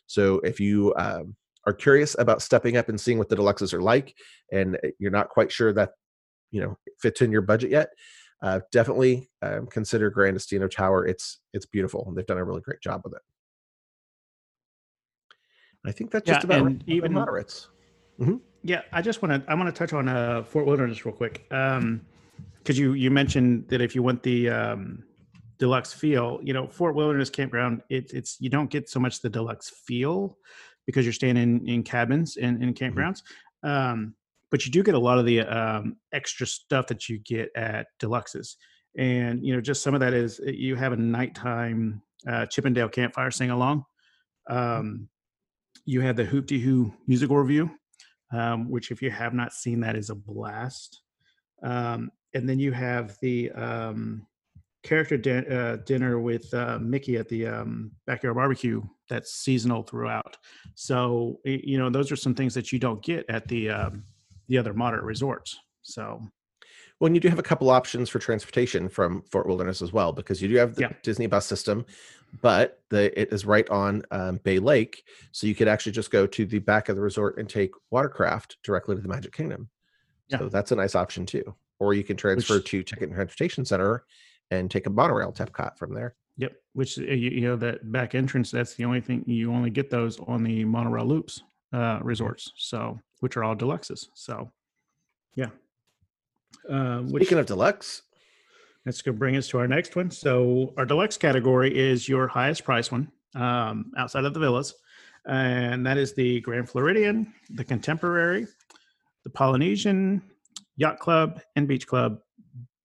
So 0.08 0.40
if 0.40 0.60
you 0.60 0.94
um, 0.98 1.36
are 1.66 1.74
curious 1.74 2.16
about 2.20 2.42
stepping 2.42 2.76
up 2.76 2.90
and 2.90 3.00
seeing 3.00 3.18
what 3.18 3.30
the 3.30 3.38
deluxes 3.38 3.74
are 3.74 3.82
like, 3.82 4.16
and 4.52 4.76
uh, 4.76 4.90
you're 5.00 5.12
not 5.12 5.30
quite 5.30 5.52
sure 5.52 5.72
that 5.74 5.92
you 6.52 6.62
know 6.62 6.78
fits 7.00 7.22
in 7.22 7.32
your 7.32 7.42
budget 7.42 7.72
yet, 7.72 7.90
uh, 8.42 8.60
definitely 8.72 9.30
um, 9.42 9.68
consider 9.68 10.10
Gran 10.10 10.34
Destino 10.34 10.68
Tower. 10.68 11.08
It's 11.08 11.40
it's 11.54 11.66
beautiful, 11.66 12.06
and 12.08 12.18
they've 12.18 12.26
done 12.26 12.38
a 12.38 12.44
really 12.44 12.62
great 12.62 12.82
job 12.82 13.02
with 13.06 13.14
it. 13.14 13.22
I 15.86 15.92
think 15.92 16.12
that's 16.12 16.26
just 16.26 16.42
Yeah, 16.42 16.46
about 16.58 16.66
right. 16.66 16.82
even- 16.88 17.14
moderates. 17.14 17.70
Yeah, 18.66 18.82
I 18.94 19.02
just 19.02 19.22
want 19.22 19.44
to 19.46 19.52
I 19.52 19.56
want 19.56 19.68
to 19.68 19.78
touch 19.78 19.92
on 19.92 20.08
uh, 20.08 20.44
Fort 20.44 20.66
Wilderness 20.66 21.06
real 21.06 21.14
quick, 21.14 21.46
because 21.50 22.80
you 22.80 22.94
you 22.94 23.12
mentioned 23.12 23.68
that 23.68 23.82
if 23.82 23.94
you 23.94 24.02
want 24.02 24.24
the 24.24 24.50
um, 24.50 25.04
deluxe 25.58 25.92
feel, 25.92 26.40
you 26.42 26.54
know, 26.54 26.68
Fort 26.68 26.96
Wilderness 26.96 27.30
Campground, 27.30 27.82
it's 27.90 28.14
it's 28.14 28.38
you 28.40 28.50
don't 28.50 28.70
get 28.70 28.90
so 28.90 29.02
much 29.02 29.22
the 29.22 29.30
deluxe 29.30 29.70
feel 29.70 30.38
because 30.86 31.06
you're 31.06 31.12
staying 31.12 31.36
in 31.36 31.68
in 31.68 31.84
cabins 31.84 32.38
and 32.38 32.64
in 32.64 32.74
campgrounds, 32.74 33.22
um, 33.64 34.16
but 34.50 34.66
you 34.66 34.72
do 34.72 34.82
get 34.82 34.96
a 34.96 35.00
lot 35.00 35.18
of 35.18 35.26
the 35.26 35.42
um, 35.42 35.98
extra 36.14 36.48
stuff 36.48 36.88
that 36.88 37.10
you 37.10 37.18
get 37.20 37.50
at 37.58 37.88
deluxes, 38.00 38.56
and 38.98 39.46
you 39.46 39.54
know, 39.54 39.60
just 39.60 39.82
some 39.84 39.94
of 39.94 40.00
that 40.00 40.14
is 40.14 40.40
you 40.46 40.76
have 40.78 40.94
a 40.94 40.98
nighttime 40.98 42.02
uh, 42.28 42.46
Chip 42.46 42.66
'n' 42.66 42.72
Dale 42.74 42.88
campfire 42.88 43.30
sing 43.32 43.50
along. 43.50 43.84
Um, 44.50 45.10
you 45.86 46.02
have 46.02 46.16
the 46.16 46.26
Hoop 46.26 46.46
Dee 46.46 46.64
Doo 46.64 46.94
musical 47.08 47.38
revue 47.38 47.70
um, 48.34 48.70
which 48.70 48.92
if 48.92 49.02
you 49.02 49.12
have 49.12 49.34
not 49.34 49.54
seen 49.54 49.80
that 49.82 49.96
is 49.96 50.10
a 50.10 50.16
blast. 50.16 51.02
Um, 51.62 52.12
and 52.34 52.50
then 52.50 52.60
you 52.60 52.72
have 52.72 53.16
the 53.22 53.52
um, 53.52 54.26
character 54.84 55.18
din- 55.18 55.52
uh, 55.52 55.78
dinner 55.86 56.20
with 56.20 56.52
uh, 56.54 56.80
mickey 56.80 57.18
at 57.18 57.30
the 57.30 57.46
um, 57.46 57.92
backyard 58.08 58.36
barbecue 58.36 58.82
that's 59.08 59.36
seasonal 59.36 59.84
throughout. 59.84 60.36
So 60.74 61.40
you 61.46 61.78
know 61.78 61.90
those 61.90 62.12
are 62.12 62.16
some 62.16 62.34
things 62.34 62.54
that 62.56 62.72
you 62.72 62.80
don't 62.80 63.04
get 63.04 63.26
at 63.30 63.48
the 63.48 63.70
um, 63.70 64.04
the 64.48 64.58
other 64.58 64.74
moderate 64.74 65.04
resorts. 65.04 65.58
So 65.84 66.20
Well, 67.04 67.08
and 67.08 67.18
you 67.18 67.20
do 67.20 67.28
have 67.28 67.38
a 67.38 67.44
couple 67.44 67.70
options 67.70 68.08
for 68.08 68.18
transportation 68.20 68.88
from 68.88 69.24
Fort 69.24 69.46
Wilderness 69.46 69.82
as 69.82 69.92
well, 69.92 70.14
because 70.14 70.42
you 70.42 70.48
do 70.48 70.56
have 70.56 70.76
the 70.76 70.84
Yeah. 70.84 70.94
Disney 71.02 71.28
bus 71.28 71.46
system, 71.46 71.86
but 72.42 72.80
the 72.88 73.12
it 73.20 73.34
is 73.34 73.46
right 73.46 73.70
on 73.70 74.04
um, 74.12 74.38
Bay 74.46 74.58
Lake, 74.58 75.04
so 75.34 75.46
you 75.46 75.54
could 75.54 75.68
actually 75.68 75.92
just 75.92 76.12
go 76.12 76.26
to 76.26 76.46
the 76.46 76.60
back 76.60 76.88
of 76.88 76.96
the 76.96 77.02
resort 77.02 77.38
and 77.38 77.50
take 77.50 77.72
watercraft 77.92 78.56
directly 78.64 78.96
to 78.96 79.02
the 79.02 79.10
Magic 79.10 79.34
Kingdom. 79.34 79.68
Yeah. 80.30 80.38
So 80.38 80.48
that's 80.48 80.72
a 80.72 80.78
nice 80.78 80.96
option 80.96 81.26
too. 81.26 81.54
Or 81.78 81.94
you 81.94 82.06
can 82.06 82.16
transfer 82.16 82.54
Which- 82.56 82.70
to 82.70 82.84
Ticket 82.84 83.10
and 83.10 83.16
Transportation 83.16 83.66
Center 83.66 84.06
and 84.50 84.72
take 84.72 84.88
a 84.88 84.90
monorail 84.90 85.34
to 85.34 85.46
Epcot 85.46 85.78
from 85.78 85.94
there. 85.94 86.16
yep 86.38 86.54
which 86.72 86.98
uh, 86.98 87.02
you, 87.02 87.32
you 87.32 87.42
know 87.42 87.58
that 87.58 87.92
back 87.92 88.16
entrance 88.16 88.50
that's 88.50 88.76
the 88.76 88.86
only 88.86 89.02
thing 89.02 89.24
you 89.28 89.52
only 89.54 89.70
get 89.70 89.90
those 89.90 90.20
on 90.22 90.42
the 90.42 90.64
monorail 90.64 91.06
loops 91.06 91.44
uh, 91.74 92.00
resorts 92.02 92.52
so 92.56 92.98
which 93.20 93.36
are 93.38 93.44
all 93.44 93.56
deluxes 93.56 94.08
so 94.14 94.50
yeah 95.36 95.50
uh, 96.70 97.00
which 97.00 97.24
Speaking 97.24 97.40
of 97.40 97.46
deluxe, 97.46 98.02
That's 98.86 99.02
going 99.02 99.16
to 99.16 99.20
bring 99.20 99.36
us 99.36 99.48
to 99.50 99.60
our 99.60 99.68
next 99.68 99.96
one. 99.96 100.12
So, 100.12 100.74
our 100.78 100.86
deluxe 100.86 101.18
category 101.18 101.76
is 101.76 102.08
your 102.08 102.28
highest 102.28 102.64
price 102.64 102.92
one 102.92 103.12
um, 103.36 103.92
outside 103.98 104.26
of 104.26 104.34
the 104.34 104.40
villas, 104.40 104.74
and 105.26 105.86
that 105.86 105.98
is 105.98 106.14
the 106.14 106.42
Grand 106.42 106.70
Floridian, 106.70 107.34
the 107.50 107.64
Contemporary, 107.64 108.48
the 109.24 109.30
Polynesian, 109.30 110.22
Yacht 110.76 111.00
Club, 111.00 111.42
and 111.56 111.68
Beach 111.68 111.88
Club, 111.88 112.20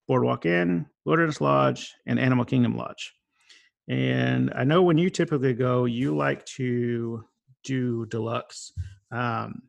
Boardwalk 0.07 0.47
Inn, 0.47 0.87
Wilderness 1.05 1.41
Lodge, 1.41 1.95
and 2.07 2.19
Animal 2.19 2.45
Kingdom 2.45 2.77
Lodge. 2.77 3.15
And 3.89 4.53
I 4.55 4.65
know 4.65 4.83
when 4.83 4.99
you 4.99 5.09
typically 5.11 5.55
go, 5.55 5.87
you 5.87 6.15
like 6.17 6.45
to 6.57 7.25
do 7.65 8.07
deluxe. 8.07 8.73
Um, 9.11 9.63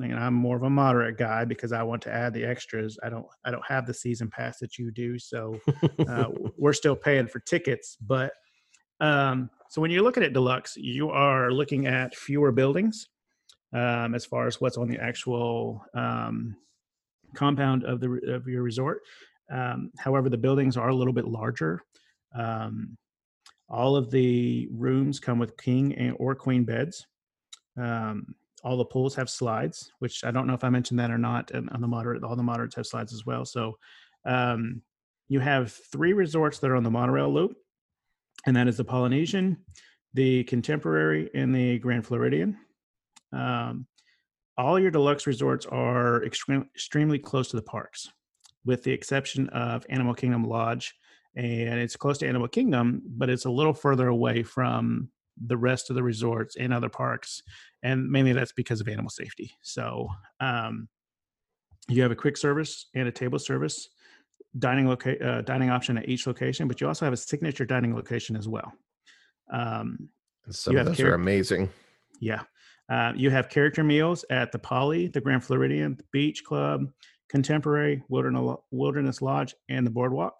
and 0.00 0.14
I'm 0.14 0.34
more 0.34 0.56
of 0.56 0.62
a 0.62 0.70
moderate 0.70 1.18
guy 1.18 1.44
because 1.44 1.72
I 1.72 1.82
want 1.82 2.02
to 2.02 2.12
add 2.12 2.34
the 2.34 2.44
extras. 2.44 2.98
I 3.02 3.08
don't. 3.08 3.26
I 3.44 3.50
don't 3.50 3.66
have 3.66 3.86
the 3.86 3.94
season 3.94 4.28
pass 4.28 4.58
that 4.58 4.78
you 4.78 4.90
do, 4.90 5.18
so 5.18 5.58
uh, 6.08 6.26
we're 6.58 6.72
still 6.72 6.96
paying 6.96 7.26
for 7.28 7.40
tickets. 7.40 7.96
But 8.00 8.32
um, 9.00 9.50
so 9.70 9.80
when 9.80 9.90
you're 9.90 10.02
looking 10.02 10.22
at 10.22 10.32
deluxe, 10.32 10.76
you 10.76 11.10
are 11.10 11.50
looking 11.50 11.86
at 11.86 12.14
fewer 12.14 12.52
buildings 12.52 13.08
um, 13.72 14.14
as 14.14 14.24
far 14.24 14.46
as 14.46 14.60
what's 14.60 14.76
on 14.76 14.88
the 14.88 14.98
actual 14.98 15.84
um, 15.94 16.56
compound 17.34 17.84
of 17.84 18.00
the 18.00 18.20
of 18.28 18.46
your 18.48 18.62
resort. 18.62 19.00
Um, 19.50 19.90
however, 19.98 20.28
the 20.28 20.38
buildings 20.38 20.76
are 20.76 20.88
a 20.88 20.94
little 20.94 21.12
bit 21.12 21.26
larger. 21.26 21.80
Um, 22.34 22.96
all 23.68 23.96
of 23.96 24.10
the 24.10 24.68
rooms 24.72 25.20
come 25.20 25.38
with 25.38 25.56
king 25.56 25.94
and 25.94 26.16
or 26.18 26.34
queen 26.34 26.64
beds. 26.64 27.06
Um, 27.76 28.34
all 28.64 28.78
the 28.78 28.84
pools 28.84 29.14
have 29.14 29.28
slides, 29.28 29.92
which 29.98 30.24
I 30.24 30.30
don't 30.30 30.46
know 30.46 30.54
if 30.54 30.64
I 30.64 30.70
mentioned 30.70 30.98
that 30.98 31.10
or 31.10 31.18
not. 31.18 31.50
And 31.50 31.68
on 31.70 31.82
the 31.82 31.86
moderate, 31.86 32.24
all 32.24 32.34
the 32.34 32.42
moderates 32.42 32.74
have 32.76 32.86
slides 32.86 33.12
as 33.12 33.26
well. 33.26 33.44
So 33.44 33.78
um, 34.24 34.80
you 35.28 35.38
have 35.40 35.72
three 35.92 36.14
resorts 36.14 36.58
that 36.58 36.70
are 36.70 36.76
on 36.76 36.82
the 36.82 36.90
monorail 36.90 37.32
loop, 37.32 37.56
and 38.46 38.56
that 38.56 38.66
is 38.66 38.78
the 38.78 38.84
Polynesian, 38.84 39.58
the 40.14 40.44
Contemporary, 40.44 41.30
and 41.34 41.54
the 41.54 41.78
Grand 41.78 42.06
Floridian. 42.06 42.56
Um, 43.32 43.86
all 44.56 44.78
your 44.78 44.90
deluxe 44.90 45.26
resorts 45.26 45.66
are 45.66 46.24
extreme, 46.24 46.68
extremely 46.74 47.18
close 47.18 47.48
to 47.48 47.56
the 47.56 47.62
parks, 47.62 48.08
with 48.64 48.82
the 48.82 48.92
exception 48.92 49.48
of 49.50 49.84
Animal 49.90 50.14
Kingdom 50.14 50.44
Lodge, 50.44 50.94
and 51.36 51.80
it's 51.80 51.96
close 51.96 52.18
to 52.18 52.28
Animal 52.28 52.48
Kingdom, 52.48 53.02
but 53.04 53.28
it's 53.28 53.44
a 53.44 53.50
little 53.50 53.74
further 53.74 54.08
away 54.08 54.42
from 54.42 55.10
the 55.46 55.56
rest 55.56 55.90
of 55.90 55.96
the 55.96 56.02
resorts 56.02 56.56
and 56.56 56.72
other 56.72 56.88
parks, 56.88 57.42
and 57.82 58.10
mainly 58.10 58.32
that's 58.32 58.52
because 58.52 58.80
of 58.80 58.88
animal 58.88 59.10
safety. 59.10 59.52
So 59.62 60.08
um, 60.40 60.88
you 61.88 62.02
have 62.02 62.12
a 62.12 62.16
quick 62.16 62.36
service 62.36 62.86
and 62.94 63.08
a 63.08 63.12
table 63.12 63.38
service 63.38 63.88
dining 64.58 64.86
loca- 64.86 65.22
uh, 65.24 65.40
dining 65.42 65.70
option 65.70 65.98
at 65.98 66.08
each 66.08 66.26
location, 66.26 66.68
but 66.68 66.80
you 66.80 66.86
also 66.86 67.04
have 67.04 67.12
a 67.12 67.16
signature 67.16 67.64
dining 67.64 67.94
location 67.94 68.36
as 68.36 68.48
well. 68.48 68.72
Um, 69.52 70.08
some 70.50 70.74
You 70.74 70.80
of 70.80 70.86
those 70.86 71.00
are 71.00 71.14
amazing. 71.14 71.70
yeah. 72.20 72.42
Uh, 72.90 73.12
you 73.16 73.30
have 73.30 73.48
character 73.48 73.82
meals 73.82 74.26
at 74.28 74.52
the 74.52 74.58
Poly, 74.58 75.08
the 75.08 75.20
Grand 75.20 75.42
Floridian, 75.42 75.96
the 75.96 76.04
Beach 76.12 76.44
Club, 76.44 76.84
Contemporary, 77.30 78.02
Wilderness, 78.10 78.58
Wilderness 78.70 79.22
Lodge, 79.22 79.54
and 79.70 79.86
the 79.86 79.90
Boardwalk. 79.90 80.38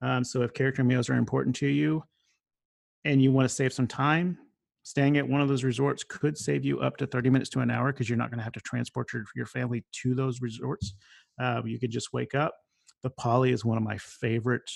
Um, 0.00 0.24
so 0.24 0.40
if 0.42 0.54
character 0.54 0.82
meals 0.82 1.10
are 1.10 1.14
important 1.16 1.54
to 1.56 1.66
you 1.66 2.02
and 3.06 3.22
you 3.22 3.30
want 3.30 3.48
to 3.48 3.54
save 3.54 3.72
some 3.72 3.86
time, 3.86 4.36
staying 4.82 5.16
at 5.16 5.26
one 5.26 5.40
of 5.40 5.48
those 5.48 5.62
resorts 5.62 6.02
could 6.02 6.36
save 6.36 6.64
you 6.64 6.80
up 6.80 6.96
to 6.96 7.06
30 7.06 7.30
minutes 7.30 7.48
to 7.50 7.60
an 7.60 7.70
hour 7.70 7.92
because 7.92 8.08
you're 8.08 8.18
not 8.18 8.30
going 8.30 8.38
to 8.38 8.44
have 8.44 8.52
to 8.52 8.60
transport 8.60 9.12
your, 9.12 9.24
your 9.36 9.46
family 9.46 9.84
to 9.92 10.14
those 10.14 10.40
resorts. 10.40 10.94
Uh, 11.40 11.62
you 11.64 11.78
could 11.78 11.90
just 11.90 12.12
wake 12.12 12.34
up. 12.34 12.52
The 13.04 13.10
Poly 13.10 13.52
is 13.52 13.64
one 13.64 13.76
of 13.76 13.84
my 13.84 13.96
favorite, 13.98 14.68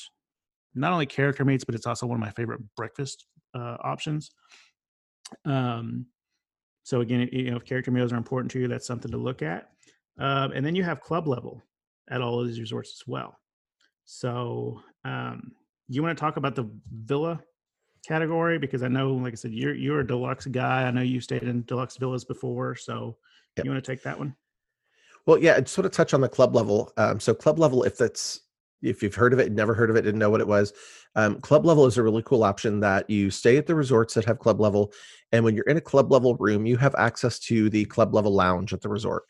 not 0.77 0.93
only 0.93 1.07
character 1.07 1.44
meats, 1.44 1.65
but 1.65 1.74
it's 1.74 1.86
also 1.86 2.07
one 2.07 2.16
of 2.16 2.20
my 2.20 2.31
favorite 2.31 2.61
breakfast 2.77 3.27
uh, 3.55 3.77
options. 3.82 4.31
Um, 5.44 6.07
so 6.85 7.01
again, 7.01 7.28
you 7.32 7.51
know, 7.51 7.57
if 7.57 7.65
character 7.65 7.90
meals 7.90 8.12
are 8.12 8.16
important 8.16 8.52
to 8.52 8.61
you, 8.61 8.69
that's 8.69 8.86
something 8.86 9.11
to 9.11 9.16
look 9.16 9.43
at. 9.43 9.70
Um, 10.19 10.52
and 10.52 10.65
then 10.65 10.77
you 10.77 10.85
have 10.85 11.01
club 11.01 11.27
level 11.27 11.62
at 12.09 12.20
all 12.20 12.40
of 12.40 12.47
these 12.47 12.61
resorts 12.61 13.01
as 13.01 13.09
well. 13.09 13.36
So 14.05 14.82
um, 15.05 15.52
you 15.89 16.01
want 16.02 16.16
to 16.16 16.20
talk 16.20 16.36
about 16.36 16.55
the 16.55 16.70
villa 16.93 17.40
category 18.06 18.59
because 18.59 18.82
I 18.82 18.89
know, 18.89 19.14
like 19.14 19.32
I 19.32 19.36
said, 19.36 19.52
you're 19.52 19.74
you're 19.74 20.01
a 20.01 20.06
deluxe 20.06 20.47
guy. 20.47 20.85
I 20.85 20.90
know 20.90 21.02
you 21.02 21.20
stayed 21.20 21.43
in 21.43 21.62
deluxe 21.64 21.97
villas 21.97 22.24
before, 22.24 22.74
so 22.77 23.16
Yep. 23.56 23.64
you 23.64 23.70
want 23.72 23.85
to 23.85 23.93
take 23.93 24.02
that 24.05 24.18
one? 24.18 24.36
Well, 25.27 25.39
yeah, 25.39 25.55
I'd 25.56 25.68
sort 25.68 25.85
of 25.86 25.93
touch 25.93 26.14
on 26.14 26.20
the 26.20 26.28
club 26.28 26.55
level. 26.55 26.93
Um, 26.97 27.18
so 27.20 27.35
club 27.35 27.59
level, 27.59 27.82
if 27.82 27.97
that's 27.98 28.40
if 28.82 29.02
you've 29.02 29.14
heard 29.14 29.32
of 29.32 29.39
it, 29.39 29.52
never 29.52 29.74
heard 29.74 29.90
of 29.90 29.97
it, 29.97 30.02
didn't 30.02 30.20
know 30.20 30.31
what 30.31 30.40
it 30.40 30.47
was, 30.47 30.72
um, 31.14 31.39
club 31.40 31.66
level 31.66 31.85
is 31.85 31.98
a 31.98 32.02
really 32.02 32.22
cool 32.22 32.44
option 32.44 32.81
that 32.81 33.10
you 33.10 33.31
stay 33.31 33.56
at 33.59 33.66
the 33.66 33.74
resorts 33.74 34.14
that 34.14 34.24
have 34.24 34.39
club 34.39 34.60
level, 34.60 34.93
and 35.32 35.44
when 35.44 35.55
you're 35.55 35.66
in 35.66 35.77
a 35.77 35.81
club 35.82 36.10
level 36.10 36.36
room, 36.36 36.64
you 36.64 36.77
have 36.77 36.94
access 36.94 37.39
to 37.40 37.68
the 37.68 37.85
club 37.86 38.14
level 38.14 38.32
lounge 38.32 38.72
at 38.72 38.81
the 38.81 38.89
resort. 38.89 39.24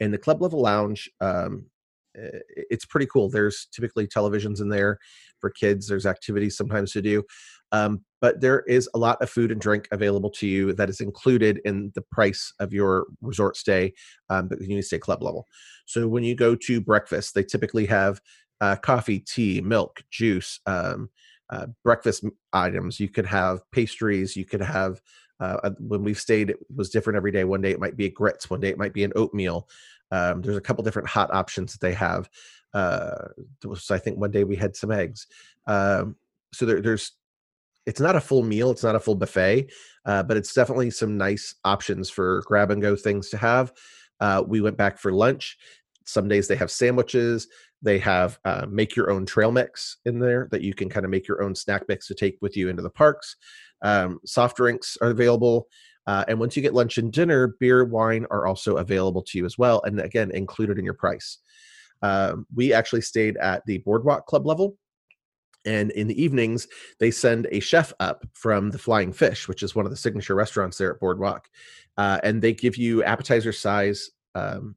And 0.00 0.12
the 0.12 0.18
club 0.18 0.40
level 0.40 0.60
lounge, 0.62 1.10
um, 1.20 1.66
it's 2.14 2.86
pretty 2.86 3.06
cool. 3.06 3.28
There's 3.28 3.66
typically 3.72 4.06
televisions 4.06 4.60
in 4.60 4.68
there 4.68 4.98
for 5.40 5.50
kids. 5.50 5.88
There's 5.88 6.06
activities 6.06 6.56
sometimes 6.56 6.92
to 6.92 7.02
do, 7.02 7.24
um, 7.72 8.04
but 8.24 8.40
there 8.40 8.60
is 8.60 8.88
a 8.94 8.98
lot 8.98 9.20
of 9.20 9.28
food 9.28 9.52
and 9.52 9.60
drink 9.60 9.86
available 9.92 10.30
to 10.30 10.46
you 10.46 10.72
that 10.72 10.88
is 10.88 10.98
included 10.98 11.60
in 11.66 11.92
the 11.94 12.00
price 12.00 12.54
of 12.58 12.72
your 12.72 13.04
resort 13.20 13.54
stay 13.54 13.92
um, 14.30 14.48
but 14.48 14.58
you 14.62 14.68
need 14.68 14.76
to 14.76 14.82
stay 14.82 14.98
club 14.98 15.22
level. 15.22 15.46
So 15.84 16.08
when 16.08 16.24
you 16.24 16.34
go 16.34 16.54
to 16.54 16.80
breakfast, 16.80 17.34
they 17.34 17.42
typically 17.42 17.84
have 17.84 18.22
uh, 18.62 18.76
coffee, 18.76 19.18
tea, 19.18 19.60
milk, 19.60 20.02
juice. 20.10 20.58
Um, 20.64 21.10
uh, 21.50 21.66
breakfast 21.82 22.24
items. 22.54 22.98
You 22.98 23.10
could 23.10 23.26
have 23.26 23.60
pastries. 23.70 24.34
You 24.34 24.46
could 24.46 24.62
have 24.62 25.02
uh, 25.38 25.58
uh, 25.62 25.70
when 25.78 26.02
we've 26.02 26.18
stayed, 26.18 26.48
it 26.48 26.56
was 26.74 26.88
different 26.88 27.18
every 27.18 27.30
day. 27.30 27.44
One 27.44 27.60
day 27.60 27.72
it 27.72 27.78
might 27.78 27.98
be 27.98 28.06
a 28.06 28.10
grits. 28.10 28.48
One 28.48 28.60
day 28.60 28.70
it 28.70 28.78
might 28.78 28.94
be 28.94 29.04
an 29.04 29.12
oatmeal. 29.14 29.68
Um, 30.10 30.40
there's 30.40 30.56
a 30.56 30.62
couple 30.62 30.82
different 30.82 31.08
hot 31.08 31.30
options 31.34 31.72
that 31.72 31.82
they 31.82 31.92
have. 31.92 32.30
Uh, 32.72 33.28
so 33.78 33.94
I 33.94 33.98
think 33.98 34.16
one 34.16 34.30
day 34.30 34.44
we 34.44 34.56
had 34.56 34.74
some 34.74 34.90
eggs. 34.90 35.26
Um, 35.66 36.16
so 36.54 36.64
there, 36.64 36.80
there's 36.80 37.12
it's 37.86 38.00
not 38.00 38.16
a 38.16 38.20
full 38.20 38.42
meal 38.42 38.70
it's 38.70 38.82
not 38.82 38.94
a 38.94 39.00
full 39.00 39.14
buffet 39.14 39.70
uh, 40.06 40.22
but 40.22 40.36
it's 40.36 40.54
definitely 40.54 40.90
some 40.90 41.16
nice 41.16 41.54
options 41.64 42.10
for 42.10 42.42
grab 42.46 42.70
and 42.70 42.82
go 42.82 42.96
things 42.96 43.30
to 43.30 43.36
have 43.36 43.72
uh, 44.20 44.42
we 44.46 44.60
went 44.60 44.76
back 44.76 44.98
for 44.98 45.12
lunch 45.12 45.56
some 46.04 46.28
days 46.28 46.48
they 46.48 46.56
have 46.56 46.70
sandwiches 46.70 47.48
they 47.82 47.98
have 47.98 48.38
uh, 48.44 48.66
make 48.68 48.96
your 48.96 49.10
own 49.10 49.26
trail 49.26 49.52
mix 49.52 49.98
in 50.04 50.18
there 50.18 50.48
that 50.50 50.62
you 50.62 50.74
can 50.74 50.88
kind 50.88 51.04
of 51.04 51.10
make 51.10 51.28
your 51.28 51.42
own 51.42 51.54
snack 51.54 51.82
mix 51.88 52.06
to 52.06 52.14
take 52.14 52.38
with 52.40 52.56
you 52.56 52.68
into 52.68 52.82
the 52.82 52.90
parks 52.90 53.36
um, 53.82 54.18
soft 54.24 54.56
drinks 54.56 54.96
are 55.00 55.10
available 55.10 55.68
uh, 56.06 56.24
and 56.28 56.38
once 56.38 56.56
you 56.56 56.62
get 56.62 56.74
lunch 56.74 56.98
and 56.98 57.12
dinner 57.12 57.56
beer 57.60 57.84
wine 57.84 58.26
are 58.30 58.46
also 58.46 58.76
available 58.76 59.22
to 59.22 59.38
you 59.38 59.44
as 59.44 59.56
well 59.56 59.82
and 59.84 60.00
again 60.00 60.30
included 60.32 60.78
in 60.78 60.84
your 60.84 60.94
price. 60.94 61.38
Um, 62.02 62.46
we 62.54 62.72
actually 62.72 63.00
stayed 63.00 63.36
at 63.38 63.64
the 63.66 63.78
boardwalk 63.78 64.26
club 64.26 64.46
level 64.46 64.76
and 65.66 65.90
in 65.92 66.06
the 66.06 66.22
evenings 66.22 66.68
they 67.00 67.10
send 67.10 67.46
a 67.50 67.60
chef 67.60 67.92
up 68.00 68.26
from 68.32 68.70
the 68.70 68.78
flying 68.78 69.12
fish 69.12 69.48
which 69.48 69.62
is 69.62 69.74
one 69.74 69.84
of 69.84 69.90
the 69.90 69.96
signature 69.96 70.34
restaurants 70.34 70.78
there 70.78 70.92
at 70.92 71.00
boardwalk 71.00 71.48
uh, 71.96 72.18
and 72.22 72.42
they 72.42 72.52
give 72.52 72.76
you 72.76 73.02
appetizer 73.04 73.52
size 73.52 74.10
um, 74.34 74.74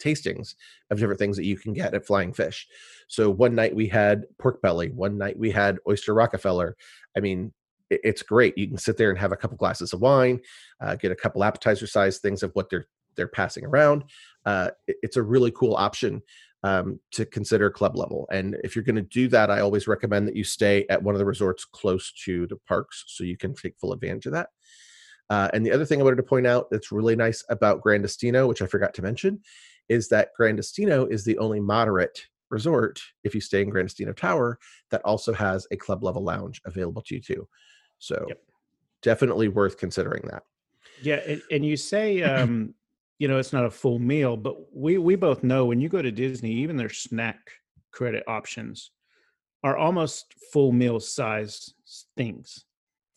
tastings 0.00 0.54
of 0.90 0.98
different 0.98 1.18
things 1.18 1.36
that 1.36 1.44
you 1.44 1.56
can 1.56 1.72
get 1.72 1.94
at 1.94 2.06
flying 2.06 2.32
fish. 2.32 2.66
So 3.06 3.30
one 3.30 3.54
night 3.54 3.74
we 3.74 3.86
had 3.86 4.24
pork 4.38 4.60
belly 4.62 4.90
one 4.90 5.18
night 5.18 5.38
we 5.38 5.50
had 5.50 5.78
oyster 5.86 6.14
rockefeller. 6.14 6.76
I 7.16 7.20
mean 7.20 7.52
it's 7.90 8.22
great. 8.22 8.56
You 8.56 8.68
can 8.68 8.78
sit 8.78 8.96
there 8.96 9.10
and 9.10 9.18
have 9.18 9.32
a 9.32 9.36
couple 9.36 9.56
glasses 9.56 9.92
of 9.92 10.00
wine 10.00 10.40
uh, 10.80 10.96
get 10.96 11.12
a 11.12 11.16
couple 11.16 11.44
appetizer 11.44 11.86
size 11.86 12.18
things 12.18 12.42
of 12.42 12.50
what 12.54 12.70
they're 12.70 12.86
they're 13.16 13.28
passing 13.28 13.64
around. 13.64 14.04
Uh, 14.46 14.70
it's 14.86 15.16
a 15.16 15.22
really 15.22 15.50
cool 15.50 15.74
option 15.74 16.22
um, 16.62 17.00
to 17.12 17.24
consider 17.24 17.70
club 17.70 17.96
level. 17.96 18.28
And 18.30 18.56
if 18.62 18.76
you're 18.76 18.84
going 18.84 18.96
to 18.96 19.02
do 19.02 19.28
that, 19.28 19.50
I 19.50 19.60
always 19.60 19.88
recommend 19.88 20.28
that 20.28 20.36
you 20.36 20.44
stay 20.44 20.84
at 20.90 21.02
one 21.02 21.14
of 21.14 21.18
the 21.18 21.24
resorts 21.24 21.64
close 21.64 22.12
to 22.24 22.46
the 22.46 22.56
parks 22.56 23.04
so 23.06 23.24
you 23.24 23.36
can 23.36 23.54
take 23.54 23.78
full 23.78 23.92
advantage 23.92 24.26
of 24.26 24.32
that. 24.32 24.48
Uh, 25.30 25.48
and 25.54 25.64
the 25.64 25.70
other 25.70 25.84
thing 25.84 26.00
I 26.00 26.04
wanted 26.04 26.16
to 26.16 26.22
point 26.24 26.46
out 26.46 26.68
that's 26.70 26.92
really 26.92 27.16
nice 27.16 27.44
about 27.48 27.82
Gran 27.82 28.02
Destino, 28.02 28.46
which 28.46 28.62
I 28.62 28.66
forgot 28.66 28.92
to 28.94 29.02
mention, 29.02 29.40
is 29.88 30.08
that 30.08 30.30
Gran 30.36 30.56
Destino 30.56 31.06
is 31.06 31.24
the 31.24 31.38
only 31.38 31.60
moderate 31.60 32.26
resort, 32.50 33.00
if 33.24 33.34
you 33.34 33.40
stay 33.40 33.62
in 33.62 33.70
Gran 33.70 33.86
Destino 33.86 34.12
Tower, 34.12 34.58
that 34.90 35.02
also 35.04 35.32
has 35.32 35.66
a 35.70 35.76
club 35.76 36.02
level 36.02 36.22
lounge 36.22 36.60
available 36.64 37.02
to 37.02 37.14
you 37.14 37.20
too. 37.20 37.48
So 37.98 38.24
yep. 38.28 38.42
definitely 39.02 39.48
worth 39.48 39.78
considering 39.78 40.22
that. 40.30 40.42
Yeah, 41.00 41.20
and, 41.26 41.42
and 41.50 41.64
you 41.64 41.76
say 41.76 42.22
um, 42.22 42.74
you 43.20 43.28
know 43.28 43.38
it's 43.38 43.52
not 43.52 43.64
a 43.64 43.70
full 43.70 44.00
meal 44.00 44.36
but 44.36 44.56
we 44.74 44.98
we 44.98 45.14
both 45.14 45.44
know 45.44 45.66
when 45.66 45.80
you 45.80 45.88
go 45.88 46.02
to 46.02 46.10
disney 46.10 46.50
even 46.50 46.76
their 46.76 46.88
snack 46.88 47.52
credit 47.92 48.24
options 48.26 48.90
are 49.62 49.76
almost 49.76 50.34
full 50.52 50.72
meal 50.72 50.98
size 50.98 51.74
things. 52.16 52.64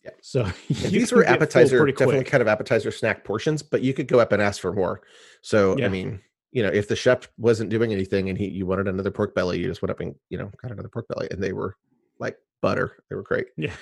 Yeah. 0.04 0.10
So 0.20 0.44
these 0.68 1.12
were 1.12 1.24
appetizer 1.24 1.86
definitely 1.86 2.16
quick. 2.16 2.26
kind 2.26 2.42
of 2.42 2.48
appetizer 2.48 2.90
snack 2.90 3.24
portions 3.24 3.62
but 3.62 3.82
you 3.82 3.94
could 3.94 4.06
go 4.06 4.20
up 4.20 4.32
and 4.32 4.42
ask 4.42 4.60
for 4.60 4.72
more. 4.72 5.00
So 5.42 5.76
yeah. 5.78 5.86
i 5.86 5.88
mean 5.88 6.20
you 6.52 6.62
know 6.62 6.68
if 6.68 6.86
the 6.86 6.96
chef 6.96 7.28
wasn't 7.38 7.70
doing 7.70 7.92
anything 7.92 8.28
and 8.28 8.38
he 8.38 8.48
you 8.48 8.66
wanted 8.66 8.86
another 8.86 9.10
pork 9.10 9.34
belly 9.34 9.58
you 9.58 9.66
just 9.66 9.82
went 9.82 9.90
up 9.90 10.00
and 10.00 10.14
you 10.28 10.38
know 10.38 10.50
got 10.62 10.70
another 10.70 10.88
pork 10.88 11.06
belly 11.08 11.28
and 11.30 11.42
they 11.42 11.52
were 11.52 11.76
like 12.20 12.36
butter. 12.60 12.96
They 13.08 13.16
were 13.16 13.22
great. 13.22 13.46
Yeah. 13.56 13.74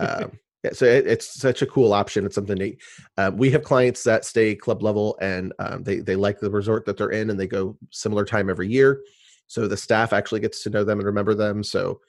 Um, 0.00 0.32
yeah, 0.64 0.72
so 0.72 0.86
it, 0.86 1.06
it's 1.06 1.38
such 1.38 1.60
a 1.60 1.66
cool 1.66 1.92
option. 1.92 2.24
It's 2.24 2.34
something 2.34 2.56
neat. 2.56 2.80
Uh, 3.18 3.30
we 3.34 3.50
have 3.50 3.62
clients 3.62 4.02
that 4.04 4.24
stay 4.24 4.54
club 4.54 4.82
level 4.82 5.18
and 5.20 5.52
um, 5.58 5.82
they 5.82 6.00
they 6.00 6.16
like 6.16 6.40
the 6.40 6.50
resort 6.50 6.86
that 6.86 6.96
they're 6.96 7.10
in, 7.10 7.28
and 7.28 7.38
they 7.38 7.46
go 7.46 7.76
similar 7.90 8.24
time 8.24 8.48
every 8.48 8.68
year. 8.68 9.02
So 9.46 9.68
the 9.68 9.76
staff 9.76 10.14
actually 10.14 10.40
gets 10.40 10.62
to 10.62 10.70
know 10.70 10.82
them 10.82 10.98
and 10.98 11.06
remember 11.06 11.34
them. 11.34 11.62
So, 11.62 12.00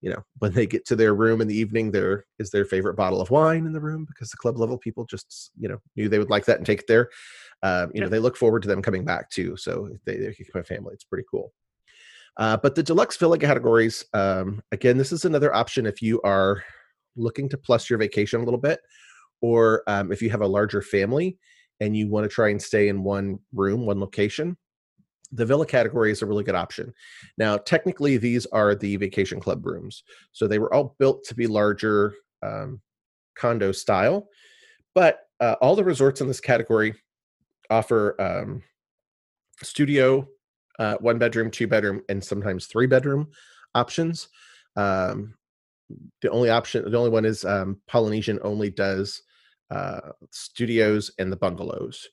you 0.00 0.10
know, 0.10 0.24
when 0.40 0.52
they 0.52 0.66
get 0.66 0.84
to 0.86 0.96
their 0.96 1.14
room 1.14 1.40
in 1.40 1.46
the 1.46 1.56
evening, 1.56 1.92
there 1.92 2.26
is 2.40 2.50
their 2.50 2.64
favorite 2.64 2.96
bottle 2.96 3.20
of 3.20 3.30
wine 3.30 3.66
in 3.66 3.72
the 3.72 3.80
room 3.80 4.04
because 4.04 4.30
the 4.30 4.36
club 4.36 4.58
level 4.58 4.76
people 4.76 5.04
just 5.04 5.52
you 5.56 5.68
know 5.68 5.78
knew 5.94 6.08
they 6.08 6.18
would 6.18 6.30
like 6.30 6.44
that 6.46 6.56
and 6.56 6.66
take 6.66 6.80
it 6.80 6.88
there. 6.88 7.08
Um, 7.62 7.92
you 7.94 8.00
yeah. 8.00 8.04
know, 8.04 8.08
they 8.08 8.18
look 8.18 8.36
forward 8.36 8.62
to 8.62 8.68
them 8.68 8.82
coming 8.82 9.04
back 9.04 9.30
too. 9.30 9.56
So 9.56 9.88
they 10.06 10.16
they 10.16 10.34
can 10.34 10.46
come 10.52 10.62
a 10.62 10.64
family. 10.64 10.92
It's 10.92 11.04
pretty 11.04 11.24
cool. 11.30 11.52
Uh, 12.36 12.56
but 12.56 12.74
the 12.74 12.82
deluxe 12.82 13.16
villa 13.16 13.38
categories, 13.38 14.06
um, 14.14 14.60
again, 14.72 14.96
this 14.96 15.12
is 15.12 15.24
another 15.24 15.54
option 15.54 15.86
if 15.86 16.02
you 16.02 16.20
are 16.22 16.64
looking 17.16 17.48
to 17.48 17.58
plus 17.58 17.90
your 17.90 17.98
vacation 17.98 18.40
a 18.40 18.44
little 18.44 18.60
bit, 18.60 18.80
or 19.40 19.82
um, 19.86 20.12
if 20.12 20.22
you 20.22 20.30
have 20.30 20.40
a 20.40 20.46
larger 20.46 20.82
family 20.82 21.38
and 21.80 21.96
you 21.96 22.08
want 22.08 22.24
to 22.24 22.28
try 22.28 22.50
and 22.50 22.62
stay 22.62 22.88
in 22.88 23.02
one 23.02 23.38
room, 23.52 23.86
one 23.86 24.00
location, 24.00 24.56
the 25.32 25.46
villa 25.46 25.66
category 25.66 26.12
is 26.12 26.22
a 26.22 26.26
really 26.26 26.44
good 26.44 26.54
option. 26.54 26.92
Now, 27.38 27.56
technically, 27.56 28.18
these 28.18 28.46
are 28.46 28.74
the 28.74 28.96
vacation 28.96 29.40
club 29.40 29.64
rooms. 29.64 30.04
So 30.32 30.46
they 30.46 30.58
were 30.58 30.72
all 30.72 30.94
built 30.98 31.24
to 31.24 31.34
be 31.34 31.46
larger 31.46 32.14
um, 32.42 32.80
condo 33.36 33.72
style, 33.72 34.28
but 34.94 35.20
uh, 35.40 35.56
all 35.60 35.74
the 35.74 35.84
resorts 35.84 36.20
in 36.20 36.28
this 36.28 36.40
category 36.40 36.94
offer 37.70 38.20
um, 38.20 38.62
studio, 39.62 40.28
uh, 40.78 40.96
one 41.00 41.18
bedroom, 41.18 41.50
two 41.50 41.66
bedroom, 41.66 42.02
and 42.08 42.22
sometimes 42.22 42.66
three 42.66 42.86
bedroom 42.86 43.28
options. 43.74 44.28
Um, 44.76 45.34
the 46.20 46.30
only 46.30 46.50
option, 46.50 46.90
the 46.90 46.98
only 46.98 47.10
one 47.10 47.24
is 47.24 47.44
um, 47.44 47.78
Polynesian 47.86 48.38
only 48.42 48.70
does 48.70 49.22
uh, 49.70 50.00
studios 50.30 51.10
and 51.18 51.32
the 51.32 51.36
bungalows. 51.36 52.08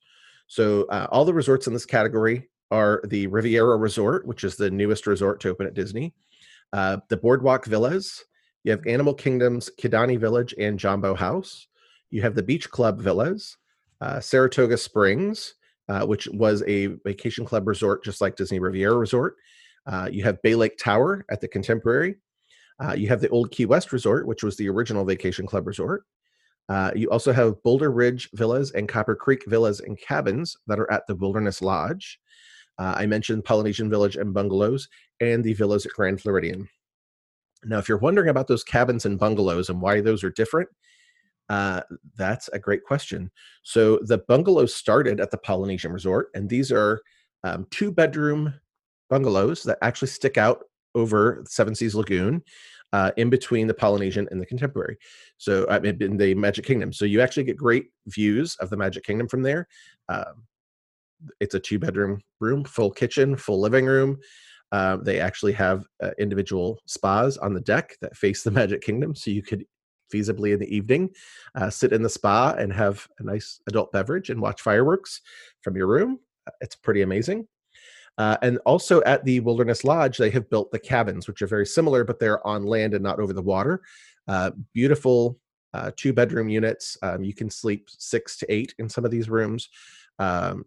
So 0.48 0.86
uh, 0.86 1.08
all 1.12 1.26
the 1.26 1.34
resorts 1.34 1.68
in 1.68 1.74
this 1.74 1.86
category 1.86 2.50
are 2.72 3.02
the 3.08 3.28
Riviera 3.28 3.78
Resort, 3.78 4.26
which 4.26 4.44
is 4.44 4.56
the 4.56 4.72
newest 4.72 5.08
resort 5.08 5.40
to 5.42 5.50
open 5.50 5.68
at 5.68 5.74
Disney, 5.74 6.14
uh, 6.74 6.98
the 7.10 7.18
Boardwalk 7.18 7.66
Villas. 7.66 8.24
You 8.64 8.72
have 8.72 8.86
Animal 8.88 9.14
Kingdom's 9.14 9.70
Kidani 9.80 10.20
Village 10.20 10.54
and 10.60 10.80
Jambo 10.80 11.16
House. 11.16 11.68
You 12.10 12.22
have 12.22 12.36
the 12.36 12.44
Beach 12.44 12.70
Club 12.70 13.00
Villas, 13.00 13.58
uh, 14.02 14.20
Saratoga 14.20 14.78
Springs, 14.78 15.56
uh, 15.88 16.06
which 16.06 16.28
was 16.28 16.64
a 16.68 16.88
vacation 17.06 17.46
club 17.46 17.68
resort 17.68 18.04
just 18.04 18.22
like 18.22 18.36
Disney 18.36 18.60
Riviera 18.60 18.96
Resort. 18.96 19.36
Uh, 19.86 20.08
you 20.12 20.24
have 20.24 20.42
Bay 20.42 20.56
Lake 20.56 20.78
Tower 20.78 21.26
at 21.32 21.42
the 21.42 21.48
Contemporary, 21.48 22.16
uh, 22.84 22.94
you 22.94 23.08
have 23.08 23.22
the 23.22 23.30
Old 23.30 23.52
Key 23.52 23.66
West 23.66 23.92
Resort, 23.92 24.28
which 24.28 24.44
was 24.44 24.56
the 24.56 24.70
original 24.70 25.06
Vacation 25.06 25.46
Club 25.46 25.68
resort. 25.68 26.04
Uh, 26.70 26.92
you 26.96 27.10
also 27.10 27.34
have 27.34 27.62
Boulder 27.64 27.92
Ridge 27.92 28.30
Villas 28.34 28.72
and 28.72 28.88
Copper 28.88 29.16
Creek 29.16 29.44
Villas 29.48 29.80
and 29.80 30.00
Cabins 30.00 30.56
that 30.68 30.80
are 30.80 30.92
at 30.92 31.06
the 31.08 31.16
Wilderness 31.16 31.62
Lodge. 31.62 32.20
Uh, 32.78 32.94
I 32.96 33.06
mentioned 33.08 33.44
Polynesian 33.44 33.90
Village 33.90 34.16
and 34.16 34.34
Bungalows 34.34 34.88
and 35.20 35.44
the 35.44 35.54
villas 35.54 35.86
at 35.86 35.92
Grand 35.92 36.22
Floridian. 36.22 36.70
Now, 37.66 37.78
if 37.80 37.90
you're 37.90 37.98
wondering 37.98 38.30
about 38.30 38.48
those 38.48 38.64
cabins 38.64 39.06
and 39.06 39.20
bungalows 39.20 39.70
and 39.70 39.82
why 39.82 40.00
those 40.00 40.24
are 40.24 40.30
different, 40.30 40.70
uh, 41.50 41.82
that's 42.16 42.48
a 42.50 42.60
great 42.60 42.86
question. 42.86 43.32
So 43.64 44.00
the 44.04 44.20
bungalows 44.20 44.74
started 44.74 45.20
at 45.20 45.32
the 45.32 45.38
Polynesian 45.38 45.92
Resort, 45.92 46.30
and 46.36 46.48
these 46.48 46.72
are 46.72 47.02
um, 47.44 47.68
two 47.72 47.92
bedroom 47.92 48.54
bungalows 49.10 49.64
that 49.64 49.80
actually 49.82 50.10
stick 50.10 50.38
out 50.38 50.64
over 50.96 51.44
Seven 51.48 51.76
Seas 51.76 51.96
Lagoon, 51.96 52.42
uh, 52.94 53.12
in 53.18 53.30
between 53.30 53.68
the 53.68 53.74
Polynesian 53.74 54.28
and 54.32 54.42
the 54.42 54.46
Contemporary. 54.46 54.98
So 55.38 55.68
I 55.70 55.80
mean, 55.80 56.02
in 56.02 56.18
the 56.18 56.34
Magic 56.36 56.66
Kingdom. 56.66 56.92
So 56.92 57.06
you 57.06 57.22
actually 57.22 57.44
get 57.44 57.58
great 57.58 57.88
views 58.08 58.56
of 58.60 58.70
the 58.70 58.78
Magic 58.78 59.04
Kingdom 59.04 59.28
from 59.28 59.44
there. 59.44 59.68
Um, 60.08 60.46
it's 61.40 61.56
a 61.56 61.60
two 61.60 61.80
bedroom 61.80 62.22
room, 62.40 62.64
full 62.64 62.92
kitchen, 62.92 63.36
full 63.36 63.60
living 63.60 63.86
room. 63.86 64.20
Uh, 64.72 64.98
they 64.98 65.20
actually 65.20 65.54
have 65.54 65.86
uh, 66.02 66.12
individual 66.20 66.80
spas 66.86 67.38
on 67.38 67.54
the 67.54 67.62
deck 67.62 67.96
that 68.02 68.16
face 68.16 68.44
the 68.44 68.52
Magic 68.52 68.82
Kingdom, 68.82 69.16
so 69.16 69.32
you 69.32 69.42
could 69.42 69.66
feasibly 70.14 70.54
in 70.54 70.60
the 70.60 70.76
evening 70.76 71.10
uh, 71.56 71.70
sit 71.70 71.94
in 71.94 72.02
the 72.02 72.10
spa 72.10 72.56
and 72.58 72.74
have 72.74 73.08
a 73.20 73.24
nice 73.24 73.62
adult 73.68 73.92
beverage 73.92 74.30
and 74.30 74.42
watch 74.42 74.62
fireworks 74.62 75.22
from 75.62 75.76
your 75.76 75.88
room. 75.88 76.20
Uh, 76.48 76.52
it's 76.62 76.76
pretty 76.76 77.02
amazing. 77.02 77.48
Uh, 78.20 78.38
and 78.42 78.60
also 78.66 79.02
at 79.04 79.24
the 79.24 79.40
Wilderness 79.40 79.86
Lodge, 79.86 80.18
they 80.18 80.30
have 80.30 80.50
built 80.50 80.72
the 80.72 80.78
cabins, 80.78 81.26
which 81.26 81.42
are 81.42 81.48
very 81.48 81.66
similar, 81.66 82.04
but 82.04 82.20
they're 82.20 82.46
on 82.46 82.66
land 82.66 82.94
and 82.94 83.02
not 83.02 83.20
over 83.20 83.32
the 83.32 83.42
water. 83.42 83.82
Uh, 84.28 84.52
beautiful 84.74 85.40
uh, 85.74 85.92
two 85.96 86.12
bedroom 86.12 86.50
units. 86.50 86.98
Um, 87.02 87.24
you 87.24 87.34
can 87.34 87.50
sleep 87.50 87.88
six 87.90 88.38
to 88.38 88.54
eight 88.54 88.76
in 88.78 88.90
some 88.90 89.06
of 89.06 89.12
these 89.12 89.30
rooms. 89.30 89.70
Um, 90.20 90.66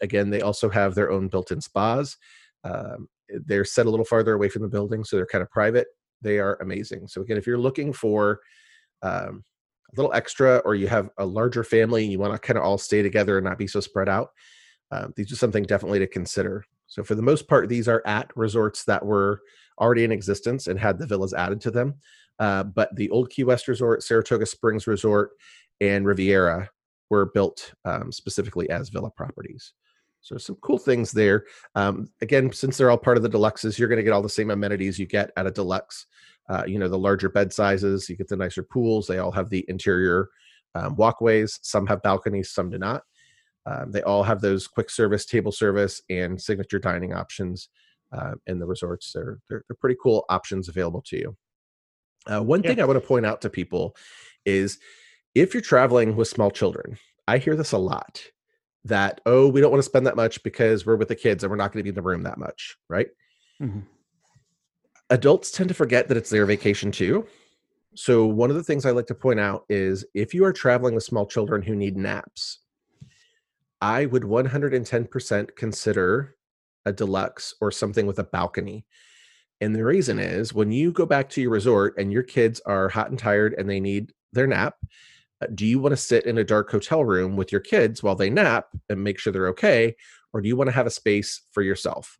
again, 0.00 0.30
they 0.30 0.40
also 0.40 0.70
have 0.70 0.94
their 0.94 1.10
own 1.10 1.28
built 1.28 1.50
in 1.50 1.60
spas. 1.60 2.16
Um, 2.64 3.08
they're 3.28 3.64
set 3.64 3.86
a 3.86 3.90
little 3.90 4.06
farther 4.06 4.34
away 4.34 4.48
from 4.48 4.62
the 4.62 4.68
building, 4.68 5.04
so 5.04 5.16
they're 5.16 5.26
kind 5.26 5.42
of 5.42 5.50
private. 5.50 5.88
They 6.22 6.38
are 6.38 6.56
amazing. 6.62 7.08
So, 7.08 7.20
again, 7.20 7.36
if 7.36 7.46
you're 7.46 7.58
looking 7.58 7.92
for 7.92 8.40
um, 9.02 9.44
a 9.92 10.00
little 10.00 10.14
extra 10.14 10.58
or 10.58 10.74
you 10.74 10.88
have 10.88 11.10
a 11.18 11.26
larger 11.26 11.64
family 11.64 12.04
and 12.04 12.12
you 12.12 12.18
want 12.18 12.32
to 12.32 12.38
kind 12.38 12.56
of 12.56 12.64
all 12.64 12.78
stay 12.78 13.02
together 13.02 13.36
and 13.36 13.44
not 13.44 13.58
be 13.58 13.66
so 13.66 13.80
spread 13.80 14.08
out, 14.08 14.30
uh, 14.94 15.08
these 15.16 15.32
are 15.32 15.36
something 15.36 15.64
definitely 15.64 15.98
to 15.98 16.06
consider. 16.06 16.64
So 16.86 17.02
for 17.02 17.16
the 17.16 17.22
most 17.22 17.48
part, 17.48 17.68
these 17.68 17.88
are 17.88 18.02
at 18.06 18.30
resorts 18.36 18.84
that 18.84 19.04
were 19.04 19.40
already 19.80 20.04
in 20.04 20.12
existence 20.12 20.68
and 20.68 20.78
had 20.78 20.98
the 20.98 21.06
villas 21.06 21.34
added 21.34 21.60
to 21.62 21.72
them. 21.72 21.94
Uh, 22.38 22.62
but 22.62 22.94
the 22.94 23.10
old 23.10 23.30
Key 23.30 23.42
West 23.42 23.66
Resort, 23.66 24.04
Saratoga 24.04 24.46
Springs 24.46 24.86
Resort, 24.86 25.30
and 25.80 26.06
Riviera 26.06 26.70
were 27.10 27.26
built 27.26 27.72
um, 27.84 28.12
specifically 28.12 28.70
as 28.70 28.88
villa 28.88 29.10
properties. 29.10 29.72
So 30.20 30.38
some 30.38 30.56
cool 30.62 30.78
things 30.78 31.10
there. 31.10 31.44
Um, 31.74 32.08
again, 32.22 32.52
since 32.52 32.76
they're 32.76 32.90
all 32.90 32.96
part 32.96 33.16
of 33.16 33.22
the 33.22 33.28
deluxes, 33.28 33.78
you're 33.78 33.88
going 33.88 33.98
to 33.98 34.04
get 34.04 34.12
all 34.12 34.22
the 34.22 34.28
same 34.28 34.50
amenities 34.50 34.98
you 34.98 35.06
get 35.06 35.30
at 35.36 35.46
a 35.46 35.50
deluxe. 35.50 36.06
Uh, 36.48 36.62
you 36.66 36.78
know, 36.78 36.88
the 36.88 36.98
larger 36.98 37.28
bed 37.28 37.52
sizes, 37.52 38.08
you 38.08 38.16
get 38.16 38.28
the 38.28 38.36
nicer 38.36 38.62
pools. 38.62 39.06
They 39.06 39.18
all 39.18 39.32
have 39.32 39.50
the 39.50 39.64
interior 39.68 40.28
um, 40.74 40.96
walkways. 40.96 41.58
Some 41.62 41.86
have 41.88 42.02
balconies, 42.02 42.50
some 42.50 42.70
do 42.70 42.78
not. 42.78 43.02
Um, 43.66 43.92
they 43.92 44.02
all 44.02 44.22
have 44.22 44.40
those 44.40 44.66
quick 44.66 44.90
service, 44.90 45.24
table 45.24 45.52
service, 45.52 46.02
and 46.10 46.40
signature 46.40 46.78
dining 46.78 47.14
options 47.14 47.68
uh, 48.12 48.32
in 48.46 48.58
the 48.58 48.66
resorts. 48.66 49.12
They're, 49.12 49.38
they're, 49.48 49.64
they're 49.68 49.76
pretty 49.80 49.96
cool 50.02 50.24
options 50.28 50.68
available 50.68 51.02
to 51.06 51.16
you. 51.16 51.36
Uh, 52.26 52.42
one 52.42 52.62
Yeah. 52.62 52.70
thing 52.70 52.80
I 52.80 52.84
want 52.84 53.00
to 53.00 53.06
point 53.06 53.26
out 53.26 53.40
to 53.42 53.50
people 53.50 53.96
is 54.44 54.78
if 55.34 55.54
you're 55.54 55.60
traveling 55.60 56.16
with 56.16 56.28
small 56.28 56.50
children, 56.50 56.98
I 57.26 57.38
hear 57.38 57.56
this 57.56 57.72
a 57.72 57.78
lot 57.78 58.22
that, 58.84 59.20
oh, 59.24 59.48
we 59.48 59.60
don't 59.60 59.70
want 59.70 59.82
to 59.82 59.88
spend 59.88 60.06
that 60.06 60.16
much 60.16 60.42
because 60.42 60.84
we're 60.84 60.96
with 60.96 61.08
the 61.08 61.16
kids 61.16 61.42
and 61.42 61.50
we're 61.50 61.56
not 61.56 61.72
going 61.72 61.80
to 61.80 61.84
be 61.84 61.88
in 61.88 61.94
the 61.94 62.02
room 62.02 62.22
that 62.24 62.38
much, 62.38 62.76
right? 62.88 63.08
Mhm. 63.62 63.84
Adults 65.10 65.50
tend 65.50 65.68
to 65.68 65.74
forget 65.74 66.08
that 66.08 66.16
it's 66.16 66.30
their 66.30 66.46
vacation 66.46 66.90
too. 66.90 67.26
So, 67.94 68.26
one 68.26 68.50
of 68.50 68.56
the 68.56 68.62
things 68.62 68.84
I 68.84 68.90
like 68.90 69.06
to 69.06 69.14
point 69.14 69.38
out 69.38 69.64
is 69.68 70.04
if 70.14 70.34
you 70.34 70.44
are 70.44 70.52
traveling 70.52 70.94
with 70.94 71.04
small 71.04 71.26
children 71.26 71.62
who 71.62 71.76
need 71.76 71.96
naps, 71.96 72.60
I 73.84 74.06
would 74.06 74.22
110% 74.22 75.56
consider 75.56 76.36
a 76.86 76.92
deluxe 76.92 77.54
or 77.60 77.70
something 77.70 78.06
with 78.06 78.18
a 78.18 78.24
balcony. 78.24 78.86
And 79.60 79.76
the 79.76 79.84
reason 79.84 80.18
is 80.18 80.54
when 80.54 80.72
you 80.72 80.90
go 80.90 81.04
back 81.04 81.28
to 81.30 81.42
your 81.42 81.50
resort 81.50 81.92
and 81.98 82.10
your 82.10 82.22
kids 82.22 82.62
are 82.64 82.88
hot 82.88 83.10
and 83.10 83.18
tired 83.18 83.54
and 83.58 83.68
they 83.68 83.80
need 83.80 84.14
their 84.32 84.46
nap, 84.46 84.76
uh, 85.42 85.48
do 85.54 85.66
you 85.66 85.78
want 85.78 85.92
to 85.92 85.98
sit 85.98 86.24
in 86.24 86.38
a 86.38 86.44
dark 86.44 86.70
hotel 86.70 87.04
room 87.04 87.36
with 87.36 87.52
your 87.52 87.60
kids 87.60 88.02
while 88.02 88.14
they 88.14 88.30
nap 88.30 88.68
and 88.88 89.04
make 89.04 89.18
sure 89.18 89.34
they're 89.34 89.48
okay? 89.48 89.94
Or 90.32 90.40
do 90.40 90.48
you 90.48 90.56
want 90.56 90.68
to 90.68 90.74
have 90.74 90.86
a 90.86 90.90
space 90.90 91.42
for 91.52 91.60
yourself? 91.60 92.18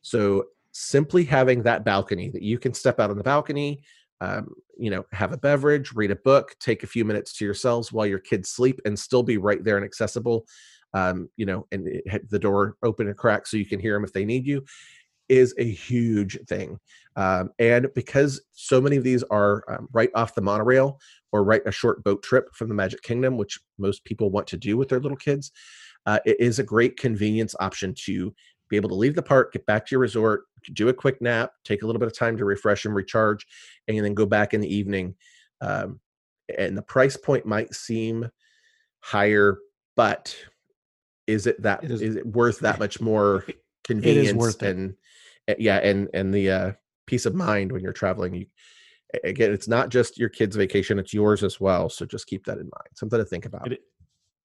So, 0.00 0.46
simply 0.74 1.24
having 1.24 1.62
that 1.64 1.84
balcony 1.84 2.30
that 2.30 2.40
you 2.40 2.58
can 2.58 2.72
step 2.72 2.98
out 2.98 3.10
on 3.10 3.18
the 3.18 3.22
balcony, 3.22 3.82
um, 4.22 4.54
you 4.78 4.88
know, 4.88 5.04
have 5.12 5.32
a 5.32 5.36
beverage, 5.36 5.92
read 5.92 6.10
a 6.10 6.16
book, 6.16 6.56
take 6.58 6.82
a 6.82 6.86
few 6.86 7.04
minutes 7.04 7.34
to 7.34 7.44
yourselves 7.44 7.92
while 7.92 8.06
your 8.06 8.18
kids 8.18 8.48
sleep 8.48 8.80
and 8.86 8.98
still 8.98 9.22
be 9.22 9.36
right 9.36 9.62
there 9.62 9.76
and 9.76 9.84
accessible 9.84 10.46
um, 10.94 11.28
you 11.36 11.46
know, 11.46 11.66
and 11.72 11.86
it 11.86 12.30
the 12.30 12.38
door 12.38 12.76
open 12.82 13.08
and 13.08 13.16
crack 13.16 13.46
so 13.46 13.56
you 13.56 13.66
can 13.66 13.80
hear 13.80 13.94
them 13.94 14.04
if 14.04 14.12
they 14.12 14.24
need 14.24 14.46
you, 14.46 14.64
is 15.28 15.54
a 15.58 15.70
huge 15.70 16.38
thing. 16.48 16.78
Um, 17.16 17.50
and 17.58 17.88
because 17.94 18.42
so 18.52 18.80
many 18.80 18.96
of 18.96 19.04
these 19.04 19.22
are 19.24 19.64
um, 19.68 19.88
right 19.92 20.10
off 20.14 20.34
the 20.34 20.42
monorail 20.42 20.98
or 21.30 21.44
right 21.44 21.62
a 21.66 21.72
short 21.72 22.02
boat 22.04 22.22
trip 22.22 22.54
from 22.54 22.68
the 22.68 22.74
Magic 22.74 23.02
Kingdom, 23.02 23.36
which 23.36 23.58
most 23.78 24.04
people 24.04 24.30
want 24.30 24.46
to 24.48 24.56
do 24.56 24.76
with 24.76 24.88
their 24.88 25.00
little 25.00 25.16
kids, 25.16 25.52
uh, 26.06 26.18
it 26.24 26.38
is 26.40 26.58
a 26.58 26.64
great 26.64 26.98
convenience 26.98 27.54
option 27.60 27.94
to 28.04 28.34
be 28.68 28.76
able 28.76 28.88
to 28.88 28.94
leave 28.94 29.14
the 29.14 29.22
park, 29.22 29.52
get 29.52 29.66
back 29.66 29.86
to 29.86 29.92
your 29.92 30.00
resort, 30.00 30.44
do 30.72 30.88
a 30.88 30.94
quick 30.94 31.20
nap, 31.20 31.52
take 31.64 31.82
a 31.82 31.86
little 31.86 32.00
bit 32.00 32.08
of 32.08 32.16
time 32.16 32.36
to 32.36 32.44
refresh 32.44 32.84
and 32.84 32.94
recharge, 32.94 33.46
and 33.88 34.04
then 34.04 34.14
go 34.14 34.26
back 34.26 34.54
in 34.54 34.60
the 34.60 34.74
evening. 34.74 35.14
Um, 35.60 36.00
and 36.58 36.76
the 36.76 36.82
price 36.82 37.16
point 37.16 37.46
might 37.46 37.74
seem 37.74 38.28
higher, 39.00 39.58
but 39.96 40.34
is 41.26 41.46
it 41.46 41.60
that 41.62 41.84
It 41.84 41.90
is, 41.90 42.02
is- 42.02 42.16
it 42.16 42.26
worth 42.26 42.60
that 42.60 42.78
much 42.78 43.00
more 43.00 43.44
convenience 43.84 44.28
is 44.30 44.34
worth 44.34 44.62
it. 44.62 44.76
and 44.76 44.94
uh, 45.48 45.54
yeah 45.58 45.76
and 45.78 46.08
and 46.14 46.32
the 46.34 46.50
uh 46.50 46.72
peace 47.06 47.26
of 47.26 47.34
mind 47.34 47.72
when 47.72 47.82
you're 47.82 47.92
traveling 47.92 48.34
you 48.34 48.46
again 49.24 49.52
it's 49.52 49.68
not 49.68 49.88
just 49.90 50.18
your 50.18 50.28
kids 50.28 50.56
vacation 50.56 50.98
it's 50.98 51.12
yours 51.12 51.42
as 51.44 51.60
well 51.60 51.88
so 51.88 52.06
just 52.06 52.26
keep 52.26 52.44
that 52.46 52.58
in 52.58 52.64
mind 52.64 52.88
something 52.94 53.18
to 53.18 53.24
think 53.24 53.44
about 53.46 53.72
It- 53.72 53.80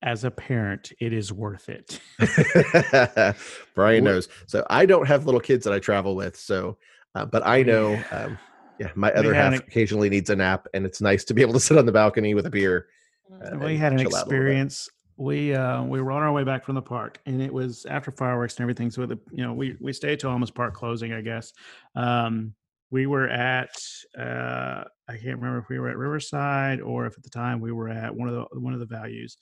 As 0.01 0.23
a 0.25 0.31
parent, 0.31 0.91
it 0.99 1.11
is 1.13 1.33
worth 1.33 1.69
it. 1.69 1.99
brian 3.75 4.03
Wha- 4.03 4.11
knows 4.11 4.29
so 4.47 4.65
i 4.69 4.85
don't 4.85 5.07
have 5.07 5.25
little 5.25 5.41
kids 5.41 5.63
that 5.65 5.73
i 5.73 5.79
travel 5.79 6.15
with 6.15 6.35
so 6.35 6.77
uh, 7.15 7.25
but 7.25 7.43
i 7.45 7.57
We- 7.59 7.63
know 7.65 7.99
um 8.11 8.37
yeah 8.79 8.91
my 8.95 9.11
other 9.13 9.33
half 9.33 9.53
an- 9.53 9.59
occasionally 9.59 10.09
needs 10.09 10.29
a 10.29 10.35
nap 10.35 10.67
and 10.73 10.85
it's 10.85 11.01
nice 11.01 11.23
to 11.25 11.33
be 11.33 11.41
able 11.41 11.53
to 11.53 11.59
sit 11.59 11.77
on 11.77 11.85
the 11.85 11.91
balcony 11.91 12.33
with 12.33 12.45
a 12.45 12.49
beer 12.51 12.87
uh, 13.31 13.57
we 13.57 13.75
had 13.77 13.91
an 13.93 13.97
chill 13.99 14.07
out 14.15 14.27
a 14.27 14.29
little 14.29 14.29
bit. 14.29 14.35
experience. 14.37 14.89
We 15.17 15.55
uh, 15.55 15.83
we 15.83 16.01
were 16.01 16.11
on 16.11 16.21
our 16.21 16.31
way 16.31 16.43
back 16.43 16.63
from 16.63 16.75
the 16.75 16.81
park, 16.81 17.19
and 17.25 17.41
it 17.41 17.51
was 17.51 17.85
after 17.85 18.11
fireworks 18.11 18.55
and 18.55 18.61
everything. 18.61 18.91
So 18.91 19.05
the 19.05 19.19
you 19.31 19.43
know 19.43 19.53
we 19.53 19.75
we 19.79 19.91
stayed 19.93 20.19
till 20.19 20.29
almost 20.29 20.53
park 20.53 20.73
closing, 20.73 21.13
I 21.13 21.21
guess. 21.21 21.53
Um, 21.95 22.53
we 22.91 23.07
were 23.07 23.27
at 23.27 23.75
uh, 24.17 24.83
I 25.09 25.13
can't 25.13 25.37
remember 25.37 25.57
if 25.57 25.69
we 25.69 25.79
were 25.79 25.89
at 25.89 25.97
Riverside 25.97 26.81
or 26.81 27.05
if 27.07 27.17
at 27.17 27.23
the 27.23 27.29
time 27.29 27.59
we 27.59 27.71
were 27.71 27.89
at 27.89 28.15
one 28.15 28.29
of 28.29 28.35
the 28.35 28.59
one 28.59 28.73
of 28.73 28.79
the 28.79 28.85
values, 28.85 29.37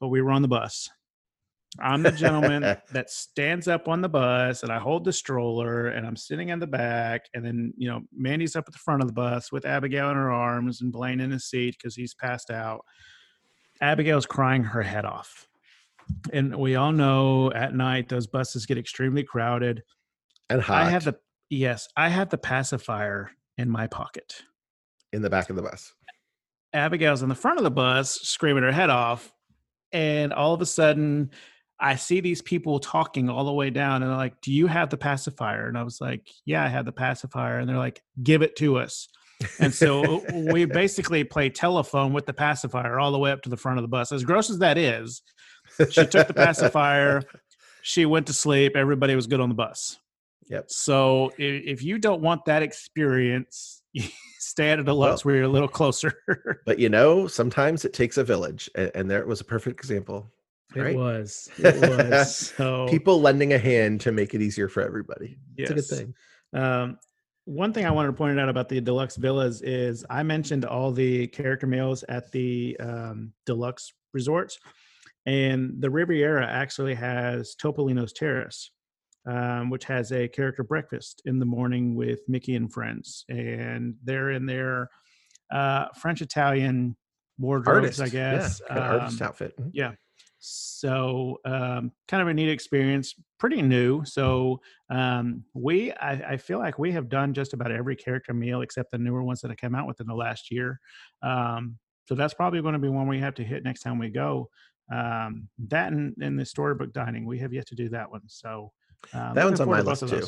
but 0.00 0.08
we 0.08 0.22
were 0.22 0.30
on 0.30 0.42
the 0.42 0.48
bus. 0.48 0.88
I'm 1.80 2.02
the 2.02 2.12
gentleman 2.12 2.62
that 2.92 3.10
stands 3.10 3.68
up 3.68 3.88
on 3.88 4.02
the 4.02 4.08
bus 4.08 4.62
and 4.62 4.70
I 4.70 4.78
hold 4.78 5.04
the 5.04 5.12
stroller 5.12 5.88
and 5.88 6.06
I'm 6.06 6.16
sitting 6.16 6.50
in 6.50 6.58
the 6.58 6.66
back. 6.66 7.26
And 7.34 7.44
then, 7.44 7.72
you 7.76 7.88
know, 7.88 8.00
Mandy's 8.14 8.56
up 8.56 8.64
at 8.66 8.72
the 8.72 8.78
front 8.78 9.02
of 9.02 9.08
the 9.08 9.14
bus 9.14 9.50
with 9.50 9.64
Abigail 9.64 10.10
in 10.10 10.16
her 10.16 10.30
arms 10.30 10.82
and 10.82 10.92
Blaine 10.92 11.20
in 11.20 11.30
his 11.30 11.46
seat 11.46 11.76
because 11.78 11.96
he's 11.96 12.14
passed 12.14 12.50
out. 12.50 12.84
Abigail's 13.82 14.26
crying 14.26 14.62
her 14.62 14.82
head 14.82 15.04
off. 15.04 15.48
And 16.32 16.56
we 16.56 16.76
all 16.76 16.92
know 16.92 17.52
at 17.52 17.74
night 17.74 18.08
those 18.08 18.26
buses 18.26 18.64
get 18.64 18.78
extremely 18.78 19.24
crowded. 19.24 19.82
and 20.48 20.62
hot 20.62 20.82
I 20.82 20.90
have 20.90 21.04
the, 21.04 21.16
yes, 21.50 21.88
I 21.96 22.08
have 22.08 22.30
the 22.30 22.38
pacifier 22.38 23.30
in 23.58 23.68
my 23.68 23.88
pocket. 23.88 24.42
in 25.12 25.20
the 25.20 25.30
back 25.30 25.50
of 25.50 25.56
the 25.56 25.62
bus 25.62 25.92
Abigail's 26.72 27.22
in 27.22 27.28
the 27.28 27.34
front 27.34 27.58
of 27.58 27.64
the 27.64 27.70
bus 27.70 28.12
screaming 28.22 28.62
her 28.62 28.72
head 28.72 28.88
off. 28.88 29.30
And 29.92 30.32
all 30.32 30.54
of 30.54 30.62
a 30.62 30.66
sudden, 30.66 31.30
I 31.78 31.96
see 31.96 32.20
these 32.20 32.40
people 32.40 32.78
talking 32.78 33.28
all 33.28 33.44
the 33.44 33.52
way 33.52 33.68
down 33.68 34.02
and 34.02 34.10
they're 34.10 34.16
like, 34.16 34.40
Do 34.40 34.52
you 34.52 34.68
have 34.68 34.88
the 34.88 34.96
pacifier? 34.96 35.68
And 35.68 35.76
I 35.76 35.82
was 35.82 36.00
like, 36.00 36.26
Yeah, 36.46 36.64
I 36.64 36.68
have 36.68 36.86
the 36.86 36.92
pacifier. 36.92 37.58
And 37.58 37.68
they're 37.68 37.76
like, 37.76 38.00
Give 38.22 38.40
it 38.40 38.56
to 38.56 38.78
us. 38.78 39.08
And 39.58 39.72
so 39.72 40.24
we 40.52 40.64
basically 40.64 41.24
play 41.24 41.48
telephone 41.50 42.12
with 42.12 42.26
the 42.26 42.32
pacifier 42.32 42.98
all 42.98 43.12
the 43.12 43.18
way 43.18 43.30
up 43.30 43.42
to 43.42 43.48
the 43.48 43.56
front 43.56 43.78
of 43.78 43.82
the 43.82 43.88
bus. 43.88 44.12
As 44.12 44.24
gross 44.24 44.50
as 44.50 44.58
that 44.58 44.78
is, 44.78 45.22
she 45.90 46.06
took 46.06 46.28
the 46.28 46.34
pacifier, 46.34 47.22
she 47.82 48.06
went 48.06 48.26
to 48.28 48.32
sleep, 48.32 48.76
everybody 48.76 49.14
was 49.14 49.26
good 49.26 49.40
on 49.40 49.48
the 49.48 49.54
bus. 49.54 49.98
Yep. 50.48 50.66
So 50.68 51.30
i- 51.38 51.42
if 51.42 51.82
you 51.82 51.98
don't 51.98 52.20
want 52.20 52.44
that 52.46 52.62
experience, 52.62 53.82
stay 54.38 54.70
at 54.70 54.78
a 54.78 54.84
deluxe 54.84 55.24
where 55.24 55.36
you're 55.36 55.44
a 55.44 55.48
little 55.48 55.68
closer. 55.68 56.14
But 56.66 56.78
you 56.78 56.88
know, 56.88 57.26
sometimes 57.26 57.84
it 57.84 57.92
takes 57.92 58.16
a 58.18 58.24
village, 58.24 58.70
and, 58.74 58.90
and 58.94 59.10
there 59.10 59.26
was 59.26 59.40
a 59.40 59.44
perfect 59.44 59.80
example. 59.80 60.30
Right? 60.74 60.94
It 60.94 60.96
was. 60.96 61.50
It 61.58 61.80
was. 61.80 62.52
So 62.56 62.86
People 62.88 63.20
lending 63.20 63.52
a 63.52 63.58
hand 63.58 64.00
to 64.02 64.12
make 64.12 64.32
it 64.34 64.40
easier 64.40 64.68
for 64.68 64.82
everybody. 64.82 65.36
It's 65.56 65.70
a 65.70 65.74
good 65.74 65.84
yes. 65.88 65.98
thing. 65.98 66.14
Um, 66.54 66.98
one 67.44 67.72
thing 67.72 67.84
I 67.86 67.90
wanted 67.90 68.08
to 68.08 68.12
point 68.14 68.38
out 68.38 68.48
about 68.48 68.68
the 68.68 68.80
deluxe 68.80 69.16
villas 69.16 69.62
is 69.62 70.04
I 70.08 70.22
mentioned 70.22 70.64
all 70.64 70.92
the 70.92 71.26
character 71.28 71.66
meals 71.66 72.02
at 72.04 72.30
the 72.32 72.76
um, 72.80 73.32
deluxe 73.46 73.92
resorts, 74.12 74.58
and 75.26 75.74
the 75.80 75.90
Riviera 75.90 76.46
actually 76.46 76.94
has 76.94 77.54
Topolino's 77.60 78.12
Terrace, 78.12 78.70
um, 79.26 79.70
which 79.70 79.84
has 79.84 80.12
a 80.12 80.28
character 80.28 80.62
breakfast 80.64 81.22
in 81.24 81.38
the 81.38 81.46
morning 81.46 81.94
with 81.94 82.20
Mickey 82.28 82.54
and 82.56 82.72
friends, 82.72 83.24
and 83.28 83.94
they're 84.04 84.30
in 84.30 84.46
their 84.46 84.88
uh, 85.52 85.86
French 86.00 86.22
Italian 86.22 86.96
wardrobes, 87.38 87.98
Artist, 87.98 88.00
I 88.00 88.08
guess. 88.08 88.60
Yeah, 88.62 88.74
kind 88.74 88.80
of 88.94 89.00
artist 89.00 89.22
Um, 89.22 89.28
outfit. 89.28 89.56
Mhm. 89.58 89.70
yeah. 89.72 89.92
So 90.44 91.38
um, 91.44 91.92
kind 92.08 92.20
of 92.20 92.26
a 92.26 92.34
neat 92.34 92.48
experience, 92.48 93.14
pretty 93.38 93.62
new. 93.62 94.04
So 94.04 94.60
um, 94.90 95.44
we, 95.54 95.92
I, 95.92 96.32
I 96.32 96.36
feel 96.36 96.58
like 96.58 96.80
we 96.80 96.90
have 96.92 97.08
done 97.08 97.32
just 97.32 97.52
about 97.52 97.70
every 97.70 97.94
character 97.94 98.34
meal 98.34 98.62
except 98.62 98.90
the 98.90 98.98
newer 98.98 99.22
ones 99.22 99.40
that 99.42 99.52
have 99.52 99.58
come 99.58 99.76
out 99.76 99.86
within 99.86 100.08
the 100.08 100.14
last 100.14 100.50
year. 100.50 100.80
Um, 101.22 101.78
so 102.08 102.16
that's 102.16 102.34
probably 102.34 102.60
going 102.60 102.72
to 102.72 102.80
be 102.80 102.88
one 102.88 103.06
we 103.06 103.20
have 103.20 103.36
to 103.36 103.44
hit 103.44 103.62
next 103.62 103.82
time 103.82 104.00
we 104.00 104.08
go. 104.08 104.50
Um, 104.92 105.48
that 105.68 105.92
and, 105.92 106.12
and 106.20 106.36
the 106.36 106.44
storybook 106.44 106.92
dining, 106.92 107.24
we 107.24 107.38
have 107.38 107.52
yet 107.52 107.68
to 107.68 107.76
do 107.76 107.88
that 107.90 108.10
one. 108.10 108.22
So 108.26 108.72
um, 109.12 109.34
That 109.34 109.44
one's 109.44 109.60
on 109.60 109.70
my 109.70 109.80
list 109.80 110.08
too. 110.08 110.26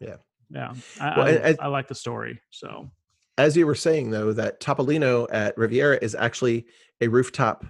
Yeah. 0.00 0.16
Yeah, 0.50 0.74
I, 1.00 1.18
Well, 1.18 1.26
I, 1.28 1.56
I 1.60 1.66
like 1.68 1.86
the 1.86 1.94
story. 1.94 2.40
So 2.50 2.90
As 3.38 3.56
you 3.56 3.66
were 3.66 3.76
saying, 3.76 4.10
though, 4.10 4.32
that 4.32 4.60
Topolino 4.60 5.28
at 5.30 5.56
Riviera 5.56 5.98
is 6.02 6.16
actually 6.16 6.66
a 7.00 7.06
rooftop 7.06 7.64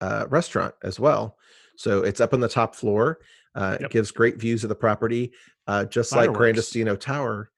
uh, 0.00 0.26
restaurant 0.28 0.74
as 0.82 0.98
well. 1.00 1.36
So 1.76 2.02
it's 2.02 2.20
up 2.20 2.32
on 2.32 2.40
the 2.40 2.48
top 2.48 2.74
floor. 2.74 3.18
Uh, 3.54 3.78
It 3.80 3.90
gives 3.90 4.10
great 4.10 4.38
views 4.38 4.62
of 4.64 4.68
the 4.68 4.74
property, 4.74 5.32
uh, 5.66 5.84
just 5.86 6.12
like 6.12 6.26
Fireworks. 6.26 6.38
Gran 6.38 6.54
Destino 6.54 6.96
Tower. 6.96 7.50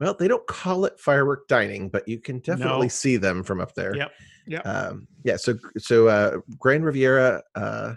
Well, 0.00 0.14
they 0.18 0.26
don't 0.26 0.46
call 0.46 0.84
it 0.84 0.98
firework 0.98 1.46
dining, 1.46 1.88
but 1.88 2.08
you 2.08 2.18
can 2.18 2.40
definitely 2.40 2.86
No. 2.86 2.90
see 2.90 3.16
them 3.18 3.42
from 3.44 3.60
up 3.60 3.74
there. 3.74 3.94
Yep. 3.94 4.12
Yep. 4.48 4.66
Um, 4.66 5.06
yeah. 5.24 5.36
So 5.36 5.54
so 5.78 6.08
uh, 6.08 6.38
Grand 6.58 6.84
Riviera 6.84 7.42
uh, 7.54 7.94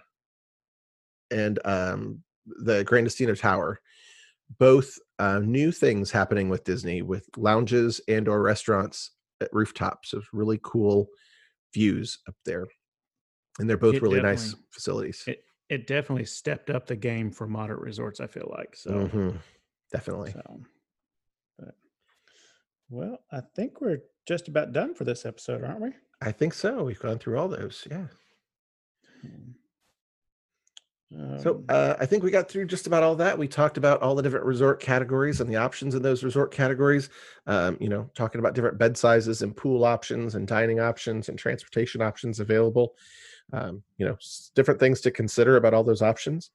and 1.31 1.59
um, 1.65 2.21
the 2.45 2.83
Gran 2.83 3.05
Destino 3.05 3.33
Tower, 3.33 3.79
both 4.59 4.99
uh, 5.17 5.39
new 5.39 5.71
things 5.71 6.11
happening 6.11 6.49
with 6.49 6.63
Disney 6.63 7.01
with 7.01 7.27
lounges 7.37 7.99
and 8.07 8.27
or 8.27 8.41
restaurants 8.43 9.11
at 9.41 9.49
rooftops 9.51 10.13
of 10.13 10.27
really 10.31 10.59
cool 10.61 11.07
views 11.73 12.19
up 12.27 12.35
there. 12.45 12.67
And 13.59 13.69
they're 13.69 13.77
both 13.77 13.95
It 13.95 14.01
really 14.01 14.21
nice 14.21 14.55
facilities. 14.71 15.23
It 15.27 15.43
it 15.69 15.87
definitely 15.87 16.25
stepped 16.25 16.69
up 16.69 16.85
the 16.85 16.95
game 16.95 17.31
for 17.31 17.47
moderate 17.47 17.81
resorts. 17.81 18.19
I 18.19 18.27
feel 18.27 18.53
like 18.55 18.75
so. 18.75 18.91
Mhm, 18.91 19.39
Definitely. 19.91 20.31
So, 20.31 20.61
but 21.57 21.75
well, 22.89 23.19
I 23.31 23.41
think 23.55 23.81
we're 23.81 24.01
just 24.27 24.47
about 24.47 24.73
done 24.73 24.93
for 24.93 25.05
this 25.05 25.25
episode, 25.25 25.63
aren't 25.63 25.81
we? 25.81 25.91
I 26.21 26.31
think 26.31 26.53
so. 26.53 26.83
We've 26.83 26.99
gone 26.99 27.17
through 27.19 27.37
all 27.39 27.47
those. 27.47 27.87
Yeah. 27.89 28.07
So 31.37 31.55
Um, 31.57 31.65
uh, 31.69 31.95
I 31.99 32.05
think 32.05 32.23
we 32.23 32.31
got 32.31 32.49
through 32.49 32.65
just 32.65 32.87
about 32.87 33.03
all 33.03 33.15
that. 33.15 33.37
We 33.37 33.47
talked 33.47 33.77
about 33.77 34.01
all 34.01 34.15
the 34.15 34.23
different 34.23 34.45
resort 34.45 34.81
categories 34.81 35.39
and 35.39 35.49
the 35.49 35.55
options 35.55 35.95
in 35.95 36.01
those 36.01 36.23
resort 36.23 36.51
categories. 36.51 37.09
Um, 37.47 37.77
you 37.79 37.87
know, 37.89 38.09
talking 38.15 38.39
about 38.39 38.53
different 38.53 38.77
bed 38.77 38.97
sizes 38.97 39.41
and 39.41 39.55
pool 39.55 39.85
options 39.85 40.35
and 40.35 40.47
dining 40.47 40.79
options 40.79 41.29
and 41.29 41.37
transportation 41.39 42.01
options 42.01 42.39
available. 42.39 42.97
Um, 43.53 43.83
you 43.97 44.05
know, 44.05 44.17
different 44.55 44.79
things 44.79 45.01
to 45.01 45.11
consider 45.11 45.57
about 45.57 45.73
all 45.73 45.83
those 45.83 46.01
options. 46.01 46.51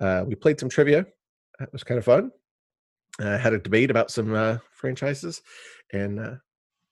Uh, 0.00 0.24
we 0.26 0.34
played 0.34 0.58
some 0.58 0.68
trivia. 0.68 1.06
That 1.58 1.72
was 1.72 1.82
kind 1.82 1.98
of 1.98 2.04
fun. 2.04 2.30
Uh, 3.20 3.38
had 3.38 3.52
a 3.52 3.58
debate 3.58 3.90
about 3.90 4.10
some 4.10 4.34
uh, 4.34 4.58
franchises, 4.70 5.42
and 5.92 6.18
uh, 6.18 6.34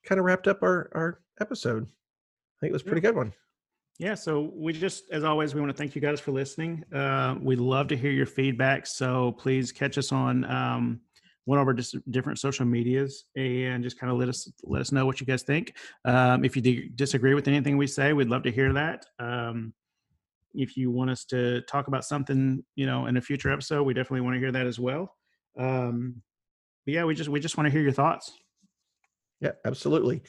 kind 0.03 0.19
of 0.19 0.25
wrapped 0.25 0.47
up 0.47 0.61
our 0.61 0.89
our 0.93 1.21
episode. 1.39 1.83
I 1.83 2.57
think 2.59 2.69
it 2.69 2.73
was 2.73 2.83
a 2.83 2.85
pretty 2.85 3.01
good 3.01 3.15
one. 3.15 3.33
Yeah, 3.97 4.15
so 4.15 4.51
we 4.55 4.73
just, 4.73 5.11
as 5.11 5.23
always, 5.23 5.53
we 5.53 5.61
want 5.61 5.71
to 5.71 5.77
thank 5.77 5.93
you 5.93 6.01
guys 6.01 6.19
for 6.19 6.31
listening. 6.31 6.83
Uh, 6.91 7.35
we'd 7.39 7.59
love 7.59 7.87
to 7.89 7.97
hear 7.97 8.09
your 8.09 8.25
feedback. 8.25 8.87
So 8.87 9.33
please 9.33 9.71
catch 9.71 9.97
us 9.97 10.11
on 10.11 10.43
um, 10.45 11.01
one 11.45 11.59
of 11.59 11.67
our 11.67 11.75
different 12.09 12.39
social 12.39 12.65
medias 12.65 13.25
and 13.35 13.83
just 13.83 13.99
kind 13.99 14.11
of 14.11 14.19
let 14.19 14.29
us 14.29 14.51
let 14.63 14.81
us 14.81 14.91
know 14.91 15.05
what 15.05 15.19
you 15.19 15.25
guys 15.25 15.43
think. 15.43 15.75
Um, 16.05 16.45
if 16.45 16.55
you 16.55 16.61
di- 16.61 16.89
disagree 16.95 17.33
with 17.33 17.47
anything 17.47 17.77
we 17.77 17.87
say, 17.87 18.13
we'd 18.13 18.29
love 18.29 18.43
to 18.43 18.51
hear 18.51 18.73
that. 18.73 19.05
Um, 19.19 19.73
if 20.53 20.77
you 20.77 20.91
want 20.91 21.09
us 21.09 21.25
to 21.25 21.61
talk 21.61 21.87
about 21.87 22.03
something, 22.03 22.63
you 22.75 22.85
know, 22.85 23.07
in 23.07 23.17
a 23.17 23.21
future 23.21 23.51
episode, 23.51 23.83
we 23.83 23.93
definitely 23.93 24.21
want 24.21 24.35
to 24.35 24.39
hear 24.39 24.51
that 24.51 24.67
as 24.67 24.79
well. 24.79 25.15
Um, 25.57 26.21
but 26.85 26.93
yeah, 26.93 27.05
we 27.05 27.15
just 27.15 27.29
we 27.29 27.39
just 27.39 27.57
want 27.57 27.67
to 27.67 27.71
hear 27.71 27.81
your 27.81 27.91
thoughts. 27.91 28.31
Yeah, 29.39 29.51
absolutely. 29.65 30.21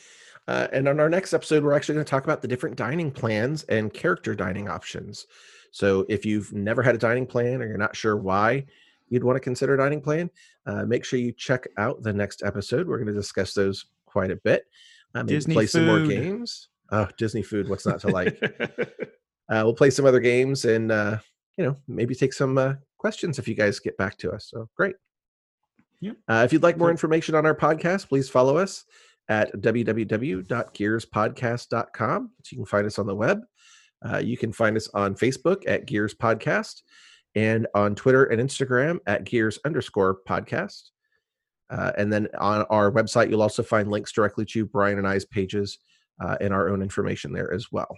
Uh, 0.48 0.68
and 0.72 0.88
on 0.88 0.98
our 0.98 1.10
next 1.10 1.34
episode, 1.34 1.62
we're 1.62 1.74
actually 1.74 1.94
going 1.96 2.04
to 2.04 2.10
talk 2.10 2.24
about 2.24 2.42
the 2.42 2.48
different 2.48 2.76
dining 2.76 3.10
plans 3.10 3.64
and 3.64 3.92
character 3.92 4.34
dining 4.34 4.68
options. 4.68 5.26
So 5.70 6.04
if 6.08 6.26
you've 6.26 6.52
never 6.52 6.82
had 6.82 6.94
a 6.94 6.98
dining 6.98 7.26
plan 7.26 7.62
or 7.62 7.66
you're 7.66 7.78
not 7.78 7.94
sure 7.94 8.16
why 8.16 8.66
you'd 9.12 9.22
want 9.22 9.36
to 9.36 9.40
consider 9.40 9.76
dining 9.76 10.00
plan, 10.00 10.30
uh, 10.64 10.86
make 10.86 11.04
sure 11.04 11.18
you 11.18 11.32
check 11.32 11.68
out 11.76 12.02
the 12.02 12.12
next 12.12 12.42
episode. 12.42 12.88
We're 12.88 12.96
going 12.96 13.08
to 13.08 13.12
discuss 13.12 13.52
those 13.52 13.84
quite 14.06 14.30
a 14.30 14.36
bit. 14.36 14.64
Maybe 15.12 15.28
Disney 15.28 15.54
play 15.54 15.66
some 15.66 15.84
more 15.84 16.06
games. 16.06 16.70
Oh, 16.90 17.06
Disney 17.18 17.42
food. 17.42 17.68
What's 17.68 17.84
not 17.84 18.00
to 18.00 18.08
like? 18.08 18.42
uh, 19.50 19.60
we'll 19.64 19.74
play 19.74 19.90
some 19.90 20.06
other 20.06 20.20
games 20.20 20.64
and, 20.64 20.90
uh, 20.90 21.18
you 21.58 21.64
know, 21.64 21.76
maybe 21.86 22.14
take 22.14 22.32
some 22.32 22.56
uh, 22.56 22.72
questions 22.96 23.38
if 23.38 23.46
you 23.46 23.54
guys 23.54 23.78
get 23.80 23.98
back 23.98 24.16
to 24.18 24.32
us. 24.32 24.48
So 24.50 24.70
great. 24.76 24.96
Yep. 26.00 26.16
Uh, 26.26 26.42
if 26.46 26.54
you'd 26.54 26.62
like 26.62 26.78
more 26.78 26.90
information 26.90 27.34
on 27.34 27.44
our 27.44 27.54
podcast, 27.54 28.08
please 28.08 28.30
follow 28.30 28.56
us 28.56 28.84
at 29.28 29.52
www.gearspodcast.com. 29.54 32.30
So 32.42 32.48
you 32.50 32.56
can 32.56 32.66
find 32.66 32.86
us 32.86 32.98
on 32.98 33.06
the 33.06 33.14
web. 33.14 33.42
Uh, 34.04 34.18
you 34.18 34.36
can 34.38 34.52
find 34.52 34.76
us 34.76 34.88
on 34.94 35.14
Facebook 35.14 35.62
at 35.66 35.86
Gears 35.86 36.14
Podcast 36.14 36.82
and 37.34 37.66
on 37.74 37.94
Twitter 37.94 38.24
and 38.24 38.40
Instagram 38.40 38.98
at 39.06 39.24
Gears 39.24 39.58
underscore 39.64 40.18
podcast. 40.28 40.90
Uh, 41.70 41.92
and 41.96 42.12
then 42.12 42.28
on 42.38 42.62
our 42.68 42.92
website, 42.92 43.30
you'll 43.30 43.42
also 43.42 43.62
find 43.62 43.90
links 43.90 44.12
directly 44.12 44.44
to 44.44 44.66
Brian 44.66 44.98
and 44.98 45.08
I's 45.08 45.24
pages 45.24 45.78
uh, 46.20 46.36
and 46.40 46.52
our 46.52 46.68
own 46.68 46.82
information 46.82 47.32
there 47.32 47.52
as 47.52 47.72
well. 47.72 47.96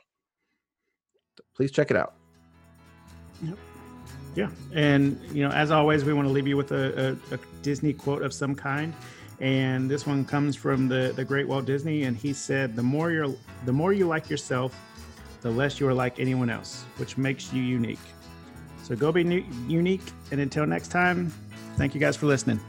Please 1.56 1.72
check 1.72 1.90
it 1.90 1.96
out. 1.96 2.14
Yep. 3.42 3.58
Yeah, 4.36 4.50
and 4.72 5.20
you 5.32 5.46
know, 5.46 5.54
as 5.54 5.70
always, 5.70 6.04
we 6.04 6.12
want 6.12 6.26
to 6.26 6.32
leave 6.32 6.48
you 6.48 6.56
with 6.56 6.72
a, 6.72 7.16
a, 7.30 7.34
a 7.34 7.38
Disney 7.62 7.92
quote 7.92 8.22
of 8.22 8.32
some 8.32 8.54
kind, 8.54 8.92
and 9.38 9.88
this 9.88 10.06
one 10.08 10.24
comes 10.24 10.56
from 10.56 10.88
the 10.88 11.12
the 11.14 11.24
great 11.24 11.46
Walt 11.46 11.66
Disney, 11.66 12.02
and 12.02 12.16
he 12.16 12.32
said, 12.32 12.74
"The 12.74 12.82
more 12.82 13.12
you're, 13.12 13.32
the 13.64 13.72
more 13.72 13.92
you 13.92 14.08
like 14.08 14.28
yourself, 14.28 14.76
the 15.40 15.50
less 15.50 15.78
you 15.78 15.86
are 15.86 15.94
like 15.94 16.18
anyone 16.18 16.50
else, 16.50 16.84
which 16.96 17.16
makes 17.16 17.52
you 17.52 17.62
unique." 17.62 18.00
So 18.84 18.94
go 18.94 19.10
be 19.10 19.24
nu- 19.24 19.44
unique, 19.66 20.02
and 20.30 20.40
until 20.40 20.66
next 20.66 20.88
time, 20.88 21.32
thank 21.76 21.94
you 21.94 22.00
guys 22.00 22.16
for 22.16 22.26
listening. 22.26 22.60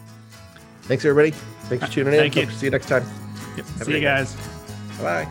Thanks, 0.84 1.04
everybody. 1.04 1.32
Thanks 1.64 1.84
for 1.86 1.92
uh, 1.92 1.94
tuning 1.94 2.14
in. 2.14 2.20
Thank 2.20 2.36
you. 2.38 2.46
Hope 2.46 2.56
See 2.56 2.68
you 2.68 2.72
next 2.72 2.88
time. 2.88 3.04
Yep. 3.58 3.66
Have 3.66 3.82
a 3.82 3.86
See 3.86 3.94
you 3.96 4.02
guys. 4.02 4.36
Bye. 5.02 5.28